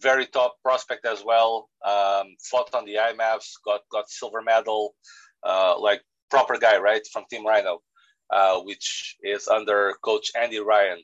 very 0.00 0.26
top 0.26 0.56
prospect 0.62 1.06
as 1.06 1.22
well. 1.24 1.68
Um, 1.84 2.36
fought 2.42 2.74
on 2.74 2.84
the 2.84 2.96
IMMAFs, 2.96 3.54
got 3.64 3.80
got 3.90 4.10
silver 4.10 4.42
medal, 4.42 4.94
uh, 5.42 5.78
like 5.78 6.02
proper 6.30 6.58
guy, 6.58 6.78
right, 6.78 7.06
from 7.12 7.24
Team 7.30 7.46
Ryano, 7.46 7.78
uh, 8.30 8.60
which 8.60 9.16
is 9.22 9.48
under 9.48 9.94
Coach 10.02 10.32
Andy 10.34 10.58
Ryan. 10.58 11.02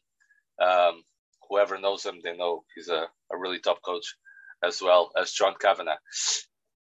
Um, 0.61 1.03
whoever 1.49 1.79
knows 1.79 2.05
him, 2.05 2.21
they 2.23 2.37
know 2.37 2.65
he's 2.75 2.89
a, 2.89 3.07
a 3.33 3.37
really 3.37 3.59
top 3.59 3.83
coach, 3.83 4.15
as 4.63 4.81
well 4.83 5.11
as 5.17 5.33
John 5.33 5.55
Kavanagh. 5.61 5.99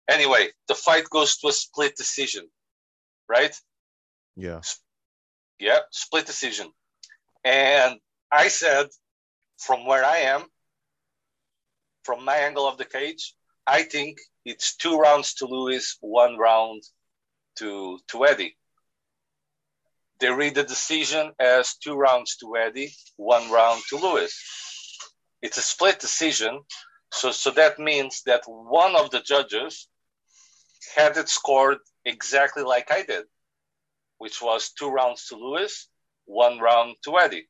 Anyway, 0.10 0.50
the 0.68 0.76
fight 0.76 1.10
goes 1.10 1.38
to 1.38 1.48
a 1.48 1.54
split 1.54 1.96
decision, 1.96 2.48
right? 3.30 3.56
Yeah. 4.36 4.62
Yeah, 5.60 5.80
split 5.92 6.26
decision. 6.26 6.68
And 7.44 8.00
I 8.32 8.50
said, 8.50 8.88
from 9.58 9.86
where 9.86 10.04
I 10.04 10.18
am, 10.20 10.44
from 12.04 12.26
my 12.26 12.36
angle 12.36 12.68
of 12.68 12.78
the 12.78 12.86
cage, 12.86 13.34
I 13.66 13.84
think 13.84 14.18
it's 14.44 14.76
two 14.76 14.98
rounds 14.98 15.36
to 15.36 15.46
Lewis, 15.46 15.98
one 16.02 16.38
round 16.38 16.84
to 17.60 18.00
to 18.10 18.26
Eddie. 18.26 18.58
They 20.20 20.32
read 20.32 20.56
the 20.56 20.64
decision 20.64 21.32
as 21.40 21.76
two 21.76 21.96
rounds 21.96 22.38
to 22.38 22.58
Eddie, 22.58 22.94
one 23.16 23.50
round 23.52 23.84
to 23.90 23.98
Lewis. 23.98 24.34
It's 25.42 25.58
a 25.58 25.62
split 25.62 26.00
decision, 26.00 26.62
so 27.12 27.32
so 27.32 27.52
that 27.52 27.80
means 27.80 28.24
that 28.26 28.44
one 28.48 28.96
of 28.96 29.12
the 29.12 29.22
judges 29.22 29.88
had 30.96 31.18
it 31.18 31.30
scored 31.30 31.80
exactly 32.06 32.64
like 32.64 32.92
I 32.92 33.04
did, 33.04 33.26
which 34.18 34.42
was 34.42 34.72
two 34.72 34.90
rounds 34.90 35.28
to 35.28 35.36
Lewis, 35.36 35.88
one 36.26 36.60
round 36.60 36.96
to 37.06 37.18
Eddie. 37.20 37.48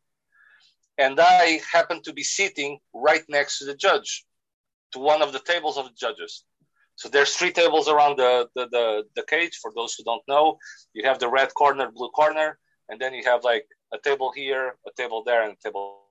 And 0.98 1.20
I 1.20 1.60
happened 1.72 2.04
to 2.04 2.14
be 2.14 2.24
sitting 2.24 2.80
right 2.94 3.24
next 3.28 3.60
to 3.60 3.66
the 3.66 3.76
judge, 3.76 4.26
to 4.94 5.00
one 5.00 5.22
of 5.22 5.34
the 5.34 5.40
tables 5.40 5.78
of 5.78 5.86
the 5.86 5.96
judges. 6.00 6.46
So 6.96 7.10
there's 7.10 7.36
three 7.36 7.52
tables 7.52 7.88
around 7.88 8.18
the, 8.20 8.48
the, 8.56 8.68
the, 8.70 9.04
the 9.16 9.24
cage. 9.24 9.58
For 9.62 9.72
those 9.76 9.96
who 9.96 10.04
don't 10.04 10.22
know, 10.28 10.58
you 10.94 11.04
have 11.06 11.20
the 11.20 11.30
red 11.30 11.54
corner, 11.56 11.90
blue 11.92 12.10
corner, 12.10 12.60
and 12.90 13.02
then 13.02 13.14
you 13.14 13.24
have 13.26 13.44
like 13.44 13.66
a 13.92 13.98
table 13.98 14.32
here, 14.36 14.76
a 14.88 14.92
table 14.96 15.24
there, 15.26 15.44
and 15.44 15.54
a 15.54 15.68
table. 15.68 16.02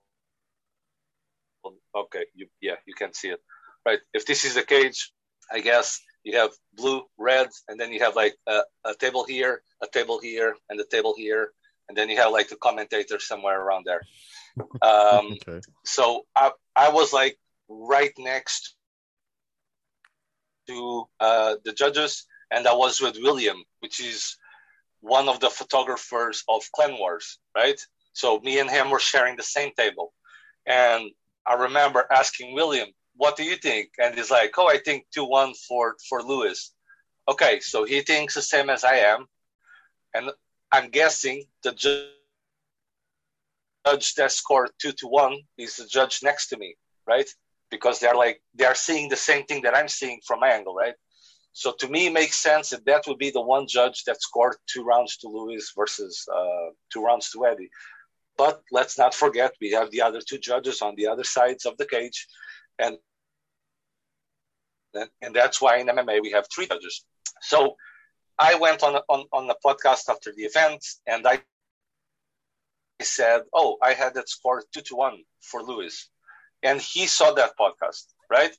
Okay, 1.94 2.24
you, 2.34 2.48
yeah, 2.60 2.74
you 2.86 2.94
can 2.94 3.12
see 3.12 3.28
it, 3.28 3.40
right? 3.86 4.00
If 4.12 4.26
this 4.26 4.44
is 4.44 4.54
the 4.54 4.62
cage, 4.62 5.12
I 5.52 5.60
guess 5.60 6.00
you 6.24 6.36
have 6.38 6.50
blue, 6.74 7.02
red, 7.18 7.48
and 7.68 7.78
then 7.78 7.92
you 7.92 8.00
have 8.00 8.16
like 8.16 8.36
a, 8.46 8.60
a 8.84 8.94
table 8.94 9.24
here, 9.24 9.62
a 9.82 9.86
table 9.86 10.20
here, 10.20 10.54
and 10.68 10.80
a 10.80 10.84
table 10.84 11.14
here, 11.16 11.52
and 11.88 11.96
then 11.96 12.08
you 12.08 12.16
have 12.16 12.32
like 12.32 12.48
the 12.48 12.56
commentator 12.56 13.18
somewhere 13.18 13.60
around 13.60 13.84
there. 13.86 14.02
Um, 14.82 15.38
okay. 15.48 15.60
So 15.86 16.26
I, 16.36 16.50
I 16.76 16.90
was 16.90 17.10
like 17.14 17.38
right 17.70 18.12
next 18.18 18.76
to 20.68 21.04
uh, 21.20 21.54
the 21.64 21.72
judges, 21.72 22.26
and 22.50 22.68
I 22.68 22.74
was 22.74 23.00
with 23.00 23.16
William, 23.16 23.64
which 23.80 23.98
is 23.98 24.36
one 25.00 25.30
of 25.30 25.40
the 25.40 25.48
photographers 25.48 26.44
of 26.50 26.70
Clan 26.74 26.98
Wars, 26.98 27.38
right? 27.56 27.80
So 28.12 28.40
me 28.40 28.58
and 28.58 28.68
him 28.68 28.90
were 28.90 28.98
sharing 28.98 29.36
the 29.36 29.42
same 29.42 29.72
table, 29.74 30.12
and 30.66 31.10
I 31.46 31.54
remember 31.54 32.06
asking 32.12 32.54
William, 32.54 32.88
"What 33.16 33.36
do 33.36 33.44
you 33.44 33.56
think?" 33.56 33.92
And 33.98 34.14
he's 34.14 34.30
like, 34.30 34.58
"Oh, 34.58 34.68
I 34.68 34.78
think 34.78 35.06
two 35.10 35.24
one 35.24 35.54
for 35.54 35.96
for 36.08 36.22
Lewis." 36.22 36.72
Okay, 37.28 37.60
so 37.60 37.84
he 37.84 38.00
thinks 38.02 38.34
the 38.34 38.42
same 38.42 38.70
as 38.70 38.84
I 38.84 38.96
am, 38.96 39.26
and 40.14 40.30
I'm 40.72 40.90
guessing 40.90 41.44
the 41.62 41.72
judge 41.72 42.08
that 44.16 44.32
scored 44.32 44.70
two 44.80 44.92
to 44.92 45.06
one 45.06 45.38
is 45.56 45.76
the 45.76 45.86
judge 45.86 46.20
next 46.22 46.48
to 46.48 46.56
me, 46.56 46.76
right? 47.06 47.28
because 47.72 47.98
they're 47.98 48.14
like 48.14 48.40
they're 48.54 48.76
seeing 48.76 49.08
the 49.08 49.16
same 49.16 49.44
thing 49.46 49.62
that 49.62 49.76
I'm 49.76 49.88
seeing 49.88 50.20
from 50.24 50.38
my 50.38 50.50
angle, 50.50 50.74
right? 50.74 50.94
So 51.54 51.72
to 51.80 51.88
me, 51.88 52.06
it 52.06 52.12
makes 52.12 52.36
sense 52.36 52.70
that 52.70 52.84
that 52.84 53.04
would 53.08 53.18
be 53.18 53.30
the 53.30 53.40
one 53.40 53.66
judge 53.66 54.04
that 54.04 54.22
scored 54.22 54.56
two 54.66 54.84
rounds 54.84 55.16
to 55.18 55.28
Lewis 55.28 55.72
versus 55.76 56.24
uh, 56.32 56.68
two 56.92 57.02
rounds 57.02 57.30
to 57.30 57.44
Eddie. 57.46 57.70
But 58.38 58.62
let's 58.70 58.96
not 58.96 59.14
forget 59.14 59.54
we 59.60 59.72
have 59.72 59.90
the 59.90 60.02
other 60.02 60.20
two 60.20 60.38
judges 60.38 60.80
on 60.80 60.94
the 60.96 61.08
other 61.08 61.24
sides 61.24 61.66
of 61.66 61.76
the 61.78 61.86
cage, 61.86 62.28
and 62.78 62.98
and 65.20 65.34
that's 65.34 65.60
why 65.60 65.78
in 65.78 65.86
MMA 65.86 66.20
we 66.22 66.32
have 66.32 66.46
three 66.54 66.66
judges. 66.66 67.04
So 67.40 67.76
I 68.38 68.56
went 68.56 68.82
on 68.82 68.96
on 69.08 69.26
on 69.32 69.46
the 69.46 69.56
podcast 69.64 70.08
after 70.08 70.32
the 70.34 70.42
event, 70.42 70.84
and 71.06 71.26
I 71.26 71.40
said, 73.02 73.42
"Oh, 73.52 73.78
I 73.82 73.94
had 73.94 74.14
that 74.14 74.28
score 74.28 74.62
two 74.72 74.82
to 74.82 74.96
one 74.96 75.22
for 75.40 75.62
Lewis." 75.62 76.08
and 76.62 76.80
he 76.80 77.06
saw 77.06 77.32
that 77.32 77.52
podcast, 77.58 78.04
right? 78.30 78.54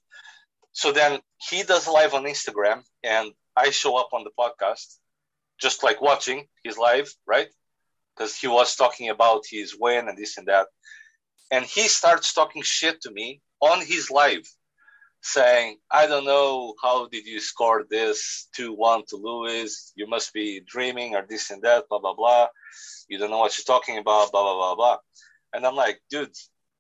So 0.72 0.92
then 0.92 1.20
he 1.50 1.64
does 1.64 1.88
live 1.88 2.14
on 2.14 2.24
Instagram, 2.24 2.84
and 3.04 3.32
I 3.56 3.70
show 3.70 3.98
up 3.98 4.10
on 4.14 4.24
the 4.24 4.32
podcast, 4.38 4.98
just 5.60 5.84
like 5.84 6.02
watching 6.02 6.48
his 6.64 6.78
live, 6.78 7.14
right? 7.26 7.48
Because 8.16 8.36
he 8.36 8.48
was 8.48 8.76
talking 8.76 9.10
about 9.10 9.44
his 9.50 9.76
win 9.80 10.08
and 10.08 10.18
this 10.18 10.38
and 10.38 10.48
that. 10.48 10.68
And 11.52 11.66
he 11.66 11.88
starts 11.88 12.34
talking 12.34 12.64
shit 12.64 13.02
to 13.02 13.12
me 13.12 13.42
on 13.64 13.86
his 13.86 14.12
live, 14.12 14.46
saying, 15.22 15.78
I 15.90 16.06
don't 16.08 16.26
know, 16.26 16.74
how 16.82 17.08
did 17.08 17.26
you 17.26 17.40
score 17.40 17.86
this 17.90 18.50
2 18.56 18.74
1 18.74 19.04
to 19.10 19.16
Lewis? 19.16 19.94
You 19.96 20.08
must 20.08 20.34
be 20.34 20.62
dreaming 20.66 21.16
or 21.16 21.26
this 21.28 21.50
and 21.50 21.62
that, 21.62 21.88
blah, 21.90 22.00
blah, 22.00 22.14
blah. 22.14 22.48
You 23.08 23.18
don't 23.18 23.32
know 23.32 23.40
what 23.40 23.58
you're 23.58 23.64
talking 23.76 23.98
about, 23.98 24.32
blah, 24.32 24.44
blah, 24.44 24.56
blah, 24.56 24.76
blah. 24.76 24.98
And 25.54 25.66
I'm 25.66 25.76
like, 25.76 26.02
dude, 26.10 26.36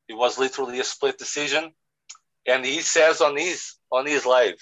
it 0.09 0.15
was 0.15 0.37
literally 0.37 0.79
a 0.79 0.83
split 0.83 1.17
decision. 1.17 1.71
And 2.45 2.65
he 2.65 2.81
says 2.81 3.21
on 3.21 3.37
his 3.37 3.75
on 3.91 4.05
his 4.05 4.25
live, 4.25 4.59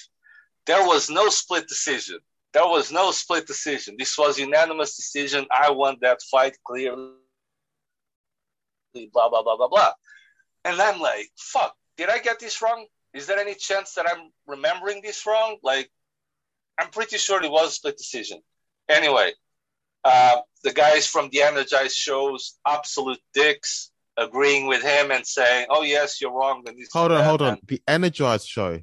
there 0.68 0.86
was 0.86 1.10
no 1.10 1.30
split 1.30 1.68
decision. 1.68 2.20
There 2.54 2.66
was 2.66 2.92
no 2.92 3.12
split 3.12 3.48
decision. 3.48 3.96
This 3.98 4.18
was 4.18 4.38
unanimous 4.38 4.96
decision. 4.96 5.48
I 5.50 5.72
won 5.72 5.98
that 6.02 6.22
fight 6.30 6.58
clearly. 6.64 7.14
Blah 8.94 9.30
blah 9.30 9.42
blah 9.42 9.58
blah 9.58 9.70
blah. 9.70 9.94
And 10.66 10.80
I'm 10.80 11.00
like, 11.00 11.30
fuck, 11.38 11.76
did 11.98 12.10
I 12.10 12.20
get 12.20 12.40
this 12.40 12.62
wrong? 12.62 12.86
Is 13.14 13.28
there 13.28 13.40
any 13.40 13.56
chance 13.56 13.94
that 13.96 14.10
I'm 14.10 14.32
remembering 14.48 15.02
this 15.02 15.26
wrong? 15.26 15.58
Like, 15.64 15.90
I'm 16.80 16.90
pretty 16.90 17.18
sure 17.18 17.44
it 17.44 17.52
was 17.52 17.70
a 17.70 17.72
split 17.72 17.98
decision. 17.98 18.42
Anyway, 18.90 19.34
uh, 20.04 20.38
the 20.64 20.72
guys 20.74 21.08
from 21.08 21.30
the 21.32 21.42
Energized 21.42 21.96
shows, 21.96 22.58
absolute 22.66 23.20
dicks 23.34 23.92
agreeing 24.18 24.68
with 24.68 24.82
him 24.82 25.12
and 25.12 25.26
saying, 25.26 25.68
"Oh 25.70 25.84
yes, 25.84 26.20
you're 26.22 26.32
wrong." 26.32 26.64
hold 26.94 27.12
on, 27.12 27.24
hold 27.24 27.42
on. 27.42 27.60
The 27.68 27.82
Energized 27.88 28.48
show. 28.48 28.82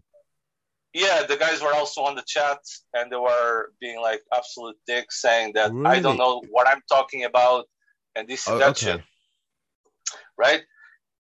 Yeah, 0.94 1.24
the 1.24 1.36
guys 1.36 1.60
were 1.60 1.74
also 1.74 2.02
on 2.02 2.14
the 2.14 2.24
chat 2.26 2.58
and 2.94 3.12
they 3.12 3.16
were 3.16 3.72
being 3.80 4.00
like 4.00 4.22
absolute 4.34 4.76
dicks, 4.86 5.20
saying 5.20 5.52
that 5.54 5.72
really? 5.72 5.86
I 5.86 6.00
don't 6.00 6.16
know 6.16 6.42
what 6.50 6.66
I'm 6.66 6.82
talking 6.88 7.24
about 7.24 7.66
and 8.16 8.26
this 8.26 8.48
oh, 8.48 8.58
that 8.58 8.70
okay. 8.70 8.92
shit. 8.92 9.02
Right, 10.36 10.62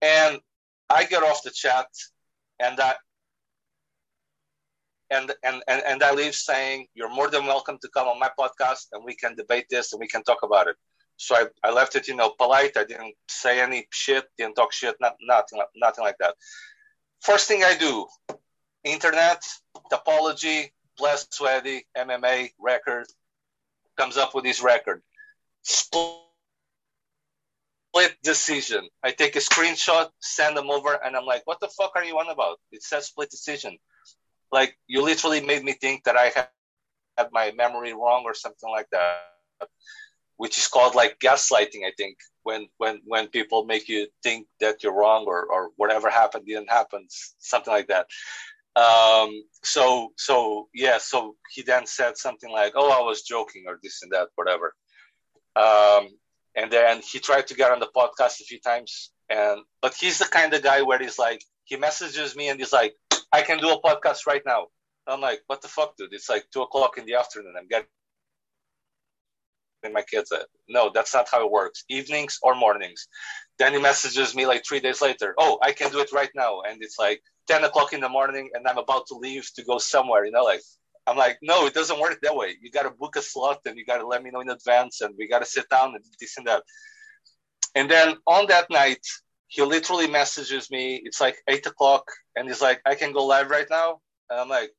and 0.00 0.38
I 0.90 1.04
get 1.04 1.22
off 1.22 1.42
the 1.44 1.50
chat 1.50 1.86
and 2.58 2.78
I 2.80 2.94
and 5.10 5.32
and 5.44 5.62
and, 5.68 5.82
and 5.86 6.02
I 6.02 6.12
leave 6.12 6.34
saying 6.34 6.86
you're 6.94 7.14
more 7.14 7.30
than 7.30 7.46
welcome 7.46 7.78
to 7.82 7.88
come 7.88 8.08
on 8.08 8.18
my 8.18 8.30
podcast 8.38 8.86
and 8.92 9.04
we 9.04 9.14
can 9.14 9.36
debate 9.36 9.66
this 9.70 9.92
and 9.92 10.00
we 10.00 10.08
can 10.08 10.24
talk 10.24 10.42
about 10.42 10.66
it. 10.66 10.76
So 11.16 11.36
I, 11.36 11.44
I 11.62 11.70
left 11.70 11.96
it, 11.96 12.08
you 12.08 12.16
know, 12.16 12.30
polite. 12.30 12.76
I 12.76 12.84
didn't 12.84 13.14
say 13.28 13.60
any 13.60 13.86
shit, 13.92 14.24
didn't 14.38 14.54
talk 14.54 14.72
shit, 14.72 14.96
not, 15.00 15.16
nothing, 15.20 15.60
nothing 15.76 16.02
like 16.02 16.16
that. 16.18 16.34
First 17.20 17.46
thing 17.46 17.62
I 17.62 17.76
do, 17.76 18.06
internet, 18.84 19.42
Tapology, 19.92 20.70
Blessed 20.96 21.38
Weddy, 21.38 21.82
MMA 21.94 22.52
record, 22.58 23.06
comes 23.98 24.16
up 24.16 24.34
with 24.34 24.44
this 24.44 24.62
record. 24.62 25.02
Split 27.92 28.16
decision. 28.22 28.88
I 29.02 29.10
take 29.10 29.36
a 29.36 29.40
screenshot, 29.40 30.10
send 30.20 30.56
them 30.56 30.70
over, 30.70 30.94
and 31.04 31.16
I'm 31.16 31.26
like, 31.26 31.42
what 31.44 31.60
the 31.60 31.68
fuck 31.68 31.92
are 31.96 32.04
you 32.04 32.18
on 32.18 32.30
about? 32.30 32.58
It 32.70 32.82
says 32.82 33.06
split 33.06 33.30
decision. 33.30 33.78
Like, 34.52 34.76
you 34.86 35.02
literally 35.02 35.40
made 35.40 35.64
me 35.64 35.72
think 35.72 36.04
that 36.04 36.16
I 36.16 36.32
had 37.18 37.28
my 37.32 37.52
memory 37.52 37.92
wrong 37.92 38.22
or 38.24 38.34
something 38.34 38.70
like 38.70 38.88
that 38.90 39.30
which 40.40 40.56
is 40.56 40.68
called 40.68 40.94
like 40.94 41.18
gaslighting 41.18 41.84
i 41.86 41.92
think 41.98 42.16
when 42.44 42.66
when 42.78 42.98
when 43.04 43.28
people 43.28 43.66
make 43.66 43.90
you 43.90 44.06
think 44.22 44.46
that 44.58 44.82
you're 44.82 44.98
wrong 45.00 45.26
or 45.26 45.44
or 45.44 45.68
whatever 45.76 46.08
happened 46.08 46.46
didn't 46.46 46.70
happen 46.70 47.06
something 47.38 47.74
like 47.74 47.88
that 47.88 48.06
um 48.74 49.30
so 49.62 50.08
so 50.16 50.66
yeah 50.74 50.96
so 50.96 51.36
he 51.52 51.60
then 51.60 51.84
said 51.84 52.16
something 52.16 52.50
like 52.50 52.72
oh 52.74 52.90
i 52.90 53.02
was 53.02 53.20
joking 53.20 53.64
or 53.66 53.78
this 53.82 54.02
and 54.02 54.12
that 54.12 54.28
whatever 54.36 54.72
um 55.56 56.08
and 56.56 56.70
then 56.70 57.00
he 57.00 57.18
tried 57.18 57.46
to 57.46 57.54
get 57.54 57.70
on 57.70 57.80
the 57.80 57.88
podcast 57.96 58.40
a 58.40 58.44
few 58.44 58.60
times 58.60 59.10
and 59.28 59.60
but 59.82 59.94
he's 59.94 60.18
the 60.18 60.24
kind 60.24 60.52
of 60.54 60.62
guy 60.62 60.82
where 60.82 60.98
he's 60.98 61.18
like 61.18 61.42
he 61.64 61.76
messages 61.76 62.36
me 62.36 62.48
and 62.48 62.58
he's 62.58 62.72
like 62.72 62.94
i 63.32 63.42
can 63.42 63.58
do 63.58 63.70
a 63.70 63.82
podcast 63.82 64.26
right 64.26 64.42
now 64.44 64.66
i'm 65.06 65.20
like 65.20 65.40
what 65.46 65.62
the 65.62 65.68
fuck 65.68 65.96
dude 65.96 66.12
it's 66.12 66.28
like 66.28 66.44
two 66.52 66.62
o'clock 66.62 66.98
in 66.98 67.06
the 67.06 67.14
afternoon 67.14 67.54
i'm 67.58 67.68
getting 67.68 67.86
my 69.92 70.02
kids 70.02 70.30
at. 70.32 70.46
No, 70.68 70.90
that's 70.94 71.14
not 71.14 71.28
how 71.30 71.44
it 71.44 71.50
works. 71.50 71.84
Evenings 71.88 72.38
or 72.42 72.54
mornings. 72.54 73.08
Then 73.58 73.72
he 73.72 73.80
messages 73.80 74.34
me 74.34 74.46
like 74.46 74.64
three 74.66 74.80
days 74.80 75.00
later. 75.00 75.34
Oh, 75.38 75.58
I 75.62 75.72
can 75.72 75.90
do 75.90 76.00
it 76.00 76.12
right 76.12 76.30
now. 76.34 76.60
And 76.68 76.78
it's 76.82 76.98
like 76.98 77.22
10 77.48 77.64
o'clock 77.64 77.92
in 77.92 78.00
the 78.00 78.08
morning 78.08 78.50
and 78.54 78.66
I'm 78.66 78.78
about 78.78 79.06
to 79.08 79.14
leave 79.14 79.48
to 79.54 79.64
go 79.64 79.78
somewhere, 79.78 80.24
you 80.24 80.32
know, 80.32 80.44
like 80.44 80.60
I'm 81.10 81.16
like, 81.16 81.38
no, 81.42 81.66
it 81.66 81.74
doesn't 81.74 82.00
work 82.00 82.20
that 82.22 82.36
way. 82.36 82.54
You 82.60 82.70
got 82.70 82.84
to 82.84 82.90
book 82.90 83.16
a 83.16 83.22
slot 83.22 83.60
and 83.66 83.76
you 83.76 83.84
got 83.84 83.98
to 83.98 84.06
let 84.06 84.22
me 84.22 84.30
know 84.30 84.40
in 84.40 84.48
advance 84.48 85.00
and 85.00 85.14
we 85.18 85.28
got 85.28 85.40
to 85.40 85.44
sit 85.44 85.68
down 85.68 85.94
and 85.96 86.04
this 86.20 86.38
and 86.38 86.46
that. 86.46 86.62
And 87.74 87.90
then 87.90 88.16
on 88.26 88.46
that 88.46 88.70
night, 88.70 89.04
he 89.48 89.62
literally 89.62 90.06
messages 90.06 90.70
me. 90.70 91.00
It's 91.04 91.20
like 91.20 91.36
eight 91.48 91.66
o'clock 91.66 92.04
and 92.36 92.46
he's 92.46 92.62
like, 92.62 92.80
I 92.86 92.94
can 92.94 93.12
go 93.12 93.26
live 93.26 93.50
right 93.50 93.66
now. 93.68 93.98
And 94.30 94.38
I'm 94.38 94.48
like, 94.48 94.70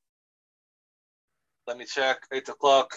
let 1.67 1.77
me 1.77 1.83
check, 1.85 2.19
eight 2.31 2.47
o'clock 2.47 2.95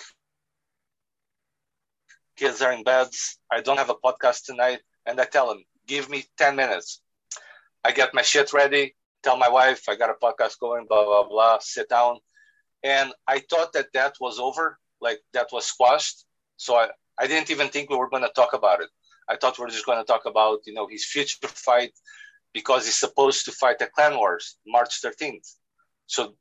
kids 2.36 2.62
are 2.62 2.72
in 2.72 2.82
beds. 2.82 3.38
I 3.50 3.60
don't 3.60 3.78
have 3.78 3.90
a 3.90 3.94
podcast 3.94 4.44
tonight. 4.44 4.80
And 5.06 5.20
I 5.20 5.24
tell 5.24 5.50
him, 5.50 5.64
give 5.86 6.08
me 6.08 6.24
10 6.38 6.56
minutes. 6.56 7.00
I 7.84 7.92
get 7.92 8.14
my 8.14 8.22
shit 8.22 8.52
ready, 8.52 8.94
tell 9.22 9.36
my 9.36 9.48
wife, 9.48 9.88
I 9.88 9.96
got 9.96 10.10
a 10.10 10.14
podcast 10.14 10.58
going, 10.58 10.86
blah, 10.88 11.04
blah, 11.04 11.28
blah, 11.28 11.58
sit 11.60 11.88
down. 11.88 12.18
And 12.84 13.12
I 13.26 13.40
thought 13.50 13.72
that 13.72 13.92
that 13.94 14.16
was 14.20 14.38
over, 14.38 14.78
like 15.00 15.18
that 15.32 15.48
was 15.50 15.64
squashed. 15.64 16.26
So 16.58 16.76
I, 16.76 16.90
I 17.18 17.26
didn't 17.26 17.50
even 17.50 17.68
think 17.68 17.88
we 17.88 17.96
were 17.96 18.10
going 18.10 18.22
to 18.22 18.32
talk 18.36 18.52
about 18.52 18.82
it. 18.82 18.90
I 19.28 19.36
thought 19.36 19.58
we 19.58 19.64
are 19.64 19.68
just 19.68 19.86
going 19.86 19.98
to 19.98 20.04
talk 20.04 20.26
about, 20.26 20.60
you 20.66 20.74
know, 20.74 20.86
his 20.86 21.06
future 21.06 21.48
fight 21.48 21.92
because 22.52 22.84
he's 22.84 22.98
supposed 22.98 23.46
to 23.46 23.52
fight 23.52 23.80
at 23.80 23.92
Clan 23.92 24.16
Wars 24.16 24.58
March 24.66 25.00
13th. 25.02 25.48
So 26.06 26.34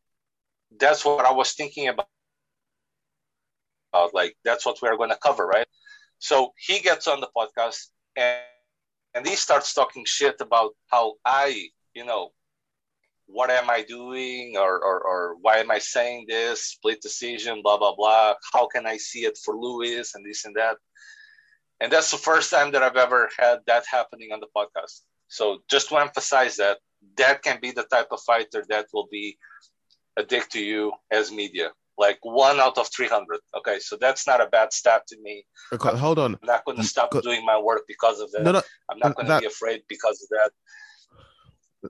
that's 0.77 1.05
what 1.05 1.25
I 1.25 1.31
was 1.31 1.53
thinking 1.53 1.87
about. 1.87 2.07
Like, 4.13 4.35
that's 4.43 4.65
what 4.65 4.81
we're 4.81 4.97
going 4.97 5.11
to 5.11 5.17
cover, 5.23 5.47
right? 5.47 5.67
So 6.19 6.51
he 6.57 6.79
gets 6.79 7.07
on 7.07 7.21
the 7.21 7.29
podcast 7.35 7.87
and, 8.17 8.39
and 9.13 9.25
he 9.25 9.35
starts 9.35 9.73
talking 9.73 10.03
shit 10.05 10.41
about 10.41 10.71
how 10.87 11.13
I, 11.23 11.69
you 11.93 12.03
know, 12.03 12.31
what 13.27 13.49
am 13.49 13.69
I 13.69 13.83
doing? 13.83 14.55
Or, 14.57 14.83
or, 14.83 15.01
or 15.01 15.35
why 15.41 15.57
am 15.57 15.71
I 15.71 15.79
saying 15.79 16.25
this, 16.27 16.65
split 16.65 17.01
decision, 17.01 17.61
blah, 17.63 17.77
blah, 17.77 17.95
blah. 17.95 18.35
How 18.53 18.67
can 18.67 18.85
I 18.85 18.97
see 18.97 19.25
it 19.25 19.37
for 19.43 19.55
Lewis 19.55 20.15
and 20.15 20.25
this 20.25 20.45
and 20.45 20.55
that. 20.55 20.77
And 21.79 21.91
that's 21.91 22.11
the 22.11 22.17
first 22.17 22.51
time 22.51 22.71
that 22.71 22.83
I've 22.83 22.95
ever 22.95 23.29
had 23.37 23.59
that 23.67 23.83
happening 23.89 24.29
on 24.31 24.39
the 24.39 24.47
podcast. 24.55 25.01
So 25.27 25.59
just 25.69 25.89
to 25.89 25.97
emphasize 25.97 26.57
that, 26.57 26.77
that 27.17 27.41
can 27.41 27.59
be 27.61 27.71
the 27.71 27.83
type 27.83 28.07
of 28.11 28.21
fighter 28.21 28.63
that 28.69 28.87
will 28.93 29.07
be 29.11 29.37
a 30.17 30.23
dick 30.23 30.49
to 30.49 30.63
you 30.63 30.93
as 31.11 31.31
media. 31.31 31.71
Like 31.97 32.19
one 32.23 32.59
out 32.59 32.77
of 32.77 32.87
300 32.95 33.39
okay? 33.57 33.79
So 33.79 33.97
that's 33.99 34.25
not 34.25 34.41
a 34.41 34.47
bad 34.47 34.73
stat 34.73 35.03
to 35.09 35.17
me. 35.21 35.45
Okay 35.71 35.95
hold 35.95 36.17
on. 36.17 36.33
I'm 36.35 36.47
not 36.47 36.65
going 36.65 36.77
to 36.77 36.83
stop 36.83 37.11
got... 37.11 37.23
doing 37.23 37.45
my 37.45 37.59
work 37.59 37.83
because 37.87 38.19
of 38.19 38.31
that. 38.31 38.43
No, 38.43 38.51
no, 38.51 38.61
i'm 38.89 38.99
not 38.99 39.15
going 39.15 39.27
to 39.27 39.39
be 39.39 39.45
afraid 39.45 39.83
because 39.87 40.21
of 40.23 40.29
that 40.29 40.51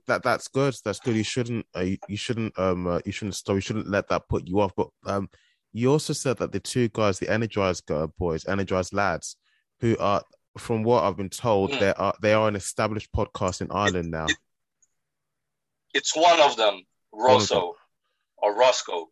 that 0.08 0.24
that's 0.24 0.48
good. 0.48 0.76
That's 0.84 1.00
good. 1.00 1.16
You 1.16 1.24
shouldn't 1.24 1.66
uh, 1.76 1.82
you, 1.82 1.98
you, 2.08 2.18
shouldn't 2.18 2.58
um 2.58 2.88
uh, 2.88 3.00
you 3.06 3.12
shouldn't 3.12 3.36
stop 3.36 3.56
you 3.56 3.62
shouldn't 3.62 3.90
let 3.90 4.10
that 4.10 4.28
put 4.28 4.48
you 4.48 4.60
off. 4.60 4.74
But 4.76 4.90
um 5.06 5.30
you 5.74 5.92
also 5.92 6.14
said 6.14 6.38
that 6.38 6.52
the 6.52 6.60
two 6.60 6.88
guys 6.90 7.20
the 7.20 7.30
energized 7.30 7.86
guys, 7.86 8.08
boys 8.18 8.46
energized 8.48 8.94
lads 8.94 9.38
who 9.82 9.98
are 9.98 10.22
from 10.58 10.84
what 10.84 11.04
i've 11.04 11.18
been 11.18 11.32
told 11.32 11.72
mm. 11.72 11.80
they 11.80 11.92
are 11.94 12.14
they 12.22 12.32
are 12.32 12.48
an 12.48 12.56
established 12.56 13.12
podcast 13.12 13.62
in 13.62 13.72
ireland 13.72 14.12
now. 14.12 14.26
It, 14.26 14.38
it's 15.96 16.16
one 16.16 16.40
of 16.40 16.56
them 16.58 16.84
rosso. 17.12 17.74
or 18.38 18.56
roscoe. 18.56 19.10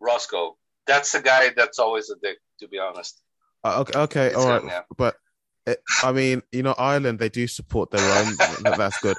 Roscoe. 0.00 0.56
That's 0.86 1.12
the 1.12 1.20
guy 1.20 1.50
that's 1.56 1.78
always 1.78 2.10
a 2.10 2.16
dick, 2.22 2.38
to 2.60 2.68
be 2.68 2.78
honest. 2.78 3.20
Uh, 3.64 3.80
okay, 3.80 3.98
okay, 3.98 4.26
it's 4.26 4.36
all 4.36 4.60
right, 4.60 4.82
but 4.96 5.16
it, 5.66 5.80
I 6.02 6.12
mean, 6.12 6.42
you 6.52 6.62
know, 6.62 6.74
Ireland 6.78 7.18
they 7.18 7.28
do 7.28 7.46
support 7.48 7.90
their 7.90 8.24
own. 8.24 8.34
that's 8.62 9.00
good, 9.00 9.16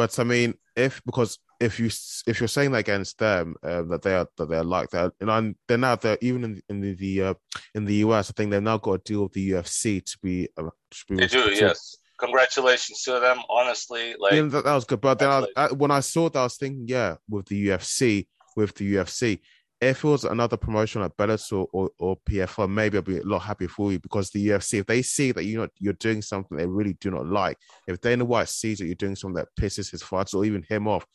but 0.00 0.18
I 0.18 0.24
mean, 0.24 0.54
if 0.76 1.02
because 1.04 1.38
if 1.60 1.78
you 1.78 1.90
if 2.26 2.40
you're 2.40 2.48
saying 2.48 2.72
that 2.72 2.78
against 2.78 3.18
them 3.18 3.54
uh, 3.62 3.82
that 3.82 4.00
they 4.00 4.14
are 4.14 4.26
that 4.38 4.48
they're 4.48 4.64
like 4.64 4.88
that, 4.90 5.12
and 5.20 5.30
I'm, 5.30 5.56
they're 5.68 5.76
now 5.76 5.94
they're 5.96 6.16
even 6.22 6.42
in 6.44 6.62
in 6.70 6.80
the, 6.80 6.94
the 6.94 7.22
uh, 7.22 7.34
in 7.74 7.84
the 7.84 7.96
US, 7.96 8.30
I 8.30 8.32
think 8.32 8.50
they've 8.50 8.62
now 8.62 8.78
got 8.78 8.92
a 8.92 8.98
deal 8.98 9.24
with 9.24 9.32
the 9.32 9.50
UFC 9.50 10.02
to 10.02 10.18
be. 10.22 10.48
Uh, 10.56 10.70
to 10.90 11.04
be 11.06 11.16
they 11.16 11.26
do, 11.26 11.50
yes. 11.52 11.98
Congratulations 12.18 13.02
to 13.02 13.20
them. 13.20 13.40
Honestly, 13.50 14.14
like 14.18 14.32
yeah, 14.32 14.42
that, 14.42 14.64
that 14.64 14.74
was 14.74 14.86
good. 14.86 15.02
But 15.02 15.18
then 15.18 15.28
I, 15.28 15.46
I, 15.54 15.72
when 15.72 15.90
I 15.90 16.00
saw 16.00 16.30
that, 16.30 16.38
I 16.38 16.44
was 16.44 16.56
thinking, 16.56 16.86
yeah, 16.88 17.16
with 17.28 17.46
the 17.48 17.68
UFC, 17.68 18.26
with 18.56 18.74
the 18.76 18.94
UFC, 18.94 19.40
if 19.80 20.04
it 20.04 20.08
was 20.08 20.24
another 20.24 20.58
promotion 20.58 21.00
like 21.00 21.16
Bellator 21.16 21.66
or, 21.72 21.90
or 21.98 22.18
PFL, 22.28 22.70
maybe 22.70 22.98
I'd 22.98 23.04
be 23.04 23.18
a 23.18 23.22
lot 23.22 23.40
happier 23.40 23.68
for 23.68 23.90
you 23.90 23.98
because 23.98 24.30
the 24.30 24.48
UFC, 24.48 24.80
if 24.80 24.86
they 24.86 25.00
see 25.00 25.32
that 25.32 25.44
you're 25.44 25.62
not, 25.62 25.70
you're 25.78 25.94
doing 25.94 26.20
something 26.20 26.56
they 26.56 26.66
really 26.66 26.98
do 27.00 27.10
not 27.10 27.26
like, 27.26 27.56
if 27.86 28.00
Dana 28.00 28.24
White 28.24 28.50
sees 28.50 28.78
that 28.78 28.86
you're 28.86 28.94
doing 28.94 29.16
something 29.16 29.36
that 29.36 29.48
pisses 29.58 29.90
his 29.90 30.02
fighters 30.02 30.34
or 30.34 30.44
even 30.44 30.64
him 30.68 30.86
off, 30.86 31.06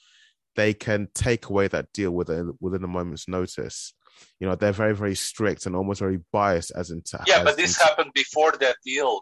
they 0.56 0.74
can 0.74 1.08
take 1.14 1.50
away 1.50 1.68
that 1.68 1.92
deal 1.94 2.12
within 2.12 2.54
within 2.60 2.84
a 2.84 2.88
moment's 2.88 3.28
notice. 3.28 3.94
You 4.40 4.48
know, 4.48 4.56
they're 4.56 4.72
very 4.72 4.96
very 4.96 5.16
strict 5.16 5.66
and 5.66 5.76
almost 5.76 6.00
very 6.00 6.20
biased 6.32 6.72
as 6.76 6.90
into 6.90 7.20
yeah. 7.28 7.40
As 7.40 7.44
but 7.44 7.58
this 7.58 7.78
into, 7.78 7.84
happened 7.84 8.12
before 8.16 8.54
that 8.62 8.78
deal 8.84 9.22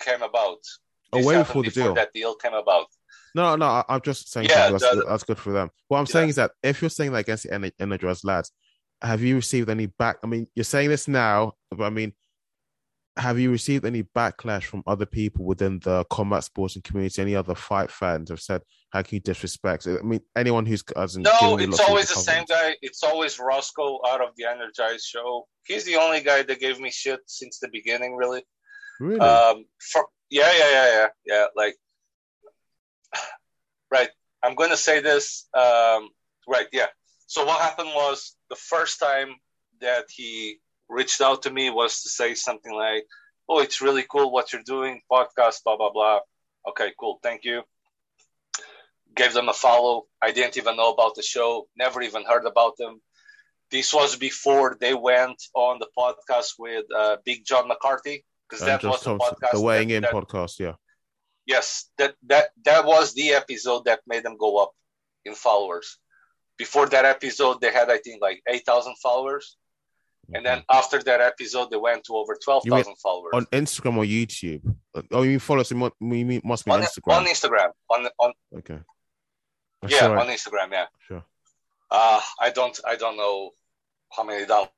came 0.00 0.22
about. 0.22 0.60
Oh, 1.12 1.18
this 1.18 1.26
way 1.26 1.36
before 1.38 1.62
the 1.62 1.68
before 1.68 1.84
deal. 1.84 1.94
That 1.94 2.12
deal 2.14 2.34
came 2.36 2.54
about. 2.54 2.86
No, 3.34 3.56
no, 3.56 3.82
I'm 3.88 4.00
just 4.00 4.30
saying 4.30 4.48
yeah, 4.48 4.70
that's, 4.70 4.82
the, 4.82 5.04
that's, 5.08 5.24
good 5.24 5.38
for 5.38 5.52
them. 5.52 5.70
What 5.88 5.98
I'm 5.98 6.06
yeah. 6.08 6.12
saying 6.12 6.28
is 6.30 6.36
that 6.36 6.52
if 6.62 6.80
you're 6.80 6.88
saying 6.88 7.12
that 7.12 7.18
against 7.18 7.44
the 7.44 7.72
energized 7.80 8.24
lads, 8.24 8.52
have 9.02 9.22
you 9.22 9.36
received 9.36 9.68
any 9.68 9.86
back? 9.86 10.18
I 10.22 10.28
mean, 10.28 10.46
you're 10.54 10.64
saying 10.64 10.88
this 10.88 11.08
now, 11.08 11.54
but 11.70 11.84
I 11.84 11.90
mean, 11.90 12.12
have 13.16 13.38
you 13.38 13.50
received 13.50 13.84
any 13.84 14.02
backlash 14.02 14.64
from 14.64 14.82
other 14.86 15.06
people 15.06 15.44
within 15.44 15.78
the 15.80 16.04
combat 16.10 16.44
sports 16.44 16.74
and 16.74 16.82
community? 16.82 17.22
Any 17.22 17.36
other 17.36 17.54
fight 17.54 17.90
fans 17.90 18.30
have 18.30 18.40
said, 18.40 18.62
"How 18.90 19.02
can 19.02 19.16
you 19.16 19.20
disrespect?" 19.20 19.86
I 19.86 20.02
mean, 20.02 20.20
anyone 20.36 20.66
who's 20.66 20.82
no, 20.96 21.56
it's 21.58 21.80
always 21.80 22.08
the 22.08 22.20
same 22.20 22.44
guy. 22.48 22.76
It's 22.82 23.02
always 23.04 23.38
Roscoe 23.38 24.00
out 24.06 24.20
of 24.20 24.30
the 24.36 24.44
Energized 24.46 25.06
show. 25.06 25.46
He's 25.64 25.84
the 25.84 25.96
only 25.96 26.22
guy 26.22 26.42
that 26.42 26.60
gave 26.60 26.80
me 26.80 26.90
shit 26.90 27.20
since 27.26 27.58
the 27.58 27.68
beginning, 27.68 28.16
really. 28.16 28.44
Really? 29.00 29.20
Um, 29.20 29.64
for, 29.80 30.06
yeah, 30.30 30.50
yeah, 30.56 30.70
yeah, 30.70 30.88
yeah, 30.88 31.06
yeah. 31.24 31.46
Like 31.54 31.76
right. 33.90 34.08
I'm 34.42 34.54
going 34.54 34.70
to 34.70 34.76
say 34.76 35.00
this. 35.00 35.48
Um, 35.54 36.08
right. 36.48 36.66
Yeah. 36.72 36.86
So 37.26 37.44
what 37.44 37.60
happened 37.60 37.90
was 37.94 38.36
the 38.50 38.56
first 38.56 39.00
time 39.00 39.36
that 39.80 40.04
he 40.08 40.58
reached 40.88 41.20
out 41.20 41.42
to 41.42 41.50
me 41.50 41.70
was 41.70 42.02
to 42.02 42.08
say 42.08 42.34
something 42.34 42.72
like, 42.72 43.04
"Oh, 43.48 43.60
it's 43.60 43.80
really 43.80 44.04
cool 44.08 44.30
what 44.30 44.52
you're 44.52 44.62
doing, 44.62 45.00
podcast, 45.10 45.64
blah 45.64 45.76
blah 45.76 45.92
blah." 45.92 46.20
Okay, 46.68 46.92
cool. 46.98 47.18
Thank 47.22 47.44
you. 47.44 47.62
Gave 49.16 49.32
them 49.32 49.48
a 49.48 49.52
follow. 49.52 50.04
I 50.20 50.32
didn't 50.32 50.56
even 50.56 50.76
know 50.76 50.92
about 50.92 51.14
the 51.14 51.22
show. 51.22 51.68
Never 51.76 52.02
even 52.02 52.24
heard 52.24 52.46
about 52.46 52.76
them. 52.76 53.00
This 53.70 53.94
was 53.94 54.16
before 54.16 54.76
they 54.78 54.94
went 54.94 55.42
on 55.54 55.78
the 55.78 55.88
podcast 55.96 56.52
with 56.58 56.84
uh, 56.94 57.16
Big 57.24 57.44
John 57.44 57.68
McCarthy 57.68 58.24
because 58.48 58.64
that 58.66 58.82
was 58.84 59.02
the 59.02 59.16
podcast. 59.16 59.52
The 59.52 59.60
weighing 59.60 59.88
that, 59.88 59.94
in 59.94 60.02
that, 60.02 60.12
podcast, 60.12 60.60
yeah 60.60 60.74
yes, 61.46 61.90
that 61.98 62.14
that 62.26 62.50
that 62.64 62.84
was 62.84 63.14
the 63.14 63.32
episode 63.32 63.84
that 63.84 64.00
made 64.06 64.22
them 64.22 64.36
go 64.38 64.62
up 64.62 64.72
in 65.24 65.34
followers. 65.34 65.98
Before 66.56 66.86
that 66.86 67.04
episode, 67.04 67.60
they 67.60 67.72
had 67.72 67.90
I 67.90 67.98
think 67.98 68.22
like 68.22 68.42
eight 68.48 68.64
thousand 68.64 68.96
followers, 69.02 69.56
And 70.32 70.46
then 70.46 70.62
after 70.70 71.02
that 71.02 71.20
episode, 71.20 71.70
they 71.70 71.76
went 71.76 72.04
to 72.04 72.16
over 72.16 72.36
twelve 72.42 72.64
thousand 72.68 72.96
followers 72.96 73.32
on 73.34 73.46
Instagram 73.46 73.96
or 73.98 74.04
YouTube. 74.04 74.62
Oh, 75.10 75.22
you 75.22 75.38
follow 75.38 75.60
us? 75.60 75.70
You 75.70 75.90
mean 76.00 76.40
must 76.44 76.64
be 76.64 76.70
on 76.70 76.80
Instagram? 76.82 77.16
On 77.18 77.24
Instagram. 77.26 77.70
On 77.90 78.08
on. 78.18 78.32
Okay. 78.58 78.78
That's 79.82 79.94
yeah, 79.94 80.06
right. 80.06 80.26
on 80.26 80.32
Instagram. 80.32 80.72
Yeah. 80.72 80.86
Sure. 81.06 81.24
Uh, 81.90 82.20
I 82.40 82.50
don't. 82.50 82.78
I 82.86 82.96
don't 82.96 83.16
know 83.16 83.50
how 84.10 84.24
many 84.24 84.46
downloads 84.46 84.70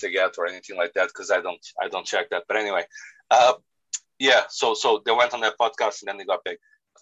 they 0.00 0.10
get 0.10 0.38
or 0.38 0.46
anything 0.46 0.76
like 0.76 0.94
that 0.94 1.08
because 1.08 1.30
I 1.30 1.40
don't. 1.40 1.60
I 1.80 1.88
don't 1.88 2.06
check 2.06 2.30
that. 2.30 2.44
But 2.48 2.56
anyway, 2.56 2.84
uh, 3.30 3.54
yeah. 4.22 4.42
So 4.50 4.74
so 4.74 5.02
they 5.04 5.12
went 5.12 5.34
on 5.34 5.40
that 5.40 5.58
podcast 5.60 6.02
and 6.02 6.08
then 6.08 6.18
they 6.18 6.24
got 6.24 6.44
big. 6.44 6.58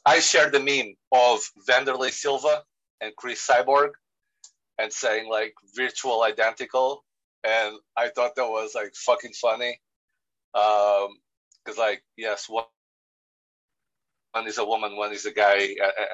I 0.06 0.20
shared 0.20 0.52
the 0.52 0.60
meme 0.60 0.94
of 1.12 1.40
Wanderlei 1.68 2.10
Silva 2.10 2.62
and 3.00 3.14
Cris 3.16 3.46
Cyborg 3.46 3.90
and 4.78 4.92
saying 4.92 5.28
like 5.28 5.54
virtual 5.76 6.22
identical 6.22 7.04
and 7.44 7.74
i 7.96 8.08
thought 8.08 8.34
that 8.36 8.48
was 8.48 8.74
like 8.74 8.92
fucking 8.94 9.32
funny 9.32 9.78
um 10.54 11.08
because 11.64 11.78
like 11.78 12.02
yes 12.16 12.46
one 12.48 12.64
one 14.32 14.46
is 14.46 14.58
a 14.58 14.64
woman 14.64 14.96
one 14.96 15.12
is 15.12 15.26
a 15.26 15.32
guy 15.32 15.58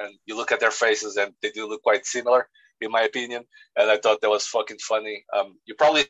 and 0.01 0.15
you 0.25 0.35
look 0.35 0.51
at 0.51 0.59
their 0.59 0.71
faces 0.71 1.17
and 1.17 1.33
they 1.41 1.51
do 1.51 1.67
look 1.67 1.81
quite 1.81 2.05
similar 2.05 2.47
in 2.81 2.91
my 2.91 3.03
opinion 3.03 3.43
and 3.77 3.89
i 3.89 3.97
thought 3.97 4.21
that 4.21 4.29
was 4.29 4.47
fucking 4.47 4.77
funny 4.79 5.23
um 5.35 5.57
you 5.65 5.75
probably 5.75 6.05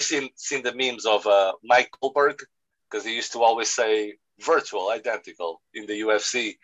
seen 0.00 0.28
seen 0.36 0.62
the 0.62 0.74
memes 0.74 1.06
of 1.06 1.26
uh 1.26 1.52
mike 1.64 1.90
goldberg 2.00 2.38
because 2.92 3.06
he 3.06 3.14
used 3.14 3.32
to 3.32 3.42
always 3.42 3.70
say 3.70 4.14
virtual 4.40 4.90
identical 4.90 5.60
in 5.74 5.86
the 5.86 6.00
ufc 6.00 6.54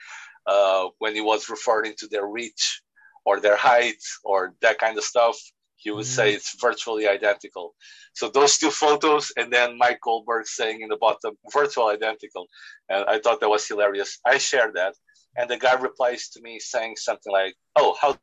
uh, 0.49 0.89
when 0.99 1.15
he 1.15 1.21
was 1.21 1.49
referring 1.49 1.95
to 1.99 2.07
their 2.09 2.27
reach 2.27 2.83
or 3.25 3.41
their 3.41 3.57
height 3.57 4.03
or 4.25 4.55
that 4.63 4.79
kind 4.79 4.97
of 4.97 5.05
stuff, 5.05 5.37
he 5.77 5.91
would 5.91 6.07
say 6.07 6.33
it's 6.33 6.57
virtually 6.61 7.07
identical. 7.07 7.75
So 8.15 8.31
those 8.31 8.57
two 8.57 8.71
photos, 8.71 9.31
and 9.37 9.53
then 9.53 9.77
Mike 9.77 10.01
Goldberg 10.03 10.47
saying 10.47 10.81
in 10.81 10.89
the 10.89 10.97
bottom, 10.97 11.37
virtual 11.53 11.89
identical. 11.89 12.47
And 12.89 13.05
I 13.05 13.21
thought 13.21 13.41
that 13.41 13.51
was 13.51 13.69
hilarious. 13.69 14.19
I 14.25 14.39
shared 14.39 14.75
that. 14.75 14.95
And 15.37 15.49
the 15.51 15.59
guy 15.59 15.75
replies 15.75 16.31
to 16.31 16.41
me 16.41 16.59
saying 16.59 16.97
something 16.97 17.33
like, 17.33 17.55
Oh, 17.77 17.97
how 18.01 18.17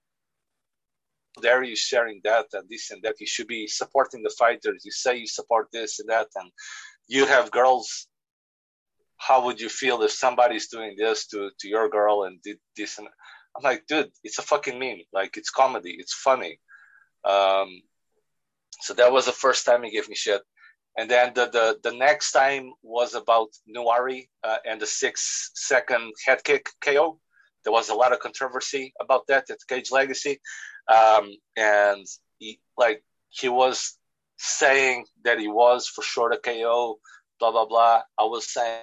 dare 1.42 1.64
you 1.64 1.76
sharing 1.76 2.20
that 2.24 2.48
and 2.54 2.68
this 2.70 2.92
and 2.92 3.02
that? 3.04 3.16
You 3.20 3.28
should 3.28 3.48
be 3.48 3.68
supporting 3.68 4.24
the 4.24 4.36
fighters. 4.38 4.84
You 4.84 4.92
say 4.92 5.18
you 5.18 5.28
support 5.28 5.68
this 5.72 6.00
and 6.00 6.10
that, 6.10 6.28
and 6.36 6.52
you 7.08 7.26
have 7.26 7.52
girls. 7.52 8.08
How 9.18 9.46
would 9.46 9.60
you 9.60 9.70
feel 9.70 10.02
if 10.04 10.12
somebody's 10.12 10.68
doing 10.68 10.96
this 10.98 11.28
to, 11.28 11.50
to 11.60 11.68
your 11.68 11.90
girl 11.90 12.24
and 12.24 12.42
did 12.42 12.58
this 12.76 12.98
and 12.98 13.08
I'm 13.56 13.64
like, 13.64 13.88
dude, 13.88 14.12
it's 14.24 14.38
a 14.38 14.42
fucking 14.42 14.78
meme. 14.78 15.02
Like, 15.14 15.38
it's 15.38 15.50
comedy. 15.50 15.96
It's 15.98 16.14
funny. 16.14 16.60
Um, 17.24 17.82
so 18.82 18.94
that 18.96 19.12
was 19.12 19.26
the 19.26 19.32
first 19.32 19.66
time 19.66 19.84
he 19.84 19.92
gave 19.92 20.10
me 20.10 20.16
shit. 20.16 20.42
And 20.98 21.10
then 21.10 21.34
the, 21.34 21.48
the, 21.48 21.90
the 21.90 21.96
next 21.96 22.32
time 22.32 22.72
was 22.84 23.16
about 23.16 23.50
Nuari 23.74 24.28
uh, 24.44 24.58
and 24.66 24.82
the 24.82 24.86
six 24.86 25.52
second 25.56 26.14
head 26.26 26.44
kick 26.44 26.70
KO. 26.82 27.20
There 27.64 27.74
was 27.74 27.90
a 27.90 27.96
lot 27.96 28.14
of 28.14 28.20
controversy 28.20 28.94
about 29.02 29.28
that 29.28 29.50
at 29.50 29.58
Cage 29.68 29.92
Legacy. 29.92 30.40
Um, 30.94 31.32
and 31.58 32.06
he, 32.38 32.60
like, 32.78 33.04
he 33.30 33.50
was 33.50 33.98
saying 34.38 35.06
that 35.24 35.40
he 35.40 35.48
was 35.48 35.88
for 35.88 36.02
sure 36.02 36.32
a 36.32 36.38
KO, 36.38 37.00
blah, 37.40 37.52
blah, 37.52 37.66
blah. 37.66 38.02
I 38.20 38.24
was 38.24 38.52
saying, 38.52 38.82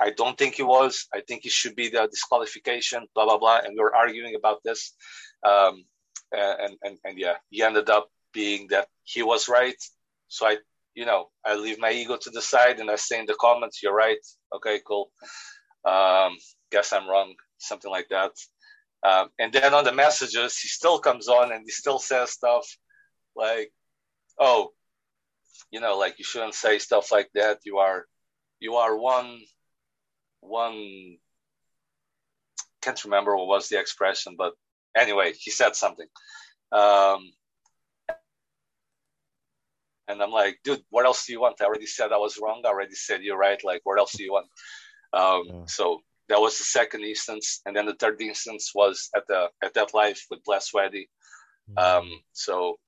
I 0.00 0.10
don't 0.10 0.38
think 0.38 0.54
he 0.54 0.62
was. 0.62 1.06
I 1.12 1.20
think 1.20 1.42
he 1.42 1.48
should 1.48 1.74
be 1.74 1.88
the 1.88 2.06
disqualification, 2.10 3.06
blah, 3.14 3.24
blah, 3.24 3.38
blah. 3.38 3.58
And 3.58 3.74
we 3.74 3.80
were 3.80 3.94
arguing 3.94 4.34
about 4.34 4.62
this. 4.64 4.94
Um, 5.44 5.84
and, 6.32 6.76
and, 6.82 6.98
and 7.04 7.18
yeah, 7.18 7.36
he 7.50 7.62
ended 7.62 7.90
up 7.90 8.10
being 8.32 8.68
that 8.68 8.88
he 9.04 9.22
was 9.22 9.48
right. 9.48 9.76
So 10.28 10.46
I, 10.46 10.58
you 10.94 11.06
know, 11.06 11.30
I 11.44 11.54
leave 11.54 11.78
my 11.78 11.90
ego 11.90 12.16
to 12.20 12.30
the 12.30 12.42
side 12.42 12.80
and 12.80 12.90
I 12.90 12.96
say 12.96 13.18
in 13.18 13.26
the 13.26 13.36
comments, 13.40 13.82
you're 13.82 13.94
right. 13.94 14.18
Okay, 14.54 14.80
cool. 14.86 15.10
Um, 15.84 16.36
guess 16.70 16.92
I'm 16.92 17.08
wrong. 17.08 17.34
Something 17.58 17.90
like 17.90 18.08
that. 18.10 18.32
Um, 19.02 19.28
and 19.38 19.52
then 19.52 19.74
on 19.74 19.84
the 19.84 19.92
messages, 19.92 20.58
he 20.58 20.68
still 20.68 20.98
comes 20.98 21.28
on 21.28 21.52
and 21.52 21.62
he 21.64 21.70
still 21.70 21.98
says 21.98 22.30
stuff 22.30 22.66
like, 23.38 23.72
oh, 24.38 24.72
you 25.70 25.80
know, 25.80 25.96
like 25.96 26.18
you 26.18 26.24
shouldn't 26.24 26.54
say 26.54 26.78
stuff 26.78 27.10
like 27.12 27.30
that. 27.34 27.60
You 27.64 27.78
are, 27.78 28.04
you 28.60 28.74
are 28.74 28.96
one 28.96 29.40
one 30.40 31.18
can't 32.80 33.04
remember 33.04 33.36
what 33.36 33.48
was 33.48 33.68
the 33.68 33.78
expression, 33.78 34.34
but 34.36 34.52
anyway, 34.96 35.32
he 35.38 35.50
said 35.50 35.74
something. 35.74 36.06
Um, 36.72 37.30
and 40.06 40.22
I'm 40.22 40.30
like, 40.30 40.58
dude, 40.64 40.82
what 40.90 41.04
else 41.04 41.26
do 41.26 41.32
you 41.32 41.40
want? 41.40 41.60
I 41.60 41.64
already 41.64 41.86
said 41.86 42.12
I 42.12 42.18
was 42.18 42.38
wrong. 42.40 42.62
I 42.64 42.68
already 42.68 42.94
said 42.94 43.22
you're 43.22 43.36
right. 43.36 43.62
Like, 43.62 43.80
what 43.84 43.98
else 43.98 44.12
do 44.12 44.22
you 44.22 44.32
want? 44.32 44.46
Um, 45.12 45.42
yeah. 45.46 45.64
So 45.66 46.00
that 46.28 46.40
was 46.40 46.58
the 46.58 46.64
second 46.64 47.02
instance, 47.04 47.60
and 47.66 47.74
then 47.76 47.86
the 47.86 47.94
third 47.94 48.20
instance 48.20 48.72
was 48.74 49.10
at 49.14 49.26
the 49.26 49.48
at 49.62 49.74
that 49.74 49.94
life 49.94 50.24
with 50.30 50.44
Bless 50.44 50.72
Weddy. 50.72 51.08
Mm-hmm. 51.70 51.78
Um, 51.78 52.20
so 52.32 52.78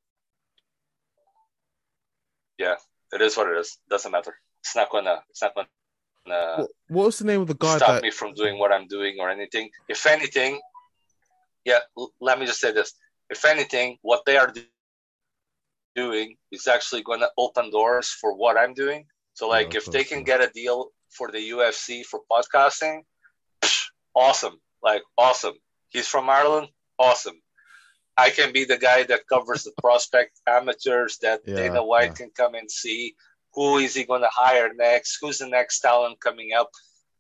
yeah, 2.61 2.77
it 3.13 3.23
is 3.23 3.37
what 3.37 3.51
it 3.51 3.59
is. 3.59 3.79
Doesn't 3.89 4.13
matter. 4.13 4.35
It's 4.63 4.77
not 4.77 4.91
gonna. 4.91 5.17
It's 5.31 5.43
not 5.43 5.55
gonna 5.55 5.67
uh, 6.31 6.67
what 6.89 7.07
was 7.07 7.19
the 7.19 7.25
name 7.25 7.41
of 7.41 7.49
the 7.49 7.55
guy 7.55 7.77
stop 7.79 7.95
that... 7.95 8.03
me 8.03 8.11
from 8.11 8.35
doing 8.35 8.59
what 8.59 8.71
I'm 8.71 8.87
doing 8.87 9.17
or 9.19 9.31
anything. 9.31 9.71
If 9.89 10.07
anything, 10.07 10.61
yeah, 11.65 11.79
l- 11.99 12.13
let 12.21 12.39
me 12.39 12.45
just 12.45 12.61
say 12.61 12.73
this. 12.73 12.93
If 13.31 13.45
anything, 13.47 13.97
what 14.03 14.23
they 14.27 14.37
are 14.37 14.53
doing 15.97 16.37
is 16.53 16.67
actually 16.67 17.03
going 17.03 17.21
to 17.21 17.31
open 17.39 17.71
doors 17.71 18.09
for 18.09 18.37
what 18.37 18.59
I'm 18.59 18.75
doing. 18.75 19.07
So, 19.33 19.49
like, 19.49 19.75
if 19.75 19.87
they 19.87 20.05
can 20.05 20.23
get 20.25 20.43
a 20.43 20.51
deal 20.51 20.91
for 21.09 21.31
the 21.31 21.39
UFC 21.39 22.05
for 22.05 22.21
podcasting, 22.31 23.01
psh, 23.63 23.87
awesome. 24.15 24.61
Like, 24.83 25.03
awesome. 25.17 25.55
He's 25.89 26.07
from 26.07 26.29
Ireland, 26.29 26.69
awesome. 26.99 27.41
I 28.21 28.29
can 28.31 28.53
be 28.53 28.65
the 28.65 28.77
guy 28.77 29.05
that 29.05 29.27
covers 29.27 29.65
the 29.65 29.73
prospect 29.81 30.41
amateurs 30.47 31.19
that 31.23 31.41
yeah, 31.47 31.57
Dana 31.57 31.83
White 31.83 32.13
yeah. 32.13 32.21
can 32.21 32.31
come 32.37 32.55
and 32.55 32.71
see 32.71 33.15
who 33.55 33.79
is 33.79 33.95
he 33.95 34.05
going 34.05 34.21
to 34.21 34.31
hire 34.31 34.71
next? 34.75 35.19
Who's 35.21 35.39
the 35.39 35.49
next 35.49 35.81
talent 35.81 36.21
coming 36.21 36.51
up? 36.53 36.71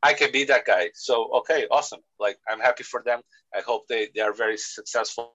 I 0.02 0.12
can 0.12 0.30
be 0.30 0.44
that 0.44 0.66
guy. 0.66 0.90
So, 0.94 1.14
okay, 1.38 1.66
awesome. 1.70 2.00
Like, 2.18 2.38
I'm 2.48 2.60
happy 2.60 2.84
for 2.84 3.02
them. 3.02 3.20
I 3.54 3.60
hope 3.60 3.88
they, 3.88 4.08
they 4.14 4.20
are 4.20 4.34
very 4.34 4.58
successful 4.58 5.34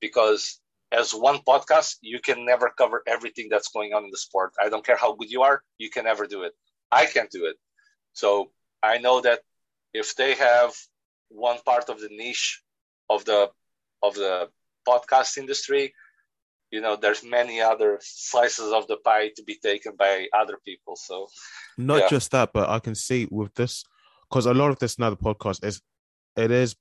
because 0.00 0.60
as 0.90 1.14
one 1.14 1.38
podcast, 1.38 1.96
you 2.00 2.20
can 2.20 2.44
never 2.44 2.70
cover 2.76 3.02
everything 3.06 3.48
that's 3.50 3.68
going 3.68 3.92
on 3.94 4.04
in 4.04 4.10
the 4.10 4.18
sport. 4.18 4.52
I 4.62 4.68
don't 4.68 4.84
care 4.84 4.96
how 4.96 5.14
good 5.14 5.30
you 5.30 5.42
are, 5.42 5.62
you 5.78 5.90
can 5.90 6.04
never 6.04 6.26
do 6.26 6.42
it. 6.42 6.52
I 6.90 7.06
can't 7.06 7.30
do 7.30 7.46
it. 7.46 7.56
So 8.12 8.50
I 8.82 8.98
know 8.98 9.20
that 9.20 9.40
if 9.94 10.16
they 10.16 10.34
have 10.34 10.74
one 11.28 11.58
part 11.64 11.88
of 11.88 12.00
the 12.00 12.08
niche 12.10 12.62
of 13.08 13.24
the 13.24 13.50
of 14.02 14.14
the 14.14 14.48
podcast 14.86 15.38
industry, 15.38 15.94
you 16.72 16.80
know 16.80 16.96
there's 16.96 17.22
many 17.22 17.60
other 17.60 17.98
slices 18.00 18.72
of 18.72 18.88
the 18.88 18.96
pie 18.96 19.30
to 19.36 19.44
be 19.44 19.56
taken 19.62 19.94
by 19.96 20.26
other 20.32 20.58
people 20.64 20.96
so 20.96 21.28
not 21.78 22.00
yeah. 22.00 22.08
just 22.08 22.32
that 22.32 22.50
but 22.52 22.68
i 22.68 22.80
can 22.80 22.94
see 22.94 23.28
with 23.30 23.54
this 23.54 23.84
because 24.28 24.46
a 24.46 24.54
lot 24.54 24.70
of 24.70 24.78
this 24.80 24.98
now 24.98 25.10
the 25.10 25.16
podcast 25.16 25.64
is 25.64 25.80
it 26.36 26.50
is 26.50 26.74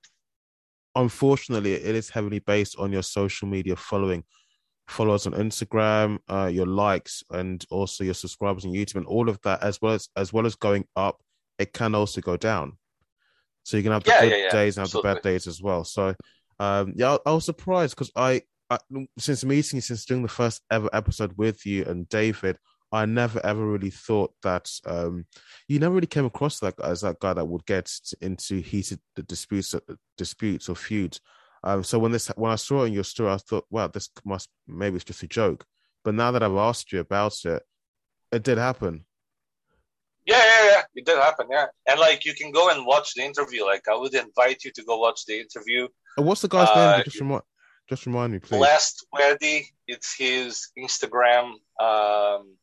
unfortunately 0.95 1.73
it 1.73 1.95
is 1.95 2.10
heavily 2.10 2.39
based 2.39 2.76
on 2.80 2.91
your 2.91 3.03
social 3.03 3.48
media 3.48 3.76
following 3.76 4.23
followers 4.88 5.27
on 5.27 5.34
instagram 5.34 6.18
uh, 6.30 6.48
your 6.52 6.65
likes 6.65 7.23
and 7.31 7.65
also 7.69 8.03
your 8.03 8.14
subscribers 8.14 8.65
on 8.65 8.72
youtube 8.72 8.95
and 8.95 9.06
all 9.06 9.30
of 9.30 9.39
that 9.43 9.61
as 9.61 9.81
well 9.81 9.93
as 9.93 10.10
as 10.15 10.34
well 10.34 10.45
as 10.45 10.56
going 10.56 10.85
up 10.95 11.22
it 11.60 11.72
can 11.73 11.93
also 11.93 12.19
go 12.19 12.35
down 12.35 12.73
so 13.64 13.77
you 13.77 13.84
can 13.84 13.91
have 13.91 14.03
the 14.03 14.10
yeah, 14.10 14.22
good 14.22 14.31
yeah, 14.31 14.52
days 14.52 14.77
and 14.77 14.81
have 14.81 14.88
Absolutely. 14.88 15.10
the 15.10 15.15
bad 15.15 15.22
days 15.22 15.48
as 15.48 15.61
well 15.61 15.84
so 15.84 16.15
um 16.62 16.94
yeah 16.96 17.18
i, 17.26 17.30
I 17.30 17.34
was 17.34 17.46
surprised 17.46 17.96
because 17.96 18.12
i 18.16 18.42
I, 18.72 18.80
since 19.18 19.44
meeting 19.44 19.78
you, 19.78 19.82
since 19.82 20.06
doing 20.06 20.22
the 20.22 20.30
first 20.30 20.62
ever 20.72 20.90
episode 20.94 21.34
with 21.38 21.66
you 21.66 21.84
and 21.84 22.08
David, 22.08 22.58
I 22.92 23.06
never 23.06 23.46
ever 23.46 23.66
really 23.66 23.90
thought 23.90 24.34
that 24.44 24.70
um, 24.86 25.26
you 25.68 25.80
never 25.80 25.96
really 25.96 26.08
came 26.08 26.26
across 26.26 26.60
that 26.60 26.80
as 26.82 27.02
that 27.02 27.20
guy 27.20 27.34
that 27.34 27.46
would 27.46 27.66
get 27.66 27.90
into 28.22 28.62
heated 28.62 29.00
disputes, 29.28 29.74
uh, 29.74 29.80
disputes 30.18 30.70
or 30.70 30.76
feuds. 30.76 31.20
Um, 31.64 31.84
so 31.84 32.00
when 32.00 32.12
this 32.12 32.28
when 32.30 32.52
I 32.52 32.56
saw 32.56 32.84
it 32.84 32.88
in 32.88 32.94
your 32.94 33.04
story, 33.04 33.32
I 33.32 33.38
thought, 33.38 33.66
wow, 33.70 33.88
this 33.88 34.10
must 34.26 34.50
maybe 34.68 34.96
it's 34.96 35.06
just 35.06 35.24
a 35.24 35.28
joke. 35.28 35.66
But 36.04 36.16
now 36.16 36.32
that 36.32 36.44
I've 36.44 36.56
asked 36.56 36.92
you 36.92 37.00
about 37.00 37.36
it, 37.46 37.64
it 38.32 38.44
did 38.44 38.58
happen. 38.58 39.06
Yeah, 40.26 40.44
yeah, 40.44 40.72
yeah, 40.72 40.82
it 40.96 41.06
did 41.06 41.18
happen. 41.18 41.48
Yeah, 41.50 41.68
and 41.88 42.00
like 42.00 42.26
you 42.26 42.34
can 42.34 42.52
go 42.52 42.72
and 42.72 42.86
watch 42.86 43.14
the 43.14 43.24
interview. 43.24 43.66
Like 43.66 43.88
I 43.90 43.96
would 43.96 44.14
invite 44.16 44.64
you 44.64 44.72
to 44.72 44.84
go 44.84 44.98
watch 44.98 45.26
the 45.26 45.40
interview. 45.40 45.88
And 46.18 46.26
what's 46.26 46.42
the 46.42 46.48
guy's 46.48 46.68
uh, 46.70 46.98
name? 46.98 47.04
Just 47.06 47.20
remind, 47.20 47.42
just 47.90 48.06
remind 48.06 48.34
me, 48.34 48.40
please. 48.40 48.58
Blessed 48.58 49.06
Weddy. 49.14 49.66
It's 49.88 50.16
his 50.16 50.70
Instagram 50.78 51.54
um, 51.80 52.56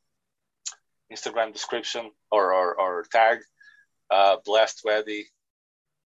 Instagram 1.13 1.53
description 1.53 2.11
or 2.31 2.53
or, 2.53 2.79
or 2.81 3.05
tag. 3.11 3.39
Uh, 4.11 4.37
Blessed 4.45 4.83
Weddy. 4.87 5.23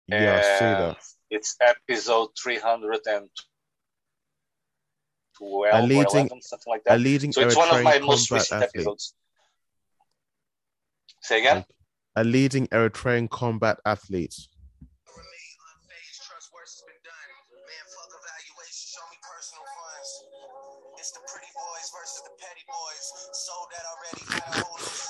Yeah, 0.09 0.37
I 0.39 0.43
see 0.59 0.65
that. 0.65 0.97
It's 1.31 1.57
episode 1.61 2.31
three 2.43 2.59
hundred 2.59 3.01
and 3.07 3.29
12 5.39 5.85
leading- 5.89 5.99
or 6.05 6.09
11, 6.11 6.43
something 6.43 6.71
like 6.71 6.81
A 6.87 6.91
that. 6.91 7.01
leading 7.01 7.33
So 7.33 7.43
it's 7.43 7.57
one 7.57 7.69
of 7.69 7.77
Eritrean 7.77 7.85
my 7.85 7.99
most 8.01 8.31
recent 8.31 8.63
athlete. 8.63 8.71
episodes. 8.75 9.15
Say 11.23 11.41
again? 11.41 11.65
A 12.17 12.25
leading 12.25 12.67
Eritrean 12.69 13.31
combat 13.31 13.79
athlete. 13.85 14.35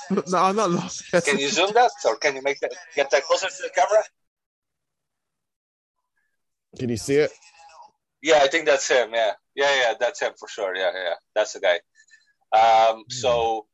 no, 0.27 0.37
I'm 0.37 0.55
not 0.55 0.71
laughing. 0.71 1.21
Can 1.21 1.39
you 1.39 1.49
zoom 1.49 1.71
that 1.73 1.91
or 2.05 2.15
can 2.17 2.35
you 2.35 2.41
make 2.41 2.59
that 2.61 2.73
get 2.95 3.11
that 3.11 3.23
closer 3.23 3.47
to 3.47 3.61
the 3.61 3.69
camera? 3.69 4.03
Can 6.77 6.89
you 6.89 6.97
see 6.97 7.15
it? 7.15 7.31
Yeah, 8.21 8.39
I 8.41 8.47
think 8.47 8.65
that's 8.65 8.87
him. 8.87 9.11
Yeah, 9.13 9.31
yeah, 9.55 9.75
yeah, 9.81 9.93
that's 9.99 10.19
him 10.19 10.33
for 10.39 10.47
sure. 10.47 10.75
Yeah, 10.75 10.91
yeah, 10.93 11.13
that's 11.35 11.53
the 11.53 11.59
guy. 11.59 11.79
Um, 12.51 13.05
so, 13.09 13.67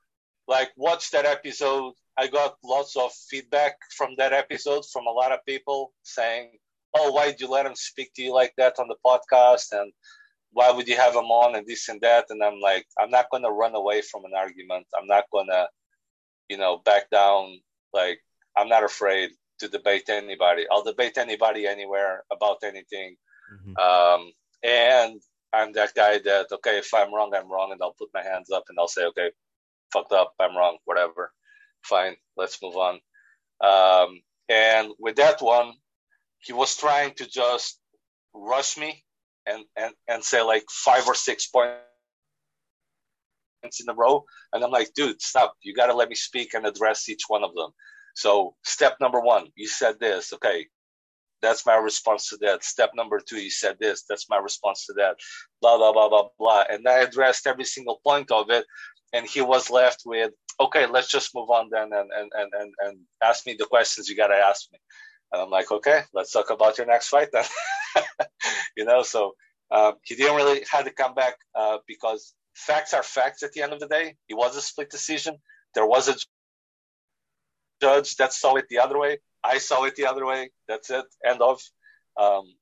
like, 0.48 0.72
watch 0.76 1.12
that 1.12 1.26
episode. 1.26 1.94
I 2.18 2.28
got 2.28 2.56
lots 2.64 2.96
of 2.96 3.12
feedback 3.30 3.76
from 3.98 4.16
that 4.18 4.34
episode 4.34 4.86
from 4.92 5.08
a 5.08 5.12
lot 5.12 5.32
of 5.32 5.40
people 5.46 5.94
saying, 6.04 6.58
"Oh, 6.94 7.12
why 7.12 7.28
did 7.28 7.42
you 7.42 7.48
let 7.48 7.66
him 7.66 7.76
speak 7.76 8.14
to 8.16 8.22
you 8.22 8.34
like 8.34 8.54
that 8.58 8.76
on 8.80 8.88
the 8.88 8.98
podcast?" 9.06 9.72
and 9.72 9.92
why 10.56 10.72
would 10.72 10.88
you 10.88 10.96
have 10.96 11.14
him 11.14 11.30
on 11.42 11.56
and 11.56 11.68
this 11.68 11.90
and 11.90 12.00
that? 12.00 12.26
And 12.30 12.42
I'm 12.42 12.62
like, 12.62 12.86
I'm 12.98 13.12
not 13.12 13.30
gonna 13.30 13.52
run 13.52 13.76
away 13.76 14.02
from 14.02 14.24
an 14.24 14.32
argument. 14.34 14.88
I'm 14.98 15.06
not 15.06 15.26
gonna, 15.30 15.68
you 16.48 16.58
know, 16.58 16.78
back 16.78 17.10
down. 17.10 17.60
Like, 17.94 18.22
I'm 18.56 18.70
not 18.70 18.86
afraid 18.86 19.32
to 19.60 19.68
debate 19.68 20.08
anybody. 20.08 20.66
I'll 20.72 20.82
debate 20.84 21.18
anybody 21.18 21.68
anywhere 21.68 22.24
about 22.32 22.64
anything. 22.64 23.18
Mhm. 23.52 23.78
Um, 23.78 24.32
and 24.64 25.22
I'm 25.52 25.74
that 25.74 25.94
guy 25.94 26.20
that 26.20 26.48
okay, 26.50 26.78
if 26.78 26.94
I'm 26.94 27.14
wrong, 27.14 27.36
I'm 27.36 27.52
wrong, 27.52 27.74
and 27.74 27.82
I'll 27.84 28.00
put 28.00 28.14
my 28.14 28.24
hands 28.24 28.50
up 28.50 28.64
and 28.70 28.80
I'll 28.80 28.88
say, 28.88 29.04
okay, 29.08 29.32
fucked 29.92 30.14
up, 30.14 30.34
I'm 30.40 30.56
wrong, 30.56 30.78
whatever, 30.86 31.34
fine, 31.84 32.16
let's 32.38 32.62
move 32.62 32.78
on. 32.78 33.02
Um, 33.60 34.22
and 34.48 34.94
with 35.00 35.18
that 35.18 35.42
one, 35.42 35.74
he 36.40 36.54
was 36.54 36.78
trying 36.78 37.14
to 37.16 37.28
just 37.28 37.78
rush 38.34 38.78
me 38.78 39.05
and 39.46 39.64
and 39.76 39.94
and 40.08 40.24
say 40.24 40.42
like 40.42 40.66
five 40.70 41.08
or 41.08 41.16
six 41.16 41.48
points 41.48 41.80
in 43.80 43.90
a 43.90 43.94
row, 43.94 44.24
and 44.54 44.64
I'm 44.64 44.72
like, 44.72 44.94
dude, 44.96 45.22
stop! 45.22 45.56
You 45.62 45.74
got 45.74 45.88
to 45.88 45.94
let 45.94 46.10
me 46.10 46.16
speak 46.16 46.54
and 46.54 46.66
address 46.66 47.10
each 47.10 47.24
one 47.28 47.44
of 47.44 47.54
them. 47.56 47.72
So 48.16 48.56
step 48.64 48.98
number 49.02 49.20
one, 49.20 49.48
you 49.56 49.68
said 49.68 50.00
this, 50.00 50.32
okay, 50.34 50.68
that's 51.42 51.66
my 51.66 51.76
response 51.76 52.30
to 52.30 52.38
that. 52.42 52.64
Step 52.64 52.92
number 52.96 53.20
two, 53.20 53.38
you 53.38 53.52
said 53.52 53.78
this. 53.80 54.04
That's 54.10 54.30
my 54.30 54.38
response 54.38 54.86
to 54.88 54.94
that. 54.94 55.18
Blah 55.62 55.78
blah 55.78 55.94
blah 55.94 56.10
blah 56.10 56.30
blah. 56.40 56.64
And 56.70 56.88
I 56.88 57.00
addressed 57.00 57.48
every 57.48 57.66
single 57.66 58.00
point 58.04 58.32
of 58.32 58.50
it, 58.50 58.66
and 59.14 59.28
he 59.28 59.42
was 59.42 59.70
left 59.70 60.04
with, 60.06 60.32
okay, 60.60 60.88
let's 60.88 61.10
just 61.10 61.36
move 61.36 61.50
on 61.50 61.70
then, 61.72 61.92
and 61.94 62.10
and 62.12 62.32
and 62.34 62.52
and, 62.60 62.74
and 62.82 62.98
ask 63.24 63.46
me 63.46 63.56
the 63.58 63.66
questions 63.66 64.10
you 64.10 64.16
gotta 64.16 64.36
ask 64.36 64.72
me. 64.72 64.80
And 65.32 65.42
I'm 65.42 65.50
like, 65.50 65.72
okay, 65.72 66.02
let's 66.14 66.32
talk 66.32 66.50
about 66.50 66.78
your 66.78 66.88
next 66.88 67.10
fight 67.10 67.30
then. 67.32 67.46
you 68.78 68.86
know, 68.86 69.04
so 69.04 69.36
um, 69.72 69.94
he 70.04 70.16
didn't 70.16 70.36
really 70.36 70.64
had 70.70 70.86
to 70.86 70.92
come 70.92 71.14
back 71.14 71.36
uh, 71.56 71.78
because 71.88 72.34
facts 72.54 72.94
are 72.94 73.04
facts 73.04 73.44
at 73.44 73.52
the 73.54 73.62
end 73.62 73.74
of 73.74 73.80
the 73.80 73.88
day. 73.88 74.16
It 74.30 74.36
was 74.36 74.56
a 74.56 74.62
split 74.62 74.90
decision. 74.90 75.38
There 75.74 75.86
was 75.86 76.08
a 76.08 76.16
judge 77.82 78.16
that 78.18 78.34
saw 78.34 78.56
it 78.56 78.68
the 78.70 78.80
other 78.80 78.98
way. 78.98 79.20
I 79.44 79.58
saw 79.58 79.84
it 79.84 79.96
the 79.96 80.06
other 80.06 80.26
way. 80.26 80.52
That's 80.68 80.90
it. 80.90 81.06
End 81.26 81.42
of. 81.42 81.62
Um, 82.18 82.56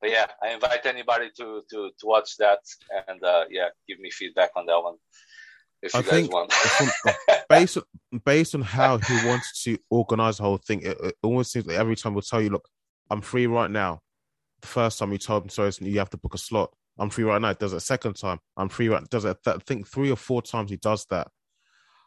but 0.00 0.10
yeah, 0.10 0.26
I 0.42 0.50
invite 0.50 0.86
anybody 0.86 1.30
to 1.38 1.62
to 1.70 1.90
to 1.98 2.06
watch 2.06 2.36
that 2.38 2.60
and 3.08 3.22
uh, 3.22 3.44
yeah, 3.50 3.68
give 3.88 3.98
me 4.00 4.10
feedback 4.10 4.50
on 4.56 4.66
that 4.66 4.82
one 4.82 4.96
if 5.82 5.94
I 5.94 6.02
think 6.02 6.30
from, 6.30 6.90
based 7.48 7.76
on, 7.76 7.82
based 8.24 8.54
on 8.54 8.62
how 8.62 8.98
he 8.98 9.26
wants 9.26 9.62
to 9.64 9.78
organize 9.88 10.36
the 10.38 10.42
whole 10.44 10.58
thing, 10.58 10.82
it, 10.82 10.98
it 11.02 11.14
almost 11.22 11.52
seems 11.52 11.66
like 11.66 11.76
every 11.78 11.96
time 11.96 12.14
we'll 12.14 12.22
tell 12.22 12.40
you, 12.42 12.50
look, 12.50 12.68
I'm 13.10 13.20
free 13.20 13.46
right 13.46 13.70
now. 13.70 14.00
The 14.60 14.68
first 14.68 14.98
time 14.98 15.12
you 15.12 15.18
told 15.18 15.44
him, 15.44 15.48
sorry, 15.48 15.72
you 15.80 15.98
have 15.98 16.10
to 16.10 16.18
book 16.18 16.34
a 16.34 16.38
slot. 16.38 16.72
I'm 16.98 17.08
free 17.08 17.24
right 17.24 17.40
now. 17.40 17.54
Does 17.54 17.72
it 17.72 17.78
a 17.78 17.80
second 17.80 18.16
time? 18.16 18.38
I'm 18.56 18.68
free 18.68 18.88
right. 18.88 19.08
Does 19.08 19.24
it? 19.24 19.38
I 19.46 19.56
think 19.66 19.88
three 19.88 20.10
or 20.10 20.16
four 20.16 20.42
times 20.42 20.70
he 20.70 20.76
does 20.76 21.06
that. 21.10 21.28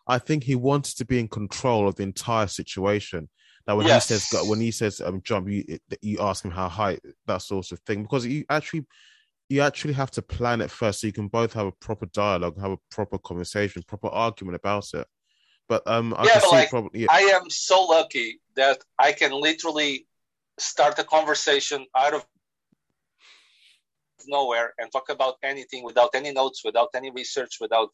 I 0.07 0.19
think 0.19 0.43
he 0.43 0.55
wants 0.55 0.93
to 0.95 1.05
be 1.05 1.19
in 1.19 1.27
control 1.27 1.87
of 1.87 1.95
the 1.95 2.03
entire 2.03 2.47
situation. 2.47 3.29
That 3.65 3.77
when 3.77 3.87
Yes. 3.87 4.09
he 4.09 4.15
says 4.15 4.47
when 4.49 4.59
he 4.59 4.71
says 4.71 5.01
um 5.01 5.21
jump, 5.23 5.49
you 5.49 5.79
you 6.01 6.19
ask 6.19 6.43
him 6.45 6.51
how 6.51 6.69
high 6.69 6.99
that 7.25 7.41
sort 7.41 7.71
of 7.71 7.79
thing 7.79 8.03
because 8.03 8.25
you 8.25 8.43
actually 8.49 8.85
you 9.53 9.61
actually 9.61 9.93
have 9.93 10.09
to 10.09 10.21
plan 10.23 10.61
it 10.61 10.71
first 10.71 11.01
so 11.01 11.07
you 11.07 11.13
can 11.13 11.27
both 11.27 11.53
have 11.53 11.67
a 11.67 11.71
proper 11.71 12.07
dialogue, 12.07 12.59
have 12.59 12.71
a 12.71 12.77
proper 12.89 13.19
conversation, 13.19 13.83
proper 13.83 14.07
argument 14.07 14.55
about 14.55 14.87
it. 14.95 15.05
But 15.69 15.83
um, 15.85 16.15
I 16.17 16.25
Yeah, 16.25 16.33
can 16.33 16.41
but 16.41 16.49
see 16.49 16.55
like, 16.55 16.69
probably 16.71 17.01
yeah, 17.01 17.07
I 17.11 17.21
am 17.37 17.49
so 17.51 17.83
lucky 17.83 18.41
that 18.55 18.79
I 18.97 19.11
can 19.11 19.31
literally 19.31 20.07
start 20.57 20.97
a 20.97 21.03
conversation 21.03 21.85
out 21.95 22.15
of 22.15 22.25
nowhere 24.25 24.73
and 24.79 24.91
talk 24.91 25.09
about 25.09 25.35
anything 25.43 25.83
without 25.83 26.09
any 26.15 26.31
notes, 26.31 26.63
without 26.65 26.89
any 26.95 27.11
research, 27.11 27.57
without 27.61 27.89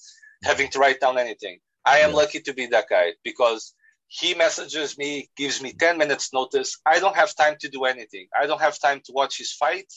having 0.46 0.70
to 0.70 0.80
write 0.80 1.02
down 1.02 1.18
anything. 1.18 1.60
I 1.86 2.00
am 2.00 2.12
Yeah. 2.12 2.16
lucky 2.22 2.40
to 2.40 2.54
be 2.54 2.68
that 2.68 2.86
guy 2.90 3.14
because 3.26 3.74
he 4.08 4.34
messages 4.34 4.98
me, 4.98 5.30
gives 5.36 5.62
me 5.62 5.74
10 5.74 5.98
minutes 5.98 6.32
notice. 6.34 6.80
I 6.86 7.00
don't 7.00 7.16
have 7.18 7.36
time 7.36 7.58
to 7.60 7.68
do 7.70 7.84
anything. 7.84 8.28
I 8.40 8.46
don't 8.48 8.62
have 8.62 8.80
time 8.80 9.02
to 9.06 9.12
watch 9.12 9.38
his 9.38 9.52
fight. 9.52 9.92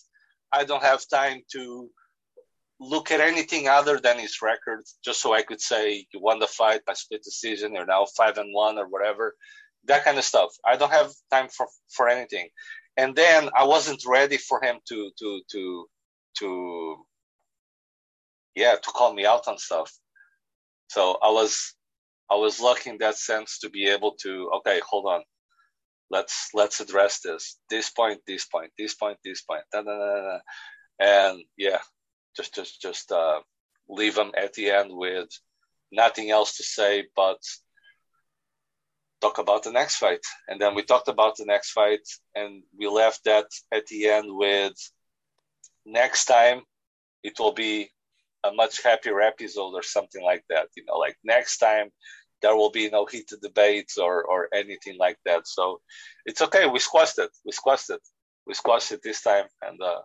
I 0.53 0.65
don't 0.65 0.83
have 0.83 1.09
time 1.09 1.43
to 1.53 1.89
look 2.81 3.11
at 3.11 3.21
anything 3.21 3.69
other 3.69 3.99
than 3.99 4.19
his 4.19 4.43
record, 4.43 4.81
just 5.05 5.23
so 5.23 5.33
I 5.33 5.43
could 5.43 5.61
say 5.61 6.07
you 6.13 6.21
won 6.21 6.41
the 6.41 6.47
fight 6.47 6.85
by 6.85 6.95
split 6.95 7.23
decision, 7.23 7.75
you're 7.75 7.87
now 7.87 8.07
five 8.17 8.39
and 8.39 8.53
one 8.53 8.79
or 8.79 8.89
whatever. 8.89 9.35
That 9.85 10.05
kind 10.05 10.19
of 10.19 10.25
stuff. 10.25 10.51
I 10.65 10.77
don't 10.77 10.93
have 10.93 11.13
time 11.31 11.49
for, 11.49 11.67
for 11.89 12.09
anything. 12.09 12.49
And 12.97 13.17
then 13.17 13.49
I 13.57 13.65
wasn't 13.65 14.03
ready 14.07 14.37
for 14.37 14.63
him 14.63 14.77
to 14.89 15.11
to 15.19 15.41
to 15.53 15.87
to 16.39 17.07
yeah, 18.55 18.75
to 18.75 18.91
call 18.91 19.15
me 19.15 19.25
out 19.25 19.49
on 19.49 19.59
stuff. 19.59 19.91
So 20.89 21.17
I 21.23 21.31
was 21.31 21.75
I 22.31 22.37
was 22.37 22.61
lucky 22.61 22.91
in 22.91 22.99
that 22.99 23.17
sense 23.17 23.59
to 23.61 23.71
be 23.71 23.89
able 23.89 24.13
to 24.23 24.51
okay, 24.57 24.81
hold 24.87 25.07
on. 25.07 25.23
Let's 26.13 26.51
let's 26.53 26.81
address 26.81 27.21
this. 27.21 27.59
This 27.71 27.91
point, 27.91 28.21
this 28.27 28.45
point, 28.45 28.71
this 28.79 28.95
point, 28.95 29.19
this 29.25 29.43
point. 29.43 29.63
Da, 29.73 29.83
da, 29.83 29.97
da. 29.99 30.39
And 31.01 31.43
yeah, 31.57 31.79
just 32.37 32.55
just 32.55 32.83
just 32.83 33.11
uh, 33.11 33.41
leave 33.89 34.15
them 34.15 34.33
at 34.37 34.53
the 34.53 34.71
end 34.71 34.91
with 34.93 35.29
nothing 35.91 36.31
else 36.31 36.59
to 36.59 36.63
say 36.63 37.07
but 37.17 37.39
talk 39.23 39.39
about 39.39 39.63
the 39.63 39.73
next 39.73 39.97
fight. 39.97 40.25
And 40.49 40.61
then 40.61 40.75
we 40.75 40.83
talked 40.83 41.09
about 41.09 41.37
the 41.37 41.47
next 41.47 41.71
fight, 41.71 42.07
and 42.35 42.63
we 42.79 42.89
left 42.89 43.25
that 43.25 43.47
at 43.73 43.87
the 43.87 44.09
end 44.09 44.27
with 44.29 44.75
next 45.87 46.27
time 46.27 46.63
it 47.23 47.39
will 47.39 47.53
be 47.55 47.91
a 48.45 48.53
much 48.53 48.83
happier 48.83 49.21
episode 49.21 49.73
or 49.75 49.83
something 49.83 50.23
like 50.23 50.45
that. 50.51 50.69
You 50.77 50.85
know, 50.85 50.99
like 50.99 51.17
next 51.25 51.59
time 51.59 51.89
there 52.43 52.57
will 52.57 52.71
be 52.71 52.91
no 52.91 53.07
heated 53.07 53.41
debates 53.41 53.97
or 53.99 54.25
or 54.25 54.49
anything 54.53 54.97
like 54.99 55.19
that. 55.25 55.47
So 55.47 55.81
it's 56.27 56.43
okay. 56.43 56.67
We 56.67 56.79
squashed 56.79 57.19
it. 57.19 57.31
We 57.45 57.53
squashed 57.53 57.91
it. 57.91 58.01
We 58.47 58.55
squashed 58.55 58.93
it 58.93 59.01
this 59.03 59.23
time, 59.23 59.47
and 59.63 59.81
uh, 59.81 60.01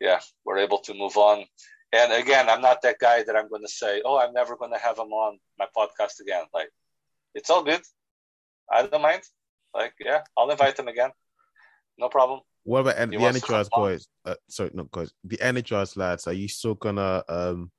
yeah, 0.00 0.20
we're 0.44 0.58
able 0.58 0.78
to 0.78 0.94
move 0.94 1.16
on. 1.16 1.44
And 1.92 2.12
again, 2.12 2.50
I'm 2.50 2.60
not 2.60 2.82
that 2.82 2.98
guy 2.98 3.22
that 3.22 3.36
I'm 3.36 3.48
going 3.48 3.62
to 3.62 3.68
say, 3.68 4.02
"Oh, 4.04 4.18
I'm 4.18 4.34
never 4.34 4.56
going 4.56 4.72
to 4.72 4.78
have 4.78 4.98
him 4.98 5.12
on 5.12 5.38
my 5.58 5.66
podcast 5.76 6.20
again." 6.20 6.44
Like, 6.52 6.70
it's 7.34 7.50
all 7.50 7.62
good. 7.62 7.80
I 8.70 8.86
don't 8.86 9.02
mind. 9.02 9.22
Like, 9.74 9.94
yeah, 10.00 10.22
I'll 10.36 10.50
invite 10.50 10.78
him 10.78 10.88
again. 10.88 11.10
No 11.98 12.08
problem. 12.08 12.40
What 12.64 12.80
about 12.80 12.98
He 12.98 13.16
the 13.16 13.22
wants 13.22 13.40
to 13.40 13.46
come 13.46 13.54
energized 13.54 13.70
boys? 13.70 14.08
Uh, 14.24 14.34
sorry, 14.48 14.70
not 14.74 14.90
guys. 14.90 15.12
The 15.24 15.40
energized 15.40 15.96
lads. 15.96 16.26
Are 16.26 16.32
you 16.34 16.48
still 16.48 16.74
gonna 16.74 17.24
um? 17.28 17.70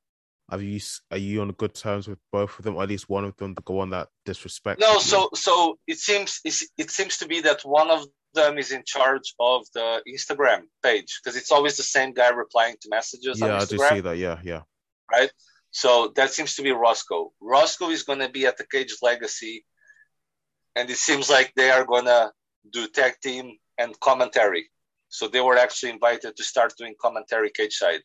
Have 0.51 0.63
you 0.63 0.80
are 1.11 1.17
you 1.17 1.41
on 1.41 1.51
good 1.51 1.73
terms 1.73 2.07
with 2.07 2.19
both 2.31 2.57
of 2.57 2.65
them, 2.65 2.76
or 2.76 2.84
at 2.84 2.89
least 2.89 3.09
one 3.09 3.26
of 3.26 3.35
them 3.38 3.55
to 3.55 3.61
go 3.63 3.80
on 3.80 3.91
that 3.91 4.07
disrespect? 4.26 4.80
No, 4.80 4.99
so 4.99 5.30
so 5.34 5.77
it 5.88 5.97
seems 5.97 6.41
it 6.43 6.91
seems 6.91 7.17
to 7.17 7.27
be 7.27 7.41
that 7.41 7.61
one 7.63 7.89
of 7.89 8.05
them 8.34 8.57
is 8.57 8.71
in 8.71 8.84
charge 8.85 9.34
of 9.39 9.65
the 9.73 10.01
Instagram 10.07 10.61
page 10.84 11.19
because 11.21 11.38
it's 11.38 11.51
always 11.51 11.77
the 11.77 11.84
same 11.84 12.13
guy 12.13 12.30
replying 12.30 12.76
to 12.81 12.89
messages 12.89 13.39
yeah, 13.39 13.45
on 13.45 13.51
I 13.61 13.65
do 13.65 13.77
see 13.77 14.01
that. 14.01 14.17
Yeah, 14.17 14.39
yeah. 14.43 14.61
right? 15.11 15.31
So 15.71 16.11
that 16.15 16.31
seems 16.31 16.55
to 16.55 16.63
be 16.63 16.71
Roscoe. 16.71 17.31
Roscoe 17.39 17.89
is 17.89 18.03
going 18.03 18.19
to 18.19 18.30
be 18.30 18.45
at 18.45 18.57
the 18.57 18.65
Cage 18.65 18.95
Legacy, 19.01 19.65
and 20.76 20.89
it 20.89 20.97
seems 20.97 21.30
like 21.30 21.53
they 21.55 21.69
are 21.69 21.85
going 21.85 22.05
to 22.05 22.31
do 22.71 22.88
tag 22.88 23.13
team 23.21 23.57
and 23.77 23.99
commentary. 23.99 24.69
So 25.09 25.27
they 25.27 25.41
were 25.41 25.57
actually 25.57 25.91
invited 25.91 26.35
to 26.35 26.43
start 26.43 26.73
doing 26.77 26.95
commentary 27.01 27.51
cage 27.51 27.76
side 27.76 28.01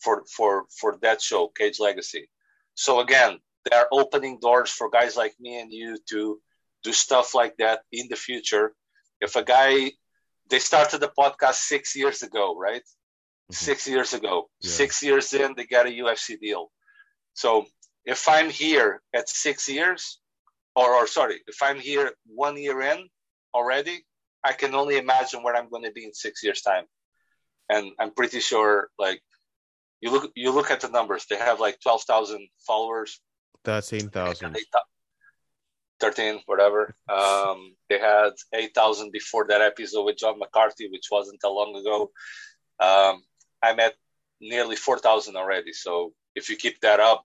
for 0.00 0.24
for 0.26 0.66
for 0.78 0.98
that 1.02 1.20
show, 1.22 1.48
Cage 1.48 1.80
Legacy. 1.80 2.28
So 2.74 3.00
again, 3.00 3.38
they 3.64 3.76
are 3.76 3.88
opening 3.90 4.38
doors 4.40 4.70
for 4.70 4.90
guys 4.90 5.16
like 5.16 5.34
me 5.40 5.60
and 5.60 5.72
you 5.72 5.98
to 6.10 6.40
do 6.82 6.92
stuff 6.92 7.34
like 7.34 7.56
that 7.58 7.80
in 7.92 8.08
the 8.08 8.16
future. 8.16 8.74
If 9.20 9.36
a 9.36 9.42
guy 9.42 9.92
they 10.48 10.58
started 10.58 11.00
the 11.00 11.12
podcast 11.18 11.54
six 11.54 11.96
years 11.96 12.22
ago, 12.22 12.56
right? 12.56 12.82
Mm-hmm. 13.46 13.64
six 13.64 13.86
years 13.86 14.12
ago. 14.12 14.50
Yeah. 14.60 14.70
Six 14.70 15.02
years 15.04 15.32
in, 15.32 15.54
they 15.56 15.66
got 15.66 15.86
a 15.86 15.90
UFC 15.90 16.38
deal. 16.40 16.72
So 17.34 17.66
if 18.04 18.28
I'm 18.28 18.50
here 18.50 19.00
at 19.14 19.28
six 19.28 19.68
years, 19.68 20.18
or, 20.74 20.94
or 20.94 21.06
sorry, 21.06 21.42
if 21.46 21.62
I'm 21.62 21.78
here 21.78 22.10
one 22.26 22.56
year 22.56 22.80
in 22.80 23.08
already, 23.54 24.04
I 24.42 24.52
can 24.52 24.74
only 24.74 24.98
imagine 24.98 25.44
where 25.44 25.54
I'm 25.54 25.70
going 25.70 25.84
to 25.84 25.92
be 25.92 26.04
in 26.04 26.12
six 26.12 26.42
years' 26.42 26.62
time. 26.62 26.86
And 27.68 27.92
I'm 28.00 28.12
pretty 28.14 28.40
sure, 28.40 28.88
like, 28.98 29.20
you 30.00 30.10
look 30.10 30.32
you 30.34 30.50
look 30.52 30.70
at 30.70 30.80
the 30.80 30.88
numbers. 30.88 31.26
They 31.28 31.36
have 31.36 31.60
like 31.60 31.80
twelve 31.80 32.02
thousand 32.02 32.48
followers, 32.66 33.20
Thirteen 33.64 34.10
thousand. 34.10 34.56
13, 36.00 36.42
whatever. 36.46 36.94
Um, 37.08 37.74
they 37.88 37.98
had 37.98 38.32
8,000 38.54 39.12
before 39.12 39.46
that 39.48 39.62
episode 39.62 40.04
with 40.04 40.18
John 40.18 40.38
McCarthy, 40.38 40.88
which 40.90 41.08
wasn't 41.10 41.40
that 41.40 41.48
long 41.48 41.74
ago. 41.74 42.10
Um, 42.78 43.22
I'm 43.62 43.80
at 43.80 43.94
nearly 44.40 44.76
4,000 44.76 45.36
already. 45.36 45.72
So 45.72 46.12
if 46.34 46.50
you 46.50 46.56
keep 46.56 46.80
that 46.80 47.00
up, 47.00 47.24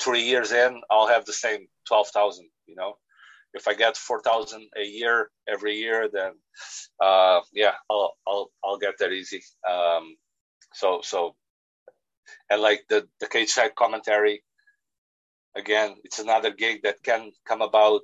three 0.00 0.22
years 0.22 0.52
in, 0.52 0.80
I'll 0.90 1.08
have 1.08 1.24
the 1.24 1.32
same 1.32 1.66
12,000, 1.88 2.48
you 2.66 2.76
know? 2.76 2.94
If 3.54 3.66
I 3.66 3.74
get 3.74 3.96
4,000 3.96 4.68
a 4.76 4.84
year 4.84 5.30
every 5.48 5.76
year, 5.76 6.08
then, 6.12 6.32
uh, 7.00 7.40
yeah, 7.52 7.72
I'll, 7.90 8.14
I'll, 8.26 8.50
I'll 8.64 8.78
get 8.78 8.98
that 8.98 9.12
easy. 9.12 9.42
Um, 9.68 10.16
so, 10.74 11.00
so, 11.02 11.34
and 12.50 12.60
like 12.60 12.84
the, 12.88 13.08
the 13.20 13.26
cage 13.26 13.50
side 13.50 13.74
commentary, 13.74 14.42
again, 15.56 15.96
it's 16.04 16.18
another 16.18 16.50
gig 16.52 16.82
that 16.82 17.02
can 17.02 17.32
come 17.46 17.62
about. 17.62 18.02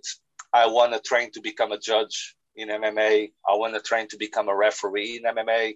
I 0.52 0.66
want 0.66 0.92
to 0.92 1.01
train 1.01 1.30
to 1.32 1.40
become 1.40 1.72
a 1.72 1.78
judge 1.78 2.36
in 2.56 2.68
MMA. 2.68 3.32
I 3.48 3.55
want 3.56 3.74
to 3.74 3.80
train 3.80 4.09
to 4.09 4.16
become 4.16 4.48
a 4.48 4.56
referee 4.56 5.20
in 5.22 5.34
MMA. 5.34 5.74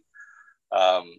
Um, 0.71 1.11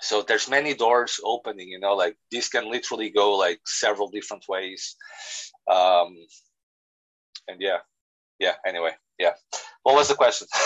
so 0.00 0.22
there's 0.22 0.48
many 0.48 0.74
doors 0.74 1.20
opening, 1.24 1.68
you 1.68 1.78
know, 1.78 1.94
like 1.94 2.16
this 2.30 2.48
can 2.48 2.70
literally 2.70 3.10
go 3.10 3.36
like 3.36 3.60
several 3.64 4.08
different 4.10 4.44
ways. 4.48 4.96
Um, 5.70 6.16
and 7.48 7.60
yeah, 7.60 7.78
yeah. 8.38 8.54
Anyway, 8.66 8.90
yeah. 9.18 9.32
What 9.82 9.94
was 9.94 10.08
the 10.08 10.14
question? 10.14 10.48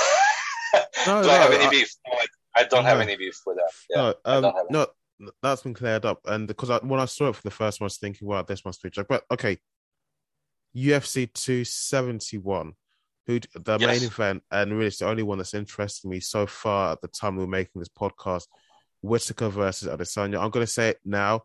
No, 1.06 1.22
Do 1.22 1.30
I 1.30 1.34
have 1.34 1.52
any 1.52 1.64
I- 1.64 1.70
beef? 1.70 1.94
No, 2.06 2.18
I, 2.18 2.26
I 2.60 2.64
don't 2.64 2.84
have 2.84 3.00
any 3.00 3.16
beef 3.16 3.40
with 3.46 3.56
that. 3.56 3.70
Yeah, 3.88 4.12
no, 4.40 4.48
um, 4.48 4.54
no, 4.70 4.86
that's 5.42 5.62
been 5.62 5.74
cleared 5.74 6.04
up. 6.04 6.20
And 6.26 6.46
because 6.46 6.70
I, 6.70 6.78
when 6.78 7.00
I 7.00 7.06
saw 7.06 7.28
it 7.28 7.36
for 7.36 7.42
the 7.42 7.50
first 7.50 7.80
one, 7.80 7.84
I 7.86 7.88
was 7.88 7.98
thinking, 7.98 8.28
wow, 8.28 8.42
this 8.42 8.64
must 8.64 8.82
be 8.82 8.88
a 8.88 8.90
joke. 8.90 9.06
But 9.08 9.24
okay, 9.30 9.58
UFC 10.76 11.32
271, 11.32 12.74
who 13.26 13.40
the 13.54 13.78
Yes. 13.78 14.00
main 14.00 14.02
event, 14.06 14.42
and 14.50 14.72
really 14.72 14.86
it's 14.88 14.98
the 14.98 15.08
only 15.08 15.22
one 15.22 15.38
that's 15.38 15.54
interested 15.54 16.08
me 16.08 16.20
so 16.20 16.46
far 16.46 16.92
at 16.92 17.00
the 17.00 17.08
time 17.08 17.36
we 17.36 17.44
were 17.44 17.50
making 17.50 17.78
this 17.80 17.88
podcast, 17.88 18.46
Whittaker 19.02 19.48
versus 19.48 19.88
Adesanya. 19.88 20.40
I'm 20.42 20.50
going 20.50 20.66
to 20.66 20.72
say 20.72 20.90
it 20.90 21.00
now. 21.04 21.44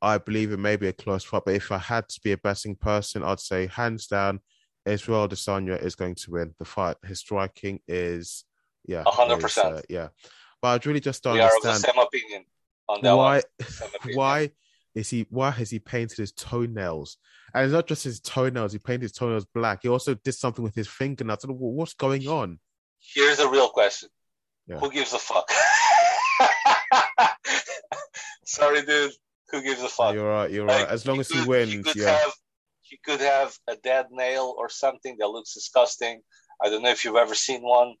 I 0.00 0.18
believe 0.18 0.50
it 0.50 0.58
may 0.58 0.74
be 0.76 0.88
a 0.88 0.92
close 0.92 1.22
fight, 1.22 1.42
but 1.46 1.54
if 1.54 1.70
I 1.70 1.78
had 1.78 2.08
to 2.08 2.20
be 2.24 2.32
a 2.32 2.36
betting 2.36 2.74
person, 2.74 3.22
I'd 3.22 3.38
say 3.38 3.68
hands 3.68 4.08
down, 4.08 4.40
Israel 4.84 5.28
Adesanya 5.28 5.80
is 5.80 5.94
going 5.94 6.16
to 6.16 6.30
win 6.32 6.54
the 6.58 6.64
fight. 6.64 6.96
His 7.04 7.20
striking 7.20 7.78
is, 7.86 8.44
yeah, 8.84 9.04
100%. 9.04 9.58
uh, 9.78 9.82
yeah. 9.88 10.08
But 10.60 10.68
I'd 10.68 10.86
really 10.86 10.98
just 11.00 11.22
don't 11.22 11.34
we 11.34 11.40
are 11.40 11.46
of 11.46 11.62
the 11.62 11.68
understand 11.68 11.94
same 11.94 12.02
opinion 12.04 12.44
on 12.92 13.02
that 13.02 13.16
why 13.16 13.42
one. 14.04 14.14
Why 14.14 14.50
is 14.94 15.10
he 15.10 15.26
why 15.30 15.50
has 15.50 15.70
he 15.70 15.78
painted 15.78 16.18
his 16.18 16.32
toenails 16.32 17.16
and 17.54 17.64
it's 17.64 17.72
not 17.72 17.86
just 17.86 18.04
his 18.04 18.20
toenails 18.20 18.72
he 18.72 18.78
painted 18.78 19.02
his 19.02 19.12
toenails 19.12 19.46
black 19.54 19.80
he 19.82 19.88
also 19.88 20.14
did 20.14 20.32
something 20.34 20.62
with 20.64 20.74
his 20.74 20.86
fingernails 20.88 21.44
I 21.44 21.48
don't 21.48 21.60
know, 21.60 21.66
what's 21.68 21.94
going 21.94 22.26
on 22.28 22.58
Here's 23.14 23.40
a 23.40 23.48
real 23.50 23.68
question. 23.68 24.08
Yeah. 24.68 24.78
Who 24.78 24.88
gives 24.90 25.12
a 25.12 25.18
fuck? 25.18 25.48
Sorry, 28.44 28.82
dude. 28.82 29.12
Who 29.50 29.62
gives 29.62 29.82
a 29.82 29.88
fuck? 29.88 30.14
you're 30.14 30.28
right 30.28 30.50
you're 30.50 30.66
Like, 30.66 30.86
right 30.86 30.92
as 30.92 31.06
long 31.06 31.20
as 31.20 31.28
he 31.28 31.38
could- 31.38 31.48
wins 31.48 31.84
could 31.84 31.96
yeah 31.96 32.16
Have, 32.18 32.32
he 32.82 32.98
could 33.04 33.20
have 33.20 33.56
a 33.68 33.76
dead 33.76 34.06
nail 34.10 34.54
or 34.56 34.68
something 34.68 35.16
that 35.18 35.28
looks 35.28 35.54
disgusting. 35.54 36.20
I 36.62 36.68
don't 36.70 36.82
know 36.82 36.90
if 36.90 37.04
you've 37.04 37.16
ever 37.16 37.34
seen 37.34 37.62
one 37.62 37.94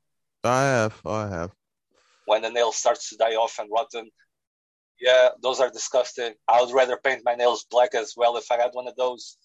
i 0.44 0.62
have 0.62 1.00
i 1.06 1.28
have 1.28 1.52
when 2.26 2.42
the 2.42 2.50
nail 2.50 2.72
starts 2.72 3.10
to 3.10 3.16
die 3.16 3.34
off 3.34 3.58
and 3.60 3.68
rotten. 3.72 4.10
Yeah, 5.02 5.30
those 5.42 5.58
are 5.58 5.68
disgusting. 5.68 6.32
I 6.46 6.62
would 6.62 6.72
rather 6.72 6.96
paint 6.96 7.22
my 7.24 7.34
nails 7.34 7.66
black 7.74 7.92
as 8.02 8.14
well 8.16 8.36
if 8.36 8.46
I 8.52 8.56
had 8.56 8.70
one 8.72 8.86
of 8.86 8.94
those. 8.94 9.36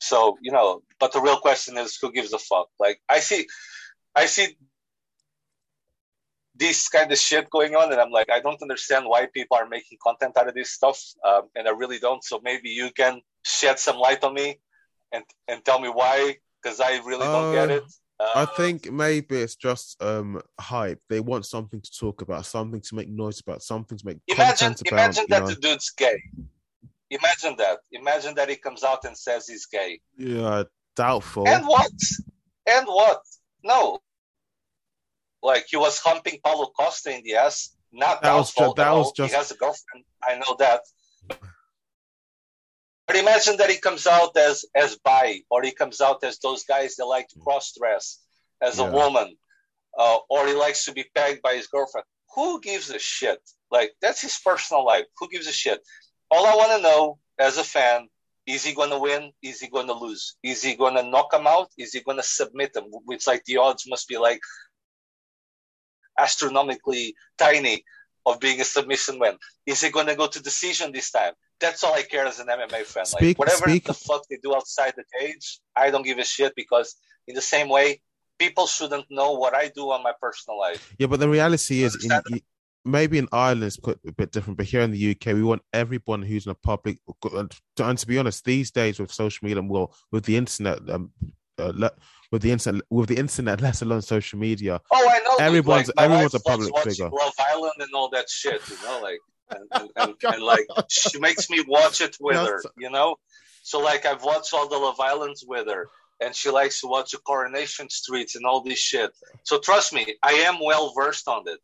So, 0.00 0.36
you 0.42 0.52
know, 0.52 0.82
but 1.00 1.12
the 1.12 1.20
real 1.20 1.40
question 1.40 1.78
is 1.78 1.96
who 2.00 2.12
gives 2.12 2.32
a 2.34 2.38
fuck? 2.38 2.68
Like 2.78 3.00
I 3.08 3.20
see 3.20 3.46
I 4.14 4.26
see 4.26 4.46
this 6.54 6.88
kind 6.88 7.10
of 7.10 7.18
shit 7.18 7.48
going 7.50 7.74
on 7.74 7.90
and 7.92 8.00
I'm 8.00 8.10
like, 8.10 8.30
I 8.30 8.40
don't 8.40 8.60
understand 8.60 9.06
why 9.06 9.26
people 9.32 9.56
are 9.56 9.68
making 9.68 9.98
content 10.06 10.36
out 10.36 10.48
of 10.48 10.54
this 10.54 10.70
stuff. 10.70 11.00
Um, 11.24 11.44
and 11.56 11.66
I 11.68 11.70
really 11.70 11.98
don't. 11.98 12.22
So 12.22 12.40
maybe 12.42 12.68
you 12.68 12.90
can 12.90 13.22
shed 13.44 13.78
some 13.78 13.96
light 13.96 14.22
on 14.24 14.34
me 14.34 14.60
and 15.12 15.24
and 15.48 15.64
tell 15.64 15.80
me 15.80 15.88
why, 15.88 16.36
because 16.62 16.80
I 16.80 17.00
really 17.10 17.28
don't 17.34 17.52
get 17.58 17.70
Uh, 17.70 17.76
it. 17.78 17.84
I 18.20 18.42
Uh, 18.42 18.46
think 18.46 18.90
maybe 18.90 19.36
it's 19.36 19.54
just 19.56 20.00
um 20.02 20.40
hype 20.60 21.00
they 21.08 21.20
want 21.20 21.46
something 21.46 21.80
to 21.80 21.90
talk 21.98 22.20
about 22.22 22.44
something 22.46 22.80
to 22.80 22.94
make 22.94 23.08
noise 23.08 23.40
about 23.40 23.62
something 23.62 23.96
to 23.98 24.06
make 24.06 24.18
imagine 24.26 24.68
content 24.74 24.88
about 24.88 24.98
imagine 25.04 25.26
that 25.28 25.40
know? 25.42 25.48
the 25.50 25.54
dude's 25.56 25.90
gay. 25.90 26.20
Imagine 27.10 27.54
that. 27.56 27.78
Imagine 27.92 28.34
that 28.34 28.48
he 28.50 28.56
comes 28.56 28.82
out 28.84 29.02
and 29.06 29.16
says 29.16 29.46
he's 29.48 29.66
gay. 29.66 30.00
yeah 30.16 30.64
doubtful 30.96 31.46
And 31.48 31.64
what? 31.66 31.90
And 32.66 32.86
what? 32.86 33.22
No. 33.64 33.98
Like 35.42 35.66
he 35.70 35.76
was 35.76 35.98
humping 36.00 36.38
Paulo 36.44 36.66
Costa 36.78 37.14
in 37.16 37.22
the 37.24 37.34
ass. 37.36 37.76
Not 37.92 38.20
That 38.22 38.34
was 38.34 38.52
doubtful 38.52 38.74
ju- 38.74 38.82
that 38.82 38.88
at 38.88 38.94
was 38.98 39.12
just- 39.12 39.30
He 39.32 39.36
has 39.38 39.50
a 39.52 39.56
girlfriend. 39.56 40.04
I 40.28 40.34
know 40.42 40.54
that. 40.58 40.82
But 43.08 43.16
imagine 43.16 43.56
that 43.56 43.70
he 43.70 43.78
comes 43.78 44.06
out 44.06 44.36
as 44.36 44.66
as 44.74 44.96
bi, 44.96 45.40
or 45.50 45.62
he 45.62 45.72
comes 45.72 46.02
out 46.02 46.22
as 46.24 46.38
those 46.38 46.64
guys 46.64 46.96
that 46.96 47.06
like 47.06 47.28
to 47.28 47.38
cross 47.40 47.72
dress 47.76 48.20
as 48.62 48.78
a 48.78 48.84
woman, 48.84 49.34
uh, 49.98 50.18
or 50.28 50.46
he 50.46 50.52
likes 50.52 50.84
to 50.84 50.92
be 50.92 51.06
pegged 51.14 51.40
by 51.40 51.54
his 51.54 51.68
girlfriend. 51.68 52.04
Who 52.34 52.60
gives 52.60 52.90
a 52.90 52.98
shit? 52.98 53.40
Like 53.70 53.92
that's 54.02 54.20
his 54.20 54.38
personal 54.44 54.84
life. 54.84 55.06
Who 55.18 55.28
gives 55.30 55.46
a 55.46 55.52
shit? 55.52 55.80
All 56.30 56.46
I 56.46 56.54
want 56.54 56.72
to 56.76 56.82
know 56.82 57.18
as 57.38 57.56
a 57.56 57.64
fan 57.64 58.08
is 58.46 58.62
he 58.64 58.74
going 58.74 58.90
to 58.90 58.98
win? 58.98 59.32
Is 59.42 59.60
he 59.60 59.68
going 59.68 59.86
to 59.86 59.94
lose? 59.94 60.36
Is 60.42 60.62
he 60.62 60.74
going 60.74 60.96
to 60.96 61.02
knock 61.02 61.32
him 61.32 61.46
out? 61.46 61.70
Is 61.78 61.92
he 61.92 62.00
going 62.00 62.18
to 62.18 62.22
submit 62.22 62.76
him? 62.76 62.84
It's 63.08 63.26
like 63.26 63.44
the 63.44 63.56
odds 63.56 63.84
must 63.88 64.06
be 64.06 64.18
like 64.18 64.40
astronomically 66.18 67.14
tiny 67.38 67.84
of 68.26 68.40
being 68.40 68.60
a 68.60 68.64
submission 68.64 69.18
win. 69.18 69.38
Is 69.66 69.80
he 69.80 69.90
going 69.90 70.06
to 70.06 70.14
go 70.14 70.26
to 70.26 70.42
decision 70.42 70.92
this 70.92 71.10
time? 71.10 71.32
That's 71.60 71.82
all 71.84 71.94
I 71.94 72.02
care 72.02 72.26
as 72.26 72.38
an 72.38 72.46
MMA 72.48 72.84
fan. 72.84 73.06
Speak- 73.06 73.20
like 73.22 73.38
whatever 73.38 73.68
speak- 73.68 73.84
the 73.84 73.94
fuck 73.94 74.22
they 74.30 74.38
do 74.42 74.54
outside 74.54 74.94
the 74.96 75.04
cage, 75.18 75.60
I 75.74 75.90
don't 75.90 76.04
give 76.04 76.18
a 76.18 76.24
shit 76.24 76.54
because 76.54 76.94
in 77.26 77.34
the 77.34 77.40
same 77.42 77.68
way, 77.68 78.00
people 78.38 78.66
shouldn't 78.66 79.06
know 79.10 79.32
what 79.32 79.54
I 79.54 79.68
do 79.68 79.90
on 79.90 80.02
my 80.02 80.12
personal 80.20 80.58
life. 80.58 80.94
Yeah, 80.98 81.08
but 81.08 81.18
the 81.20 81.28
reality 81.28 81.82
is, 81.82 81.96
in, 82.04 82.40
maybe 82.84 83.18
in 83.18 83.28
Ireland 83.32 83.64
it's 83.64 83.78
a 84.06 84.12
bit 84.12 84.30
different, 84.30 84.56
but 84.56 84.66
here 84.66 84.80
in 84.82 84.92
the 84.92 85.10
UK, 85.10 85.34
we 85.34 85.42
want 85.42 85.62
everyone 85.72 86.22
who's 86.22 86.46
in 86.46 86.52
a 86.52 86.54
public. 86.54 86.98
And 87.34 87.52
to, 87.76 87.88
and 87.88 87.98
to 87.98 88.06
be 88.06 88.18
honest, 88.18 88.44
these 88.44 88.70
days 88.70 89.00
with 89.00 89.12
social 89.12 89.44
media 89.46 89.58
and 89.60 89.68
well, 89.68 89.92
with 90.12 90.24
the 90.24 90.36
internet, 90.36 90.88
um, 90.88 91.10
uh, 91.58 91.72
le- 91.74 91.92
with 92.30 92.42
the 92.42 92.52
internet, 92.52 92.82
with 92.90 93.08
the 93.08 93.16
internet, 93.18 93.60
let 93.68 93.82
alone 93.82 94.02
social 94.02 94.38
media, 94.38 94.80
Oh, 94.92 95.08
I 95.08 95.18
know. 95.20 95.44
Everyone's- 95.44 95.88
like, 95.88 96.04
everyone's 96.04 96.34
a 96.34 96.40
public 96.40 96.72
figure. 96.78 97.10
Love 97.10 97.32
Island 97.40 97.72
and 97.80 97.90
all 97.94 98.08
that 98.10 98.30
shit, 98.30 98.62
you 98.70 98.76
know, 98.84 99.00
like, 99.02 99.18
and, 99.50 99.68
and, 99.72 99.90
and, 99.96 100.14
and, 100.34 100.42
like 100.42 100.66
she 100.88 101.18
makes 101.18 101.48
me 101.50 101.64
watch 101.66 102.00
it 102.00 102.16
with 102.20 102.36
her, 102.36 102.62
you 102.76 102.90
know. 102.90 103.16
So 103.62 103.80
like 103.80 104.06
I've 104.06 104.22
watched 104.24 104.54
all 104.54 104.68
the 104.68 104.78
Love 104.78 105.00
Islands 105.00 105.44
with 105.46 105.66
her, 105.68 105.88
and 106.20 106.34
she 106.34 106.50
likes 106.50 106.80
to 106.80 106.86
watch 106.86 107.12
the 107.12 107.18
Coronation 107.18 107.88
Streets 107.90 108.36
and 108.36 108.44
all 108.46 108.62
this 108.62 108.78
shit. 108.78 109.10
So 109.44 109.58
trust 109.58 109.92
me, 109.92 110.16
I 110.22 110.32
am 110.48 110.58
well 110.62 110.92
versed 110.94 111.28
on 111.28 111.46
it. 111.48 111.58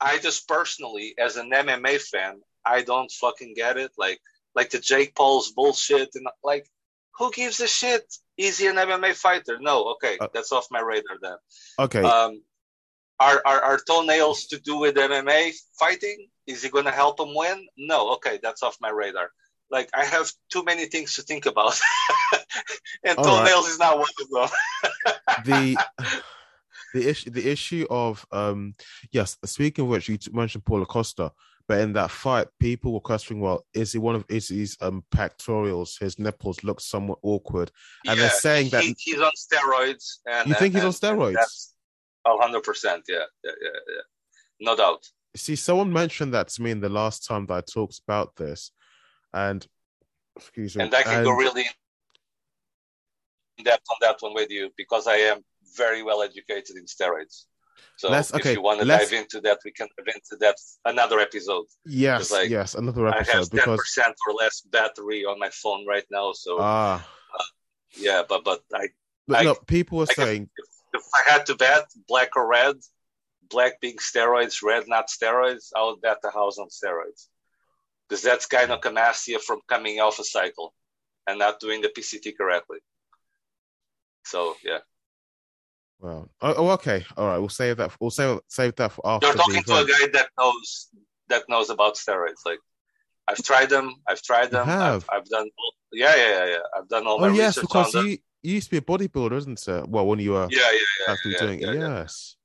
I 0.00 0.18
just 0.18 0.46
personally, 0.46 1.14
as 1.18 1.36
an 1.36 1.50
MMA 1.50 2.00
fan, 2.00 2.40
I 2.64 2.82
don't 2.82 3.10
fucking 3.10 3.54
get 3.54 3.76
it. 3.76 3.92
Like 3.96 4.20
like 4.54 4.70
the 4.70 4.78
Jake 4.78 5.14
Paul's 5.14 5.52
bullshit 5.52 6.10
and 6.14 6.26
like 6.42 6.66
who 7.18 7.30
gives 7.32 7.60
a 7.60 7.66
shit? 7.68 8.04
Is 8.36 8.58
he 8.58 8.68
an 8.68 8.76
MMA 8.76 9.14
fighter? 9.14 9.58
No, 9.60 9.94
okay, 9.94 10.16
Uh, 10.20 10.28
that's 10.32 10.52
off 10.52 10.68
my 10.70 10.80
radar 10.80 11.18
then. 11.20 11.36
okay, 11.80 12.02
Um, 12.02 12.42
are, 13.20 13.42
are 13.44 13.60
are 13.62 13.78
toenails 13.86 14.46
to 14.46 14.58
do 14.60 14.78
with 14.78 14.94
MMA 14.96 15.52
fighting? 15.78 16.28
Is 16.46 16.64
it 16.64 16.72
going 16.72 16.84
to 16.86 16.90
help 16.90 17.20
him 17.20 17.34
win? 17.34 17.66
No. 17.76 18.12
Okay, 18.14 18.38
that's 18.42 18.62
off 18.62 18.76
my 18.80 18.90
radar. 18.90 19.30
Like 19.70 19.90
I 19.94 20.04
have 20.04 20.30
too 20.50 20.64
many 20.64 20.86
things 20.86 21.14
to 21.16 21.22
think 21.22 21.44
about, 21.46 21.78
and 23.04 23.18
All 23.18 23.24
right. 23.24 23.38
toenails 23.48 23.68
is 23.68 23.78
not 23.78 23.98
one 23.98 24.08
of 24.20 24.28
them. 24.30 25.14
the 25.44 25.76
the 26.94 27.08
issue 27.08 27.30
the 27.30 27.50
issue 27.50 27.86
of 27.90 28.24
um 28.32 28.74
yes 29.12 29.36
speaking 29.44 29.84
of 29.84 29.90
which 29.90 30.08
you 30.08 30.16
mentioned 30.32 30.64
Paulo 30.64 30.86
Costa 30.86 31.32
but 31.66 31.80
in 31.80 31.92
that 31.92 32.10
fight 32.10 32.46
people 32.58 32.94
were 32.94 33.00
questioning 33.00 33.42
well 33.42 33.66
is 33.74 33.92
he 33.92 33.98
one 33.98 34.14
of 34.14 34.24
his 34.26 34.76
um 34.80 35.04
pectorials 35.14 35.98
his 36.00 36.18
nipples 36.18 36.64
look 36.64 36.80
somewhat 36.80 37.18
awkward 37.22 37.70
And 38.06 38.18
they're 38.18 38.30
saying 38.30 38.70
that- 38.70 38.84
he's 38.96 39.20
on 39.20 39.32
steroids. 39.36 40.20
And 40.26 40.48
You 40.48 40.54
think 40.54 40.72
he's 40.74 40.82
on 40.82 40.86
and- 40.94 41.02
and 41.04 41.20
steroids? 41.36 41.66
That's 42.36 42.42
hundred 42.42 42.62
percent. 42.62 43.04
Yeah, 43.08 43.24
yeah, 43.44 43.52
yeah, 43.60 43.68
yeah. 43.88 44.02
No 44.60 44.76
doubt. 44.76 45.06
See, 45.36 45.56
someone 45.56 45.92
mentioned 45.92 46.34
that 46.34 46.48
to 46.48 46.62
me 46.62 46.70
in 46.70 46.80
the 46.80 46.88
last 46.88 47.26
time 47.26 47.46
that 47.46 47.54
I 47.54 47.60
talked 47.60 48.00
about 48.06 48.36
this, 48.36 48.72
and 49.32 49.66
excuse 50.36 50.76
me, 50.76 50.84
and 50.84 50.94
I 50.94 51.02
can 51.02 51.16
and, 51.16 51.24
go 51.24 51.32
really 51.32 51.66
in 53.58 53.64
depth 53.64 53.84
on 53.90 53.96
that 54.00 54.16
one 54.20 54.34
with 54.34 54.50
you 54.50 54.70
because 54.76 55.06
I 55.06 55.16
am 55.16 55.42
very 55.76 56.02
well 56.02 56.22
educated 56.22 56.76
in 56.76 56.86
steroids. 56.86 57.44
So 57.96 58.10
Let's- 58.10 58.30
if 58.30 58.36
okay, 58.36 58.52
you 58.54 58.62
want 58.62 58.80
to 58.80 58.86
dive 58.86 59.12
into 59.12 59.40
that, 59.42 59.58
we 59.64 59.72
can 59.72 59.88
dive 59.96 60.14
into 60.14 60.36
that 60.40 60.56
another 60.84 61.20
episode. 61.20 61.66
yes, 61.84 62.30
like, 62.30 62.48
yes, 62.48 62.74
another 62.74 63.06
episode. 63.08 63.30
I 63.30 63.32
have 63.34 63.42
episode 63.42 63.50
ten 63.50 63.60
because 63.60 63.78
percent 63.78 64.16
or 64.26 64.34
less 64.34 64.60
battery 64.62 65.24
on 65.24 65.38
my 65.38 65.50
phone 65.50 65.86
right 65.86 66.04
now. 66.10 66.32
So 66.32 66.58
ah, 66.60 67.06
yeah, 67.96 68.22
but 68.28 68.44
but 68.44 68.62
I 68.74 68.88
but 69.26 69.38
I- 69.38 69.44
no, 69.44 69.54
people 69.54 69.98
were 69.98 70.06
I 70.10 70.14
saying 70.14 70.50
if 70.94 71.02
I 71.14 71.30
had 71.30 71.46
to 71.46 71.54
bet 71.54 71.84
black 72.06 72.36
or 72.36 72.48
red, 72.48 72.76
black 73.50 73.80
being 73.80 73.96
steroids, 73.96 74.62
red 74.62 74.88
not 74.88 75.08
steroids, 75.08 75.70
I 75.76 75.84
would 75.84 76.00
bet 76.00 76.22
the 76.22 76.30
house 76.30 76.58
on 76.58 76.68
steroids. 76.68 77.26
Because 78.08 78.22
that's 78.22 78.46
gynecomastia 78.46 79.40
from 79.40 79.60
coming 79.68 80.00
off 80.00 80.18
a 80.18 80.24
cycle 80.24 80.74
and 81.26 81.38
not 81.38 81.60
doing 81.60 81.82
the 81.82 81.88
PCT 81.88 82.36
correctly. 82.36 82.78
So 84.24 84.56
yeah. 84.64 84.78
Well, 86.00 86.30
oh, 86.40 86.54
oh, 86.56 86.70
okay, 86.70 87.04
all 87.16 87.26
right. 87.26 87.38
We'll 87.38 87.48
save 87.48 87.76
that. 87.78 87.90
We'll 88.00 88.10
save 88.10 88.40
save 88.48 88.76
that 88.76 88.92
for 88.92 89.06
after. 89.06 89.26
You're 89.26 89.36
talking 89.36 89.62
to 89.64 89.74
a 89.74 89.84
guy 89.84 90.06
that 90.12 90.28
knows 90.38 90.88
that 91.28 91.42
knows 91.48 91.70
about 91.70 91.96
steroids. 91.96 92.46
Like 92.46 92.60
I've 93.26 93.42
tried 93.42 93.68
them, 93.68 93.96
I've 94.06 94.22
tried 94.22 94.50
them, 94.50 94.66
have? 94.66 95.04
I've, 95.10 95.20
I've 95.20 95.28
done 95.28 95.48
yeah, 95.92 96.14
yeah, 96.16 96.28
yeah, 96.28 96.46
yeah. 96.46 96.58
I've 96.76 96.88
done 96.88 97.06
all 97.06 97.18
Oh 97.18 97.28
my 97.28 97.34
yes, 97.34 97.56
research 97.56 97.62
because 97.62 97.94
on 97.94 98.02
them. 98.02 98.10
you, 98.10 98.18
you 98.48 98.54
used 98.54 98.70
to 98.70 98.70
be 98.70 98.78
a 98.78 98.80
bodybuilder, 98.80 99.36
isn't 99.36 99.68
it? 99.68 99.88
Well, 99.88 100.06
when 100.06 100.18
you 100.18 100.32
were 100.32 100.48
Yeah, 100.50 100.58
yeah, 100.60 100.78
yeah. 100.80 101.12
actually 101.12 101.32
yeah, 101.32 101.38
doing 101.38 101.60
yeah, 101.60 101.70
it, 101.70 101.78
yeah. 101.78 101.98
yes, 101.98 102.36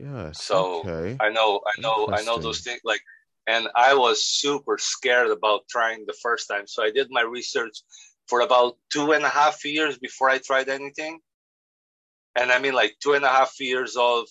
yes. 0.00 0.42
So, 0.42 0.80
okay, 0.80 1.16
I 1.20 1.28
know, 1.28 1.60
I 1.66 1.80
know, 1.80 2.08
I 2.10 2.22
know 2.22 2.38
those 2.38 2.60
things. 2.60 2.80
Like, 2.82 3.02
and 3.46 3.68
I 3.76 3.94
was 3.94 4.24
super 4.24 4.78
scared 4.78 5.30
about 5.30 5.68
trying 5.68 6.06
the 6.06 6.16
first 6.22 6.48
time. 6.48 6.66
So 6.66 6.82
I 6.82 6.90
did 6.90 7.08
my 7.10 7.22
research 7.22 7.82
for 8.26 8.40
about 8.40 8.78
two 8.90 9.12
and 9.12 9.24
a 9.24 9.28
half 9.28 9.64
years 9.64 9.98
before 9.98 10.30
I 10.30 10.38
tried 10.38 10.68
anything. 10.68 11.20
And 12.34 12.50
I 12.50 12.58
mean, 12.58 12.72
like 12.72 12.94
two 13.02 13.12
and 13.12 13.24
a 13.24 13.28
half 13.28 13.60
years 13.60 13.96
of 13.96 14.26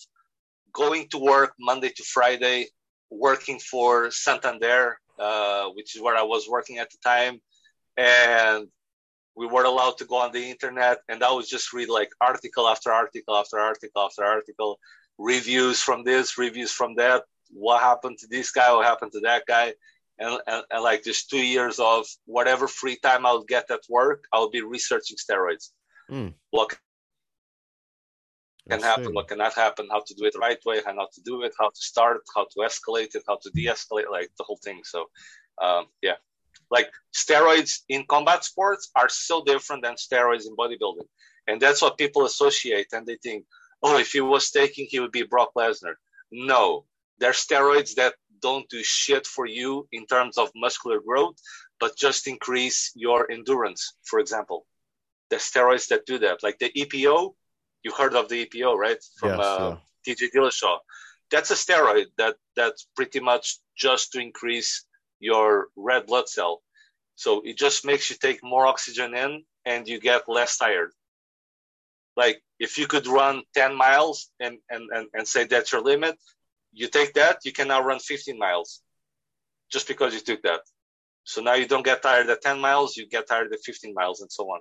going 0.72 1.08
to 1.10 1.18
work 1.18 1.52
Monday 1.60 1.90
to 1.90 2.02
Friday, 2.02 2.66
working 3.10 3.60
for 3.60 4.10
Santander, 4.10 4.98
uh, 5.18 5.66
which 5.76 5.94
is 5.94 6.02
where 6.02 6.16
I 6.16 6.22
was 6.22 6.48
working 6.48 6.78
at 6.78 6.90
the 6.90 6.98
time, 7.04 7.40
and 7.96 8.66
we 9.34 9.46
weren't 9.46 9.66
allowed 9.66 9.96
to 9.98 10.04
go 10.04 10.16
on 10.16 10.32
the 10.32 10.50
internet, 10.50 10.98
and 11.08 11.22
I 11.22 11.32
would 11.32 11.46
just 11.46 11.72
read 11.72 11.88
like 11.88 12.10
article 12.20 12.68
after 12.68 12.92
article 12.92 13.34
after 13.34 13.58
article 13.58 14.02
after 14.02 14.24
article 14.24 14.78
reviews 15.18 15.80
from 15.80 16.04
this, 16.04 16.38
reviews 16.38 16.72
from 16.72 16.94
that. 16.96 17.24
What 17.50 17.82
happened 17.82 18.18
to 18.18 18.26
this 18.28 18.50
guy? 18.50 18.72
What 18.72 18.86
happened 18.86 19.12
to 19.12 19.20
that 19.20 19.44
guy? 19.46 19.74
And, 20.18 20.38
and, 20.46 20.64
and 20.70 20.82
like 20.82 21.04
just 21.04 21.30
two 21.30 21.44
years 21.44 21.78
of 21.78 22.06
whatever 22.26 22.68
free 22.68 22.96
time 22.96 23.26
I 23.26 23.32
would 23.32 23.48
get 23.48 23.70
at 23.70 23.80
work, 23.88 24.24
I 24.32 24.40
would 24.40 24.52
be 24.52 24.62
researching 24.62 25.16
steroids. 25.16 25.70
Mm. 26.10 26.34
What 26.50 26.76
can 28.68 28.80
happen, 28.80 29.06
see. 29.06 29.12
what 29.12 29.28
cannot 29.28 29.54
happen, 29.54 29.88
how 29.90 30.02
to 30.06 30.14
do 30.14 30.24
it 30.24 30.34
the 30.34 30.38
right 30.38 30.58
way, 30.64 30.80
how 30.84 30.92
not 30.92 31.12
to 31.12 31.20
do 31.22 31.42
it, 31.42 31.52
how 31.58 31.68
to 31.68 31.80
start, 31.80 32.22
how 32.34 32.44
to 32.44 32.60
escalate 32.60 33.14
it, 33.14 33.24
how 33.26 33.38
to 33.42 33.50
de-escalate, 33.54 34.10
like 34.10 34.30
the 34.38 34.44
whole 34.44 34.60
thing. 34.62 34.80
So, 34.84 35.06
um, 35.60 35.86
yeah, 36.00 36.16
like 36.72 36.90
steroids 37.14 37.80
in 37.88 38.04
combat 38.08 38.42
sports 38.44 38.90
are 38.96 39.08
so 39.08 39.44
different 39.44 39.84
than 39.84 39.94
steroids 39.94 40.46
in 40.46 40.56
bodybuilding, 40.56 41.08
and 41.46 41.60
that's 41.60 41.82
what 41.82 41.98
people 41.98 42.24
associate, 42.24 42.88
and 42.92 43.06
they 43.06 43.18
think, 43.22 43.44
oh, 43.82 43.98
if 43.98 44.12
he 44.12 44.20
was 44.20 44.50
taking, 44.50 44.86
he 44.88 44.98
would 44.98 45.12
be 45.12 45.22
Brock 45.22 45.50
Lesnar. 45.56 45.94
No, 46.32 46.86
they're 47.18 47.32
steroids 47.32 47.94
that 47.96 48.14
don't 48.40 48.68
do 48.70 48.82
shit 48.82 49.26
for 49.26 49.46
you 49.46 49.86
in 49.92 50.06
terms 50.06 50.38
of 50.38 50.50
muscular 50.56 51.00
growth, 51.00 51.36
but 51.78 51.96
just 51.96 52.26
increase 52.26 52.90
your 52.94 53.30
endurance. 53.30 53.94
For 54.04 54.18
example, 54.18 54.66
the 55.30 55.36
steroids 55.36 55.88
that 55.88 56.06
do 56.06 56.18
that, 56.18 56.42
like 56.42 56.58
the 56.58 56.70
EPO. 56.70 57.34
You 57.84 57.92
heard 57.92 58.14
of 58.14 58.28
the 58.28 58.46
EPO, 58.46 58.76
right? 58.76 59.02
From 59.18 59.30
Yes, 59.30 59.40
uh, 59.40 59.76
TJ 60.06 60.30
Dillashaw. 60.34 60.78
That's 61.30 61.50
a 61.50 61.54
steroid 61.54 62.06
that 62.18 62.36
that's 62.54 62.86
pretty 62.94 63.20
much 63.20 63.58
just 63.76 64.12
to 64.12 64.20
increase 64.20 64.84
your 65.22 65.68
red 65.76 66.06
blood 66.06 66.28
cell. 66.28 66.60
So 67.14 67.42
it 67.44 67.56
just 67.56 67.86
makes 67.86 68.10
you 68.10 68.16
take 68.16 68.42
more 68.42 68.66
oxygen 68.66 69.14
in 69.14 69.44
and 69.64 69.86
you 69.86 70.00
get 70.00 70.28
less 70.28 70.58
tired. 70.58 70.90
Like 72.16 72.42
if 72.58 72.76
you 72.76 72.86
could 72.86 73.06
run 73.06 73.42
10 73.54 73.74
miles 73.74 74.30
and, 74.40 74.58
and, 74.68 74.90
and, 74.90 75.06
and 75.14 75.26
say 75.26 75.44
that's 75.44 75.72
your 75.72 75.80
limit, 75.80 76.16
you 76.72 76.88
take 76.88 77.14
that, 77.14 77.38
you 77.44 77.52
can 77.52 77.68
now 77.68 77.82
run 77.82 78.00
15 78.00 78.36
miles 78.36 78.82
just 79.70 79.86
because 79.86 80.12
you 80.12 80.20
took 80.20 80.42
that. 80.42 80.60
So 81.24 81.40
now 81.40 81.54
you 81.54 81.68
don't 81.68 81.84
get 81.84 82.02
tired 82.02 82.28
at 82.28 82.42
10 82.42 82.58
miles, 82.58 82.96
you 82.96 83.08
get 83.08 83.28
tired 83.28 83.52
at 83.52 83.60
15 83.64 83.94
miles 83.94 84.20
and 84.20 84.32
so 84.32 84.48
on. 84.50 84.60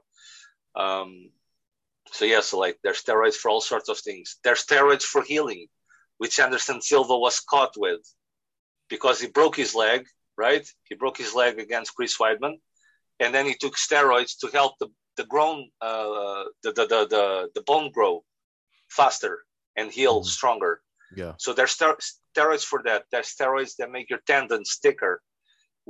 Um, 0.75 1.29
so 2.11 2.25
yeah, 2.25 2.41
so 2.41 2.59
like 2.59 2.77
there's 2.83 3.01
steroids 3.03 3.35
for 3.35 3.49
all 3.49 3.61
sorts 3.61 3.89
of 3.89 3.97
things. 3.97 4.37
There's 4.43 4.63
steroids 4.63 5.03
for 5.03 5.23
healing, 5.23 5.67
which 6.19 6.39
Anderson 6.39 6.81
Silva 6.81 7.17
was 7.17 7.39
caught 7.39 7.73
with 7.77 8.01
because 8.89 9.19
he 9.19 9.27
broke 9.27 9.55
his 9.55 9.73
leg, 9.73 10.05
right? 10.47 10.65
He 10.89 10.95
broke 11.01 11.17
his 11.23 11.33
leg 11.41 11.53
against 11.65 11.95
Chris 11.95 12.17
Weidman, 12.21 12.55
and 13.21 13.29
then 13.35 13.45
he 13.49 13.55
took 13.63 13.75
steroids 13.87 14.33
to 14.41 14.47
help 14.59 14.73
the 14.81 14.87
the 15.19 15.25
grown 15.33 15.59
uh, 15.87 16.43
the, 16.63 16.71
the 16.77 16.85
the 16.93 17.01
the 17.15 17.23
the 17.55 17.63
bone 17.69 17.87
grow 17.97 18.13
faster 18.99 19.33
and 19.79 19.87
heal 19.97 20.17
Mhm. 20.21 20.25
stronger. 20.37 20.73
yeah, 21.21 21.33
So 21.43 21.49
there's 21.53 21.73
ster- 21.77 22.01
steroids 22.33 22.65
for 22.71 22.79
that. 22.87 23.01
There's 23.11 23.29
steroids 23.37 23.73
that 23.77 23.89
make 23.95 24.07
your 24.13 24.21
tendons 24.31 24.69
thicker, 24.83 25.13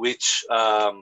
which 0.04 0.26
um, 0.60 0.96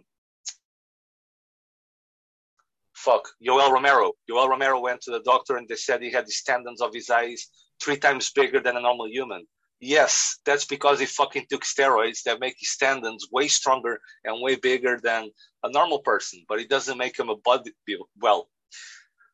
fuck 3.05 3.23
Yoel 3.47 3.71
Romero. 3.77 4.07
Yoel 4.29 4.49
Romero 4.53 4.79
went 4.87 5.01
to 5.03 5.11
the 5.15 5.23
doctor 5.31 5.53
and 5.57 5.67
they 5.67 5.75
said 5.85 5.97
he 6.01 6.11
had 6.17 6.25
his 6.31 6.41
tendons 6.49 6.81
of 6.85 6.91
his 6.99 7.09
eyes 7.21 7.41
three 7.81 7.97
times 8.05 8.25
bigger 8.39 8.59
than 8.65 8.75
a 8.77 8.81
normal 8.87 9.07
human. 9.17 9.43
Yes, 9.81 10.39
that's 10.45 10.65
because 10.65 10.99
he 10.99 11.05
fucking 11.05 11.45
took 11.49 11.63
steroids 11.63 12.23
that 12.23 12.41
make 12.41 12.55
his 12.59 12.75
tendons 12.77 13.27
way 13.31 13.47
stronger 13.47 13.99
and 14.25 14.41
way 14.41 14.55
bigger 14.55 14.99
than 15.01 15.29
a 15.63 15.71
normal 15.71 15.99
person, 15.99 16.43
but 16.49 16.59
it 16.59 16.69
doesn't 16.69 16.97
make 16.97 17.17
him 17.17 17.29
a 17.29 17.37
body. 17.37 17.71
Well, 18.19 18.49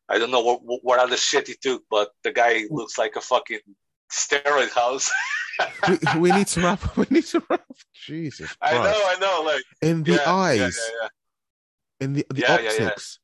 I 0.08 0.18
don't 0.18 0.30
know 0.30 0.42
what, 0.42 0.60
what 0.62 1.00
other 1.00 1.16
shit 1.16 1.48
he 1.48 1.56
took, 1.60 1.82
but 1.90 2.10
the 2.22 2.32
guy 2.32 2.62
looks 2.70 2.96
like 2.96 3.16
a 3.16 3.20
fucking 3.20 3.58
steroid 4.12 4.70
house. 4.70 5.10
we, 5.88 6.20
we 6.20 6.32
need 6.32 6.46
to 6.48 6.60
wrap. 6.60 6.96
We 6.96 7.06
need 7.10 7.26
to 7.26 7.42
wrap. 7.50 7.64
Jesus 7.92 8.54
Christ! 8.54 8.74
I 8.74 8.84
know, 8.84 9.02
I 9.04 9.16
know, 9.20 9.42
like 9.44 9.64
in 9.82 10.04
the 10.04 10.12
yeah, 10.12 10.32
eyes, 10.32 10.60
yeah, 10.60 10.98
yeah. 11.02 11.08
in 12.04 12.12
the 12.12 12.26
the 12.30 12.46
optics. 12.46 13.18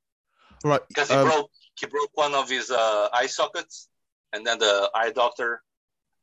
Right. 0.64 0.80
because 0.88 1.08
he 1.08 1.14
um, 1.14 1.28
broke 1.28 1.50
he 1.78 1.86
broke 1.86 2.10
one 2.14 2.34
of 2.34 2.48
his 2.48 2.70
uh, 2.70 3.08
eye 3.12 3.26
sockets, 3.26 3.88
and 4.32 4.46
then 4.46 4.58
the 4.58 4.90
eye 4.94 5.10
doctor 5.10 5.62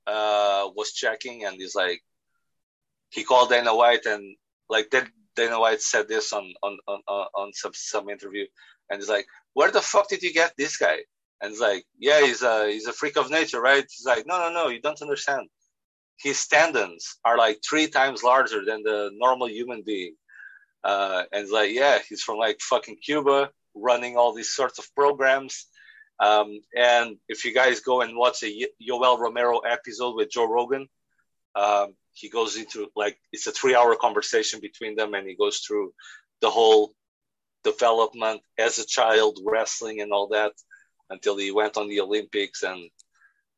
uh, 0.10 0.70
was 0.76 0.92
checking, 0.94 1.46
and 1.46 1.56
he's 1.58 1.76
like, 1.76 2.02
he 3.10 3.24
called 3.24 3.50
Dana 3.50 3.76
White, 3.76 4.06
and 4.06 4.24
like 4.70 4.90
then 4.92 5.08
Dana 5.36 5.60
White 5.60 5.82
said 5.82 6.08
this 6.08 6.34
on 6.34 6.46
on 6.64 6.78
on 6.88 7.00
on 7.42 7.54
some 7.54 7.72
some 7.74 8.10
interview, 8.10 8.46
and 8.90 9.00
he's 9.00 9.10
like, 9.10 9.28
where 9.54 9.72
the 9.72 9.82
fuck 9.82 10.10
did 10.10 10.24
you 10.24 10.34
get 10.34 10.54
this 10.58 10.78
guy? 10.78 10.98
And 11.42 11.52
he's 11.52 11.62
like, 11.62 11.86
yeah, 11.98 12.22
he's 12.26 12.42
a 12.42 12.68
he's 12.68 12.88
a 12.88 12.94
freak 12.94 13.18
of 13.18 13.30
nature, 13.32 13.62
right? 13.62 13.84
He's 13.84 14.06
like, 14.06 14.26
no, 14.28 14.40
no, 14.40 14.50
no, 14.52 14.68
you 14.70 14.82
don't 14.82 15.02
understand. 15.02 15.48
His 16.18 16.48
tendons 16.48 17.16
are 17.24 17.38
like 17.38 17.60
three 17.68 17.88
times 17.88 18.24
larger 18.24 18.66
than 18.66 18.84
the 18.84 19.10
normal 19.14 19.48
human 19.48 19.84
being. 19.86 20.16
Uh, 20.84 21.24
and 21.32 21.44
it's 21.44 21.52
like, 21.52 21.72
yeah, 21.72 22.00
he's 22.08 22.24
from 22.24 22.38
like 22.38 22.60
fucking 22.62 22.98
Cuba, 22.98 23.52
running 23.74 24.18
all 24.18 24.34
these 24.34 24.52
sorts 24.52 24.80
of 24.80 24.94
programs. 24.96 25.68
Um, 26.20 26.60
and 26.76 27.18
if 27.30 27.46
you 27.46 27.54
guys 27.54 27.80
go 27.80 28.02
and 28.02 28.16
watch 28.16 28.44
a 28.44 28.68
Yoel 28.82 29.20
Romero 29.20 29.60
episode 29.60 30.16
with 30.16 30.30
Joe 30.30 30.52
Rogan, 30.52 30.88
um, 31.56 31.96
he 32.14 32.30
goes 32.30 32.58
into 32.58 32.88
like 32.96 33.18
it's 33.32 33.48
a 33.48 33.52
three-hour 33.52 33.96
conversation 33.96 34.60
between 34.60 34.96
them, 34.96 35.14
and 35.14 35.28
he 35.28 35.36
goes 35.36 35.60
through 35.60 35.94
the 36.42 36.50
whole 36.50 36.94
development 37.64 38.42
as 38.58 38.80
a 38.80 38.86
child, 38.86 39.40
wrestling 39.46 40.02
and 40.02 40.12
all 40.12 40.28
that, 40.30 40.54
until 41.10 41.38
he 41.38 41.52
went 41.52 41.78
on 41.78 41.88
the 41.88 42.02
Olympics 42.02 42.64
and 42.64 42.90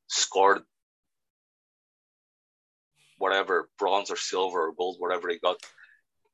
scored 0.07 0.61
whatever 3.17 3.69
bronze 3.77 4.11
or 4.11 4.17
silver 4.17 4.67
or 4.67 4.73
gold, 4.73 4.97
whatever 4.99 5.29
he 5.29 5.39
got. 5.39 5.57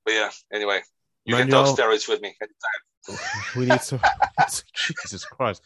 But 0.05 0.13
yeah, 0.13 0.29
anyway, 0.53 0.81
you 1.25 1.35
can 1.35 1.49
Manuel- 1.49 1.75
talk 1.75 1.77
steroids 1.77 2.07
with 2.07 2.21
me 2.21 2.35
anytime. 2.41 2.81
We 3.55 3.65
need 3.65 3.81
to. 3.81 3.99
Jesus 4.73 5.25
Christ. 5.25 5.61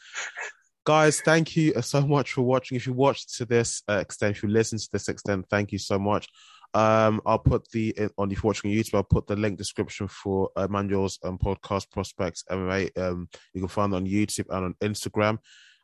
Guys, 0.84 1.22
thank 1.22 1.55
you 1.55 1.80
so 1.81 2.01
much 2.01 2.34
for 2.34 2.41
watching. 2.41 2.76
If 2.76 2.88
you 2.88 2.93
watched 2.93 3.35
to 3.38 3.45
this 3.45 3.84
uh, 3.88 3.99
extent, 3.99 4.38
if 4.38 4.43
you 4.43 4.49
listened 4.49 4.81
to 4.81 4.89
this 4.91 5.09
extent, 5.09 5.45
thank 5.49 5.72
you 5.72 5.77
so 5.77 5.99
much. 5.99 6.27
Um, 6.73 7.22
I'll 7.26 7.39
put 7.39 7.69
the 7.72 7.93
on 8.18 8.31
if 8.31 8.41
you're 8.41 8.49
watching 8.49 8.72
YouTube, 8.72 8.95
I'll 8.95 9.03
put 9.03 9.27
the 9.27 9.35
link 9.35 9.57
description 9.57 10.07
for 10.07 10.49
uh, 10.55 10.68
Manuel's 10.69 11.19
um, 11.23 11.38
podcast 11.38 11.91
prospects 11.91 12.43
MMA. 12.49 12.97
Um, 12.97 13.30
you 13.53 13.61
can 13.61 13.68
find 13.68 13.93
on 13.93 14.07
YouTube 14.07 14.47
and 14.49 14.65
on 14.65 14.76
Instagram. 14.81 15.38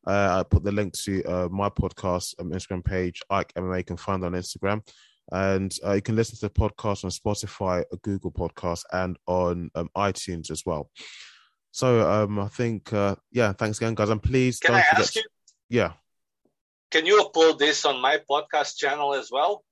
Uh, 0.07 0.39
I 0.39 0.43
put 0.43 0.63
the 0.63 0.71
link 0.71 0.93
to 1.03 1.23
uh, 1.25 1.49
my 1.51 1.69
podcast 1.69 2.35
um, 2.39 2.51
Instagram 2.51 2.83
page, 2.83 3.21
Ike 3.29 3.53
MMA. 3.53 3.85
Can 3.85 3.97
find 3.97 4.23
on 4.23 4.31
Instagram. 4.31 4.81
and 5.33 5.75
uh, 5.85 5.93
you 5.93 6.01
can 6.01 6.15
listen 6.15 6.37
to 6.37 6.47
the 6.47 6.69
podcast 6.69 7.03
on 7.03 7.11
Spotify, 7.11 7.83
Google 8.01 8.31
Podcast, 8.31 8.83
and 8.93 9.17
on 9.27 9.69
um, 9.75 9.89
iTunes 9.95 10.49
as 10.49 10.63
well. 10.65 10.89
So 11.77 12.09
um, 12.09 12.39
I 12.39 12.47
think, 12.47 12.91
uh, 12.91 13.13
yeah, 13.31 13.53
thanks 13.53 13.77
again, 13.77 13.93
guys. 13.93 14.09
I'm 14.09 14.19
pleased. 14.19 14.63
Can 14.63 14.73
I 14.73 14.79
ask 14.79 15.15
you? 15.15 15.21
Yeah. 15.69 15.91
Can 16.89 17.05
you 17.05 17.23
upload 17.23 17.59
this 17.59 17.85
on 17.85 18.01
my 18.01 18.19
podcast 18.27 18.77
channel 18.77 19.13
as 19.13 19.29
well? 19.31 19.63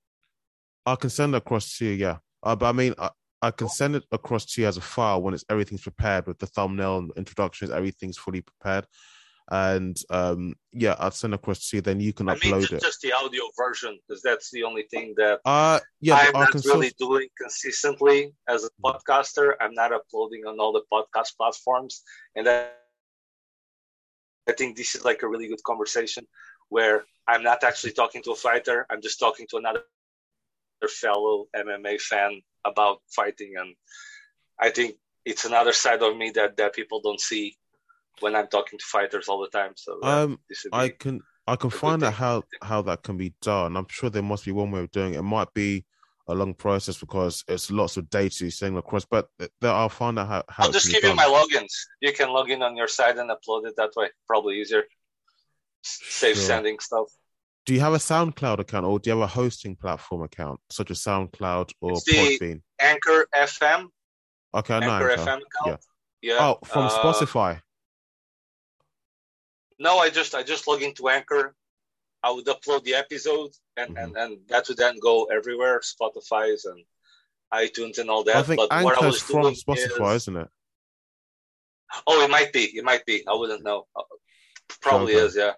I 0.85 0.97
can 0.97 1.09
send 1.09 1.33
it 1.33 1.37
across 1.37 1.79
to 1.79 1.85
you, 1.85 1.93
yeah. 1.93 2.17
Uh, 2.43 2.55
but 2.55 2.67
I 2.67 2.73
mean, 2.73 2.93
I, 2.99 3.09
I 3.41 3.49
can 3.49 3.69
send 3.69 3.95
it 3.95 4.03
across 4.11 4.45
to 4.45 4.61
you 4.61 4.67
as 4.67 4.77
a 4.77 4.81
file 4.81 5.19
when 5.19 5.33
it's 5.33 5.45
everything's 5.49 5.81
prepared 5.81 6.27
with 6.27 6.37
the 6.37 6.45
thumbnail 6.45 6.99
and 6.99 7.11
introductions, 7.17 7.71
everything's 7.71 8.19
fully 8.19 8.41
prepared 8.41 8.85
and 9.51 9.97
um 10.09 10.55
yeah 10.73 10.95
i'll 10.97 11.11
send 11.11 11.33
across 11.33 11.69
to 11.69 11.77
you 11.77 11.81
then 11.81 11.99
you 11.99 12.11
can 12.13 12.27
I 12.27 12.35
upload 12.35 12.51
mean, 12.51 12.61
just, 12.61 12.73
it. 12.73 12.81
just 12.81 13.01
the 13.01 13.13
audio 13.13 13.43
version 13.55 13.99
because 14.07 14.23
that's 14.23 14.49
the 14.49 14.63
only 14.63 14.83
thing 14.89 15.13
that 15.17 15.39
uh 15.45 15.79
yeah 16.01 16.15
i'm 16.15 16.33
not 16.33 16.51
can 16.51 16.61
really 16.65 16.91
doing 16.97 17.27
consistently 17.39 18.33
as 18.49 18.63
a 18.63 18.69
podcaster. 18.83 19.53
I'm 19.61 19.73
not 19.75 19.93
uploading 19.93 20.45
on 20.47 20.59
all 20.59 20.73
the 20.73 20.81
podcast 20.91 21.37
platforms 21.37 22.01
and 22.35 22.49
I, 22.49 22.69
I 24.49 24.53
think 24.53 24.77
this 24.77 24.95
is 24.95 25.05
like 25.05 25.21
a 25.21 25.27
really 25.27 25.47
good 25.47 25.63
conversation 25.63 26.25
where 26.69 27.05
i'm 27.27 27.43
not 27.43 27.63
actually 27.63 27.93
talking 27.93 28.23
to 28.23 28.31
a 28.31 28.35
fighter 28.35 28.87
i'm 28.89 29.01
just 29.01 29.19
talking 29.19 29.45
to 29.51 29.57
another 29.57 29.83
fellow 30.89 31.45
mma 31.55 32.01
fan 32.01 32.41
about 32.65 33.01
fighting 33.09 33.53
and 33.59 33.75
i 34.59 34.71
think 34.71 34.95
it's 35.23 35.45
another 35.45 35.73
side 35.73 36.01
of 36.01 36.17
me 36.17 36.31
that 36.31 36.57
that 36.57 36.73
people 36.73 36.99
don't 37.01 37.19
see 37.19 37.55
when 38.21 38.35
i'm 38.35 38.47
talking 38.47 38.77
to 38.79 38.85
fighters 38.85 39.27
all 39.27 39.41
the 39.41 39.47
time 39.49 39.71
so 39.75 39.97
yeah, 40.01 40.21
um 40.21 40.39
this 40.49 40.63
would 40.63 40.71
be, 40.71 40.77
i 40.77 40.89
can 40.89 41.19
i 41.47 41.55
can 41.55 41.69
find 41.69 42.03
out 42.03 42.13
how 42.13 42.43
how 42.61 42.81
that 42.81 43.03
can 43.03 43.17
be 43.17 43.33
done 43.41 43.75
i'm 43.77 43.87
sure 43.89 44.09
there 44.09 44.23
must 44.23 44.45
be 44.45 44.51
one 44.51 44.71
way 44.71 44.81
of 44.81 44.91
doing 44.91 45.13
it 45.13 45.17
it 45.19 45.23
might 45.23 45.53
be 45.53 45.85
a 46.27 46.33
long 46.33 46.53
process 46.55 46.97
because 46.99 47.43
it's 47.47 47.69
lots 47.69 47.97
of 47.97 48.09
data 48.09 48.49
sending 48.49 48.77
across 48.79 49.05
but 49.05 49.27
there 49.61 49.71
i'll 49.71 49.89
find 49.89 50.17
out 50.17 50.27
how, 50.27 50.43
how 50.49 50.63
I'll 50.65 50.71
just 50.71 50.91
give 50.91 51.03
you 51.03 51.13
my 51.13 51.25
logins. 51.25 51.71
You 52.01 52.13
can 52.13 52.29
log 52.29 52.49
in 52.49 52.63
on 52.63 52.75
your 52.75 52.87
side 52.87 53.17
and 53.17 53.29
upload 53.29 53.67
it 53.67 53.75
that 53.77 53.91
way. 53.95 54.09
Probably 54.25 54.59
easier. 54.59 54.85
Save 55.83 56.35
Sure. 56.35 56.43
sending 56.45 56.79
stuff. 56.79 57.09
do 57.67 57.75
you 57.75 57.79
have 57.79 57.93
a 57.93 57.97
soundcloud 57.99 58.57
account 58.59 58.85
or 58.87 58.97
do 58.99 59.09
you 59.11 59.15
have 59.15 59.23
a 59.23 59.27
hosting 59.31 59.75
platform 59.75 60.23
account 60.23 60.59
such 60.71 60.89
as 60.89 60.99
soundcloud 60.99 61.71
or 61.79 61.91
It's 61.91 62.11
podbean 62.11 62.61
Anchor 62.81 63.27
FM, 63.35 63.89
okay 64.55 64.73
I 64.73 64.79
know 64.79 64.91
Anchor. 64.93 65.09
FM 65.21 65.39
account. 65.47 65.81
Yeah. 66.23 66.37
oh 66.39 66.57
from 66.65 66.85
uh, 66.87 66.89
spotify 66.89 67.61
No, 69.79 69.97
I 69.99 70.09
just 70.09 70.33
I 70.35 70.43
just 70.43 70.67
log 70.67 70.81
into 70.81 71.09
Anchor. 71.09 71.55
I 72.23 72.31
would 72.31 72.45
upload 72.45 72.83
the 72.83 72.95
episode, 72.95 73.51
and 73.77 73.95
Mhm. 73.95 74.03
and, 74.03 74.17
and 74.17 74.47
that 74.47 74.67
would 74.67 74.77
then 74.77 74.99
go 74.99 75.25
everywhere, 75.25 75.79
Spotify's 75.81 76.65
and 76.65 76.83
iTunes 77.53 77.99
and 77.99 78.09
all 78.09 78.23
that. 78.23 78.35
i 78.37 78.43
think 78.43 78.57
but 78.59 78.83
what 78.83 79.01
I 79.01 79.05
was 79.05 79.21
from 79.21 79.43
doing 79.43 79.55
spotify 79.55 80.15
is- 80.15 80.23
isn't 80.23 80.37
it 80.37 80.49
Oh, 82.07 82.21
it 82.25 82.29
might 82.29 82.51
be. 82.51 82.63
It 82.77 82.83
might 82.83 83.05
be. 83.05 83.25
I 83.27 83.33
wouldn't 83.35 83.63
know. 83.63 83.87
Uh, 83.95 84.01
Probably 84.81 85.15
Okay. 85.15 85.25
is. 85.25 85.35
Yeah. 85.35 85.53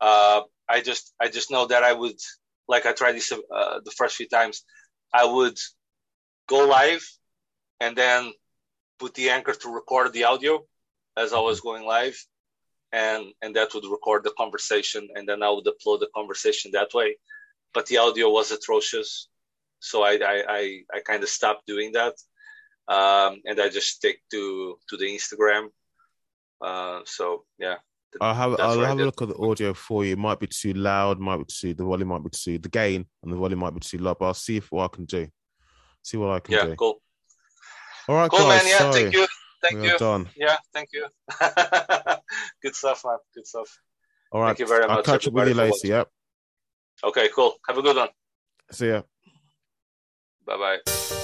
Uh, 0.00 0.40
I 0.68 0.80
just 0.80 1.14
I 1.20 1.28
just 1.28 1.50
know 1.50 1.66
that 1.66 1.84
I 1.84 1.92
would 1.92 2.18
like 2.66 2.86
I 2.86 2.92
tried 2.92 3.12
this 3.12 3.30
uh, 3.32 3.80
the 3.84 3.90
first 3.92 4.16
few 4.16 4.26
times. 4.28 4.64
I 5.12 5.24
would 5.24 5.58
go 6.48 6.66
live 6.66 7.04
and 7.80 7.94
then 7.94 8.32
put 8.98 9.14
the 9.14 9.30
anchor 9.30 9.54
to 9.54 9.68
record 9.74 10.12
the 10.12 10.24
audio 10.24 10.66
as 11.16 11.32
I 11.32 11.40
was 11.40 11.60
going 11.60 11.84
live, 11.84 12.16
and 12.92 13.26
and 13.42 13.54
that 13.56 13.74
would 13.74 13.84
record 13.84 14.24
the 14.24 14.34
conversation, 14.38 15.08
and 15.14 15.28
then 15.28 15.42
I 15.42 15.50
would 15.50 15.66
upload 15.66 16.00
the 16.00 16.08
conversation 16.14 16.70
that 16.72 16.94
way. 16.94 17.16
But 17.74 17.86
the 17.86 17.98
audio 17.98 18.30
was 18.30 18.50
atrocious, 18.50 19.28
so 19.80 20.02
I 20.02 20.12
I 20.14 20.44
I, 20.48 20.80
I 20.94 21.00
kind 21.00 21.22
of 21.22 21.28
stopped 21.28 21.66
doing 21.66 21.92
that 21.92 22.14
um, 22.88 23.42
and 23.44 23.60
I 23.60 23.68
just 23.68 23.88
stick 23.88 24.20
to 24.30 24.78
to 24.88 24.96
the 24.96 25.04
Instagram. 25.04 25.68
Uh, 26.60 27.00
so 27.04 27.44
yeah, 27.58 27.76
I'll 28.20 28.34
have 28.34 28.58
I'll 28.58 28.80
have 28.80 28.98
a 28.98 29.04
look 29.04 29.22
at 29.22 29.28
the 29.28 29.36
audio 29.36 29.74
for 29.74 30.04
you. 30.04 30.12
It 30.12 30.18
might 30.18 30.40
be 30.40 30.46
too 30.46 30.72
loud, 30.72 31.20
might 31.20 31.38
be 31.38 31.44
too 31.44 31.74
the 31.74 31.84
volume 31.84 32.08
might 32.08 32.24
be 32.24 32.30
too 32.30 32.58
the 32.58 32.68
gain 32.68 33.06
and 33.22 33.32
the 33.32 33.36
volume 33.36 33.60
might 33.60 33.74
be 33.74 33.80
too 33.80 33.98
low, 33.98 34.14
but 34.18 34.26
I'll 34.26 34.34
see 34.34 34.56
if 34.56 34.72
what 34.72 34.90
I 34.90 34.96
can 34.96 35.04
do. 35.04 35.28
See 36.02 36.16
what 36.16 36.30
I 36.30 36.40
can 36.40 36.54
yeah, 36.54 36.62
do. 36.62 36.68
Yeah, 36.70 36.74
cool, 36.76 37.02
All 38.08 38.16
right, 38.16 38.30
cool, 38.30 38.40
guys. 38.40 38.64
man. 38.64 38.70
Yeah, 38.70 38.78
sorry. 38.78 39.02
thank 39.02 39.14
you, 39.14 39.26
thank 39.62 39.80
we 39.80 39.88
you. 39.88 39.98
done. 39.98 40.28
Yeah, 40.36 40.56
thank 40.72 40.90
you. 40.92 41.06
Good 42.62 42.74
stuff, 42.74 43.02
man. 43.04 43.18
Good 43.34 43.46
stuff. 43.46 43.78
All 44.32 44.40
right. 44.40 44.48
Thank 44.48 44.60
you 44.60 44.66
very 44.66 44.84
I'll 44.84 44.96
much, 44.96 45.06
catch 45.06 45.26
up 45.26 45.32
with 45.32 45.48
you 45.48 45.54
later. 45.54 45.86
Yep. 45.86 46.08
Okay, 47.04 47.28
cool. 47.34 47.54
Have 47.66 47.78
a 47.78 47.82
good 47.82 47.96
one. 47.96 48.08
See 48.70 48.88
ya. 48.88 49.02
Bye 50.44 50.78
bye. 50.86 51.17